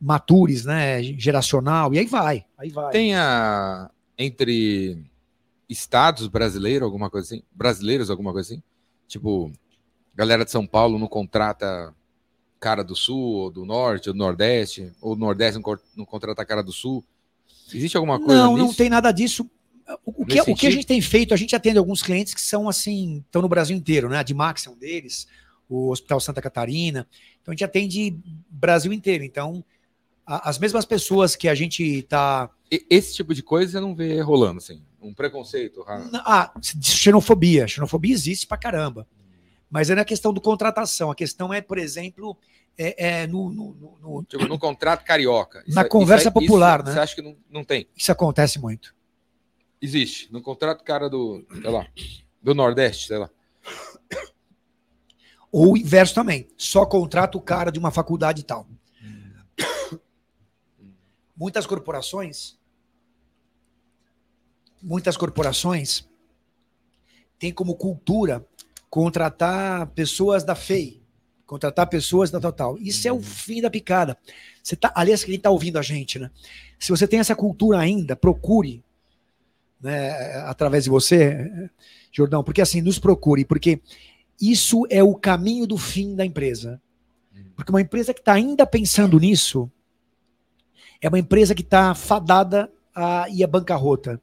matures, 0.00 0.64
né, 0.64 1.02
geracional, 1.02 1.94
e 1.94 1.98
aí 1.98 2.06
vai, 2.06 2.44
aí 2.58 2.70
vai. 2.70 2.90
Tem 2.92 3.14
a, 3.14 3.90
entre 4.18 4.98
estados 5.68 6.26
brasileiros, 6.26 6.84
alguma 6.84 7.08
coisa 7.08 7.26
assim, 7.26 7.42
brasileiros, 7.52 8.10
alguma 8.10 8.32
coisa 8.32 8.52
assim, 8.52 8.62
tipo, 9.06 9.52
galera 10.14 10.44
de 10.44 10.50
São 10.50 10.66
Paulo 10.66 10.98
não 10.98 11.06
contrata 11.06 11.94
cara 12.58 12.84
do 12.84 12.94
Sul, 12.94 13.34
ou 13.34 13.50
do 13.50 13.64
Norte, 13.64 14.08
ou 14.08 14.14
do 14.14 14.18
Nordeste, 14.18 14.92
ou 15.00 15.16
do 15.16 15.20
Nordeste 15.20 15.60
não, 15.60 15.78
não 15.96 16.04
contrata 16.04 16.44
cara 16.44 16.62
do 16.62 16.72
Sul, 16.72 17.04
Existe 17.74 17.96
alguma 17.96 18.18
coisa 18.18 18.34
Não, 18.34 18.54
nisso? 18.54 18.66
não 18.66 18.74
tem 18.74 18.88
nada 18.88 19.12
disso. 19.12 19.48
O, 20.04 20.24
que, 20.24 20.40
o 20.40 20.54
que 20.54 20.66
a 20.66 20.70
gente 20.70 20.86
tem 20.86 21.00
feito, 21.00 21.34
a 21.34 21.36
gente 21.36 21.54
atende 21.54 21.78
alguns 21.78 22.02
clientes 22.02 22.32
que 22.32 22.40
são 22.40 22.68
assim, 22.68 23.22
estão 23.26 23.42
no 23.42 23.48
Brasil 23.48 23.76
inteiro, 23.76 24.08
né? 24.08 24.18
A 24.18 24.22
Dimax 24.22 24.66
é 24.66 24.70
um 24.70 24.76
deles, 24.76 25.26
o 25.68 25.90
Hospital 25.90 26.20
Santa 26.20 26.40
Catarina. 26.40 27.06
Então 27.40 27.52
a 27.52 27.54
gente 27.54 27.64
atende 27.64 28.16
Brasil 28.48 28.92
inteiro. 28.92 29.24
Então, 29.24 29.64
a, 30.26 30.48
as 30.48 30.58
mesmas 30.58 30.84
pessoas 30.84 31.36
que 31.36 31.48
a 31.48 31.54
gente 31.54 31.82
está. 31.82 32.48
Esse 32.88 33.14
tipo 33.14 33.34
de 33.34 33.42
coisa 33.42 33.72
você 33.72 33.80
não 33.80 33.94
vê 33.94 34.20
rolando, 34.20 34.58
assim. 34.58 34.80
Um 35.00 35.12
preconceito. 35.12 35.84
Ah, 35.86 36.52
xenofobia. 36.80 37.66
Xenofobia 37.66 38.14
existe 38.14 38.46
pra 38.46 38.56
caramba. 38.56 39.06
Mas 39.72 39.88
é 39.88 39.94
na 39.94 40.04
questão 40.04 40.34
do 40.34 40.40
contratação. 40.40 41.10
A 41.10 41.14
questão 41.14 41.52
é, 41.52 41.62
por 41.62 41.78
exemplo, 41.78 42.36
é, 42.76 43.22
é 43.22 43.26
no, 43.26 43.50
no, 43.50 43.98
no, 44.02 44.22
tipo, 44.28 44.44
no, 44.46 44.58
contrato 44.58 45.02
carioca. 45.02 45.64
Isso, 45.66 45.74
na 45.74 45.88
conversa 45.88 46.28
isso, 46.28 46.32
popular, 46.32 46.80
isso, 46.80 46.88
né? 46.88 46.92
Você 46.92 47.00
acha 47.00 47.14
que 47.14 47.22
não, 47.22 47.36
não 47.50 47.64
tem? 47.64 47.88
Isso 47.96 48.12
acontece 48.12 48.58
muito. 48.58 48.94
Existe. 49.80 50.30
No 50.30 50.42
contrato 50.42 50.84
cara 50.84 51.08
do, 51.08 51.44
sei 51.50 51.70
lá, 51.70 51.86
do 52.42 52.54
Nordeste, 52.54 53.06
sei 53.06 53.16
lá. 53.16 53.30
Ou 55.50 55.72
o 55.72 55.76
inverso 55.76 56.14
também. 56.14 56.46
Só 56.56 56.84
contrata 56.84 57.38
o 57.38 57.40
cara 57.40 57.72
de 57.72 57.78
uma 57.78 57.90
faculdade 57.90 58.42
e 58.42 58.44
tal. 58.44 58.66
Muitas 61.34 61.66
corporações 61.66 62.60
muitas 64.82 65.16
corporações 65.16 66.04
têm 67.38 67.52
como 67.52 67.76
cultura 67.76 68.44
contratar 68.92 69.86
pessoas 69.94 70.44
da 70.44 70.54
FEI, 70.54 71.00
contratar 71.46 71.86
pessoas 71.86 72.30
da 72.30 72.38
total. 72.38 72.76
Isso 72.78 73.08
é 73.08 73.10
o 73.10 73.14
uhum. 73.14 73.22
fim 73.22 73.62
da 73.62 73.70
picada. 73.70 74.18
Você 74.62 74.76
tá, 74.76 74.92
aliás, 74.94 75.24
quem 75.24 75.34
está 75.34 75.48
ouvindo 75.48 75.78
a 75.78 75.82
gente, 75.82 76.18
né? 76.18 76.30
Se 76.78 76.90
você 76.90 77.08
tem 77.08 77.18
essa 77.18 77.34
cultura 77.34 77.78
ainda, 77.78 78.14
procure, 78.14 78.84
né, 79.80 80.36
através 80.42 80.84
de 80.84 80.90
você, 80.90 81.70
Jordão, 82.12 82.44
porque 82.44 82.60
assim, 82.60 82.82
nos 82.82 82.98
procure, 82.98 83.46
porque 83.46 83.80
isso 84.38 84.86
é 84.90 85.02
o 85.02 85.14
caminho 85.14 85.66
do 85.66 85.78
fim 85.78 86.14
da 86.14 86.26
empresa. 86.26 86.78
Uhum. 87.34 87.44
Porque 87.56 87.72
uma 87.72 87.80
empresa 87.80 88.12
que 88.12 88.20
está 88.20 88.34
ainda 88.34 88.66
pensando 88.66 89.18
nisso 89.18 89.72
é 91.00 91.08
uma 91.08 91.18
empresa 91.18 91.54
que 91.54 91.62
está 91.62 91.94
fadada 91.94 92.70
a 92.94 93.26
ir 93.30 93.42
à 93.42 93.46
bancarrota. 93.46 94.20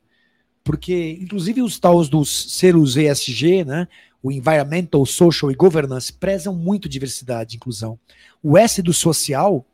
Porque, 0.64 1.18
inclusive, 1.20 1.64
os 1.64 1.80
tais 1.80 2.08
dos 2.08 2.54
selos 2.56 2.96
ESG, 2.96 3.66
né? 3.66 3.88
O 4.22 4.32
Environmental, 4.32 5.06
Social 5.06 5.52
e 5.52 5.56
Governance 5.56 6.12
prezam 6.12 6.54
muito 6.54 6.90
diversidade 6.90 7.56
e 7.56 7.58
inclusão. 7.58 7.98
O 8.44 8.58
S 8.58 8.82
do 8.82 8.94
social, 8.94 9.66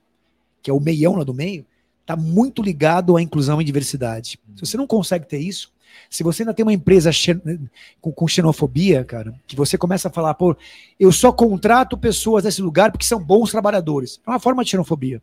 que 0.61 0.69
é 0.69 0.73
o 0.73 0.79
meião 0.79 1.15
lá 1.15 1.23
do 1.23 1.33
meio, 1.33 1.65
está 2.01 2.15
muito 2.15 2.61
ligado 2.61 3.17
à 3.17 3.21
inclusão 3.21 3.59
e 3.59 3.65
diversidade. 3.65 4.39
Se 4.55 4.65
você 4.65 4.77
não 4.77 4.85
consegue 4.85 5.25
ter 5.25 5.39
isso, 5.39 5.73
se 6.09 6.23
você 6.23 6.43
ainda 6.43 6.53
tem 6.53 6.63
uma 6.63 6.73
empresa 6.73 7.09
com, 8.01 8.27
xenofobia, 8.27 9.03
cara, 9.03 9.33
que 9.47 9.55
você 9.55 9.77
começa 9.77 10.07
a 10.07 10.11
falar, 10.11 10.33
pô, 10.35 10.55
eu 10.99 11.11
só 11.11 11.31
contrato 11.31 11.97
pessoas 11.97 12.43
nesse 12.43 12.61
lugar 12.61 12.91
porque 12.91 13.05
são 13.05 13.19
bons 13.19 13.51
trabalhadores. 13.51 14.19
É 14.25 14.29
uma 14.29 14.39
forma 14.39 14.63
de 14.63 14.71
xenofobia. 14.71 15.21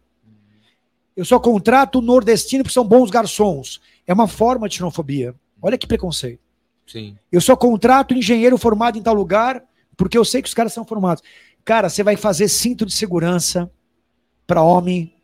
Eu 1.16 1.24
só 1.24 1.38
contrato 1.38 2.00
nordestino 2.00 2.64
porque 2.64 2.74
são 2.74 2.86
bons 2.86 3.10
garçons. 3.10 3.80
É 4.06 4.12
uma 4.12 4.26
forma 4.26 4.68
de 4.68 4.76
xenofobia. 4.76 5.34
Olha 5.60 5.78
que 5.78 5.86
preconceito. 5.86 6.40
Sim. 6.86 7.16
Eu 7.30 7.40
só 7.40 7.56
contrato 7.56 8.14
engenheiro 8.14 8.58
formado 8.58 8.98
em 8.98 9.02
tal 9.02 9.14
lugar 9.14 9.62
porque 9.96 10.16
eu 10.16 10.24
sei 10.24 10.42
que 10.42 10.48
os 10.48 10.54
caras 10.54 10.72
são 10.72 10.84
formados. 10.84 11.22
Cara, 11.64 11.88
você 11.88 12.02
vai 12.02 12.16
fazer 12.16 12.48
cinto 12.48 12.84
de 12.84 12.92
segurança 12.92 13.70
para 14.46 14.62
homem 14.62 15.14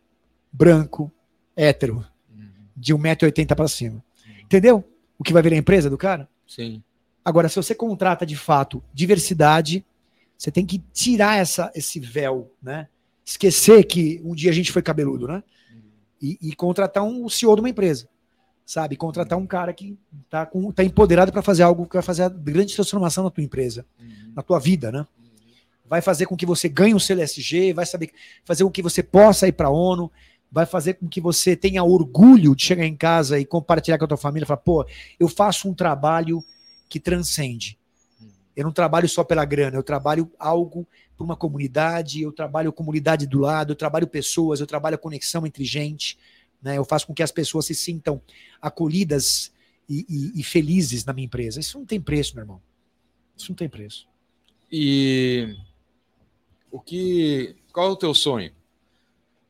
branco, 0.53 1.11
hétero, 1.57 2.07
uhum. 2.31 2.49
de 2.77 2.95
1,80m 2.95 3.55
para 3.55 3.69
cima. 3.69 3.97
Uhum. 3.97 4.41
Entendeu? 4.45 4.85
O 5.19 5.25
que 5.25 5.33
vai 5.33 5.43
virar 5.43 5.57
a 5.57 5.59
empresa 5.59 5.91
do 5.91 5.99
cara? 5.99 6.29
Sim. 6.47 6.83
Agora, 7.25 7.49
se 7.49 7.57
você 7.57 7.75
contrata 7.75 8.25
de 8.25 8.37
fato 8.37 8.83
diversidade, 8.95 9.85
você 10.37 10.51
tem 10.51 10.65
que 10.65 10.79
tirar 10.93 11.39
essa, 11.39 11.71
esse 11.75 11.99
véu, 11.99 12.53
né? 12.63 12.89
Esquecer 13.25 13.85
que 13.85 14.21
um 14.25 14.35
dia 14.35 14.51
a 14.51 14.55
gente 14.55 14.73
foi 14.73 14.81
cabeludo, 14.81 15.27
né? 15.27 15.43
E, 16.23 16.39
e 16.41 16.55
contratar 16.55 17.03
um 17.03 17.29
CEO 17.29 17.55
de 17.57 17.61
uma 17.61 17.69
empresa 17.69 18.09
sabe? 18.69 18.97
Contratar 18.97 19.39
um 19.39 19.47
cara 19.47 19.73
que 19.73 19.99
está 20.27 20.47
tá 20.75 20.85
empoderado 20.85 21.33
para 21.33 21.41
fazer 21.41 21.62
algo 21.62 21.87
que 21.87 21.95
vai 21.95 22.03
fazer 22.03 22.25
a 22.25 22.29
grande 22.29 22.75
transformação 22.75 23.25
na 23.25 23.31
tua 23.31 23.43
empresa, 23.43 23.87
uhum. 23.99 24.33
na 24.37 24.43
tua 24.43 24.59
vida, 24.59 24.93
né? 24.93 25.07
Vai 25.87 26.03
fazer 26.03 26.27
com 26.27 26.37
que 26.37 26.45
você 26.45 26.69
ganhe 26.69 26.95
um 26.95 26.99
CLSG, 26.99 27.73
vai 27.73 27.87
saber 27.87 28.11
fazer 28.45 28.64
com 28.64 28.71
que 28.71 28.83
você 28.83 29.03
possa 29.03 29.49
ir 29.49 29.53
para 29.53 29.69
a 29.69 29.71
ONU, 29.71 30.12
vai 30.53 30.66
fazer 30.66 30.95
com 30.95 31.09
que 31.09 31.19
você 31.19 31.57
tenha 31.57 31.83
orgulho 31.83 32.55
de 32.55 32.62
chegar 32.62 32.85
em 32.85 32.95
casa 32.95 33.41
e 33.41 33.47
compartilhar 33.47 33.97
com 33.97 34.05
a 34.05 34.09
tua 34.09 34.19
família, 34.19 34.47
falar, 34.47 34.59
pô, 34.59 34.87
eu 35.19 35.29
faço 35.29 35.66
um 35.66 35.73
trabalho 35.73 36.45
que 36.91 37.01
transcende. 37.01 37.79
Eu 38.55 38.64
não 38.64 38.73
trabalho 38.73 39.09
só 39.09 39.25
pela 39.25 39.47
grana, 39.47 39.79
eu 39.79 39.83
trabalho 39.83 40.31
algo 40.39 40.87
para 41.16 41.25
uma 41.25 41.37
comunidade, 41.37 42.21
eu 42.21 42.33
trabalho 42.33 42.71
comunidade 42.71 43.27
do 43.27 43.39
lado, 43.39 43.73
eu 43.73 43.77
trabalho 43.77 44.07
pessoas, 44.07 44.61
eu 44.61 44.66
trabalho 44.66 44.97
a 44.97 44.99
conexão 44.99 45.47
entre 45.47 45.64
gente. 45.64 46.19
Né? 46.63 46.77
Eu 46.77 46.85
faço 46.85 47.07
com 47.07 47.15
que 47.15 47.23
as 47.23 47.33
pessoas 47.33 47.67
se 47.67 47.75
sintam 47.75 48.21
acolhidas 48.61 49.53
e, 49.89 50.05
e, 50.09 50.41
e 50.41 50.43
felizes 50.43 51.05
na 51.05 51.13
minha 51.13 51.27
empresa. 51.27 51.61
Isso 51.61 51.79
não 51.79 51.87
tem 51.87 52.01
preço, 52.01 52.35
meu 52.35 52.43
irmão. 52.43 52.61
Isso 53.37 53.51
não 53.51 53.57
tem 53.57 53.69
preço. 53.69 54.09
E 54.71 55.57
o 56.71 56.81
que. 56.81 57.57
Qual 57.73 57.89
é 57.89 57.93
o 57.93 57.97
teu 57.97 58.13
sonho? 58.13 58.53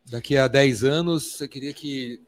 Daqui 0.06 0.36
a 0.36 0.48
10 0.48 0.84
anos, 0.84 1.32
você 1.32 1.48
queria 1.48 1.72
que 1.72 2.20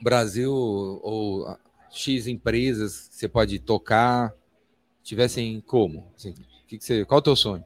Brasil 0.00 0.52
ou 0.52 1.58
X 1.90 2.26
empresas 2.26 3.08
que 3.08 3.16
você 3.16 3.28
pode 3.28 3.58
tocar 3.58 4.34
tivessem 5.02 5.60
como? 5.60 6.12
Assim, 6.16 6.34
que 6.66 6.78
que 6.78 6.84
você, 6.84 7.04
qual 7.04 7.18
é 7.18 7.20
o 7.20 7.22
teu 7.22 7.36
sonho? 7.36 7.64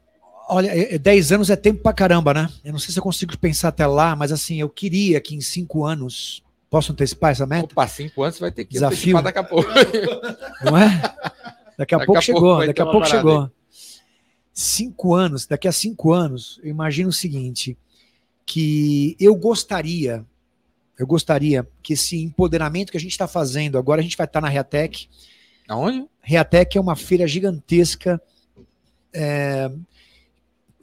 Olha, 0.51 0.68
é- 0.68 0.94
é 0.94 0.98
10 0.98 1.32
anos 1.32 1.48
é 1.51 1.57
tempo 1.57 1.82
pra 1.82 1.92
caramba, 1.92 2.34
né? 2.34 2.51
Eu 2.64 2.72
não 2.72 2.78
sei 2.78 2.92
se 2.92 2.98
eu 2.98 3.03
consigo 3.03 3.36
pensar 3.38 3.68
até 3.68 3.86
lá, 3.86 4.14
mas 4.16 4.32
assim, 4.32 4.61
eu 4.61 4.68
queria 4.68 5.20
que 5.20 5.34
em 5.34 5.40
5 5.40 5.84
anos. 5.84 6.42
Posso 6.68 6.92
antecipar 6.92 7.32
essa 7.32 7.44
meta? 7.46 7.64
Opa, 7.72 7.88
cinco 7.88 8.22
anos 8.22 8.36
você 8.36 8.40
vai 8.42 8.53
ter 8.53 8.64
que 8.64 8.74
Desafio. 8.74 9.16
antecipar 9.18 9.22
daqui 9.24 9.38
a 9.40 9.42
pouco. 9.42 9.68
Não 10.64 10.78
é? 10.78 10.88
Daqui 11.76 11.94
a 11.94 11.98
Daqui 11.98 12.07
pouco 12.07 12.18
a 12.18 12.20
chegou, 12.20 12.40
pouco 12.42 12.66
daqui 12.66 12.80
a 12.82 12.86
pouco 12.86 13.07
chegou. 13.09 13.51
Cinco 14.55 15.14
anos, 15.14 15.46
daqui 15.46 15.66
a 15.66 15.72
cinco 15.72 16.12
anos, 16.12 16.61
eu 16.62 16.70
imagino 16.70 17.09
o 17.09 17.12
seguinte: 17.12 17.76
que 18.46 19.16
eu 19.18 19.34
gostaria, 19.34 20.24
eu 20.96 21.07
gostaria 21.09 21.66
que 21.82 21.94
esse 21.94 22.22
empoderamento 22.22 22.92
que 22.92 22.96
a 22.96 23.01
gente 23.01 23.12
está 23.12 23.26
fazendo, 23.26 23.76
agora 23.76 24.01
a 24.01 24.05
gente 24.05 24.16
vai 24.16 24.26
estar 24.26 24.40
na 24.40 24.48
Reatec. 24.48 25.09
Aonde? 25.68 26.07
Reatec 26.20 26.78
é 26.78 26.80
uma 26.80 26.94
feira 26.94 27.26
gigantesca. 27.26 28.20
É, 29.12 29.68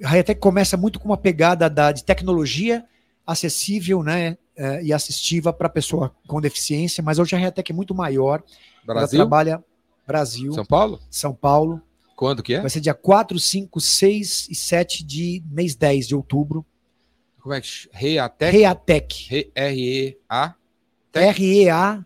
a 0.04 0.10
Reatec 0.10 0.39
começa 0.39 0.78
muito 0.78 1.00
com 1.00 1.10
uma 1.10 1.18
pegada 1.18 1.70
da, 1.70 1.91
de 1.91 2.04
tecnologia 2.04 2.86
acessível 3.26 4.04
né, 4.04 4.38
é, 4.56 4.84
e 4.84 4.93
assistiva 4.93 5.52
para 5.52 5.68
pessoa 5.70 6.16
com 6.28 6.39
deficiência, 6.39 7.04
mas 7.04 7.20
hoje 7.20 7.36
a 7.36 7.39
Reatec 7.39 7.72
é 7.72 7.76
muito 7.76 7.93
maior. 7.93 8.43
Ela 8.86 8.95
Brasil? 8.95 9.20
trabalha 9.20 9.64
Brasil, 10.06 10.54
São 10.54 10.66
Paulo? 10.66 11.02
São 11.10 11.34
Paulo. 11.34 11.82
Quando 12.16 12.41
que 12.41 12.54
é? 12.56 12.62
Vai 12.62 12.70
ser 12.70 12.80
dia 12.80 12.93
4, 12.93 13.38
5, 13.39 13.80
6 13.80 14.48
e 14.50 14.56
7 14.56 15.04
de 15.04 15.43
mês 15.52 15.76
10 15.76 16.08
de 16.08 16.16
outubro. 16.16 16.66
Como 17.39 17.54
é 17.54 17.62
que 17.62 17.68
Reatec? 17.91 18.58
Reatec. 18.58 19.28
Re- 19.30 19.52
R-E-A 19.54 20.56
Tec? 21.12 21.36
T-E-C-H? 21.38 22.06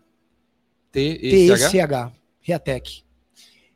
R-E-A-T-E-C-H. 0.92 2.12
Reatec. 2.40 3.02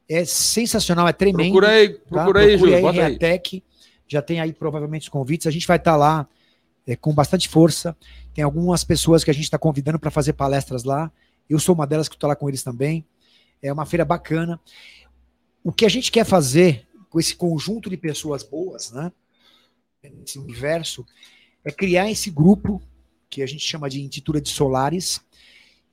É 0.08 0.24
sensacional, 0.24 1.08
é 1.08 1.12
tremendo. 1.12 1.38
Procura 1.38 1.68
aí, 1.70 1.88
tá? 1.88 2.00
procura 2.08 2.40
aí, 2.40 2.58
Júlio. 2.58 2.80
Bota 2.80 3.00
aí. 3.02 3.08
Reatec. 3.10 3.64
Já 4.06 4.22
tem 4.22 4.40
aí 4.40 4.52
provavelmente 4.52 5.02
os 5.02 5.08
convites. 5.08 5.46
A 5.46 5.50
gente 5.50 5.66
vai 5.66 5.76
estar 5.76 5.96
lá 5.96 6.28
é, 6.86 6.94
com 6.94 7.12
bastante 7.12 7.48
força. 7.48 7.96
Tem 8.34 8.44
algumas 8.44 8.84
pessoas 8.84 9.24
que 9.24 9.30
a 9.30 9.34
gente 9.34 9.44
está 9.44 9.58
convidando 9.58 9.98
para 9.98 10.10
fazer 10.10 10.32
palestras 10.34 10.84
lá. 10.84 11.10
Eu 11.48 11.58
sou 11.58 11.74
uma 11.74 11.86
delas 11.86 12.08
que 12.08 12.14
estou 12.14 12.28
lá 12.28 12.36
com 12.36 12.48
eles 12.48 12.62
também. 12.62 13.04
É 13.62 13.72
uma 13.72 13.86
feira 13.86 14.04
bacana. 14.04 14.60
O 15.64 15.72
que 15.72 15.84
a 15.84 15.88
gente 15.88 16.12
quer 16.12 16.24
fazer 16.24 16.86
com 17.10 17.18
esse 17.18 17.34
conjunto 17.34 17.88
de 17.90 17.96
pessoas 17.96 18.42
boas, 18.42 18.92
né? 18.92 19.10
Esse 20.02 20.38
universo, 20.38 21.04
é 21.64 21.72
criar 21.72 22.10
esse 22.10 22.30
grupo 22.30 22.80
que 23.28 23.42
a 23.42 23.46
gente 23.46 23.64
chama 23.64 23.90
de 23.90 24.00
Intitura 24.00 24.40
de 24.40 24.48
Solares. 24.50 25.20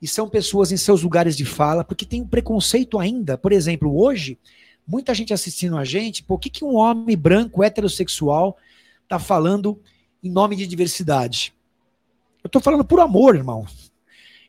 E 0.00 0.06
são 0.06 0.28
pessoas 0.28 0.70
em 0.70 0.76
seus 0.76 1.02
lugares 1.02 1.36
de 1.36 1.44
fala, 1.44 1.82
porque 1.82 2.04
tem 2.04 2.22
um 2.22 2.28
preconceito 2.28 2.98
ainda. 2.98 3.38
Por 3.38 3.52
exemplo, 3.52 3.96
hoje, 3.98 4.38
muita 4.86 5.14
gente 5.14 5.32
assistindo 5.32 5.76
a 5.76 5.84
gente, 5.84 6.22
por 6.22 6.38
que, 6.38 6.48
que 6.50 6.64
um 6.64 6.74
homem 6.76 7.16
branco 7.16 7.62
heterossexual 7.62 8.56
está 9.02 9.18
falando 9.18 9.80
em 10.22 10.30
nome 10.30 10.56
de 10.56 10.66
diversidade? 10.66 11.54
Eu 12.42 12.48
estou 12.48 12.60
falando 12.60 12.84
por 12.84 13.00
amor, 13.00 13.34
irmão. 13.36 13.66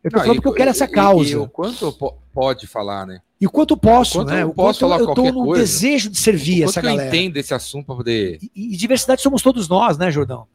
Eu 0.04 0.10
estou 0.10 0.22
falando 0.22 0.34
e- 0.34 0.36
porque 0.42 0.50
eu 0.50 0.54
quero 0.54 0.70
essa 0.72 0.86
e- 0.86 0.90
causa. 0.90 1.30
E, 1.30 1.36
o 1.36 1.48
quanto 1.48 1.92
po- 1.94 2.18
pode 2.34 2.68
falar, 2.68 3.06
né? 3.08 3.22
E 3.40 3.48
o 3.48 3.50
quanto 3.50 3.76
posso, 3.76 4.20
quanto 4.20 4.30
né? 4.30 4.44
eu 4.44 4.50
O 4.50 4.54
quanto 4.54 4.80
falar 4.80 5.00
eu 5.00 5.08
no 5.34 5.46
coisa. 5.46 5.62
desejo 5.64 6.10
de 6.10 6.18
servir 6.18 6.64
essa 6.64 6.80
que 6.80 6.88
eu 6.88 6.92
galera. 6.92 7.08
entendo 7.10 7.34
desse 7.34 7.54
assunto 7.54 7.86
para 7.86 7.96
poder. 7.96 8.40
E, 8.42 8.74
e 8.74 8.78
diversidade 8.78 9.22
somos 9.22 9.42
todos 9.42 9.68
nós, 9.68 9.98
né, 9.98 10.10
Jordão? 10.12 10.48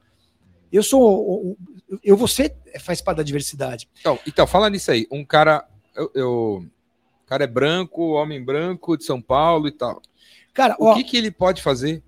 Eu 0.73 0.83
sou. 0.83 1.57
Eu, 2.03 2.17
você 2.17 2.55
faz 2.81 3.01
parte 3.01 3.19
da 3.19 3.23
diversidade. 3.23 3.89
Então, 4.01 4.19
então, 4.27 4.47
fala 4.47 4.71
nisso 4.71 4.91
aí. 4.91 5.07
Um 5.11 5.25
cara. 5.25 5.67
Eu, 5.97 6.11
eu- 6.15 6.67
cara 7.31 7.45
é 7.45 7.47
branco, 7.47 8.15
homem 8.15 8.45
branco 8.45 8.97
de 8.97 9.05
São 9.05 9.23
Paulo 9.23 9.69
e 9.69 9.71
tal. 9.71 10.03
Cara, 10.53 10.75
O 10.81 10.87
ó, 10.87 10.95
que, 10.95 11.05
que 11.05 11.17
ele 11.17 11.31
pode 11.31 11.63
fazer? 11.63 12.03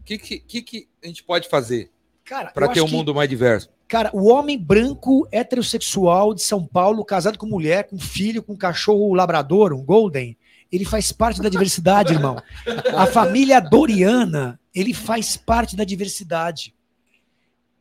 O 0.00 0.02
que, 0.02 0.18
que, 0.18 0.62
que, 0.62 0.88
a 1.00 1.06
gente 1.06 1.22
pode 1.22 1.48
fazer 1.48 1.92
cara, 2.24 2.50
para 2.50 2.66
ter 2.68 2.80
um 2.80 2.86
que- 2.86 2.92
mundo 2.92 3.14
mais 3.14 3.28
diverso? 3.28 3.70
Cara, 3.86 4.10
o 4.12 4.26
homem 4.28 4.58
branco 4.58 5.26
heterossexual 5.30 6.34
de 6.34 6.42
São 6.42 6.66
Paulo, 6.66 7.04
casado 7.04 7.38
com 7.38 7.46
mulher, 7.46 7.84
com 7.84 7.98
filho, 8.00 8.42
com 8.42 8.56
cachorro 8.56 9.14
labrador, 9.14 9.72
um 9.72 9.82
golden, 9.82 10.36
ele 10.70 10.84
faz 10.84 11.12
parte 11.12 11.40
da 11.40 11.48
diversidade, 11.48 12.12
irmão. 12.12 12.36
A 12.96 13.06
família 13.06 13.60
Doriana, 13.60 14.60
ele 14.74 14.92
faz 14.92 15.36
parte 15.36 15.74
da 15.76 15.84
diversidade. 15.84 16.74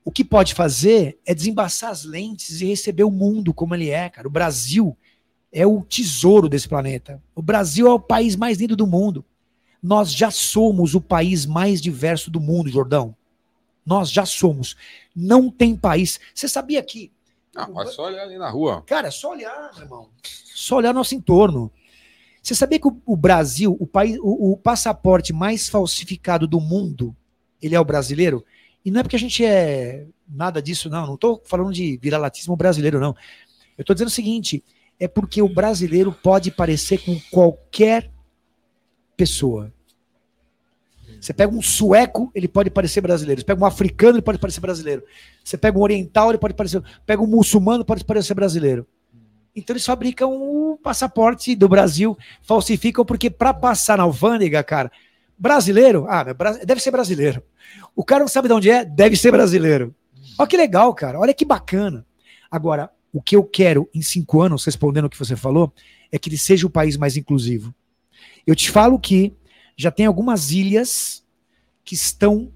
O 0.05 0.11
que 0.11 0.23
pode 0.23 0.53
fazer 0.53 1.17
é 1.25 1.34
desembaçar 1.34 1.89
as 1.89 2.05
lentes 2.05 2.61
e 2.61 2.65
receber 2.67 3.03
o 3.03 3.11
mundo 3.11 3.53
como 3.53 3.75
ele 3.75 3.89
é, 3.89 4.07
cara. 4.09 4.28
O 4.28 4.32
Brasil 4.32 4.95
é 5.57 5.65
o 5.65 5.81
tesouro 5.81 6.47
desse 6.47 6.69
planeta. 6.69 7.19
O 7.33 7.41
Brasil 7.41 7.87
é 7.87 7.91
o 7.91 7.99
país 7.99 8.35
mais 8.35 8.59
lindo 8.59 8.75
do 8.75 8.85
mundo. 8.85 9.25
Nós 9.81 10.13
já 10.13 10.29
somos 10.29 10.93
o 10.93 11.01
país 11.01 11.47
mais 11.47 11.81
diverso 11.81 12.29
do 12.29 12.39
mundo, 12.39 12.69
Jordão. 12.69 13.15
Nós 13.83 14.11
já 14.11 14.23
somos. 14.23 14.75
Não 15.15 15.49
tem 15.49 15.75
país. 15.75 16.19
Você 16.31 16.47
sabia 16.47 16.83
que 16.83 17.11
Não, 17.55 17.81
é 17.81 17.87
só 17.87 18.05
olhar 18.05 18.21
ali 18.21 18.37
na 18.37 18.51
rua. 18.51 18.83
Cara, 18.85 19.07
é 19.07 19.11
só 19.11 19.31
olhar, 19.31 19.71
meu 19.73 19.83
irmão. 19.83 20.09
Só 20.21 20.75
olhar 20.75 20.93
nosso 20.93 21.15
entorno. 21.15 21.71
Você 22.39 22.53
sabia 22.53 22.79
que 22.79 22.87
o, 22.87 23.01
o 23.03 23.17
Brasil, 23.17 23.75
o, 23.79 23.87
país, 23.87 24.15
o, 24.21 24.51
o 24.51 24.57
passaporte 24.57 25.33
mais 25.33 25.67
falsificado 25.67 26.45
do 26.45 26.59
mundo, 26.59 27.15
ele 27.59 27.73
é 27.73 27.79
o 27.79 27.85
brasileiro? 27.85 28.45
E 28.85 28.91
não 28.91 28.99
é 28.99 29.03
porque 29.03 29.15
a 29.15 29.19
gente 29.19 29.43
é 29.43 30.05
nada 30.29 30.61
disso, 30.61 30.87
não. 30.87 31.07
Não 31.07 31.15
estou 31.15 31.41
falando 31.45 31.73
de 31.73 31.97
viralatismo 31.97 32.55
brasileiro, 32.55 32.99
não. 32.99 33.15
Eu 33.75 33.81
estou 33.81 33.95
dizendo 33.95 34.09
o 34.09 34.11
seguinte: 34.11 34.63
é 34.99 35.07
porque 35.07 35.41
o 35.41 35.49
brasileiro 35.49 36.11
pode 36.11 36.51
parecer 36.51 36.99
com 36.99 37.19
qualquer 37.31 38.11
pessoa. 39.15 39.71
Você 41.19 41.33
pega 41.33 41.53
um 41.53 41.61
sueco, 41.61 42.31
ele 42.33 42.47
pode 42.47 42.69
parecer 42.69 43.01
brasileiro. 43.01 43.41
Você 43.41 43.45
pega 43.45 43.61
um 43.61 43.65
africano, 43.65 44.15
ele 44.15 44.21
pode 44.21 44.37
parecer 44.37 44.59
brasileiro. 44.59 45.03
Você 45.43 45.57
pega 45.57 45.77
um 45.77 45.81
oriental, 45.81 46.29
ele 46.29 46.37
pode 46.37 46.53
parecer. 46.53 46.81
Pega 47.05 47.21
um 47.21 47.27
muçulmano, 47.27 47.83
pode 47.83 48.03
parecer 48.05 48.33
brasileiro. 48.33 48.85
Então 49.55 49.73
eles 49.73 49.85
fabricam 49.85 50.29
o 50.31 50.77
passaporte 50.77 51.55
do 51.55 51.67
Brasil, 51.67 52.15
falsificam, 52.43 53.03
porque 53.03 53.29
para 53.29 53.53
passar 53.53 53.97
na 53.97 54.03
alfândega, 54.03 54.63
cara, 54.63 54.91
brasileiro, 55.37 56.05
ah, 56.07 56.23
deve 56.63 56.79
ser 56.79 56.91
brasileiro. 56.91 57.41
O 57.95 58.03
cara 58.03 58.21
não 58.21 58.27
sabe 58.27 58.47
de 58.47 58.53
onde 58.53 58.69
é, 58.69 58.85
deve 58.85 59.15
ser 59.15 59.31
brasileiro. 59.31 59.95
Olha 60.37 60.47
que 60.47 60.57
legal, 60.57 60.93
cara. 60.93 61.19
Olha 61.19 61.33
que 61.33 61.43
bacana. 61.43 62.05
Agora, 62.51 62.91
o 63.18 63.22
que 63.22 63.36
eu 63.36 63.43
quero 63.43 63.89
em 63.95 64.01
cinco 64.03 64.43
anos, 64.43 64.63
respondendo 64.63 65.05
o 65.05 65.09
que 65.09 65.18
você 65.18 65.36
falou, 65.36 65.74
é 66.11 66.20
que 66.20 66.30
ele 66.30 66.38
seja 66.38 66.68
o 66.68 66.70
país 66.70 66.95
mais 66.97 67.18
inclusivo. 67.18 67.74
Eu 68.45 68.55
te 68.55 68.70
falo 68.70 68.99
que 68.99 69.34
já 69.76 69.89
tem 69.89 70.05
algumas 70.05 70.51
ilhas 70.51 71.24
que 71.84 71.95
estão, 71.95 72.51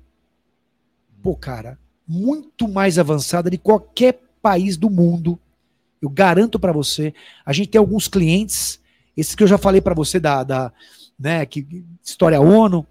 pô, 1.23 1.35
cara, 1.35 1.79
muito 2.07 2.67
mais 2.67 2.99
avançada 2.99 3.49
de 3.49 3.57
qualquer 3.57 4.21
país 4.39 4.77
do 4.77 4.87
mundo. 4.87 5.39
Eu 5.99 6.11
garanto 6.11 6.59
para 6.59 6.71
você. 6.71 7.11
A 7.43 7.51
gente 7.51 7.69
tem 7.69 7.79
alguns 7.79 8.07
clientes, 8.07 8.79
esses 9.17 9.33
que 9.33 9.41
eu 9.41 9.47
já 9.47 9.57
falei 9.57 9.81
para 9.81 9.95
você 9.95 10.19
da, 10.19 10.43
da 10.43 10.71
né, 11.17 11.43
que 11.43 11.83
história 12.03 12.39
ONU, 12.39 12.85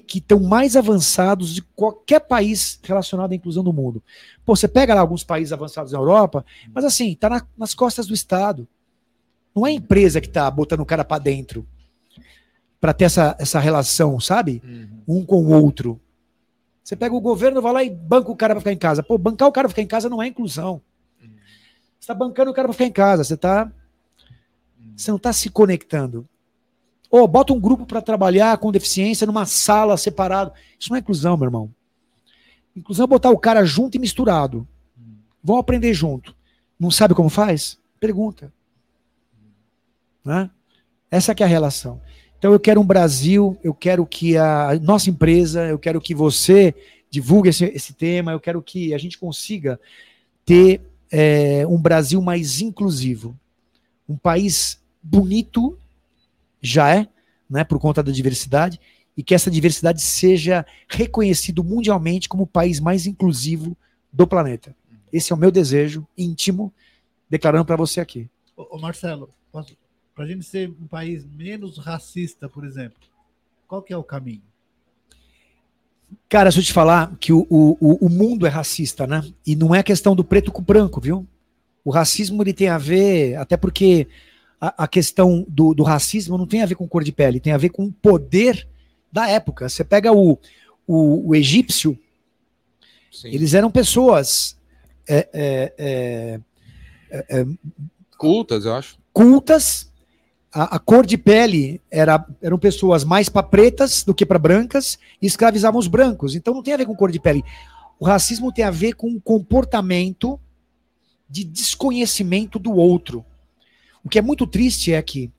que 0.00 0.18
estão 0.18 0.40
mais 0.40 0.76
avançados 0.76 1.54
de 1.54 1.60
qualquer 1.62 2.20
país 2.20 2.78
relacionado 2.82 3.32
à 3.32 3.34
inclusão 3.34 3.62
do 3.62 3.72
mundo. 3.72 4.02
Pô, 4.44 4.56
você 4.56 4.66
pega 4.66 4.94
lá 4.94 5.00
alguns 5.00 5.22
países 5.24 5.52
avançados 5.52 5.92
na 5.92 5.98
Europa, 5.98 6.44
mas 6.72 6.84
assim, 6.84 7.14
tá 7.14 7.28
na- 7.28 7.46
nas 7.58 7.74
costas 7.74 8.06
do 8.06 8.14
Estado. 8.14 8.66
Não 9.54 9.66
é 9.66 9.70
a 9.70 9.74
empresa 9.74 10.20
que 10.20 10.28
tá 10.28 10.50
botando 10.50 10.80
o 10.80 10.86
cara 10.86 11.04
para 11.04 11.22
dentro 11.22 11.66
para 12.80 12.92
ter 12.92 13.04
essa, 13.04 13.36
essa 13.38 13.58
relação, 13.60 14.18
sabe? 14.20 14.62
Um 15.06 15.24
com 15.24 15.42
o 15.44 15.50
outro. 15.52 16.00
Você 16.82 16.94
pega 16.96 17.14
o 17.14 17.20
governo, 17.20 17.62
vai 17.62 17.72
lá 17.72 17.84
e 17.84 17.88
banca 17.90 18.30
o 18.30 18.36
cara 18.36 18.54
para 18.54 18.60
ficar 18.60 18.72
em 18.72 18.78
casa. 18.78 19.02
Pô, 19.02 19.16
bancar 19.16 19.48
o 19.48 19.52
cara 19.52 19.66
para 19.68 19.70
ficar 19.74 19.82
em 19.82 19.86
casa 19.86 20.08
não 20.10 20.22
é 20.22 20.26
inclusão. 20.26 20.82
Você 21.20 21.30
está 22.00 22.14
bancando 22.14 22.50
o 22.50 22.54
cara 22.54 22.68
para 22.68 22.72
ficar 22.74 22.84
em 22.86 22.92
casa. 22.92 23.24
Você 23.24 23.36
tá, 23.36 23.72
você 24.94 25.10
não 25.10 25.16
está 25.16 25.32
se 25.32 25.48
conectando. 25.48 26.28
Ou 27.16 27.28
bota 27.28 27.52
um 27.52 27.60
grupo 27.60 27.86
para 27.86 28.02
trabalhar 28.02 28.58
com 28.58 28.72
deficiência 28.72 29.24
numa 29.24 29.46
sala 29.46 29.96
separado. 29.96 30.50
Isso 30.76 30.90
não 30.90 30.96
é 30.96 30.98
inclusão, 30.98 31.36
meu 31.36 31.46
irmão. 31.46 31.70
Inclusão 32.74 33.04
é 33.04 33.06
botar 33.06 33.30
o 33.30 33.38
cara 33.38 33.64
junto 33.64 33.94
e 33.94 34.00
misturado. 34.00 34.66
Vão 35.40 35.56
aprender 35.56 35.94
junto. 35.94 36.34
Não 36.76 36.90
sabe 36.90 37.14
como 37.14 37.28
faz? 37.28 37.78
Pergunta. 38.00 38.52
Né? 40.24 40.50
Essa 41.08 41.36
que 41.36 41.44
é 41.44 41.46
a 41.46 41.48
relação. 41.48 42.02
Então 42.36 42.52
eu 42.52 42.58
quero 42.58 42.80
um 42.80 42.84
Brasil, 42.84 43.56
eu 43.62 43.72
quero 43.72 44.04
que 44.04 44.36
a 44.36 44.76
nossa 44.82 45.08
empresa, 45.08 45.68
eu 45.68 45.78
quero 45.78 46.00
que 46.00 46.16
você 46.16 46.74
divulgue 47.08 47.50
esse, 47.50 47.64
esse 47.66 47.92
tema, 47.92 48.32
eu 48.32 48.40
quero 48.40 48.60
que 48.60 48.92
a 48.92 48.98
gente 48.98 49.20
consiga 49.20 49.78
ter 50.44 50.80
é, 51.12 51.64
um 51.64 51.80
Brasil 51.80 52.20
mais 52.20 52.60
inclusivo. 52.60 53.38
Um 54.08 54.16
país 54.16 54.80
bonito, 55.00 55.78
já 56.64 56.94
é, 56.94 57.06
né, 57.48 57.62
por 57.62 57.78
conta 57.78 58.02
da 58.02 58.10
diversidade, 58.10 58.80
e 59.16 59.22
que 59.22 59.34
essa 59.34 59.50
diversidade 59.50 60.00
seja 60.00 60.66
reconhecido 60.88 61.62
mundialmente 61.62 62.28
como 62.28 62.44
o 62.44 62.46
país 62.46 62.80
mais 62.80 63.06
inclusivo 63.06 63.76
do 64.12 64.26
planeta. 64.26 64.74
Esse 65.12 65.32
é 65.32 65.36
o 65.36 65.38
meu 65.38 65.50
desejo 65.50 66.06
íntimo, 66.16 66.72
declarando 67.28 67.64
para 67.64 67.76
você 67.76 68.00
aqui. 68.00 68.28
Ô, 68.56 68.76
ô 68.76 68.80
Marcelo, 68.80 69.28
para 69.52 70.24
a 70.24 70.26
gente 70.26 70.44
ser 70.44 70.70
um 70.70 70.86
país 70.86 71.24
menos 71.24 71.78
racista, 71.78 72.48
por 72.48 72.64
exemplo, 72.64 72.98
qual 73.68 73.82
que 73.82 73.92
é 73.92 73.96
o 73.96 74.02
caminho? 74.02 74.42
Cara, 76.28 76.50
se 76.50 76.58
eu 76.58 76.62
te 76.62 76.72
falar 76.72 77.16
que 77.20 77.32
o, 77.32 77.46
o, 77.50 78.06
o 78.06 78.08
mundo 78.08 78.46
é 78.46 78.48
racista, 78.48 79.06
né? 79.06 79.22
E 79.46 79.54
não 79.54 79.74
é 79.74 79.82
questão 79.82 80.14
do 80.16 80.24
preto 80.24 80.50
com 80.50 80.62
branco, 80.62 81.00
viu? 81.00 81.26
O 81.84 81.90
racismo 81.90 82.42
ele 82.42 82.52
tem 82.52 82.68
a 82.68 82.78
ver, 82.78 83.36
até 83.36 83.56
porque 83.56 84.08
a, 84.64 84.84
a 84.84 84.88
questão 84.88 85.44
do, 85.46 85.74
do, 85.74 85.82
racismo 85.82 86.38
não 86.38 86.46
tem 86.46 86.62
a 86.62 86.66
ver 86.66 86.74
com 86.74 86.88
cor 86.88 87.04
de 87.04 87.12
pele, 87.12 87.38
tem 87.38 87.52
a 87.52 87.58
ver 87.58 87.68
com 87.68 87.84
o 87.84 87.92
poder 87.92 88.66
da 89.12 89.28
época. 89.28 89.68
Você 89.68 89.84
pega 89.84 90.10
o, 90.10 90.38
o, 90.86 91.28
o 91.28 91.34
egípcio, 91.34 91.98
Sim. 93.12 93.28
eles 93.28 93.52
eram 93.52 93.70
pessoas 93.70 94.56
é, 95.06 95.28
é, 95.34 95.74
é, 95.76 96.40
é, 97.10 97.40
é 97.40 97.46
cultas, 98.16 98.64
eu 98.64 98.74
acho. 98.74 98.96
Cultas. 99.12 99.92
A, 100.50 100.76
a, 100.76 100.78
cor 100.78 101.04
de 101.04 101.18
pele 101.18 101.80
era, 101.90 102.24
eram 102.40 102.58
pessoas 102.58 103.04
mais 103.04 103.28
para 103.28 103.42
pretas 103.42 104.02
do 104.04 104.14
que 104.14 104.24
para 104.24 104.38
brancas 104.38 104.98
e 105.20 105.26
escravizavam 105.26 105.80
os 105.80 105.88
brancos. 105.88 106.34
Então 106.34 106.54
não 106.54 106.62
tem 106.62 106.72
a 106.72 106.78
ver 106.78 106.86
com 106.86 106.94
cor 106.94 107.10
de 107.10 107.20
pele. 107.20 107.44
O 107.98 108.06
racismo 108.06 108.52
tem 108.52 108.64
a 108.64 108.70
ver 108.70 108.94
com 108.94 109.10
o 109.12 109.20
comportamento 109.20 110.40
de 111.28 111.44
desconhecimento 111.44 112.58
do 112.58 112.72
outro. 112.72 113.24
O 114.04 114.08
que 114.08 114.18
é 114.18 114.22
muito 114.22 114.46
triste 114.46 114.92
é 114.92 115.00
que, 115.00 115.32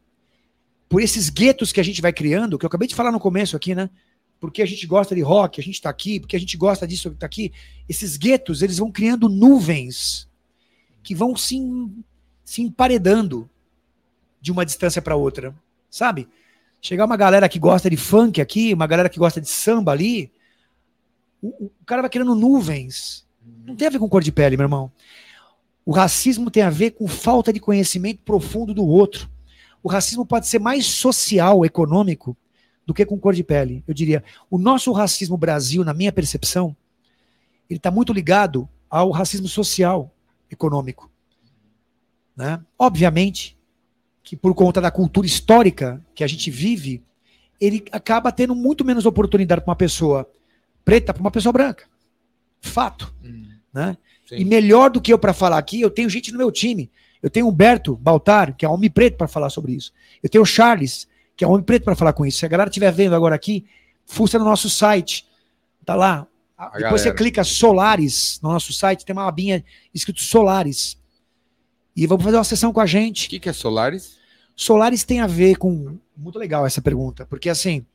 por 0.89 1.01
esses 1.01 1.29
guetos 1.29 1.71
que 1.71 1.79
a 1.79 1.83
gente 1.83 2.01
vai 2.01 2.11
criando, 2.11 2.57
que 2.57 2.65
eu 2.65 2.67
acabei 2.67 2.87
de 2.87 2.95
falar 2.95 3.11
no 3.11 3.19
começo 3.19 3.55
aqui, 3.55 3.75
né? 3.75 3.89
Porque 4.39 4.61
a 4.61 4.65
gente 4.65 4.85
gosta 4.87 5.13
de 5.15 5.21
rock, 5.21 5.61
a 5.61 5.63
gente 5.63 5.75
está 5.75 5.89
aqui, 5.89 6.19
porque 6.19 6.35
a 6.35 6.39
gente 6.39 6.57
gosta 6.57 6.87
disso 6.87 7.09
está 7.09 7.25
aqui. 7.25 7.53
Esses 7.87 8.17
guetos, 8.17 8.61
eles 8.61 8.79
vão 8.79 8.91
criando 8.91 9.29
nuvens 9.29 10.27
que 11.03 11.13
vão 11.13 11.35
se, 11.35 11.57
se 12.43 12.61
emparedando 12.63 13.49
de 14.41 14.51
uma 14.51 14.65
distância 14.65 15.01
para 15.01 15.15
outra, 15.15 15.55
sabe? 15.89 16.27
Chegar 16.81 17.05
uma 17.05 17.17
galera 17.17 17.47
que 17.47 17.59
gosta 17.59 17.89
de 17.89 17.97
funk 17.97 18.41
aqui, 18.41 18.73
uma 18.73 18.87
galera 18.87 19.09
que 19.09 19.19
gosta 19.19 19.39
de 19.39 19.47
samba 19.47 19.91
ali, 19.91 20.31
o, 21.41 21.65
o 21.65 21.85
cara 21.85 22.01
vai 22.01 22.09
criando 22.09 22.35
nuvens. 22.35 23.25
Não 23.63 23.75
tem 23.75 23.87
a 23.87 23.91
ver 23.91 23.99
com 23.99 24.09
cor 24.09 24.23
de 24.23 24.31
pele, 24.31 24.57
meu 24.57 24.65
irmão. 24.65 24.91
O 25.85 25.91
racismo 25.91 26.49
tem 26.49 26.63
a 26.63 26.69
ver 26.69 26.91
com 26.91 27.07
falta 27.07 27.53
de 27.53 27.59
conhecimento 27.59 28.21
profundo 28.23 28.73
do 28.73 28.85
outro. 28.85 29.29
O 29.83 29.87
racismo 29.87 30.25
pode 30.25 30.47
ser 30.47 30.59
mais 30.59 30.85
social, 30.87 31.63
econômico, 31.63 32.35
do 32.85 32.93
que 32.93 33.05
com 33.05 33.19
cor 33.19 33.33
de 33.33 33.43
pele. 33.43 33.83
Eu 33.87 33.93
diria, 33.93 34.23
o 34.49 34.57
nosso 34.57 34.91
racismo 34.91 35.37
Brasil, 35.37 35.83
na 35.83 35.93
minha 35.93 36.11
percepção, 36.11 36.75
ele 37.69 37.77
está 37.77 37.91
muito 37.91 38.11
ligado 38.11 38.67
ao 38.89 39.11
racismo 39.11 39.47
social, 39.47 40.11
econômico. 40.49 41.11
Né? 42.35 42.59
Obviamente 42.77 43.55
que 44.23 44.35
por 44.35 44.55
conta 44.55 44.81
da 44.81 44.89
cultura 44.89 45.27
histórica 45.27 46.03
que 46.15 46.23
a 46.23 46.27
gente 46.27 46.49
vive, 46.49 47.03
ele 47.61 47.85
acaba 47.91 48.31
tendo 48.31 48.55
muito 48.55 48.83
menos 48.83 49.05
oportunidade 49.05 49.61
para 49.61 49.69
uma 49.69 49.75
pessoa 49.75 50.27
preta 50.83 51.13
para 51.13 51.21
uma 51.21 51.31
pessoa 51.31 51.53
branca. 51.53 51.87
Fato. 52.59 53.13
Hum. 53.23 53.49
Né? 53.71 53.95
Sim. 54.25 54.37
E 54.37 54.45
melhor 54.45 54.89
do 54.89 54.99
que 54.99 55.13
eu 55.13 55.19
para 55.19 55.33
falar 55.33 55.57
aqui, 55.57 55.81
eu 55.81 55.89
tenho 55.89 56.09
gente 56.09 56.31
no 56.31 56.37
meu 56.37 56.51
time. 56.51 56.89
Eu 57.21 57.29
tenho 57.29 57.47
Humberto 57.47 57.95
Baltar, 57.95 58.55
que 58.55 58.65
é 58.65 58.69
homem 58.69 58.89
preto, 58.89 59.17
para 59.17 59.27
falar 59.27 59.49
sobre 59.49 59.73
isso. 59.73 59.91
Eu 60.21 60.29
tenho 60.29 60.43
o 60.43 60.45
Charles, 60.45 61.07
que 61.35 61.43
é 61.43 61.47
homem 61.47 61.63
preto, 61.63 61.83
para 61.83 61.95
falar 61.95 62.13
com 62.13 62.25
isso. 62.25 62.39
Se 62.39 62.45
a 62.45 62.49
galera 62.49 62.69
estiver 62.69 62.91
vendo 62.91 63.15
agora 63.15 63.35
aqui, 63.35 63.65
fuça 64.05 64.37
no 64.37 64.45
nosso 64.45 64.69
site. 64.69 65.25
Tá 65.85 65.95
lá. 65.95 66.27
A 66.57 66.65
Depois 66.65 66.81
galera. 66.81 66.99
você 66.99 67.13
clica 67.13 67.43
Solares 67.43 68.39
no 68.41 68.49
nosso 68.49 68.71
site, 68.71 69.05
tem 69.05 69.13
uma 69.13 69.27
abinha 69.27 69.63
escrito 69.93 70.21
Solares. 70.21 70.97
E 71.95 72.05
vamos 72.07 72.23
fazer 72.23 72.37
uma 72.37 72.43
sessão 72.43 72.71
com 72.71 72.79
a 72.79 72.85
gente. 72.85 73.27
O 73.27 73.29
que, 73.29 73.39
que 73.39 73.49
é 73.49 73.53
Solares? 73.53 74.17
Solares 74.55 75.03
tem 75.03 75.19
a 75.19 75.27
ver 75.27 75.57
com. 75.57 75.97
Muito 76.15 76.39
legal 76.39 76.65
essa 76.65 76.81
pergunta, 76.81 77.25
porque 77.25 77.49
assim, 77.49 77.85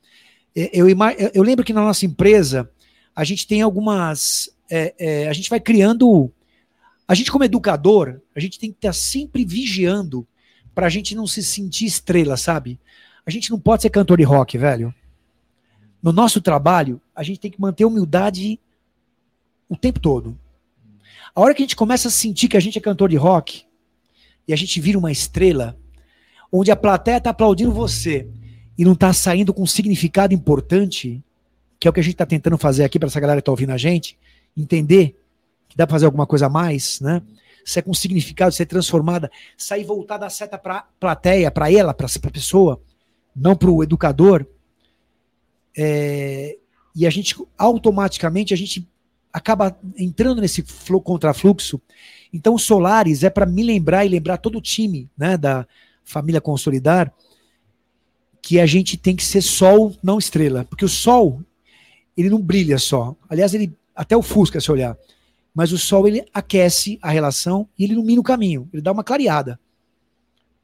eu, 0.54 0.88
eu, 0.90 0.96
eu 1.32 1.42
lembro 1.42 1.64
que 1.64 1.72
na 1.72 1.80
nossa 1.80 2.04
empresa 2.04 2.70
a 3.16 3.24
gente 3.24 3.46
tem 3.46 3.62
algumas 3.62 4.50
é, 4.70 4.94
é, 4.98 5.28
a 5.28 5.32
gente 5.32 5.50
vai 5.50 5.60
criando. 5.60 6.30
A 7.06 7.14
gente, 7.14 7.30
como 7.30 7.44
educador, 7.44 8.20
a 8.34 8.40
gente 8.40 8.58
tem 8.58 8.70
que 8.70 8.78
estar 8.78 8.92
sempre 8.92 9.44
vigiando 9.44 10.26
para 10.74 10.86
a 10.86 10.90
gente 10.90 11.14
não 11.14 11.26
se 11.26 11.42
sentir 11.42 11.86
estrela, 11.86 12.36
sabe? 12.36 12.78
A 13.26 13.30
gente 13.30 13.50
não 13.50 13.58
pode 13.58 13.82
ser 13.82 13.90
cantor 13.90 14.18
de 14.18 14.24
rock, 14.24 14.56
velho. 14.56 14.94
No 16.02 16.12
nosso 16.12 16.40
trabalho, 16.40 17.00
a 17.14 17.22
gente 17.22 17.40
tem 17.40 17.50
que 17.50 17.60
manter 17.60 17.84
humildade 17.84 18.58
o 19.68 19.76
tempo 19.76 20.00
todo. 20.00 20.38
A 21.34 21.40
hora 21.40 21.54
que 21.54 21.62
a 21.62 21.64
gente 21.64 21.76
começa 21.76 22.08
a 22.08 22.10
sentir 22.10 22.48
que 22.48 22.56
a 22.56 22.60
gente 22.60 22.78
é 22.78 22.80
cantor 22.80 23.08
de 23.10 23.16
rock 23.16 23.64
e 24.48 24.52
a 24.52 24.56
gente 24.56 24.80
vira 24.80 24.98
uma 24.98 25.12
estrela, 25.12 25.76
onde 26.50 26.70
a 26.70 26.76
plateia 26.76 27.18
está 27.18 27.30
aplaudindo 27.30 27.72
você 27.72 28.28
e 28.76 28.84
não 28.84 28.94
está 28.94 29.12
saindo 29.12 29.52
com 29.52 29.62
um 29.62 29.66
significado 29.66 30.34
importante, 30.34 31.22
que 31.78 31.86
é 31.86 31.90
o 31.90 31.92
que 31.92 32.00
a 32.00 32.02
gente 32.02 32.14
está 32.14 32.26
tentando 32.26 32.58
fazer 32.58 32.84
aqui 32.84 32.98
para 32.98 33.08
essa 33.08 33.20
galera 33.20 33.40
que 33.40 33.42
está 33.42 33.52
ouvindo 33.52 33.70
a 33.70 33.76
gente, 33.76 34.18
entender 34.56 35.18
que 35.68 35.76
dá 35.76 35.86
para 35.86 35.94
fazer 35.94 36.06
alguma 36.06 36.26
coisa 36.26 36.46
a 36.46 36.50
mais, 36.50 37.00
né? 37.00 37.22
Se 37.64 37.78
é 37.78 37.82
com 37.82 37.94
significado, 37.94 38.52
ser 38.52 38.66
transformada, 38.66 39.30
sair 39.56 39.84
voltar 39.84 40.16
da 40.16 40.30
seta 40.30 40.58
para 40.58 40.82
plateia, 40.98 41.50
para 41.50 41.70
ela, 41.70 41.94
para 41.94 42.06
a 42.06 42.30
pessoa, 42.30 42.80
não 43.36 43.54
para 43.54 43.70
o 43.70 43.82
educador. 43.82 44.46
É, 45.76 46.58
e 46.94 47.06
a 47.06 47.10
gente 47.10 47.36
automaticamente 47.56 48.52
a 48.52 48.56
gente 48.56 48.88
acaba 49.32 49.78
entrando 49.96 50.40
nesse 50.40 50.62
flow 50.62 51.00
contrafluxo. 51.00 51.80
Então, 52.32 52.58
Solares 52.58 53.22
é 53.22 53.30
para 53.30 53.46
me 53.46 53.62
lembrar 53.62 54.04
e 54.04 54.08
lembrar 54.08 54.38
todo 54.38 54.58
o 54.58 54.62
time 54.62 55.08
né, 55.16 55.36
da 55.36 55.66
família 56.04 56.40
Consolidar 56.40 57.12
que 58.42 58.58
a 58.58 58.66
gente 58.66 58.96
tem 58.96 59.14
que 59.14 59.24
ser 59.24 59.42
sol, 59.42 59.94
não 60.02 60.18
estrela. 60.18 60.64
Porque 60.64 60.84
o 60.84 60.88
sol, 60.88 61.42
ele 62.16 62.30
não 62.30 62.40
brilha 62.40 62.78
só. 62.78 63.14
Aliás, 63.28 63.54
ele 63.54 63.72
até 63.94 64.16
o 64.16 64.22
Fusca 64.22 64.60
se 64.60 64.70
olhar. 64.70 64.96
Mas 65.54 65.72
o 65.72 65.78
sol 65.78 66.06
ele 66.06 66.24
aquece 66.32 66.98
a 67.02 67.10
relação 67.10 67.68
e 67.78 67.84
ele 67.84 67.94
ilumina 67.94 68.20
o 68.20 68.24
caminho, 68.24 68.68
ele 68.72 68.82
dá 68.82 68.92
uma 68.92 69.04
clareada. 69.04 69.58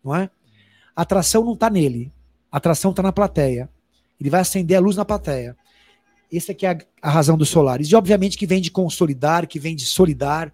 Não 0.03 0.15
é? 0.15 0.31
A 0.95 1.03
atração 1.03 1.45
não 1.45 1.55
está 1.55 1.69
nele, 1.69 2.13
a 2.51 2.57
atração 2.57 2.91
está 2.91 3.03
na 3.03 3.13
plateia. 3.13 3.69
Ele 4.19 4.31
vai 4.31 4.41
acender 4.41 4.77
a 4.77 4.81
luz 4.81 4.97
na 4.97 5.05
plateia. 5.05 5.57
Essa 6.33 6.53
aqui 6.53 6.65
é 6.65 6.71
a, 6.71 6.79
a 7.03 7.11
razão 7.11 7.37
dos 7.37 7.49
solares. 7.49 7.89
E 7.89 7.95
obviamente 7.95 8.39
que 8.39 8.47
vem 8.47 8.61
de 8.61 8.71
consolidar, 8.71 9.47
que 9.47 9.59
vem 9.59 9.77
de 9.77 9.85
solidar, 9.85 10.53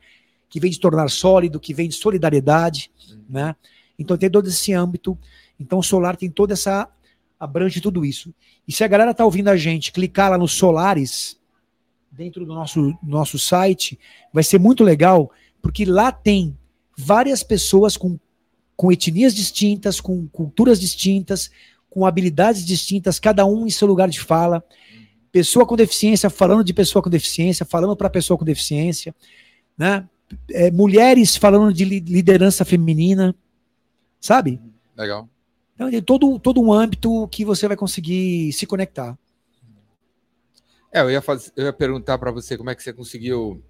que 0.48 0.58
vem 0.58 0.70
de 0.70 0.80
tornar 0.80 1.08
sólido, 1.08 1.60
que 1.60 1.72
vem 1.72 1.88
de 1.88 1.94
solidariedade, 1.94 2.90
né? 3.28 3.54
Então 3.98 4.16
tem 4.16 4.28
todo 4.28 4.48
esse 4.48 4.72
âmbito. 4.72 5.16
Então 5.60 5.78
o 5.78 5.82
solar 5.82 6.16
tem 6.16 6.28
toda 6.28 6.54
essa 6.54 6.88
abrange 7.38 7.80
tudo 7.80 8.04
isso. 8.04 8.32
E 8.66 8.72
se 8.72 8.84
a 8.84 8.88
galera 8.88 9.12
tá 9.12 9.24
ouvindo 9.24 9.48
a 9.48 9.56
gente, 9.56 9.90
clicar 9.90 10.30
lá 10.30 10.38
nos 10.38 10.52
solares, 10.52 11.36
dentro 12.12 12.44
do 12.44 12.52
nosso, 12.52 12.96
nosso 13.02 13.38
site, 13.38 13.98
vai 14.32 14.44
ser 14.44 14.58
muito 14.58 14.84
legal, 14.84 15.30
porque 15.62 15.84
lá 15.84 16.12
tem 16.12 16.56
várias 16.96 17.42
pessoas 17.42 17.96
com, 17.96 18.18
com 18.76 18.92
etnias 18.92 19.34
distintas, 19.34 20.00
com 20.00 20.28
culturas 20.28 20.78
distintas, 20.78 21.50
com 21.88 22.04
habilidades 22.04 22.64
distintas, 22.64 23.18
cada 23.18 23.46
um 23.46 23.66
em 23.66 23.70
seu 23.70 23.88
lugar 23.88 24.08
de 24.08 24.20
fala. 24.20 24.62
Pessoa 25.30 25.66
com 25.66 25.74
deficiência 25.74 26.28
falando 26.28 26.62
de 26.62 26.74
pessoa 26.74 27.02
com 27.02 27.08
deficiência, 27.08 27.64
falando 27.64 27.96
para 27.96 28.10
pessoa 28.10 28.36
com 28.36 28.44
deficiência, 28.44 29.14
né? 29.76 30.06
É, 30.50 30.70
mulheres 30.70 31.36
falando 31.36 31.72
de 31.72 31.84
liderança 31.84 32.64
feminina, 32.64 33.34
sabe? 34.20 34.60
Legal. 34.96 35.28
Então, 35.74 35.90
tem 35.90 36.02
todo, 36.02 36.38
todo 36.38 36.60
um 36.60 36.72
âmbito 36.72 37.28
que 37.28 37.44
você 37.44 37.68
vai 37.68 37.76
conseguir 37.76 38.52
se 38.52 38.66
conectar. 38.66 39.18
É, 40.92 41.00
eu 41.00 41.10
ia, 41.10 41.22
fazer, 41.22 41.50
eu 41.56 41.64
ia 41.64 41.72
perguntar 41.72 42.18
para 42.18 42.30
você 42.30 42.56
como 42.58 42.68
é 42.68 42.74
que 42.74 42.82
você 42.82 42.92
conseguiu, 42.92 43.64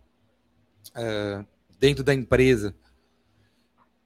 é, 0.94 1.44
dentro 1.78 2.03
da 2.03 2.12
empresa, 2.12 2.74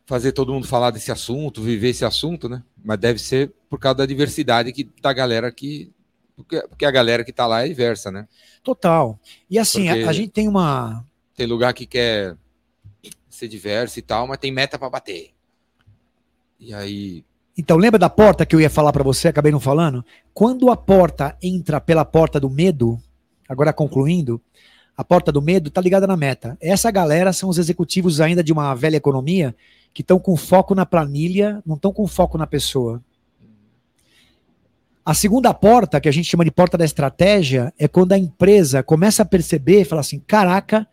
fazer 0.05 0.33
todo 0.33 0.53
mundo 0.53 0.69
falar 0.69 0.91
desse 0.91 1.11
assunto, 1.11 1.63
viver 1.63 1.89
esse 1.89 2.05
assunto, 2.05 2.49
né? 2.49 2.63
Mas 2.85 2.99
deve 2.99 3.19
ser 3.19 3.53
por 3.71 3.79
causa 3.79 3.99
da 3.99 4.07
diversidade 4.07 4.73
que, 4.73 4.85
da 5.01 5.13
galera 5.13 5.51
que. 5.51 5.91
Porque, 6.37 6.61
porque 6.69 6.85
a 6.85 6.91
galera 6.91 7.25
que 7.25 7.31
está 7.31 7.47
lá 7.47 7.65
é 7.65 7.69
diversa, 7.69 8.13
né? 8.13 8.29
Total. 8.63 9.19
E 9.49 9.59
assim, 9.59 9.89
a, 9.89 10.11
a, 10.11 10.13
gente 10.13 10.33
tem 10.33 10.47
uma. 10.47 11.03
Tem 11.35 11.47
lugar 11.47 11.73
que 11.73 11.87
quer 11.87 12.37
ser 13.31 13.49
diverso 13.49 13.99
e 13.99 14.03
tal, 14.03 14.27
mas 14.27 14.39
tem 14.39 14.53
meta 14.53 14.79
para 14.79 14.91
bater. 14.91 15.31
E 16.61 16.75
aí 16.75 17.25
então, 17.59 17.79
lembra 17.79 17.99
da 17.99 18.11
porta 18.11 18.45
que 18.45 18.55
eu 18.55 18.61
ia 18.61 18.69
falar 18.69 18.93
para 18.93 19.03
você, 19.03 19.29
acabei 19.29 19.51
não 19.51 19.59
falando? 19.59 20.05
Quando 20.35 20.71
a 20.71 20.77
porta 20.77 21.37
entra 21.43 21.81
pela 21.81 22.05
porta 22.05 22.39
do 22.39 22.51
medo, 22.51 23.01
agora 23.49 23.73
concluindo, 23.73 24.41
a 24.97 25.05
porta 25.05 25.31
do 25.31 25.43
medo 25.43 25.69
está 25.69 25.81
ligada 25.81 26.07
na 26.07 26.17
meta. 26.17 26.57
Essa 26.61 26.91
galera 26.91 27.33
são 27.33 27.49
os 27.49 27.59
executivos 27.59 28.21
ainda 28.21 28.43
de 28.43 28.53
uma 28.53 28.75
velha 28.75 28.97
economia 28.97 29.55
que 29.93 30.01
estão 30.01 30.19
com 30.19 30.37
foco 30.37 30.75
na 30.75 30.87
planilha, 30.87 31.63
não 31.67 31.77
estão 31.77 31.93
com 31.93 32.07
foco 32.07 32.39
na 32.39 32.47
pessoa. 32.47 33.03
A 35.05 35.15
segunda 35.15 35.55
porta, 35.55 36.01
que 36.01 36.09
a 36.09 36.13
gente 36.13 36.29
chama 36.29 36.45
de 36.45 36.51
porta 36.51 36.77
da 36.77 36.85
estratégia, 36.85 37.73
é 37.79 37.87
quando 37.87 38.13
a 38.13 38.19
empresa 38.19 38.83
começa 38.83 39.23
a 39.23 39.27
perceber, 39.27 39.85
fala 39.85 40.01
assim: 40.01 40.19
caraca, 40.19 40.87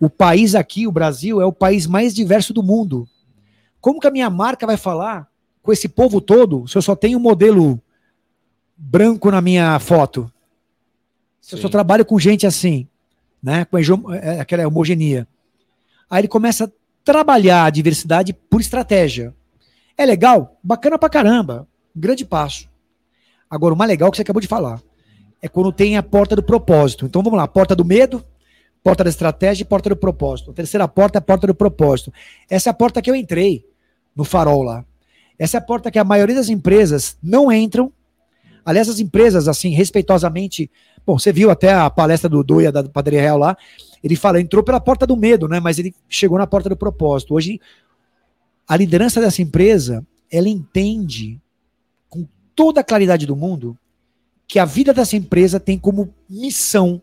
o 0.00 0.08
país 0.08 0.54
aqui, 0.54 0.86
o 0.86 0.92
Brasil, 0.92 1.40
é 1.40 1.44
o 1.44 1.52
país 1.52 1.86
mais 1.86 2.14
diverso 2.14 2.54
do 2.54 2.62
mundo. 2.62 3.06
Como 3.80 4.00
que 4.00 4.06
a 4.06 4.10
minha 4.10 4.30
marca 4.30 4.66
vai 4.66 4.76
falar 4.76 5.28
com 5.62 5.72
esse 5.72 5.88
povo 5.88 6.20
todo 6.20 6.66
se 6.66 6.76
eu 6.78 6.82
só 6.82 6.96
tenho 6.96 7.18
um 7.18 7.20
modelo 7.22 7.80
branco 8.76 9.30
na 9.30 9.40
minha 9.40 9.78
foto? 9.78 10.32
Se 11.48 11.54
eu 11.54 11.58
só 11.60 11.68
Sim. 11.68 11.72
trabalho 11.72 12.04
com 12.04 12.18
gente 12.18 12.46
assim, 12.46 12.86
né? 13.42 13.64
Com 13.64 13.78
hejo- 13.78 14.04
é, 14.12 14.38
aquela 14.38 14.68
homogeneia. 14.68 15.26
Aí 16.10 16.20
ele 16.20 16.28
começa 16.28 16.66
a 16.66 16.70
trabalhar 17.02 17.64
a 17.64 17.70
diversidade 17.70 18.34
por 18.34 18.60
estratégia. 18.60 19.34
É 19.96 20.04
legal? 20.04 20.58
Bacana 20.62 20.98
pra 20.98 21.08
caramba. 21.08 21.66
Grande 21.96 22.26
passo. 22.26 22.68
Agora, 23.48 23.72
o 23.72 23.76
mais 23.78 23.88
legal 23.88 24.10
que 24.10 24.18
você 24.18 24.22
acabou 24.22 24.42
de 24.42 24.46
falar 24.46 24.82
é 25.40 25.48
quando 25.48 25.72
tem 25.72 25.96
a 25.96 26.02
porta 26.02 26.36
do 26.36 26.42
propósito. 26.42 27.06
Então 27.06 27.22
vamos 27.22 27.38
lá, 27.38 27.48
porta 27.48 27.74
do 27.74 27.82
medo, 27.82 28.22
porta 28.84 29.02
da 29.02 29.08
estratégia 29.08 29.62
e 29.62 29.66
porta 29.66 29.88
do 29.88 29.96
propósito. 29.96 30.50
A 30.50 30.54
terceira 30.54 30.86
porta 30.86 31.16
é 31.16 31.20
a 31.20 31.22
porta 31.22 31.46
do 31.46 31.54
propósito. 31.54 32.12
Essa 32.50 32.68
é 32.68 32.72
a 32.72 32.74
porta 32.74 33.00
que 33.00 33.10
eu 33.10 33.14
entrei 33.16 33.64
no 34.14 34.22
farol 34.22 34.62
lá. 34.62 34.84
Essa 35.38 35.56
é 35.56 35.60
a 35.60 35.62
porta 35.62 35.90
que 35.90 35.98
a 35.98 36.04
maioria 36.04 36.36
das 36.36 36.50
empresas 36.50 37.16
não 37.22 37.50
entram. 37.50 37.90
Aliás, 38.66 38.86
as 38.90 39.00
empresas, 39.00 39.48
assim, 39.48 39.70
respeitosamente. 39.70 40.70
Bom, 41.08 41.18
você 41.18 41.32
viu 41.32 41.50
até 41.50 41.72
a 41.72 41.88
palestra 41.88 42.28
do 42.28 42.44
Doia 42.44 42.70
da 42.70 42.86
Padaria 42.86 43.22
Real 43.22 43.38
lá. 43.38 43.56
Ele 44.04 44.14
fala, 44.14 44.42
entrou 44.42 44.62
pela 44.62 44.78
porta 44.78 45.06
do 45.06 45.16
medo, 45.16 45.48
né? 45.48 45.58
Mas 45.58 45.78
ele 45.78 45.94
chegou 46.06 46.36
na 46.36 46.46
porta 46.46 46.68
do 46.68 46.76
propósito. 46.76 47.32
Hoje, 47.32 47.58
a 48.68 48.76
liderança 48.76 49.18
dessa 49.18 49.40
empresa, 49.40 50.06
ela 50.30 50.50
entende 50.50 51.40
com 52.10 52.28
toda 52.54 52.82
a 52.82 52.84
claridade 52.84 53.24
do 53.24 53.34
mundo 53.34 53.74
que 54.46 54.58
a 54.58 54.66
vida 54.66 54.92
dessa 54.92 55.16
empresa 55.16 55.58
tem 55.58 55.78
como 55.78 56.14
missão, 56.28 57.00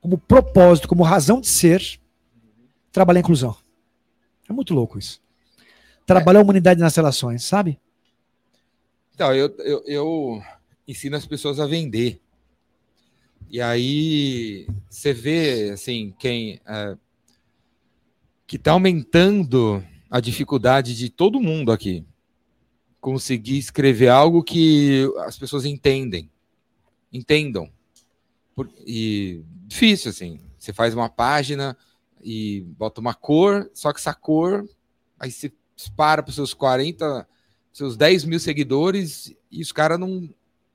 como 0.00 0.16
propósito, 0.16 0.86
como 0.86 1.02
razão 1.02 1.40
de 1.40 1.48
ser, 1.48 1.82
trabalhar 2.92 3.18
a 3.18 3.22
inclusão. 3.22 3.56
É 4.48 4.52
muito 4.52 4.72
louco 4.72 4.96
isso. 4.96 5.20
Trabalhar 6.06 6.38
a 6.38 6.42
humanidade 6.44 6.78
nas 6.78 6.94
relações, 6.94 7.42
sabe? 7.42 7.80
Então, 9.12 9.34
eu, 9.34 9.52
eu, 9.58 9.82
eu 9.88 10.42
ensino 10.86 11.16
as 11.16 11.26
pessoas 11.26 11.58
a 11.58 11.66
vender. 11.66 12.20
E 13.54 13.60
aí 13.60 14.66
você 14.90 15.12
vê, 15.12 15.70
assim, 15.70 16.12
quem. 16.18 16.60
é, 16.66 16.96
que 18.48 18.56
está 18.56 18.72
aumentando 18.72 19.80
a 20.10 20.18
dificuldade 20.18 20.96
de 20.96 21.08
todo 21.08 21.40
mundo 21.40 21.70
aqui 21.70 22.04
conseguir 23.00 23.56
escrever 23.56 24.08
algo 24.08 24.42
que 24.42 25.08
as 25.18 25.38
pessoas 25.38 25.64
entendem. 25.64 26.28
Entendam. 27.12 27.70
E 28.84 29.44
difícil, 29.68 30.10
assim. 30.10 30.40
Você 30.58 30.72
faz 30.72 30.92
uma 30.92 31.08
página 31.08 31.78
e 32.24 32.62
bota 32.76 33.00
uma 33.00 33.14
cor, 33.14 33.70
só 33.72 33.92
que 33.92 34.00
essa 34.00 34.14
cor, 34.14 34.68
aí 35.16 35.30
você 35.30 35.52
dispara 35.76 36.24
para 36.24 36.30
os 36.30 36.34
seus 36.34 36.52
40, 36.52 37.24
seus 37.72 37.96
10 37.96 38.24
mil 38.24 38.40
seguidores 38.40 39.32
e 39.48 39.62
os 39.62 39.70
caras 39.70 40.00
não. 40.00 40.28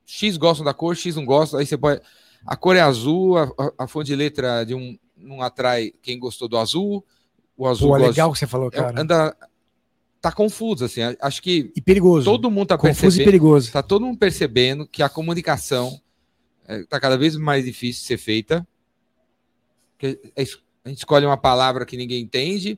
X 0.05 0.37
gostam 0.37 0.63
da 0.63 0.73
cor, 0.73 0.95
X 0.95 1.17
não 1.17 1.25
gostam. 1.25 1.59
Aí 1.59 1.65
você 1.65 1.77
pode. 1.77 2.01
A 2.45 2.55
cor 2.55 2.75
é 2.75 2.81
azul, 2.81 3.37
a, 3.37 3.51
a- 3.77 3.87
fonte 3.87 4.07
de 4.07 4.15
letra 4.15 4.63
de 4.63 4.73
um 4.73 4.97
não 5.15 5.41
atrai 5.41 5.91
quem 6.01 6.17
gostou 6.17 6.47
do 6.47 6.57
azul. 6.57 7.05
O 7.57 7.67
azul 7.67 7.89
Pô, 7.89 7.93
gosta- 7.97 8.07
legal 8.09 8.31
que 8.31 8.39
você 8.39 8.47
falou, 8.47 8.67
é, 8.69 8.71
cara. 8.71 9.01
anda. 9.01 9.37
Tá 10.21 10.31
confuso, 10.33 10.83
assim. 10.83 11.01
Acho 11.21 11.41
que 11.41 11.71
E 11.75 11.81
perigoso. 11.81 12.25
todo 12.25 12.51
mundo 12.51 12.67
tá 12.67 12.77
Confuso 12.77 13.21
e 13.21 13.23
perigoso. 13.25 13.71
Tá 13.71 13.81
todo 13.81 14.05
mundo 14.05 14.17
percebendo 14.17 14.85
que 14.85 15.01
a 15.01 15.07
comunicação 15.07 15.99
está 16.67 16.99
cada 16.99 17.17
vez 17.17 17.35
mais 17.37 17.63
difícil 17.63 18.01
de 18.01 18.07
ser 18.07 18.17
feita. 18.17 18.67
Que 19.97 20.19
é 20.35 20.43
a 20.83 20.89
gente 20.89 20.99
escolhe 20.99 21.25
uma 21.25 21.37
palavra 21.37 21.85
que 21.85 21.95
ninguém 21.97 22.21
entende, 22.21 22.77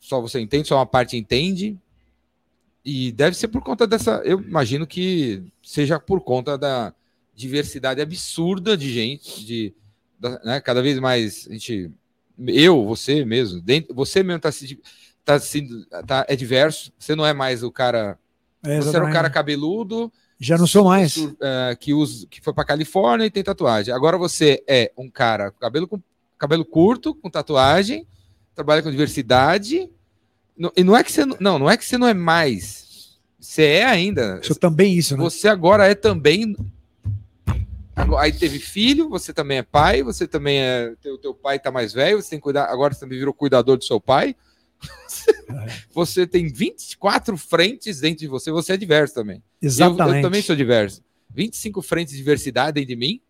só 0.00 0.20
você 0.20 0.40
entende, 0.40 0.68
só 0.68 0.76
uma 0.76 0.86
parte 0.86 1.16
entende. 1.16 1.78
E 2.84 3.10
deve 3.12 3.36
ser 3.36 3.48
por 3.48 3.62
conta 3.62 3.86
dessa. 3.86 4.20
Eu 4.24 4.40
imagino 4.40 4.86
que 4.86 5.42
seja 5.62 5.98
por 5.98 6.20
conta 6.20 6.58
da 6.58 6.94
diversidade 7.34 8.00
absurda 8.00 8.76
de 8.76 8.92
gente, 8.92 9.44
de 9.44 9.74
né, 10.44 10.60
cada 10.60 10.80
vez 10.82 10.98
mais 10.98 11.46
a 11.48 11.52
gente. 11.52 11.90
Eu, 12.46 12.84
você 12.84 13.24
mesmo, 13.24 13.60
dentro, 13.60 13.94
você 13.94 14.22
mesmo 14.22 14.38
está 14.38 14.50
se, 14.50 14.80
tá 15.24 15.38
se, 15.38 15.66
tá, 16.06 16.24
é 16.28 16.34
diverso. 16.34 16.92
Você 16.98 17.14
não 17.14 17.24
é 17.24 17.32
mais 17.32 17.62
o 17.62 17.70
cara 17.70 18.18
É, 18.62 18.68
você 18.68 18.70
era 18.70 18.78
um 18.78 18.80
exatamente. 18.88 19.12
cara 19.12 19.30
cabeludo. 19.30 20.12
Já 20.40 20.58
não 20.58 20.66
sou 20.66 20.84
mais. 20.84 21.12
sur- 21.12 21.36
eh, 21.40 21.76
que, 21.78 21.94
usa, 21.94 22.26
que 22.28 22.40
foi 22.40 22.52
pra 22.52 22.64
Califórnia 22.64 23.24
e 23.26 23.30
tem 23.30 23.42
tatuagem. 23.42 23.94
Agora 23.94 24.18
você 24.18 24.62
é 24.66 24.90
um 24.98 25.08
cara 25.08 25.50
com 25.52 25.58
cabelo, 25.60 25.86
com 25.86 26.02
cabelo 26.36 26.64
curto, 26.64 27.14
com 27.14 27.30
tatuagem, 27.30 28.04
trabalha 28.54 28.82
com 28.82 28.90
diversidade. 28.90 29.88
Não- 30.58 30.72
e 30.76 30.82
não 30.82 30.96
é 30.96 31.04
que 31.04 31.12
você 31.12 31.24
não, 31.24 31.36
não, 31.40 31.58
não 31.60 31.70
é 31.70 31.76
que 31.76 31.84
você 31.84 31.96
não 31.96 32.08
é 32.08 32.14
mais. 32.14 33.18
Você 33.38 33.62
é 33.62 33.84
ainda. 33.84 34.40
Sou 34.42 34.56
também 34.56 34.94
isso, 34.94 35.16
né? 35.16 35.22
Você 35.22 35.46
agora 35.48 35.86
é 35.86 35.94
também. 35.94 36.56
Agora- 37.96 38.22
Aí 38.24 38.32
teve 38.32 38.58
filho, 38.58 39.08
você 39.08 39.32
também 39.32 39.58
é 39.58 39.62
pai, 39.62 40.02
você 40.02 40.26
também 40.26 40.60
é. 40.60 40.94
Teu, 41.00 41.16
teu 41.18 41.34
pai 41.34 41.58
tá 41.58 41.70
mais 41.70 41.92
velho, 41.92 42.20
você 42.20 42.30
tem 42.30 42.38
que 42.38 42.42
cuidar. 42.42 42.66
Agora 42.66 42.92
você 42.94 43.00
também 43.00 43.18
virou 43.18 43.32
cuidador 43.34 43.76
do 43.76 43.84
seu 43.84 44.00
pai. 44.00 44.36
Você 45.94 46.26
tem 46.26 46.46
24 46.48 47.38
frentes 47.38 48.00
dentro 48.00 48.18
de 48.18 48.26
você, 48.26 48.50
você 48.50 48.74
é 48.74 48.76
diverso 48.76 49.14
também. 49.14 49.42
Eu, 49.62 49.66
Exatamente. 49.68 50.16
eu 50.16 50.22
também 50.22 50.42
sou 50.42 50.54
diverso. 50.54 51.02
25 51.30 51.80
frentes 51.80 52.12
de 52.12 52.18
diversidade 52.18 52.72
dentro 52.74 52.88
de 52.88 52.96
mim. 52.96 53.20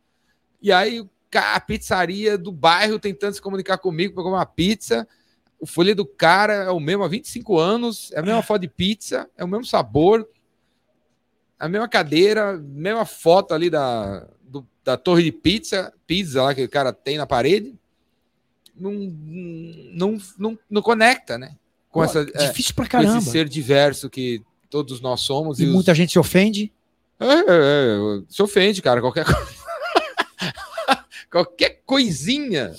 E 0.61 0.73
aí, 0.73 1.01
o 1.01 1.09
a 1.39 1.61
pizzaria 1.61 2.39
do 2.39 2.53
bairro 2.53 2.99
tentando 2.99 3.35
se 3.35 3.43
comunicar 3.43 3.79
comigo 3.79 4.15
para 4.15 4.23
comer 4.23 4.37
uma 4.37 4.47
pizza. 4.47 5.07
O 5.59 5.67
folha 5.67 5.95
do 5.95 6.07
cara 6.07 6.53
é 6.65 6.71
o 6.71 6.79
mesmo 6.81 7.03
há 7.05 7.09
25 7.09 7.59
anos, 7.59 8.13
é 8.13 8.21
a 8.21 8.23
mesma 8.23 8.43
foto 8.43 8.61
de 8.63 8.69
pizza, 8.69 9.29
é 9.37 9.45
o 9.45 9.49
mesmo 9.49 9.65
sabor, 9.65 10.29
a 11.59 11.69
mesma 11.69 11.89
cadeira, 11.89 12.59
mesma 12.59 13.05
foto 13.05 13.55
ali 13.55 13.71
da, 13.71 14.29
da 14.85 14.97
torre 14.97 15.23
de 15.23 15.33
pizza, 15.33 15.93
pizza 16.07 16.43
lá 16.43 16.55
que 16.55 16.65
o 16.65 16.69
cara 16.69 16.93
tem 16.93 17.17
na 17.17 17.27
parede. 17.27 17.75
Não, 18.77 18.91
não, 18.93 20.19
não, 20.39 20.59
não 20.69 20.83
conecta, 20.83 21.39
né? 21.39 21.57
Com, 21.91 22.01
Pô, 22.01 22.05
essa, 22.05 22.27
é, 22.35 22.49
Difícil 22.49 22.75
pra 22.75 22.85
com 22.87 22.91
caramba. 22.91 23.19
esse 23.19 23.31
ser 23.31 23.49
diverso 23.49 24.11
que 24.11 24.43
todos 24.69 25.01
nós 25.01 25.21
somos. 25.21 25.61
E 25.61 25.65
os- 25.67 25.73
muita 25.73 25.95
gente 25.95 26.13
se 26.13 26.19
ofende. 26.19 26.73
é, 27.21 27.27
é, 27.27 27.39
é, 27.39 28.23
se 28.29 28.43
ofende, 28.43 28.83
cara. 28.83 29.01
Qualquer. 29.01 29.25
Qualquer 31.31 31.83
coisinha 31.85 32.73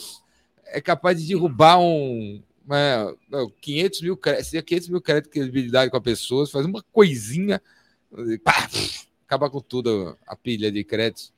é 0.68 0.80
capaz 0.82 1.20
de 1.22 1.28
derrubar 1.28 1.80
um. 1.80 2.42
É, 2.72 3.14
não, 3.30 3.50
500 3.62 4.02
mil 4.02 4.18
créditos. 4.18 4.50
Se 4.50 4.58
é 4.58 4.62
500 4.62 4.90
mil 4.90 5.02
créditos 5.02 5.32
de 5.32 5.40
credibilidade 5.40 5.92
com 5.92 5.98
a 5.98 6.02
pessoa, 6.02 6.48
faz 6.48 6.66
uma 6.66 6.84
coisinha. 6.92 7.62
pá, 8.44 8.70
acaba 9.28 9.50
com 9.50 9.62
tudo 9.62 10.18
a 10.26 10.36
pilha 10.36 10.72
de 10.72 10.84
créditos. 10.84 11.32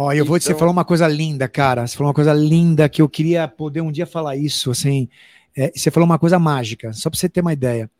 Ó, 0.00 0.12
eu 0.12 0.24
vou 0.24 0.38
te 0.38 0.44
você 0.44 0.50
Então- 0.52 0.60
falar 0.60 0.70
uma 0.70 0.84
coisa 0.84 1.08
linda, 1.08 1.48
cara. 1.48 1.84
Você 1.86 1.96
falou 1.96 2.08
uma 2.08 2.14
coisa 2.14 2.32
linda 2.32 2.88
que 2.88 3.02
eu 3.02 3.08
queria 3.08 3.48
poder 3.48 3.80
um 3.80 3.90
dia 3.90 4.06
falar 4.06 4.36
isso, 4.36 4.70
assim. 4.70 5.08
É, 5.56 5.72
você 5.74 5.90
falou 5.90 6.06
uma 6.06 6.18
coisa 6.20 6.38
mágica, 6.38 6.92
só 6.92 7.10
para 7.10 7.18
você 7.18 7.28
ter 7.28 7.40
uma 7.40 7.52
ideia. 7.52 7.90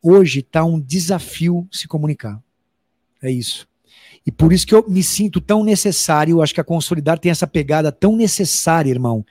Hoje 0.00 0.40
tá 0.40 0.64
um 0.64 0.78
desafio 0.78 1.66
se 1.72 1.88
comunicar. 1.88 2.40
É 3.20 3.28
isso. 3.30 3.66
E 4.24 4.30
por 4.30 4.52
isso 4.52 4.64
que 4.66 4.74
eu 4.74 4.84
me 4.88 5.02
sinto 5.02 5.40
tão 5.40 5.64
necessário, 5.64 6.40
acho 6.40 6.54
que 6.54 6.60
a 6.60 6.64
Consolidar 6.64 7.18
tem 7.18 7.30
essa 7.32 7.46
pegada 7.46 7.90
tão 7.90 8.14
necessária, 8.16 8.90
irmão. 8.90 9.26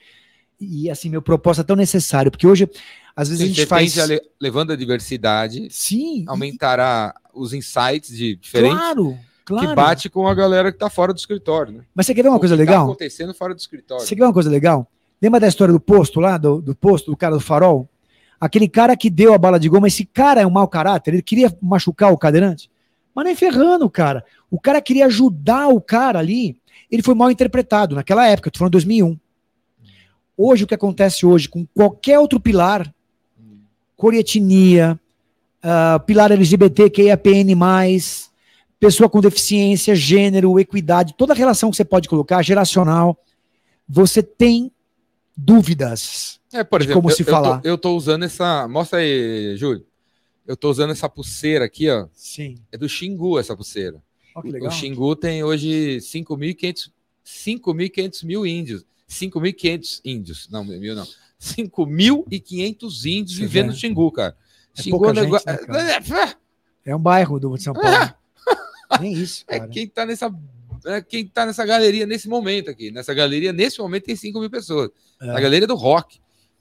E 0.59 0.89
assim, 0.89 1.07
meu 1.09 1.21
propósito 1.21 1.61
é 1.61 1.65
tão 1.67 1.75
necessário, 1.77 2.29
porque 2.29 2.47
hoje, 2.47 2.67
às 3.15 3.29
vezes 3.29 3.43
a 3.43 3.47
gente 3.47 3.65
faz. 3.67 3.97
a 3.99 4.05
le- 4.05 4.21
levando 4.41 4.71
a 4.71 4.75
diversidade, 4.75 5.67
Sim, 5.71 6.23
e- 6.23 6.25
aumentará 6.27 7.13
os 7.33 7.53
insights 7.53 8.09
de 8.17 8.35
diferentes 8.35 8.77
claro, 8.77 9.17
claro. 9.47 9.69
que 9.69 9.75
bate 9.75 10.09
com 10.09 10.27
a 10.27 10.33
galera 10.35 10.71
que 10.71 10.77
tá 10.77 10.89
fora 10.89 11.13
do 11.13 11.17
escritório, 11.17 11.73
né? 11.73 11.83
Mas 11.95 12.05
você 12.05 12.13
quer 12.13 12.23
ver 12.23 12.29
uma 12.29 12.37
O 12.37 12.39
coisa 12.39 12.55
que 12.55 12.63
tá 12.63 12.71
legal? 12.71 12.85
acontecendo 12.85 13.33
fora 13.33 13.53
do 13.55 13.59
escritório. 13.59 14.03
Você 14.05 14.15
quer 14.15 14.21
ver 14.21 14.27
uma 14.27 14.33
coisa 14.33 14.49
legal? 14.49 14.87
Lembra 15.21 15.39
da 15.39 15.47
história 15.47 15.73
do 15.73 15.79
posto 15.79 16.19
lá, 16.19 16.37
do, 16.37 16.61
do 16.61 16.75
posto, 16.75 17.09
do 17.09 17.17
cara 17.17 17.35
do 17.35 17.39
farol? 17.41 17.89
Aquele 18.39 18.67
cara 18.67 18.95
que 18.95 19.09
deu 19.09 19.33
a 19.33 19.37
bala 19.37 19.59
de 19.59 19.67
goma, 19.67 19.87
esse 19.87 20.05
cara 20.05 20.41
é 20.41 20.45
um 20.45 20.51
mau 20.51 20.67
caráter, 20.67 21.13
ele 21.13 21.23
queria 21.23 21.51
machucar 21.59 22.11
o 22.13 22.17
cadeirante, 22.17 22.69
mas 23.15 23.25
nem 23.25 23.35
ferrando, 23.35 23.89
cara. 23.89 24.23
O 24.51 24.59
cara 24.59 24.79
queria 24.79 25.07
ajudar 25.07 25.69
o 25.69 25.81
cara 25.81 26.19
ali, 26.19 26.55
ele 26.91 27.01
foi 27.01 27.15
mal 27.15 27.31
interpretado 27.31 27.95
naquela 27.95 28.27
época, 28.27 28.51
tô 28.51 28.59
falando 28.59 28.73
2001. 28.73 29.17
Hoje, 30.37 30.65
o 30.65 30.67
que 30.67 30.75
acontece 30.75 31.25
hoje 31.25 31.49
com 31.49 31.65
qualquer 31.73 32.19
outro 32.19 32.39
pilar, 32.39 32.93
cor 33.95 34.13
e 34.13 34.19
etnia, 34.19 34.99
ah, 35.63 35.99
pilar 36.05 36.31
LGBT, 36.31 36.91
QIAPN+, 36.91 37.55
pessoa 38.79 39.09
com 39.09 39.21
deficiência, 39.21 39.95
gênero, 39.95 40.59
equidade, 40.59 41.15
toda 41.17 41.33
relação 41.33 41.69
que 41.71 41.77
você 41.77 41.85
pode 41.85 42.07
colocar, 42.07 42.41
geracional, 42.41 43.17
você 43.87 44.21
tem 44.21 44.71
dúvidas. 45.35 46.39
É, 46.53 46.63
por 46.63 46.79
de 46.79 46.85
exemplo, 46.87 47.01
como 47.01 47.11
eu, 47.11 47.15
se 47.15 47.23
falar. 47.23 47.61
Eu 47.63 47.77
tô, 47.77 47.95
usando 47.95 48.23
essa. 48.23 48.67
Mostra 48.67 48.99
aí, 48.99 49.55
Júlio. 49.57 49.85
Eu 50.45 50.55
tô 50.55 50.69
usando 50.69 50.91
essa 50.91 51.09
pulseira 51.09 51.65
aqui, 51.65 51.89
ó. 51.89 52.07
Sim. 52.13 52.55
É 52.71 52.77
do 52.77 52.87
Xingu 52.87 53.37
essa 53.37 53.55
pulseira. 53.55 54.01
Legal. 54.43 54.69
O 54.69 54.71
Xingu 54.71 55.15
tem 55.15 55.43
hoje 55.43 55.97
5.500 56.01 56.91
5.500 57.25 58.23
mil 58.25 58.45
índios. 58.45 58.85
5.500 59.09 60.01
índios. 60.05 60.47
Não, 60.49 60.63
mil 60.63 60.95
não. 60.95 61.05
5.500 61.41 63.05
índios 63.05 63.37
vivendo 63.37 63.67
no 63.67 63.73
Xingu, 63.73 64.11
cara. 64.11 64.37
É 64.77 64.81
Xingu 64.81 65.05
é 65.05 65.09
um 65.09 65.13
nego- 65.13 65.37
gente, 65.37 65.45
né, 65.47 65.57
cara? 65.57 66.31
é, 66.85 66.89
É 66.91 66.95
um 66.95 66.99
bairro 66.99 67.39
do 67.39 67.57
São 67.57 67.73
Paulo. 67.73 68.13
Nem 69.01 69.13
isso, 69.13 69.43
é 69.47 69.59
cara. 69.59 69.69
quem 69.69 69.87
tá 69.87 70.05
nessa. 70.05 70.33
É 70.85 71.01
quem 71.01 71.25
tá 71.27 71.45
nessa 71.45 71.65
galeria 71.65 72.05
nesse 72.05 72.29
momento 72.29 72.69
aqui. 72.69 72.91
Nessa 72.91 73.13
galeria, 73.13 73.51
nesse 73.51 73.79
momento, 73.79 74.05
tem 74.05 74.15
5 74.15 74.39
mil 74.39 74.49
pessoas. 74.49 74.89
É. 75.21 75.25
Na 75.25 75.39
galeria 75.39 75.67
do 75.67 75.75
rock. 75.75 76.19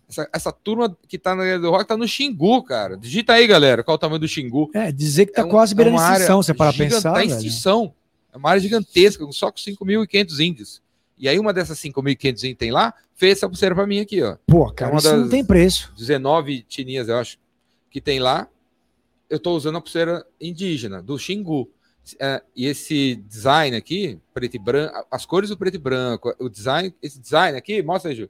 Essa, 0.08 0.28
essa 0.32 0.52
turma 0.52 0.96
que 1.08 1.18
tá 1.18 1.30
na 1.30 1.42
galeria 1.42 1.58
do 1.60 1.70
rock 1.70 1.86
tá 1.86 1.96
no 1.96 2.06
Xingu, 2.06 2.62
cara. 2.62 2.96
Digita 2.96 3.34
aí, 3.34 3.46
galera, 3.46 3.82
qual 3.84 3.96
o 3.96 3.98
tamanho 3.98 4.20
do 4.20 4.28
Xingu. 4.28 4.70
É, 4.74 4.90
dizer 4.90 5.26
que 5.26 5.32
tá 5.32 5.42
É 5.42 5.44
um- 5.44 5.48
quase 5.48 5.74
é 5.74 5.76
beirando 5.76 5.98
área 5.98 6.14
extinção, 6.16 6.42
você 6.42 6.54
para 6.54 6.72
pensar, 6.72 7.12
Tá 7.12 7.24
extinção. 7.24 7.92
É 8.32 8.36
uma 8.36 8.50
área 8.50 8.60
gigantesca, 8.60 9.24
só 9.32 9.50
com 9.50 9.58
5.500 9.58 10.40
índios. 10.40 10.82
E 11.18 11.28
aí, 11.28 11.38
uma 11.38 11.52
dessas 11.52 11.78
5.500 11.78 12.44
índios 12.44 12.58
tem 12.58 12.70
lá, 12.70 12.94
fez 13.14 13.38
essa 13.38 13.48
pulseira 13.48 13.74
pra 13.74 13.86
mim 13.86 14.00
aqui, 14.00 14.22
ó. 14.22 14.36
Pô, 14.46 14.70
cara, 14.72 14.90
É 14.90 14.94
uma 14.94 14.98
isso 14.98 15.16
não 15.16 15.28
tem 15.28 15.44
preço. 15.44 15.92
19 15.96 16.62
tininhas, 16.62 17.08
eu 17.08 17.16
acho, 17.16 17.38
que 17.90 18.00
tem 18.00 18.18
lá. 18.20 18.48
Eu 19.28 19.40
tô 19.40 19.56
usando 19.56 19.76
a 19.76 19.80
pulseira 19.80 20.24
indígena, 20.40 21.02
do 21.02 21.18
Xingu. 21.18 21.68
É, 22.20 22.42
e 22.54 22.66
esse 22.66 23.16
design 23.16 23.76
aqui, 23.76 24.18
preto 24.32 24.54
e 24.54 24.58
branco, 24.58 25.06
as 25.10 25.26
cores 25.26 25.50
do 25.50 25.56
preto 25.56 25.74
e 25.74 25.78
branco, 25.78 26.34
o 26.38 26.48
design, 26.48 26.94
esse 27.02 27.18
design 27.18 27.56
aqui, 27.58 27.82
mostra 27.82 28.10
aí, 28.10 28.16
Ju, 28.16 28.28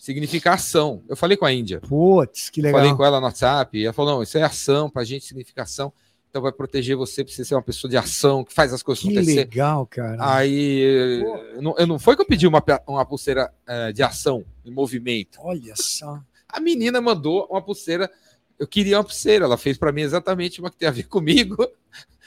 significa 0.00 0.52
ação. 0.52 1.02
Eu 1.08 1.16
falei 1.16 1.36
com 1.36 1.44
a 1.44 1.52
Índia. 1.52 1.80
Putz, 1.80 2.50
que 2.50 2.60
legal. 2.60 2.80
Falei 2.80 2.96
com 2.96 3.04
ela 3.04 3.20
no 3.20 3.26
WhatsApp, 3.26 3.78
e 3.78 3.84
ela 3.84 3.92
falou: 3.92 4.14
não, 4.14 4.22
isso 4.22 4.36
é 4.36 4.42
ação, 4.42 4.90
pra 4.90 5.04
gente 5.04 5.24
significa 5.24 5.62
ação. 5.62 5.92
Então 6.28 6.40
vai 6.40 6.50
proteger 6.50 6.96
você 6.96 7.22
pra 7.22 7.32
você 7.32 7.44
ser 7.44 7.54
uma 7.54 7.62
pessoa 7.62 7.90
de 7.90 7.96
ação, 7.96 8.42
que 8.42 8.54
faz 8.54 8.72
as 8.72 8.82
coisas 8.82 9.04
Que 9.04 9.10
acontecer. 9.10 9.34
legal, 9.34 9.86
cara. 9.86 10.16
Aí 10.18 10.80
eu 11.54 11.60
não, 11.60 11.74
eu 11.76 11.86
não 11.86 11.98
foi 11.98 12.16
que 12.16 12.22
eu 12.22 12.26
pedi 12.26 12.46
uma, 12.46 12.64
uma 12.86 13.04
pulseira 13.04 13.52
eh, 13.66 13.92
de 13.92 14.02
ação, 14.02 14.42
em 14.64 14.70
movimento. 14.70 15.38
Olha 15.42 15.74
só. 15.76 16.18
A 16.48 16.58
menina 16.58 17.02
mandou 17.02 17.46
uma 17.50 17.60
pulseira. 17.60 18.10
Eu 18.58 18.66
queria 18.66 18.96
uma 18.96 19.04
pulseira, 19.04 19.44
ela 19.44 19.58
fez 19.58 19.76
pra 19.76 19.92
mim 19.92 20.00
exatamente 20.00 20.58
uma 20.58 20.70
que 20.70 20.76
tem 20.78 20.88
a 20.88 20.92
ver 20.92 21.06
comigo. 21.06 21.68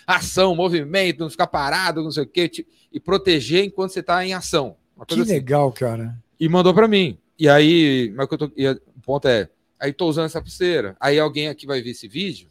Ação, 0.06 0.56
movimento, 0.56 1.20
não 1.20 1.30
ficar 1.30 1.48
parado, 1.48 2.04
não 2.04 2.12
sei 2.12 2.24
o 2.24 2.28
quê, 2.28 2.50
e 2.92 3.00
proteger 3.00 3.64
enquanto 3.66 3.92
você 3.92 4.04
tá 4.04 4.26
em 4.26 4.34
ação. 4.34 4.78
Que 5.08 5.20
assim 5.20 5.32
legal, 5.32 5.72
cara. 5.72 6.18
e 6.40 6.48
mandou 6.48 6.74
pra 6.74 6.88
mim. 6.88 7.18
E 7.38 7.50
aí, 7.50 8.14
mas 8.16 8.28
eu 8.32 8.38
tô, 8.38 8.52
e 8.56 8.68
o 8.70 9.02
ponto 9.04 9.28
é, 9.28 9.50
aí 9.80 9.92
tô 9.92 10.08
usando 10.08 10.26
essa 10.26 10.42
pulseira. 10.42 10.96
Aí 11.00 11.20
alguém 11.20 11.50
aqui 11.50 11.66
vai 11.66 11.82
ver 11.82 11.92
esse 11.92 12.08
vídeo 12.08 12.48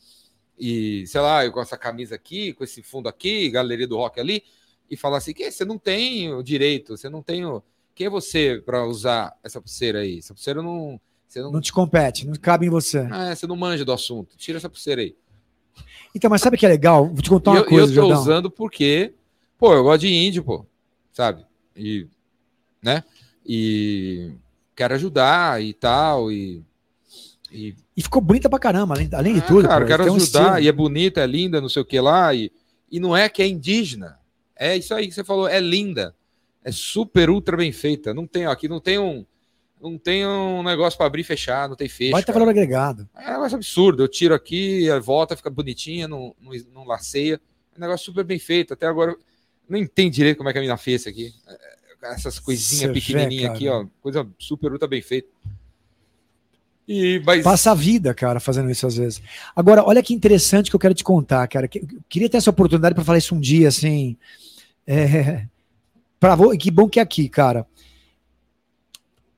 e, 0.59 1.07
sei 1.07 1.21
lá, 1.21 1.45
eu 1.45 1.53
com 1.53 1.61
essa 1.61 1.77
camisa 1.77 2.15
aqui, 2.15 2.53
com 2.53 2.65
esse 2.65 2.83
fundo 2.83 3.09
aqui, 3.09 3.49
galeria 3.51 3.89
do 3.89 3.97
rock 3.97 4.21
ali, 4.21 4.43
e 4.91 4.97
falar 4.97 5.19
assim, 5.19 5.33
que 5.33 5.51
você 5.51 5.65
não 5.65 5.79
tem 5.79 6.33
o 6.33 6.43
direito, 6.43 6.97
você 6.97 7.09
não 7.09 7.23
tem 7.23 7.45
o... 7.45 7.63
Quem 7.95 8.09
é 8.09 8.11
você 8.11 8.63
pra 8.65 8.85
usar 8.85 9.35
essa 9.43 9.61
pulseira 9.61 10.01
aí? 10.01 10.19
Essa 10.19 10.35
pulseira 10.35 10.63
não... 10.63 11.01
Você 11.27 11.41
não, 11.41 11.51
Não 11.51 11.61
te 11.61 11.73
compete, 11.73 12.27
não 12.27 12.35
cabe 12.35 12.67
em 12.67 12.71
você. 12.71 13.09
Ah, 13.11 13.35
você 13.35 13.45
não 13.45 13.57
manja 13.57 13.85
do 13.85 13.93
assunto. 13.93 14.37
Tira 14.37 14.59
essa 14.59 14.69
pulseira 14.69 15.03
aí. 15.03 15.17
Então, 16.15 16.31
mas 16.31 16.41
sabe 16.41 16.57
o 16.57 16.59
que 16.59 16.65
é 16.67 16.69
legal? 16.69 17.07
Vou 17.09 17.23
te 17.23 17.29
contar 17.29 17.51
uma 17.53 17.61
eu, 17.61 17.65
coisa, 17.67 17.85
eu 17.85 17.89
tô 17.89 17.95
Jordão. 18.09 18.21
usando 18.21 18.51
porque, 18.51 19.13
pô, 19.59 19.73
eu 19.75 19.83
gosto 19.83 20.03
de 20.03 20.09
índio, 20.15 20.45
pô, 20.45 20.65
sabe? 21.13 21.45
E, 21.77 22.07
né? 22.83 23.03
E 23.45 24.31
quero 24.77 24.95
ajudar 24.95 25.63
e 25.63 25.73
tal, 25.75 26.31
e... 26.31 26.63
e 27.51 27.75
E 27.97 28.03
ficou 28.03 28.23
bonita 28.23 28.49
pra 28.49 28.59
caramba, 28.59 28.95
além, 28.95 29.09
além 29.13 29.35
de 29.35 29.41
Ah, 29.41 29.47
tudo. 29.47 29.69
cara, 29.69 29.81
pô, 29.83 29.87
quero 29.89 30.03
um 30.13 30.17
ajudar, 30.17 30.41
estilo. 30.43 30.59
e 30.61 30.69
é 30.69 30.73
bonita, 30.73 31.21
é 31.21 31.27
linda, 31.27 31.61
não 31.61 31.69
sei 31.69 31.83
o 31.83 31.85
que 31.85 32.01
lá, 32.01 32.33
e, 32.35 32.51
e 32.91 33.01
não 33.01 33.17
é 33.17 33.29
que 33.29 33.43
é 33.43 33.47
indígena. 33.49 34.19
É 34.57 34.77
isso 34.77 34.95
aí 34.95 35.09
que 35.09 35.15
você 35.15 35.25
falou, 35.25 35.49
é 35.49 35.61
linda. 35.61 36.15
É 36.63 36.71
super, 36.73 37.29
ultra 37.29 37.57
bem 37.57 37.73
feita. 37.73 38.15
Não 38.15 38.27
tem, 38.27 38.47
ó, 38.47 38.51
aqui 38.53 38.69
não 38.69 38.81
tem 38.81 38.99
um. 38.99 39.27
Não 39.85 39.99
tem 39.99 40.27
um 40.27 40.63
negócio 40.63 40.97
para 40.97 41.07
abrir 41.07 41.21
e 41.21 41.25
fechar, 41.25 41.69
não 41.69 41.77
tem 41.77 41.91
fecho. 41.91 42.13
Vai 42.13 42.23
ter 42.23 42.29
cara. 42.29 42.39
valor 42.39 42.51
agregado. 42.51 43.07
É 43.15 43.29
um 43.29 43.33
negócio 43.35 43.57
absurdo. 43.57 44.03
Eu 44.03 44.09
tiro 44.09 44.33
aqui, 44.33 44.89
volta, 45.03 45.37
fica 45.37 45.51
bonitinha, 45.51 46.09
não, 46.09 46.35
não, 46.41 46.53
não 46.73 46.85
laceia. 46.87 47.39
É 47.75 47.79
um 47.79 47.83
negócio 47.83 48.07
super 48.07 48.25
bem 48.25 48.39
feito. 48.39 48.73
Até 48.73 48.87
agora, 48.87 49.15
não 49.69 49.79
entendo 49.79 50.11
direito 50.11 50.39
como 50.39 50.49
é 50.49 50.53
que 50.55 50.59
a 50.59 50.63
mina 50.63 50.79
fez 50.79 51.03
isso 51.03 51.11
aqui. 51.11 51.35
É, 51.47 52.15
Essas 52.15 52.39
coisinhas 52.39 52.95
pequenininhas 52.95 53.53
aqui, 53.53 53.69
ó. 53.69 53.85
Coisa 54.01 54.27
super, 54.39 54.73
ultra 54.73 54.89
bem 54.89 55.03
feita. 55.03 55.29
E, 56.89 57.21
mas, 57.27 57.45
Passa 57.45 57.73
a 57.73 57.75
vida, 57.75 58.15
cara, 58.15 58.41
fazendo 58.41 58.71
isso 58.71 58.87
às 58.87 58.97
vezes. 58.97 59.21
Agora, 59.55 59.85
olha 59.85 60.03
que 60.03 60.15
interessante 60.15 60.71
que 60.71 60.77
eu 60.77 60.81
quero 60.81 60.95
te 60.95 61.05
contar, 61.05 61.47
cara. 61.47 61.69
eu 61.75 61.87
Queria 62.09 62.31
ter 62.31 62.39
essa 62.39 62.49
oportunidade 62.49 62.95
para 62.95 63.05
falar 63.05 63.19
isso 63.19 63.35
um 63.35 63.41
dia, 63.41 63.69
assim. 63.69 64.17
É, 64.87 65.45
pra, 66.19 66.39
que 66.59 66.71
bom 66.71 66.89
que 66.89 66.99
é 66.99 67.03
aqui, 67.03 67.29
cara. 67.29 67.67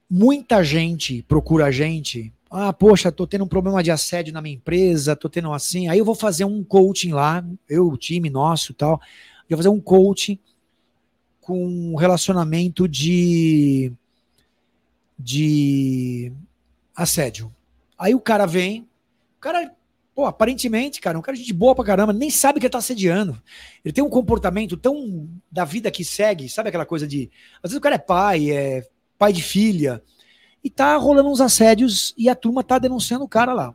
Muita 0.09 0.62
gente 0.62 1.23
procura 1.23 1.66
a 1.66 1.70
gente. 1.70 2.33
Ah, 2.49 2.73
poxa, 2.73 3.11
tô 3.11 3.27
tendo 3.27 3.45
um 3.45 3.49
problema 3.49 3.83
de 3.83 3.91
assédio 3.91 4.33
na 4.33 4.41
minha 4.41 4.55
empresa, 4.55 5.16
tô 5.16 5.28
tendo 5.28 5.53
assim. 5.53 5.89
Aí 5.89 5.99
eu 5.99 6.05
vou 6.05 6.15
fazer 6.15 6.45
um 6.45 6.62
coaching 6.62 7.12
lá, 7.12 7.45
eu, 7.69 7.89
o 7.89 7.97
time 7.97 8.31
nosso 8.31 8.73
tal. 8.73 9.01
Eu 9.51 9.57
vou 9.57 9.65
fazer 9.65 9.69
um 9.69 9.81
coaching 9.81 10.39
com 11.41 11.97
relacionamento 11.97 12.87
de. 12.87 13.93
de 15.19 16.33
assédio. 16.95 17.53
Aí 17.99 18.15
o 18.15 18.20
cara 18.20 18.47
vem, 18.47 18.83
o 19.39 19.41
cara, 19.41 19.74
pô, 20.15 20.24
aparentemente, 20.24 21.01
cara, 21.01 21.19
um 21.19 21.23
cara 21.23 21.37
de 21.37 21.53
boa 21.53 21.74
pra 21.74 21.85
caramba, 21.85 22.12
nem 22.12 22.31
sabe 22.31 22.61
que 22.61 22.66
ele 22.66 22.73
tá 22.73 22.78
assediando. 22.78 23.43
Ele 23.85 23.93
tem 23.93 24.05
um 24.05 24.11
comportamento 24.11 24.77
tão 24.77 25.28
da 25.51 25.65
vida 25.65 25.91
que 25.91 26.05
segue, 26.05 26.49
sabe 26.49 26.69
aquela 26.69 26.87
coisa 26.87 27.09
de. 27.09 27.28
Às 27.57 27.70
vezes 27.70 27.78
o 27.78 27.81
cara 27.81 27.97
é 27.97 27.99
pai, 27.99 28.51
é 28.53 28.87
pai 29.19 29.33
de 29.33 29.43
filha, 29.43 30.03
e 30.63 30.71
tá 30.71 30.97
rolando 30.97 31.31
uns 31.31 31.41
assédios 31.41 32.13
e 32.17 32.29
a 32.29 32.35
turma 32.35 32.63
tá 32.63 32.79
denunciando 32.79 33.25
o 33.25 33.29
cara 33.29 33.53
lá. 33.53 33.75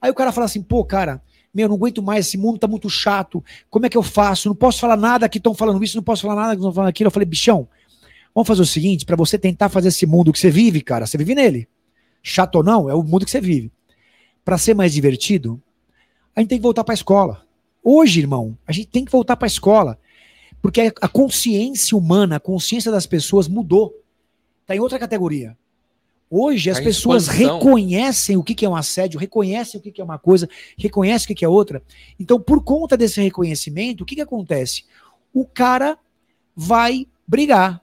Aí 0.00 0.10
o 0.10 0.14
cara 0.14 0.32
fala 0.32 0.46
assim, 0.46 0.62
pô, 0.62 0.84
cara, 0.84 1.22
meu, 1.54 1.68
não 1.68 1.76
aguento 1.76 2.02
mais, 2.02 2.26
esse 2.26 2.36
mundo 2.36 2.58
tá 2.58 2.66
muito 2.66 2.90
chato, 2.90 3.42
como 3.70 3.86
é 3.86 3.88
que 3.88 3.96
eu 3.96 4.02
faço? 4.02 4.48
Não 4.48 4.56
posso 4.56 4.80
falar 4.80 4.96
nada 4.96 5.28
que 5.28 5.38
estão 5.38 5.54
falando 5.54 5.82
isso, 5.84 5.96
não 5.96 6.02
posso 6.02 6.22
falar 6.22 6.34
nada 6.34 6.50
que 6.50 6.60
estão 6.60 6.72
falando 6.72 6.88
aquilo. 6.88 7.06
Eu 7.06 7.12
falei, 7.12 7.26
bichão, 7.26 7.68
vamos 8.34 8.48
fazer 8.48 8.62
o 8.62 8.66
seguinte, 8.66 9.06
pra 9.06 9.16
você 9.16 9.38
tentar 9.38 9.68
fazer 9.68 9.88
esse 9.88 10.04
mundo 10.04 10.32
que 10.32 10.38
você 10.38 10.50
vive, 10.50 10.80
cara, 10.80 11.06
você 11.06 11.16
vive 11.16 11.34
nele. 11.34 11.68
Chato 12.22 12.56
ou 12.56 12.64
não, 12.64 12.90
é 12.90 12.94
o 12.94 13.02
mundo 13.02 13.24
que 13.24 13.30
você 13.30 13.40
vive. 13.40 13.70
Pra 14.44 14.58
ser 14.58 14.74
mais 14.74 14.92
divertido, 14.92 15.62
a 16.34 16.40
gente 16.40 16.48
tem 16.48 16.58
que 16.58 16.62
voltar 16.62 16.82
pra 16.82 16.92
escola. 16.92 17.46
Hoje, 17.82 18.20
irmão, 18.20 18.58
a 18.66 18.72
gente 18.72 18.88
tem 18.88 19.04
que 19.04 19.12
voltar 19.12 19.36
pra 19.36 19.46
escola. 19.46 19.98
Porque 20.60 20.92
a 21.00 21.08
consciência 21.08 21.96
humana, 21.96 22.36
a 22.36 22.40
consciência 22.40 22.90
das 22.90 23.06
pessoas 23.06 23.46
mudou. 23.46 23.94
Tá 24.66 24.74
em 24.74 24.80
outra 24.80 24.98
categoria. 24.98 25.56
Hoje 26.30 26.70
as 26.70 26.78
Tá 26.78 26.84
pessoas 26.84 27.24
expansão. 27.28 27.58
reconhecem 27.58 28.36
o 28.36 28.42
que 28.42 28.54
que 28.54 28.64
é 28.64 28.68
um 28.68 28.74
assédio, 28.74 29.20
reconhecem 29.20 29.78
o 29.78 29.82
que 29.82 29.92
que 29.92 30.00
é 30.00 30.04
uma 30.04 30.18
coisa, 30.18 30.48
reconhecem 30.76 31.24
o 31.24 31.28
que 31.28 31.34
que 31.34 31.44
é 31.44 31.48
outra. 31.48 31.82
Então, 32.18 32.40
por 32.40 32.62
conta 32.64 32.96
desse 32.96 33.20
reconhecimento, 33.20 34.00
o 34.02 34.04
que 34.04 34.16
que 34.16 34.20
acontece? 34.20 34.84
O 35.32 35.44
cara 35.44 35.98
vai 36.56 37.06
brigar. 37.26 37.80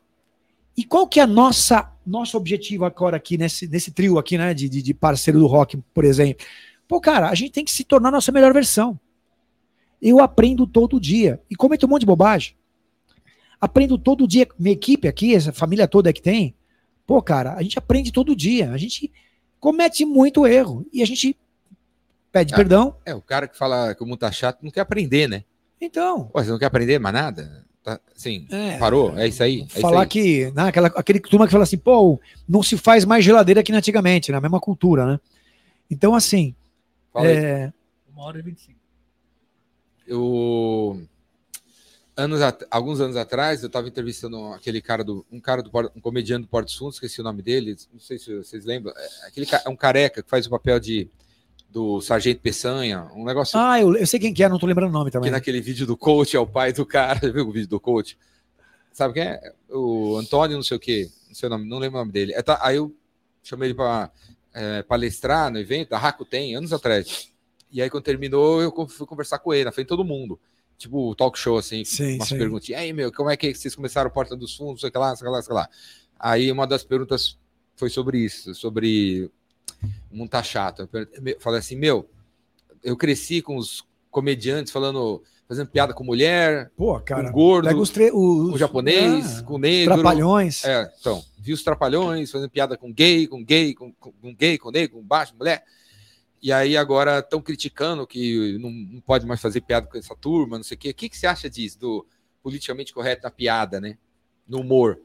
E 0.75 0.83
qual 0.83 1.07
que 1.07 1.19
é 1.19 1.23
a 1.23 1.27
nossa 1.27 1.89
nosso 2.03 2.35
objetivo 2.35 2.83
agora 2.83 3.15
aqui 3.15 3.37
nesse, 3.37 3.67
nesse 3.67 3.91
trio 3.91 4.17
aqui, 4.17 4.35
né, 4.37 4.55
de, 4.55 4.67
de, 4.67 4.81
de 4.81 4.93
parceiro 4.93 5.39
do 5.39 5.45
rock, 5.45 5.77
por 5.93 6.03
exemplo? 6.03 6.43
Pô, 6.87 6.99
cara, 6.99 7.29
a 7.29 7.35
gente 7.35 7.51
tem 7.51 7.63
que 7.63 7.71
se 7.71 7.83
tornar 7.83 8.09
a 8.09 8.13
nossa 8.13 8.31
melhor 8.31 8.51
versão. 8.53 8.99
Eu 10.01 10.19
aprendo 10.19 10.65
todo 10.65 10.99
dia 10.99 11.39
e 11.49 11.55
cometo 11.55 11.85
um 11.85 11.89
monte 11.89 12.01
de 12.01 12.05
bobagem. 12.07 12.55
Aprendo 13.61 13.97
todo 13.99 14.27
dia. 14.27 14.47
Minha 14.57 14.73
equipe 14.73 15.07
aqui, 15.07 15.35
essa 15.35 15.53
família 15.53 15.87
toda 15.87 16.11
que 16.11 16.21
tem, 16.21 16.55
pô, 17.11 17.21
cara, 17.21 17.53
a 17.55 17.61
gente 17.61 17.77
aprende 17.77 18.09
todo 18.11 18.33
dia. 18.35 18.71
A 18.71 18.77
gente 18.77 19.11
comete 19.59 20.05
muito 20.05 20.47
erro 20.47 20.85
e 20.93 21.01
a 21.03 21.05
gente 21.05 21.35
pede 22.31 22.53
Ah. 22.53 22.57
perdão. 22.57 22.95
é, 23.05 23.13
o 23.13 23.21
cara 23.21 23.47
que 23.49 23.57
fala 23.57 23.93
que 23.93 24.01
o 24.01 24.05
mundo 24.05 24.19
tá 24.19 24.31
chato 24.31 24.59
não 24.63 24.71
quer 24.71 24.79
aprender, 24.79 25.27
né? 25.27 25.43
Então, 25.79 26.25
Pô, 26.27 26.41
você 26.41 26.49
não 26.49 26.57
quer 26.57 26.67
aprender 26.67 26.99
mais 26.99 27.13
nada? 27.13 27.65
Tá, 27.83 27.99
assim, 28.15 28.47
É. 28.49 28.77
parou? 28.77 29.17
É 29.17 29.27
isso 29.27 29.43
aí? 29.43 29.61
É 29.61 29.65
isso 29.65 29.81
falar 29.81 30.03
aí. 30.03 30.07
que, 30.07 30.51
né, 30.51 30.63
aquela, 30.69 30.87
aquele 30.87 31.19
turma 31.19 31.45
que 31.47 31.51
fala 31.51 31.63
assim, 31.65 31.77
pô, 31.77 32.17
não 32.47 32.63
se 32.63 32.77
faz 32.77 33.03
mais 33.03 33.25
geladeira 33.25 33.61
que 33.63 33.73
antigamente, 33.73 34.31
na 34.31 34.39
mesma 34.39 34.59
cultura, 34.59 35.05
né? 35.05 35.19
Então, 35.89 36.15
assim, 36.15 36.55
Fala 37.11 37.27
aí. 37.27 37.35
é, 37.35 37.73
Uma 38.13 38.23
hora 38.23 38.39
e 38.39 38.41
vinte 38.41 38.59
e 38.59 38.61
cinco. 38.61 38.79
Eu 40.07 41.01
anos 42.15 42.41
alguns 42.69 42.99
anos 42.99 43.15
atrás 43.15 43.61
eu 43.61 43.67
estava 43.67 43.87
entrevistando 43.87 44.47
aquele 44.53 44.81
cara 44.81 45.03
do 45.03 45.25
um 45.31 45.39
cara 45.39 45.63
do 45.63 45.71
um 45.95 46.01
comediante 46.01 46.43
do 46.43 46.47
Porto 46.47 46.67
dos 46.67 46.75
Fundos, 46.75 46.95
esqueci 46.95 47.21
o 47.21 47.23
nome 47.23 47.41
dele, 47.41 47.75
não 47.91 47.99
sei 47.99 48.19
se 48.19 48.35
vocês 48.35 48.65
lembram, 48.65 48.93
é, 48.95 49.27
aquele 49.27 49.47
é 49.65 49.69
um 49.69 49.75
careca 49.75 50.21
que 50.21 50.29
faz 50.29 50.45
o 50.45 50.49
papel 50.49 50.79
de 50.79 51.09
do 51.69 52.01
Sargento 52.01 52.41
Peçanha, 52.41 53.09
um 53.15 53.23
negócio 53.23 53.57
ah, 53.57 53.79
eu, 53.79 53.95
eu 53.95 54.05
sei 54.05 54.19
quem 54.19 54.33
que 54.33 54.43
é, 54.43 54.49
não 54.49 54.59
tô 54.59 54.65
lembrando 54.65 54.89
o 54.89 54.93
nome 54.93 55.09
que 55.09 55.13
também. 55.13 55.31
naquele 55.31 55.61
vídeo 55.61 55.87
do 55.87 55.95
coach 55.95 56.35
é 56.35 56.39
o 56.39 56.45
pai 56.45 56.73
do 56.73 56.85
cara, 56.85 57.19
viu 57.31 57.47
o 57.47 57.51
vídeo 57.51 57.69
do 57.69 57.79
coach? 57.79 58.17
Sabe 58.91 59.13
quem 59.13 59.23
é? 59.23 59.53
O 59.69 60.17
Antônio, 60.17 60.57
não 60.57 60.63
sei 60.63 60.75
o 60.75 60.79
quê, 60.79 61.09
não 61.29 61.33
sei 61.35 61.47
o 61.47 61.49
nome, 61.49 61.65
não 61.67 61.79
lembro 61.79 61.97
o 61.97 62.01
nome 62.01 62.11
dele. 62.11 62.33
É, 62.33 62.41
tá- 62.41 62.59
aí 62.61 62.75
eu 62.75 62.93
chamei 63.41 63.69
ele 63.69 63.73
para 63.73 64.11
palestrar 64.85 65.49
no 65.49 65.57
evento, 65.57 65.93
a 65.93 65.97
Raco 65.97 66.25
tem, 66.25 66.55
anos 66.55 66.73
atrás. 66.73 67.31
E 67.71 67.81
aí, 67.81 67.89
quando 67.89 68.03
terminou, 68.03 68.61
eu 68.61 68.87
fui 68.87 69.07
conversar 69.07 69.39
com 69.39 69.53
ele, 69.53 69.63
na 69.63 69.71
frente 69.71 69.85
de 69.85 69.89
todo 69.89 70.03
mundo. 70.03 70.37
Tipo, 70.81 71.13
talk 71.13 71.37
show, 71.37 71.59
assim, 71.59 71.85
Sim, 71.85 72.15
umas 72.15 72.27
sim. 72.27 72.37
perguntinhas. 72.39 72.81
Aí, 72.81 72.91
meu, 72.91 73.11
como 73.11 73.29
é 73.29 73.37
que 73.37 73.53
vocês 73.53 73.75
começaram 73.75 74.09
Porta 74.09 74.35
dos 74.35 74.55
Fundos, 74.55 74.81
sei 74.81 74.91
lá, 74.95 75.15
sei 75.15 75.29
lá, 75.29 75.41
sei 75.43 75.53
lá. 75.53 75.69
Aí, 76.19 76.51
uma 76.51 76.65
das 76.65 76.83
perguntas 76.83 77.37
foi 77.75 77.87
sobre 77.89 78.17
isso, 78.17 78.55
sobre 78.55 79.29
o 80.11 80.17
mundo 80.17 80.29
tá 80.29 80.41
chato. 80.41 80.89
Eu 80.91 81.39
falei 81.39 81.59
assim, 81.59 81.75
meu, 81.75 82.09
eu 82.83 82.97
cresci 82.97 83.43
com 83.43 83.57
os 83.57 83.85
comediantes 84.09 84.73
falando, 84.73 85.21
fazendo 85.47 85.69
piada 85.69 85.93
com 85.93 86.03
mulher, 86.03 86.71
Pô, 86.75 86.99
cara. 86.99 87.25
com 87.25 87.31
gordo, 87.31 87.67
Pega 87.67 87.79
os, 87.79 87.89
os 87.89 88.51
com 88.51 88.57
japonês, 88.57 89.37
ah, 89.37 89.43
com 89.43 89.59
negro. 89.59 89.93
trapalhões. 89.93 90.65
É, 90.65 90.91
então, 90.99 91.23
vi 91.37 91.53
os 91.53 91.63
trapalhões 91.63 92.31
fazendo 92.31 92.49
piada 92.49 92.75
com 92.75 92.91
gay, 92.91 93.27
com 93.27 93.43
gay, 93.43 93.75
com, 93.75 93.93
com, 93.93 94.11
com 94.11 94.35
gay, 94.35 94.57
com 94.57 94.71
negro, 94.71 94.97
com 94.97 95.03
baixo, 95.03 95.35
mulher. 95.37 95.63
E 96.41 96.51
aí 96.51 96.75
agora 96.75 97.19
estão 97.19 97.41
criticando 97.41 98.07
que 98.07 98.57
não, 98.59 98.71
não 98.71 99.01
pode 99.01 99.25
mais 99.25 99.39
fazer 99.39 99.61
piada 99.61 99.87
com 99.87 99.97
essa 99.97 100.15
turma, 100.15 100.57
não 100.57 100.63
sei 100.63 100.75
o 100.75 100.79
quê. 100.79 100.89
O 100.89 100.93
que, 100.93 101.09
que 101.09 101.17
você 101.17 101.27
acha 101.27 101.49
disso, 101.49 101.79
do 101.79 102.05
politicamente 102.41 102.93
correto 102.93 103.23
na 103.23 103.31
piada, 103.31 103.79
né? 103.79 103.97
No 104.47 104.61
humor. 104.61 104.99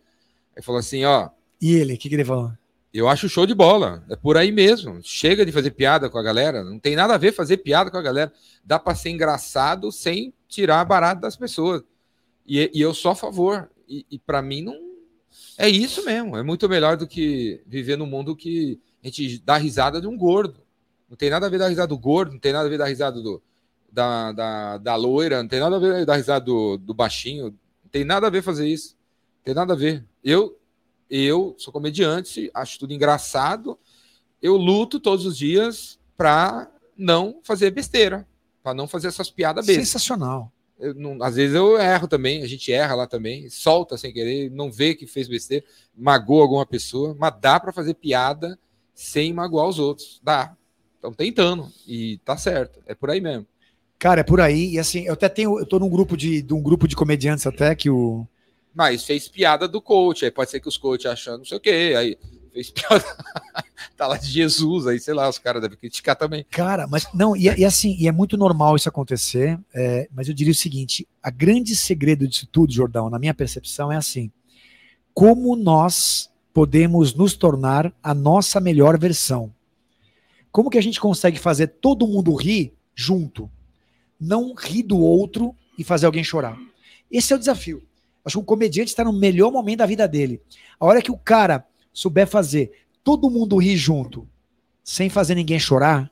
Aí 0.57 0.63
falou 0.63 0.79
assim, 0.79 1.05
ó, 1.05 1.29
E 1.61 1.75
ele, 1.75 1.95
o 1.95 1.99
que, 1.99 2.09
que 2.09 2.15
ele 2.15 2.25
falou? 2.25 2.53
eu 2.93 3.09
acho 3.09 3.29
show 3.29 3.45
de 3.45 3.55
bola. 3.55 4.03
É 4.09 4.17
por 4.17 4.39
aí 4.39 4.51
mesmo. 4.51 5.01
Chega 5.03 5.45
de 5.45 5.53
fazer 5.53 5.73
piada 5.73 6.09
com 6.09 6.17
a 6.17 6.23
galera. 6.23 6.65
Não 6.65 6.79
tem 6.79 6.97
nada 6.97 7.15
a 7.15 7.19
ver 7.19 7.33
fazer 7.33 7.59
piada 7.59 7.91
com 7.91 7.99
a 7.99 8.03
galera. 8.03 8.33
Dá 8.65 8.79
para 8.79 8.95
ser 8.95 9.11
engraçado 9.11 9.93
sem 9.93 10.33
tirar 10.49 10.83
barato 10.87 11.21
das 11.21 11.37
pessoas. 11.37 11.83
E, 12.47 12.71
e 12.73 12.81
eu 12.81 12.95
sou 12.95 13.11
a 13.11 13.15
favor. 13.15 13.71
E, 13.87 14.07
e 14.11 14.19
para 14.19 14.41
mim 14.41 14.63
não 14.63 14.75
é 15.59 15.69
isso 15.69 16.05
mesmo. 16.07 16.39
É 16.39 16.43
muito 16.43 16.69
melhor 16.69 16.97
do 16.97 17.07
que 17.07 17.61
viver 17.67 17.97
num 17.97 18.07
mundo 18.07 18.35
que 18.35 18.81
a 19.05 19.09
gente 19.09 19.43
dá 19.45 19.59
risada 19.59 20.01
de 20.01 20.07
um 20.07 20.17
gordo. 20.17 20.66
Não 21.09 21.17
tem 21.17 21.31
nada 21.31 21.47
a 21.47 21.49
ver 21.49 21.59
da 21.59 21.69
risada 21.69 21.89
do 21.89 21.99
gordo, 21.99 22.33
não 22.33 22.39
tem 22.39 22.53
nada 22.53 22.67
a 22.67 22.71
ver 22.71 22.79
da 22.79 22.87
risada 22.87 23.21
do, 23.21 23.41
da, 23.91 24.33
da, 24.33 24.79
da 24.79 24.95
loira, 24.97 25.43
não 25.43 25.49
tem 25.49 25.61
nada 25.61 25.77
a 25.77 25.79
ver 25.79 26.05
da 26.05 26.17
risada 26.17 26.45
do, 26.45 26.77
do 26.77 26.93
baixinho. 26.93 27.47
Não 27.85 27.91
tem 27.91 28.05
nada 28.05 28.27
a 28.27 28.31
ver 28.31 28.43
fazer 28.43 28.67
isso. 28.67 28.97
Não 29.39 29.43
tem 29.45 29.55
nada 29.55 29.73
a 29.73 29.77
ver. 29.77 30.05
Eu 30.23 30.59
eu 31.09 31.55
sou 31.57 31.73
comediante, 31.73 32.51
acho 32.53 32.81
tudo 32.81 32.93
engraçado. 32.93 33.79
Eu 34.43 34.57
luto 34.57 34.99
todos 34.99 35.25
os 35.25 35.39
dias 35.39 35.99
para 36.17 36.69
não 36.97 37.41
fazer 37.45 37.71
besteira, 37.71 38.27
para 38.63 38.75
não 38.75 38.89
fazer 38.89 39.07
essas 39.09 39.31
piadas 39.31 39.65
bestas. 39.65 39.87
Sensacional. 39.87 40.51
Eu 40.79 40.93
não- 40.95 41.23
às 41.23 41.37
vezes 41.37 41.55
eu 41.55 41.79
erro 41.81 42.09
também, 42.09 42.43
a 42.43 42.47
gente 42.47 42.71
erra 42.73 42.97
lá 42.97 43.07
também, 43.07 43.49
solta 43.49 43.97
sem 43.97 44.13
querer, 44.13 44.51
não 44.51 44.71
vê 44.71 44.95
que 44.95 45.07
fez 45.07 45.29
besteira, 45.29 45.65
magoa 45.97 46.43
alguma 46.43 46.67
pessoa, 46.67 47.15
mas 47.19 47.33
dá 47.41 47.59
para 47.61 47.73
fazer 47.73 47.95
piada 47.95 48.59
sem 48.93 49.33
magoar 49.33 49.69
os 49.69 49.79
outros. 49.79 50.21
Dá. 50.23 50.57
Estão 51.07 51.13
tentando 51.13 51.71
e 51.87 52.19
tá 52.25 52.37
certo. 52.37 52.81
É 52.87 52.95
por 52.95 53.11
aí 53.11 53.21
mesmo. 53.21 53.47
Cara, 53.99 54.21
é 54.21 54.25
por 54.25 54.41
aí. 54.41 54.75
E 54.75 54.79
assim, 54.79 55.07
eu 55.07 55.13
até 55.13 55.29
tenho. 55.29 55.59
Eu 55.59 55.67
tô 55.67 55.79
num 55.79 55.89
grupo 55.89 56.17
de, 56.17 56.43
de 56.43 56.53
um 56.53 56.63
grupo 56.63 56.89
de 56.89 56.97
comediantes 56.97 57.47
até 57.47 57.75
que 57.75 57.89
o. 57.89 58.27
Mas 58.75 59.05
fez 59.05 59.29
piada 59.29 59.67
do 59.67 59.81
coach, 59.81 60.25
aí 60.25 60.31
pode 60.31 60.51
ser 60.51 60.61
que 60.61 60.69
os 60.69 60.77
coaches 60.77 61.07
achando 61.07 61.39
não 61.39 61.45
sei 61.47 61.57
o 61.57 61.61
quê, 61.61 61.95
aí 61.97 62.19
fez 62.53 62.69
piada 62.73 63.05
tá 63.97 64.07
lá 64.07 64.19
de 64.19 64.29
Jesus, 64.29 64.87
aí 64.87 65.01
sei 65.01 65.15
lá, 65.15 65.29
os 65.29 65.39
caras 65.39 65.63
devem 65.63 65.79
criticar 65.79 66.15
também. 66.15 66.45
Cara, 66.51 66.87
mas 66.87 67.07
não, 67.15 67.35
e, 67.35 67.45
e 67.45 67.65
assim, 67.65 67.97
e 67.99 68.07
é 68.07 68.13
muito 68.13 68.37
normal 68.37 68.77
isso 68.77 68.89
acontecer, 68.89 69.59
é, 69.75 70.07
mas 70.13 70.29
eu 70.29 70.35
diria 70.35 70.53
o 70.53 70.55
seguinte: 70.55 71.09
a 71.23 71.31
grande 71.31 71.75
segredo 71.75 72.29
disso 72.29 72.47
tudo, 72.51 72.73
Jordão, 72.73 73.09
na 73.09 73.19
minha 73.19 73.33
percepção, 73.33 73.91
é 73.91 73.97
assim: 73.97 74.31
como 75.15 75.57
nós 75.57 76.31
podemos 76.53 77.15
nos 77.15 77.35
tornar 77.35 77.93
a 78.03 78.13
nossa 78.13 78.61
melhor 78.61 78.99
versão? 78.99 79.53
Como 80.57 80.71
que 80.71 80.79
a 80.79 80.83
gente 80.83 80.99
consegue 80.99 81.39
fazer 81.39 81.67
todo 81.67 82.09
mundo 82.09 82.35
rir 82.35 82.73
junto? 82.95 83.51
Não 84.19 84.55
rir 84.55 84.85
do 84.85 84.99
outro 84.99 85.55
e 85.79 85.85
fazer 85.85 86.07
alguém 86.07 86.25
chorar. 86.25 86.57
Esse 87.11 87.35
é 87.35 87.37
o 87.37 87.39
desafio. 87.39 87.83
Acho 88.25 88.39
que 88.39 88.43
o 88.43 88.47
comediante 88.47 88.89
está 88.89 89.05
no 89.05 89.13
melhor 89.13 89.53
momento 89.53 89.81
da 89.81 89.87
vida 89.87 90.09
dele. 90.09 90.41
A 90.81 90.87
hora 90.87 91.03
que 91.03 91.11
o 91.11 91.19
cara 91.19 91.67
souber 91.93 92.27
fazer 92.27 92.73
todo 93.05 93.29
mundo 93.29 93.59
rir 93.59 93.77
junto, 93.77 94.27
sem 94.83 95.11
fazer 95.11 95.35
ninguém 95.35 95.59
chorar, 95.59 96.11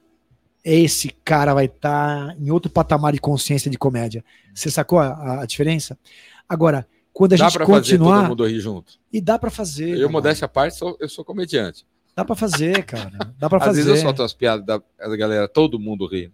esse 0.62 1.08
cara 1.24 1.54
vai 1.54 1.64
estar 1.64 2.38
em 2.38 2.50
outro 2.50 2.70
patamar 2.70 3.14
de 3.14 3.20
consciência 3.20 3.70
de 3.70 3.78
comédia. 3.78 4.22
Você 4.54 4.70
sacou 4.70 4.98
a, 4.98 5.40
a 5.40 5.46
diferença? 5.46 5.98
Agora, 6.46 6.86
quando 7.14 7.32
a 7.32 7.36
Dá 7.36 7.44
gente 7.44 7.54
pra 7.56 7.64
fazer 7.66 7.92
continuar, 7.92 8.20
todo 8.20 8.28
mundo 8.28 8.46
rir 8.46 8.60
junto. 8.60 9.00
e 9.10 9.22
dá 9.22 9.38
pra 9.38 9.50
fazer. 9.50 9.88
Eu, 9.88 10.00
cara. 10.00 10.12
modéstia 10.12 10.44
à 10.44 10.48
parte, 10.48 10.76
sou, 10.76 10.98
eu 11.00 11.08
sou 11.08 11.24
comediante. 11.24 11.86
Dá 12.16 12.24
pra 12.24 12.36
fazer, 12.36 12.84
cara. 12.84 13.10
Dá 13.38 13.48
pra 13.48 13.58
Às 13.58 13.64
fazer. 13.64 13.82
vezes 13.82 13.96
eu 13.98 14.02
solto 14.06 14.22
as 14.22 14.32
piadas 14.32 14.64
da, 14.64 14.80
da 14.98 15.16
galera, 15.16 15.48
todo 15.48 15.78
mundo 15.80 16.06
ri. 16.06 16.32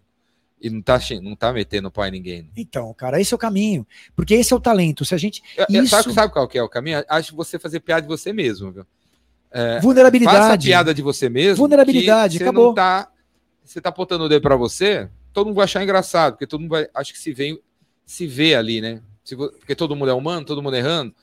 E 0.63 0.69
não 0.69 0.79
tá, 0.81 0.99
não 1.23 1.35
tá 1.35 1.51
metendo 1.51 1.89
pau 1.89 2.05
em 2.05 2.11
ninguém. 2.11 2.47
Então, 2.55 2.93
cara, 2.93 3.19
esse 3.19 3.33
é 3.33 3.35
o 3.35 3.39
caminho. 3.39 3.85
Porque 4.15 4.35
esse 4.35 4.53
é 4.53 4.55
o 4.55 4.59
talento. 4.59 5.03
Se 5.03 5.15
a 5.15 5.17
gente. 5.17 5.41
Eu- 5.57 5.65
eu- 5.69 5.83
Isso. 5.83 5.89
Sabe, 5.95 6.13
sabe 6.13 6.31
qual 6.31 6.47
que 6.47 6.55
é 6.57 6.61
o 6.61 6.69
caminho? 6.69 7.03
Acho 7.09 7.31
que 7.31 7.35
você 7.35 7.57
fazer 7.57 7.79
piada 7.79 8.03
de 8.03 8.07
você 8.07 8.31
mesmo, 8.31 8.71
viu? 8.71 8.85
Faça 9.51 9.77
a 9.77 9.79
Vulnerabilidade. 9.81 10.67
piada 10.67 10.93
de 10.93 11.01
você 11.01 11.27
mesmo. 11.29 11.57
Vulnerabilidade, 11.57 12.37
você 12.37 12.43
acabou. 12.43 12.67
Não 12.67 12.73
tá, 12.75 13.11
você 13.63 13.81
tá 13.81 13.89
apontando 13.89 14.25
o 14.25 14.29
dedo 14.29 14.41
pra 14.43 14.55
você, 14.55 15.09
todo 15.33 15.47
mundo 15.47 15.55
vai 15.55 15.63
achar 15.65 15.81
engraçado, 15.83 16.33
porque 16.33 16.45
todo 16.47 16.61
mundo 16.61 16.69
vai. 16.69 16.87
Acho 16.93 17.11
que 17.11 17.19
se 17.19 17.33
vê, 17.33 17.59
se 18.05 18.27
vê 18.27 18.53
ali, 18.53 18.79
né? 18.81 19.01
Se 19.23 19.35
porque 19.35 19.75
todo 19.75 19.95
mundo 19.95 20.11
é 20.11 20.13
humano, 20.13 20.45
todo 20.45 20.61
mundo 20.61 20.75
errando. 20.75 21.13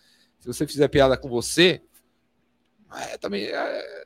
Se 0.40 0.47
você 0.48 0.66
fizer 0.66 0.89
piada 0.89 1.16
com 1.16 1.28
você, 1.28 1.80
é, 3.12 3.16
também. 3.18 3.44
é, 3.44 3.51
é, 3.55 4.05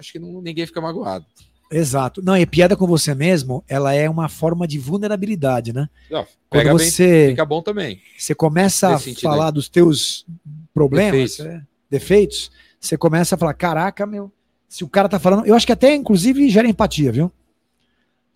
acho 0.00 0.12
que 0.12 0.18
não- 0.18 0.40
ninguém 0.42 0.66
fica 0.66 0.80
magoado. 0.80 1.24
Exato. 1.70 2.20
Não, 2.20 2.36
e 2.36 2.44
piada 2.44 2.76
com 2.76 2.84
você 2.86 3.14
mesmo, 3.14 3.62
ela 3.68 3.94
é 3.94 4.10
uma 4.10 4.28
forma 4.28 4.66
de 4.66 4.76
vulnerabilidade, 4.76 5.72
né? 5.72 5.88
Ó, 6.10 6.24
Quando 6.24 6.26
pega 6.50 6.74
bem, 6.74 6.90
você, 6.90 7.28
fica 7.30 7.44
bom 7.44 7.62
também. 7.62 8.00
você 8.18 8.34
começa 8.34 8.88
a 8.88 8.92
Nesse 8.94 9.14
falar 9.14 9.52
dos 9.52 9.68
teus 9.68 10.26
problemas, 10.74 11.36
Defeitos. 11.36 11.40
é, 11.40 11.62
defeitos, 11.88 12.50
você 12.80 12.96
começa 12.96 13.36
a 13.36 13.38
falar: 13.38 13.54
caraca, 13.54 14.04
meu, 14.04 14.32
se 14.68 14.82
o 14.82 14.88
cara 14.88 15.08
tá 15.08 15.20
falando. 15.20 15.46
Eu 15.46 15.54
acho 15.54 15.64
que 15.64 15.72
até, 15.72 15.94
inclusive, 15.94 16.50
gera 16.50 16.66
empatia, 16.66 17.12
viu? 17.12 17.30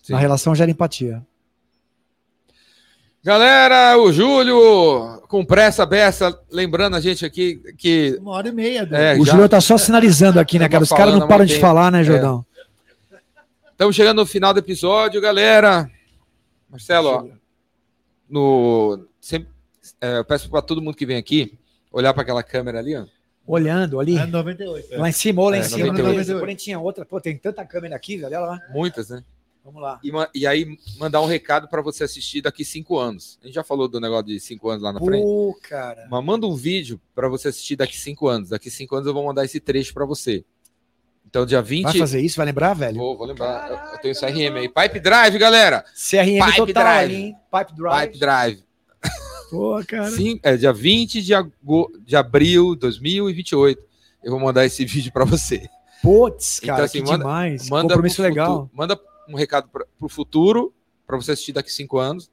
Sim. 0.01 0.13
Na 0.13 0.19
relação 0.21 0.55
gera 0.55 0.71
empatia. 0.71 1.21
Galera, 3.25 3.97
o 3.99 4.13
Júlio, 4.13 5.14
com 5.35 5.45
pressa, 5.45 5.85
beça, 5.85 6.39
lembrando 6.49 6.95
a 6.95 7.01
gente 7.01 7.27
aqui 7.27 7.57
que. 7.77 8.17
Uma 8.21 8.31
hora 8.31 8.49
e 8.49 8.53
meia. 8.53 8.89
É, 8.93 9.19
o 9.19 9.25
já- 9.27 9.33
Júlio 9.33 9.49
tá 9.49 9.61
só 9.61 9.77
sinalizando 9.77 10.39
aqui, 10.39 10.61
né, 10.61 10.69
cara? 10.69 10.85
Os 10.85 10.91
caras 10.91 11.13
não 11.19 11.27
param 11.27 11.45
de 11.45 11.59
falar, 11.59 11.91
né, 11.91 12.05
Jordão? 12.05 12.47
Estamos 13.73 13.97
chegando 13.97 14.19
no 14.19 14.27
final 14.27 14.53
do 14.53 14.61
episódio, 14.61 15.21
galera. 15.21 15.91
Marcelo, 16.71 17.09
ó, 17.09 17.25
no, 18.31 19.07
sempre, 19.21 19.49
é, 20.01 20.19
eu 20.19 20.25
peço 20.25 20.49
para 20.49 20.63
todo 20.63 20.81
mundo 20.81 20.97
que 20.97 21.05
vem 21.05 21.17
aqui 21.17 21.59
olhar 21.91 22.15
para 22.15 22.23
aquela 22.23 22.43
câmera 22.45 22.79
ali, 22.79 22.95
ó. 22.97 23.05
Olhando 23.45 23.99
ali. 23.99 24.17
É 24.17 24.27
98. 24.27 24.95
é. 24.95 24.97
Lá 24.99 25.09
em 25.09 25.13
cima, 25.13 25.43
ou 25.43 25.51
lá 25.51 25.57
em 25.57 25.61
É, 25.61 25.63
cima. 25.65 25.87
98. 25.89 26.13
beleza. 26.13 26.39
Porém, 26.39 26.55
tinha 26.55 26.79
outra. 26.79 27.05
Pô, 27.05 27.21
tem 27.21 27.37
tanta 27.37 27.65
câmera 27.65 27.97
aqui, 27.97 28.17
velho. 28.19 28.29
Olha 28.37 28.41
lá. 28.41 28.61
Muitas, 28.71 29.11
né? 29.11 29.25
Vamos 29.65 29.81
lá. 29.81 29.99
E, 30.05 30.13
e 30.35 30.47
aí 30.47 30.77
mandar 30.99 31.23
um 31.23 31.27
recado 31.27 31.69
para 31.69 31.81
você 31.81 32.05
assistir 32.05 32.43
daqui 32.43 32.65
cinco 32.65 32.99
anos. 32.99 33.39
A 33.43 33.47
gente 33.47 33.55
já 33.55 33.65
falou 33.65 33.89
do 33.89 33.99
negócio 33.99 34.27
de 34.27 34.39
cinco 34.39 34.69
anos 34.69 34.83
lá 34.83 34.93
na 34.93 35.01
frente. 35.01 35.23
Pô, 35.23 35.59
cara. 35.63 36.07
Mas 36.11 36.25
manda 36.25 36.47
um 36.47 36.55
vídeo 36.55 37.01
para 37.15 37.29
você 37.29 37.49
assistir 37.49 37.75
daqui 37.77 37.97
cinco 37.97 38.29
anos. 38.29 38.51
Daqui 38.51 38.71
cinco 38.71 38.95
anos 38.95 39.07
eu 39.07 39.15
vou 39.15 39.25
mandar 39.25 39.45
esse 39.45 39.59
trecho 39.61 39.95
para 39.95 40.05
você. 40.05 40.45
Então, 41.27 41.47
dia 41.47 41.63
20. 41.63 41.85
Vai 41.85 41.99
fazer 41.99 42.21
isso? 42.21 42.37
Vai 42.37 42.47
lembrar, 42.47 42.75
velho? 42.75 42.97
Vou, 42.99 43.17
vou 43.17 43.27
lembrar. 43.27 43.71
Eu- 43.71 43.93
Eu 43.95 43.99
tenho 44.01 44.13
esse 44.13 44.25
RM 44.27 44.57
aí. 44.59 44.69
Pipe 44.69 45.01
Drive, 45.01 45.39
galera. 45.39 45.83
CRM 45.95 46.45
Pipe 46.45 46.57
total 46.59 46.67
Drive. 46.85 47.05
ali, 47.05 47.15
hein? 47.17 47.37
Pipe 47.51 47.75
Drive. 47.75 48.07
Pipe 48.07 48.19
Drive. 48.19 48.65
Pô, 49.51 49.83
cara. 49.87 50.11
Sim, 50.11 50.39
é 50.43 50.57
dia 50.57 50.73
20 50.73 51.23
de, 51.23 51.35
ago- 51.35 51.91
de 52.05 52.15
abril 52.17 52.75
de 52.75 52.81
2028. 52.81 53.83
Eu 54.23 54.33
vou 54.33 54.41
mandar 54.41 54.65
esse 54.67 54.85
vídeo 54.87 55.11
para 55.13 55.25
você. 55.25 55.67
Putz, 56.03 56.59
Então, 56.63 56.75
cara, 56.75 56.85
assim, 56.85 57.03
que 57.03 57.11
manda- 57.11 57.19
demais. 57.25 57.69
Manda 57.71 57.83
Compromisso 57.95 58.17
pro 58.17 58.25
legal. 58.25 58.47
futuro- 58.47 58.71
manda 58.75 59.01
um 59.29 59.37
recado 59.37 59.69
para 59.69 59.87
o 60.01 60.09
futuro, 60.09 60.75
para 61.07 61.17
você 61.17 61.33
assistir 61.33 61.53
daqui 61.53 61.73
cinco 61.73 61.99
anos. 61.99 62.31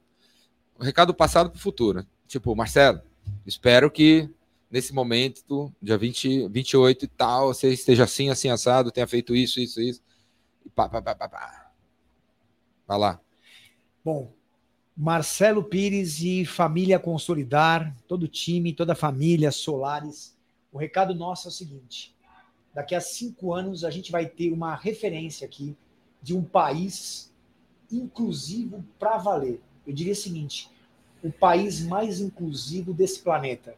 Um 0.78 0.84
recado 0.84 1.14
passado 1.14 1.50
para 1.50 1.56
o 1.58 1.60
futuro. 1.60 2.06
Tipo, 2.26 2.54
Marcelo, 2.56 3.00
espero 3.46 3.90
que 3.90 4.28
nesse 4.70 4.94
momento, 4.94 5.72
dia 5.82 5.98
20, 5.98 6.48
28 6.48 7.04
e 7.04 7.08
tal, 7.08 7.48
você 7.48 7.70
esteja 7.70 8.04
assim, 8.04 8.30
assim, 8.30 8.48
assado, 8.48 8.90
tenha 8.90 9.06
feito 9.06 9.36
isso, 9.36 9.60
isso, 9.60 9.80
isso. 9.80 10.02
E 10.64 10.70
pá, 10.70 10.88
pá, 10.88 11.02
pá, 11.02 11.14
pá, 11.14 11.28
pá. 11.28 11.72
Vai 12.86 12.98
lá. 12.98 13.20
Bom, 14.02 14.32
Marcelo 14.96 15.62
Pires 15.62 16.20
e 16.20 16.44
família 16.46 16.98
Consolidar, 16.98 17.94
todo 18.08 18.24
o 18.24 18.28
time, 18.28 18.72
toda 18.72 18.92
a 18.92 18.96
família, 18.96 19.50
Solares. 19.50 20.36
O 20.72 20.78
recado 20.78 21.14
nosso 21.14 21.48
é 21.48 21.50
o 21.50 21.52
seguinte: 21.52 22.14
daqui 22.74 22.94
a 22.94 23.00
cinco 23.00 23.52
anos 23.52 23.84
a 23.84 23.90
gente 23.90 24.10
vai 24.10 24.26
ter 24.26 24.50
uma 24.52 24.74
referência 24.74 25.46
aqui 25.46 25.76
de 26.22 26.36
um 26.36 26.42
país 26.42 27.30
inclusivo 27.90 28.84
para 28.98 29.18
valer. 29.18 29.60
Eu 29.86 29.92
diria 29.92 30.12
o 30.12 30.16
seguinte: 30.16 30.70
o 31.22 31.30
país 31.30 31.84
mais 31.84 32.20
inclusivo 32.20 32.92
desse 32.92 33.20
planeta. 33.20 33.74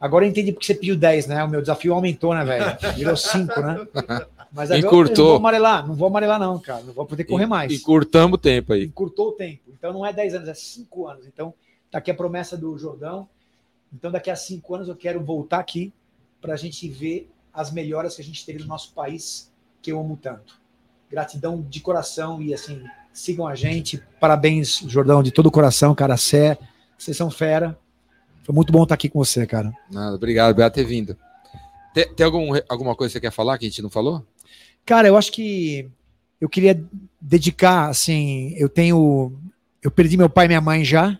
Agora 0.00 0.24
eu 0.24 0.28
entendi 0.30 0.52
porque 0.52 0.66
você 0.66 0.74
pediu 0.76 0.96
10, 0.96 1.26
né? 1.26 1.42
O 1.42 1.48
meu 1.48 1.60
desafio 1.60 1.92
aumentou, 1.92 2.32
né, 2.32 2.44
velho? 2.44 2.94
Virou 2.94 3.16
5, 3.16 3.60
né? 3.60 3.86
Mas 4.52 4.70
agora 4.70 4.76
eu 4.80 4.86
Encurtou. 4.86 5.16
não 5.24 5.30
vou 5.32 5.36
amarelar, 5.36 5.86
não 5.88 5.94
vou 5.94 6.08
amarelar, 6.08 6.38
não, 6.38 6.58
cara. 6.58 6.82
Não 6.84 6.92
vou 6.94 7.04
poder 7.04 7.24
correr 7.24 7.46
mais 7.46 7.70
E 7.70 7.80
curtamos 7.80 8.36
o 8.36 8.38
tempo 8.38 8.72
aí. 8.72 8.84
encurtou 8.84 9.28
o 9.28 9.32
tempo. 9.32 9.62
Então 9.68 9.92
não 9.92 10.06
é 10.06 10.12
10 10.12 10.34
anos, 10.36 10.48
é 10.48 10.54
5 10.54 11.06
anos. 11.08 11.26
Então 11.26 11.52
tá 11.90 11.98
aqui 11.98 12.10
a 12.10 12.14
promessa 12.14 12.56
do 12.56 12.78
Jordão. 12.78 13.28
Então 13.92 14.10
daqui 14.10 14.30
a 14.30 14.36
5 14.36 14.74
anos 14.74 14.88
eu 14.88 14.96
quero 14.96 15.20
voltar 15.22 15.58
aqui 15.58 15.92
para 16.40 16.54
a 16.54 16.56
gente 16.56 16.88
ver 16.88 17.28
as 17.52 17.72
melhoras 17.72 18.14
que 18.14 18.22
a 18.22 18.24
gente 18.24 18.46
teve 18.46 18.60
no 18.60 18.66
nosso 18.66 18.92
país, 18.94 19.50
que 19.82 19.90
eu 19.90 19.98
amo 20.00 20.16
tanto. 20.20 20.58
Gratidão 21.10 21.64
de 21.68 21.80
coração 21.80 22.42
e 22.42 22.52
assim, 22.52 22.82
Sigam 23.18 23.48
a 23.48 23.54
gente. 23.56 24.00
Parabéns, 24.20 24.78
Jordão, 24.86 25.24
de 25.24 25.32
todo 25.32 25.46
o 25.46 25.50
coração, 25.50 25.92
cara. 25.92 26.16
Sé, 26.16 26.56
vocês 26.96 27.16
são 27.16 27.28
fera. 27.28 27.76
Foi 28.44 28.54
muito 28.54 28.72
bom 28.72 28.84
estar 28.84 28.94
aqui 28.94 29.08
com 29.08 29.18
você, 29.18 29.44
cara. 29.44 29.72
Nada, 29.90 30.14
obrigado, 30.14 30.52
obrigado 30.52 30.72
por 30.72 30.76
ter 30.76 30.84
vindo. 30.84 31.16
Tem, 31.92 32.14
tem 32.14 32.24
algum, 32.24 32.52
alguma 32.68 32.94
coisa 32.94 33.10
que 33.10 33.18
você 33.18 33.20
quer 33.20 33.32
falar 33.32 33.58
que 33.58 33.66
a 33.66 33.68
gente 33.68 33.82
não 33.82 33.90
falou? 33.90 34.24
Cara, 34.86 35.08
eu 35.08 35.16
acho 35.16 35.32
que 35.32 35.90
eu 36.40 36.48
queria 36.48 36.80
dedicar, 37.20 37.88
assim, 37.88 38.54
eu 38.56 38.68
tenho. 38.68 39.32
Eu 39.82 39.90
perdi 39.90 40.16
meu 40.16 40.30
pai 40.30 40.44
e 40.44 40.48
minha 40.48 40.60
mãe 40.60 40.84
já. 40.84 41.18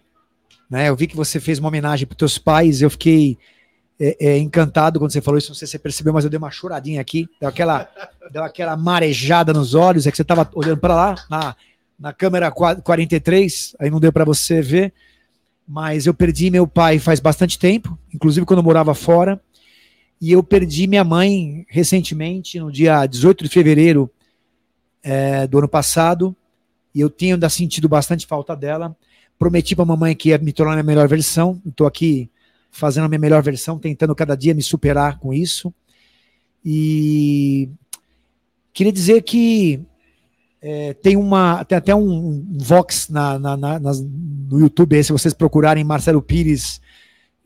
Né? 0.70 0.88
Eu 0.88 0.94
vi 0.94 1.08
que 1.08 1.16
você 1.16 1.40
fez 1.40 1.58
uma 1.58 1.68
homenagem 1.68 2.06
para 2.06 2.16
teus 2.16 2.38
pais. 2.38 2.80
Eu 2.80 2.90
fiquei 2.90 3.36
é, 4.00 4.16
é, 4.20 4.38
encantado 4.38 4.98
quando 4.98 5.10
você 5.10 5.20
falou 5.20 5.38
isso. 5.38 5.50
Não 5.50 5.54
sei 5.54 5.66
se 5.66 5.72
você 5.72 5.78
percebeu, 5.78 6.12
mas 6.12 6.24
eu 6.24 6.30
dei 6.30 6.38
uma 6.38 6.50
choradinha 6.50 7.00
aqui. 7.00 7.28
Deu 7.40 7.48
aquela, 7.48 7.88
deu 8.30 8.44
aquela 8.44 8.76
marejada 8.76 9.52
nos 9.52 9.74
olhos. 9.74 10.06
É 10.06 10.10
que 10.10 10.16
você 10.16 10.22
estava 10.22 10.48
olhando 10.54 10.78
para 10.78 10.94
lá, 10.94 11.14
na, 11.28 11.56
na 11.98 12.12
câmera 12.12 12.50
43, 12.50 13.76
aí 13.78 13.90
não 13.90 13.98
deu 13.98 14.12
para 14.12 14.24
você 14.24 14.62
ver. 14.62 14.92
Mas 15.66 16.06
eu 16.06 16.14
perdi 16.14 16.50
meu 16.50 16.66
pai 16.66 16.98
faz 16.98 17.20
bastante 17.20 17.58
tempo, 17.58 17.98
inclusive 18.14 18.46
quando 18.46 18.60
eu 18.60 18.64
morava 18.64 18.94
fora. 18.94 19.40
E 20.20 20.32
eu 20.32 20.42
perdi 20.42 20.86
minha 20.86 21.04
mãe 21.04 21.66
recentemente, 21.68 22.58
no 22.58 22.72
dia 22.72 23.04
18 23.06 23.44
de 23.44 23.50
fevereiro 23.50 24.10
é, 25.02 25.46
do 25.46 25.58
ano 25.58 25.68
passado. 25.68 26.34
E 26.94 27.00
eu 27.00 27.10
tenho 27.10 27.34
ainda 27.34 27.48
sentido 27.48 27.88
bastante 27.88 28.26
falta 28.26 28.56
dela. 28.56 28.96
Prometi 29.38 29.76
para 29.76 29.84
a 29.84 29.86
mamãe 29.86 30.16
que 30.16 30.30
ia 30.30 30.38
me 30.38 30.52
tornar 30.52 30.72
a 30.72 30.76
minha 30.76 30.84
melhor 30.84 31.06
versão. 31.06 31.60
Estou 31.66 31.86
aqui 31.86 32.28
fazendo 32.70 33.04
a 33.04 33.08
minha 33.08 33.18
melhor 33.18 33.42
versão, 33.42 33.78
tentando 33.78 34.14
cada 34.14 34.36
dia 34.36 34.54
me 34.54 34.62
superar 34.62 35.18
com 35.18 35.32
isso. 35.32 35.72
E 36.64 37.70
queria 38.72 38.92
dizer 38.92 39.22
que 39.22 39.80
é, 40.60 40.92
tem 40.94 41.16
uma 41.16 41.64
tem 41.64 41.78
até 41.78 41.94
um, 41.94 42.28
um 42.28 42.58
Vox 42.58 43.08
na, 43.08 43.38
na, 43.38 43.56
na, 43.56 43.78
no 43.78 44.60
YouTube, 44.60 44.96
aí, 44.96 45.04
se 45.04 45.12
vocês 45.12 45.32
procurarem 45.32 45.84
Marcelo 45.84 46.20
Pires, 46.20 46.80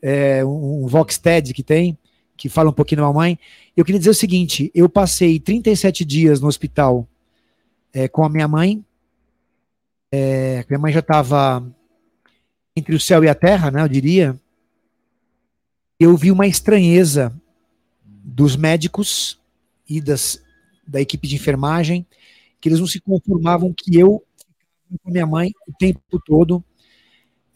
é, 0.01 0.43
um, 0.43 0.83
um 0.83 0.87
Vox 0.87 1.17
TED 1.17 1.53
que 1.53 1.63
tem, 1.63 1.97
que 2.35 2.49
fala 2.49 2.69
um 2.69 2.73
pouquinho 2.73 3.01
da 3.01 3.07
mamãe. 3.07 3.37
Eu 3.75 3.85
queria 3.85 3.99
dizer 3.99 4.11
o 4.11 4.15
seguinte: 4.15 4.71
eu 4.73 4.89
passei 4.89 5.39
37 5.39 6.03
dias 6.03 6.41
no 6.41 6.47
hospital 6.47 7.07
é, 7.93 8.07
com 8.07 8.23
a 8.23 8.29
minha 8.29 8.47
mãe. 8.47 8.83
É, 10.11 10.65
minha 10.69 10.79
mãe 10.79 10.91
já 10.91 10.99
estava 10.99 11.65
entre 12.75 12.95
o 12.95 12.99
céu 12.99 13.23
e 13.23 13.29
a 13.29 13.35
terra, 13.35 13.71
né? 13.71 13.81
Eu 13.81 13.87
diria. 13.87 14.35
Eu 16.03 16.17
vi 16.17 16.31
uma 16.31 16.45
estranheza 16.45 17.33
dos 18.03 18.57
médicos 18.57 19.39
e 19.87 20.01
das, 20.01 20.43
da 20.85 20.99
equipe 20.99 21.25
de 21.29 21.35
enfermagem, 21.35 22.05
que 22.59 22.67
eles 22.67 22.81
não 22.81 22.87
se 22.87 22.99
conformavam 22.99 23.73
que 23.73 23.97
eu 23.97 24.21
com 25.01 25.09
minha 25.09 25.25
mãe 25.25 25.53
o 25.65 25.71
tempo 25.71 26.01
todo 26.25 26.61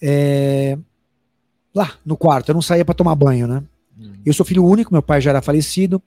é, 0.02 0.78
lá 1.76 1.98
no 2.06 2.16
quarto. 2.16 2.48
Eu 2.48 2.54
não 2.54 2.62
saía 2.62 2.86
para 2.86 2.96
tomar 2.96 3.16
banho, 3.16 3.48
né? 3.48 3.62
Eu 4.26 4.34
sou 4.34 4.46
filho 4.46 4.64
único, 4.64 4.94
meu 4.94 5.04
pai 5.04 5.20
já 5.20 5.32
era 5.32 5.42
falecido, 5.42 6.02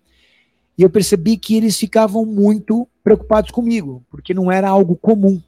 e 0.79 0.83
eu 0.83 0.89
percebi 0.89 1.37
que 1.37 1.55
eles 1.57 1.77
ficavam 1.77 2.25
muito 2.25 2.89
preocupados 3.05 3.51
comigo, 3.51 4.03
porque 4.11 4.33
não 4.33 4.51
era 4.51 4.71
algo 4.71 4.97
comum, 4.97 5.43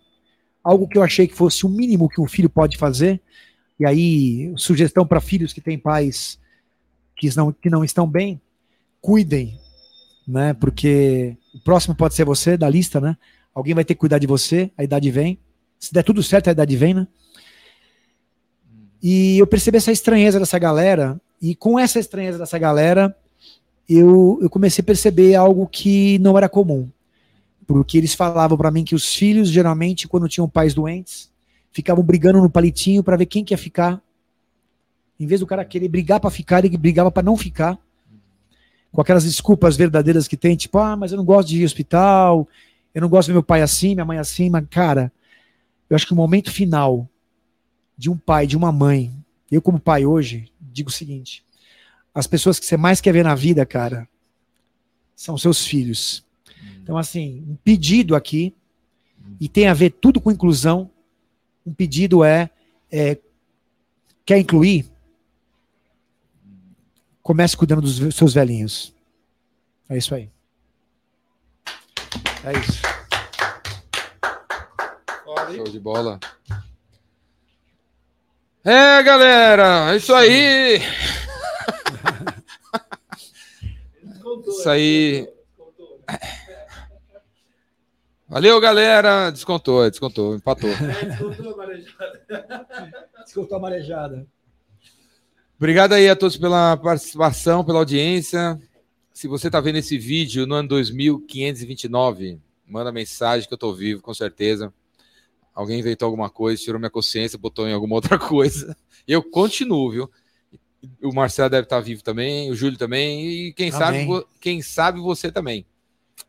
algo 0.63 0.87
que 0.87 0.99
eu 0.99 1.03
achei 1.03 1.27
que 1.27 1.35
fosse 1.35 1.65
o 1.65 1.71
mínimo 1.71 2.11
que 2.11 2.21
um 2.21 2.29
filho 2.29 2.51
pode 2.51 2.77
fazer. 2.77 3.19
E 3.81 3.87
aí, 3.87 4.53
sugestão 4.57 5.07
para 5.07 5.23
filhos 5.23 5.55
que 5.55 5.61
têm 5.63 5.79
pais 5.79 6.39
que 7.31 7.37
não, 7.37 7.53
que 7.53 7.71
não 7.71 7.85
estão 7.85 8.05
bem, 8.05 8.41
cuidem, 9.01 9.57
né? 10.27 10.53
Porque 10.55 11.37
o 11.55 11.61
próximo 11.61 11.95
pode 11.95 12.15
ser 12.15 12.25
você 12.25 12.57
da 12.57 12.69
lista, 12.69 13.01
né? 13.01 13.17
Alguém 13.55 13.75
vai 13.75 13.85
ter 13.85 13.95
que 13.95 14.01
cuidar 14.01 14.19
de 14.19 14.27
você, 14.27 14.73
a 14.77 14.83
idade 14.83 15.09
vem. 15.09 15.39
Se 15.79 15.93
der 15.93 16.03
tudo 16.03 16.21
certo, 16.21 16.49
a 16.49 16.53
idade 16.53 16.77
vem, 16.77 16.95
né? 16.95 17.07
E 19.01 19.39
eu 19.39 19.47
percebi 19.47 19.77
essa 19.77 19.93
estranheza 19.93 20.41
dessa 20.41 20.59
galera 20.59 21.21
e 21.41 21.55
com 21.55 21.79
essa 21.79 22.01
estranheza 22.01 22.39
dessa 22.39 22.59
galera, 22.59 23.17
eu, 23.89 24.39
eu 24.43 24.51
comecei 24.51 24.83
a 24.83 24.85
perceber 24.85 25.37
algo 25.37 25.67
que 25.69 26.19
não 26.19 26.37
era 26.37 26.49
comum. 26.49 26.89
Porque 27.69 27.99
eles 27.99 28.15
falavam 28.15 28.59
para 28.59 28.71
mim 28.71 28.85
que 28.85 28.97
os 28.97 29.15
filhos, 29.15 29.49
geralmente, 29.49 30.09
quando 30.09 30.29
tinham 30.29 30.49
pais 30.49 30.75
doentes, 30.75 31.31
ficavam 31.71 32.03
brigando 32.03 32.41
no 32.41 32.51
palitinho 32.51 33.03
para 33.03 33.17
ver 33.17 33.27
quem 33.27 33.45
quer 33.45 33.57
ficar. 33.59 34.03
Em 35.23 35.27
vez 35.27 35.41
do 35.41 35.47
cara 35.47 35.65
querer 35.65 35.89
brigar 35.89 36.19
para 36.19 36.31
ficar, 36.31 36.65
ele 36.65 36.77
brigava 36.77 37.11
para 37.11 37.23
não 37.23 37.37
ficar. 37.37 37.79
Com 38.91 39.01
aquelas 39.01 39.25
desculpas 39.25 39.77
verdadeiras 39.77 40.27
que 40.27 40.37
tem, 40.37 40.57
tipo, 40.57 40.79
ah, 40.79 40.97
mas 40.97 41.13
eu 41.13 41.17
não 41.17 41.25
gosto 41.25 41.49
de 41.49 41.59
ir 41.59 41.61
ao 41.61 41.67
hospital, 41.67 42.49
eu 42.93 43.01
não 43.01 43.09
gosto 43.09 43.29
de 43.29 43.33
meu 43.33 43.43
pai 43.43 43.63
assim, 43.63 43.95
minha 43.95 44.05
mãe 44.05 44.19
assim, 44.19 44.51
mas, 44.51 44.67
cara, 44.69 45.13
eu 45.89 45.95
acho 45.95 46.07
que 46.07 46.13
o 46.13 46.17
momento 46.17 46.51
final 46.51 47.09
de 47.97 48.11
um 48.11 48.17
pai, 48.17 48.47
de 48.49 48.57
uma 48.57 48.73
mãe, 48.73 49.13
eu 49.51 49.63
como 49.63 49.79
pai 49.79 50.05
hoje, 50.05 50.51
digo 50.61 50.89
o 50.89 50.93
seguinte: 50.93 51.45
as 52.13 52.27
pessoas 52.27 52.59
que 52.59 52.67
você 52.67 52.77
mais 52.77 53.01
quer 53.01 53.13
ver 53.13 53.23
na 53.23 53.35
vida, 53.35 53.65
cara, 53.65 54.09
são 55.15 55.39
seus 55.39 55.65
filhos. 55.65 56.25
Então, 56.83 56.99
assim, 56.99 57.45
um 57.49 57.55
pedido 57.55 58.17
aqui, 58.17 58.53
e 59.41 59.49
tem 59.49 59.69
a 59.69 59.75
ver 59.75 59.91
tudo 59.91 60.21
com 60.21 60.33
inclusão. 60.33 60.91
Um 61.65 61.73
pedido 61.73 62.25
é, 62.25 62.51
é 62.91 63.19
quer 64.25 64.39
incluir? 64.39 64.92
Comece 67.23 67.57
cuidando 67.57 67.83
dos 67.83 68.15
seus 68.15 68.35
velhinhos. 68.35 68.93
É 69.89 69.97
isso 69.97 70.15
aí. 70.15 70.31
É 72.45 72.53
isso. 72.59 72.83
Show 75.55 75.65
de 75.65 75.79
bola. 75.79 76.19
É, 78.65 79.03
galera, 79.03 79.93
é 79.93 79.97
isso 79.97 80.15
aí. 80.15 80.81
Isso 84.49 84.71
aí. 84.71 85.29
Valeu, 88.29 88.61
galera. 88.61 89.31
Descontou, 89.31 89.89
descontou, 89.91 90.35
empatou. 90.35 90.71
descontou 90.71 91.53
a 91.53 91.57
marejada. 91.57 92.23
Descontou 93.25 93.57
a 93.57 93.61
marejada. 93.61 94.27
Obrigado 95.63 95.93
aí 95.93 96.09
a 96.09 96.17
todos 96.17 96.37
pela 96.37 96.77
participação, 96.77 97.65
pela 97.65 97.79
audiência. 97.79 98.61
Se 99.13 99.29
você 99.29 99.47
está 99.47 99.61
vendo 99.61 99.77
esse 99.77 99.97
vídeo 99.97 100.45
no 100.45 100.57
ano 100.57 100.71
2529, 100.71 102.41
manda 102.67 102.91
mensagem 102.91 103.47
que 103.47 103.55
eu 103.55 103.57
estou 103.57 103.73
vivo, 103.73 104.03
com 104.03 104.13
certeza. 104.13 104.75
Alguém 105.55 105.79
inventou 105.79 106.07
alguma 106.07 106.29
coisa, 106.29 106.61
tirou 106.61 106.81
minha 106.81 106.91
consciência, 106.91 107.39
botou 107.39 107.69
em 107.69 107.73
alguma 107.73 107.95
outra 107.95 108.19
coisa. 108.19 108.77
Eu 109.07 109.23
continuo, 109.23 109.89
viu? 109.89 110.11
O 111.01 111.15
Marcelo 111.15 111.49
deve 111.49 111.63
estar 111.63 111.79
vivo 111.79 112.03
também, 112.03 112.51
o 112.51 112.57
Júlio 112.57 112.77
também, 112.77 113.25
e 113.25 113.53
quem 113.53 113.71
sabe, 113.71 114.09
quem 114.41 114.61
sabe 114.61 114.99
você 114.99 115.31
também. 115.31 115.65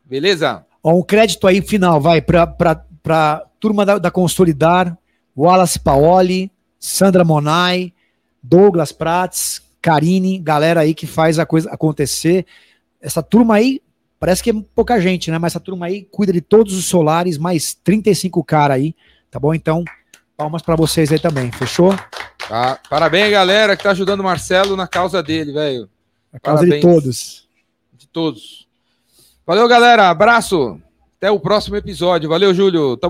Beleza? 0.04 0.64
Ó, 0.80 0.94
um 0.94 1.02
crédito 1.02 1.48
aí 1.48 1.60
final, 1.60 2.00
vai, 2.00 2.22
para 2.22 2.54
a 3.08 3.42
turma 3.58 3.84
da, 3.84 3.98
da 3.98 4.12
Consolidar, 4.12 4.96
Wallace 5.36 5.80
Paoli, 5.80 6.52
Sandra 6.78 7.24
Monai, 7.24 7.92
Douglas 8.46 8.92
Prats, 8.92 9.62
Karine, 9.80 10.38
galera 10.38 10.80
aí 10.80 10.94
que 10.94 11.06
faz 11.06 11.38
a 11.38 11.46
coisa 11.46 11.70
acontecer. 11.70 12.44
Essa 13.00 13.22
turma 13.22 13.54
aí, 13.54 13.80
parece 14.20 14.42
que 14.42 14.50
é 14.50 14.54
pouca 14.74 15.00
gente, 15.00 15.30
né? 15.30 15.38
Mas 15.38 15.52
essa 15.52 15.60
turma 15.60 15.86
aí 15.86 16.06
cuida 16.10 16.30
de 16.30 16.42
todos 16.42 16.74
os 16.74 16.84
solares, 16.84 17.38
mais 17.38 17.72
35 17.72 18.44
cara 18.44 18.74
aí, 18.74 18.94
tá 19.30 19.40
bom? 19.40 19.54
Então, 19.54 19.82
palmas 20.36 20.60
para 20.60 20.76
vocês 20.76 21.10
aí 21.10 21.18
também, 21.18 21.50
fechou? 21.52 21.94
Ah, 22.50 22.78
parabéns, 22.90 23.30
galera, 23.30 23.76
que 23.76 23.82
tá 23.82 23.92
ajudando 23.92 24.20
o 24.20 24.24
Marcelo 24.24 24.76
na 24.76 24.86
causa 24.86 25.22
dele, 25.22 25.50
velho. 25.50 25.88
A 26.30 26.38
causa 26.38 26.60
parabéns. 26.60 26.84
de 26.84 26.86
todos. 26.86 27.48
De 27.94 28.06
todos. 28.08 28.68
Valeu, 29.46 29.66
galera. 29.66 30.10
Abraço. 30.10 30.78
Até 31.16 31.30
o 31.30 31.40
próximo 31.40 31.76
episódio. 31.76 32.28
Valeu, 32.28 32.52
Júlio. 32.52 32.94
Tamo 32.98 33.02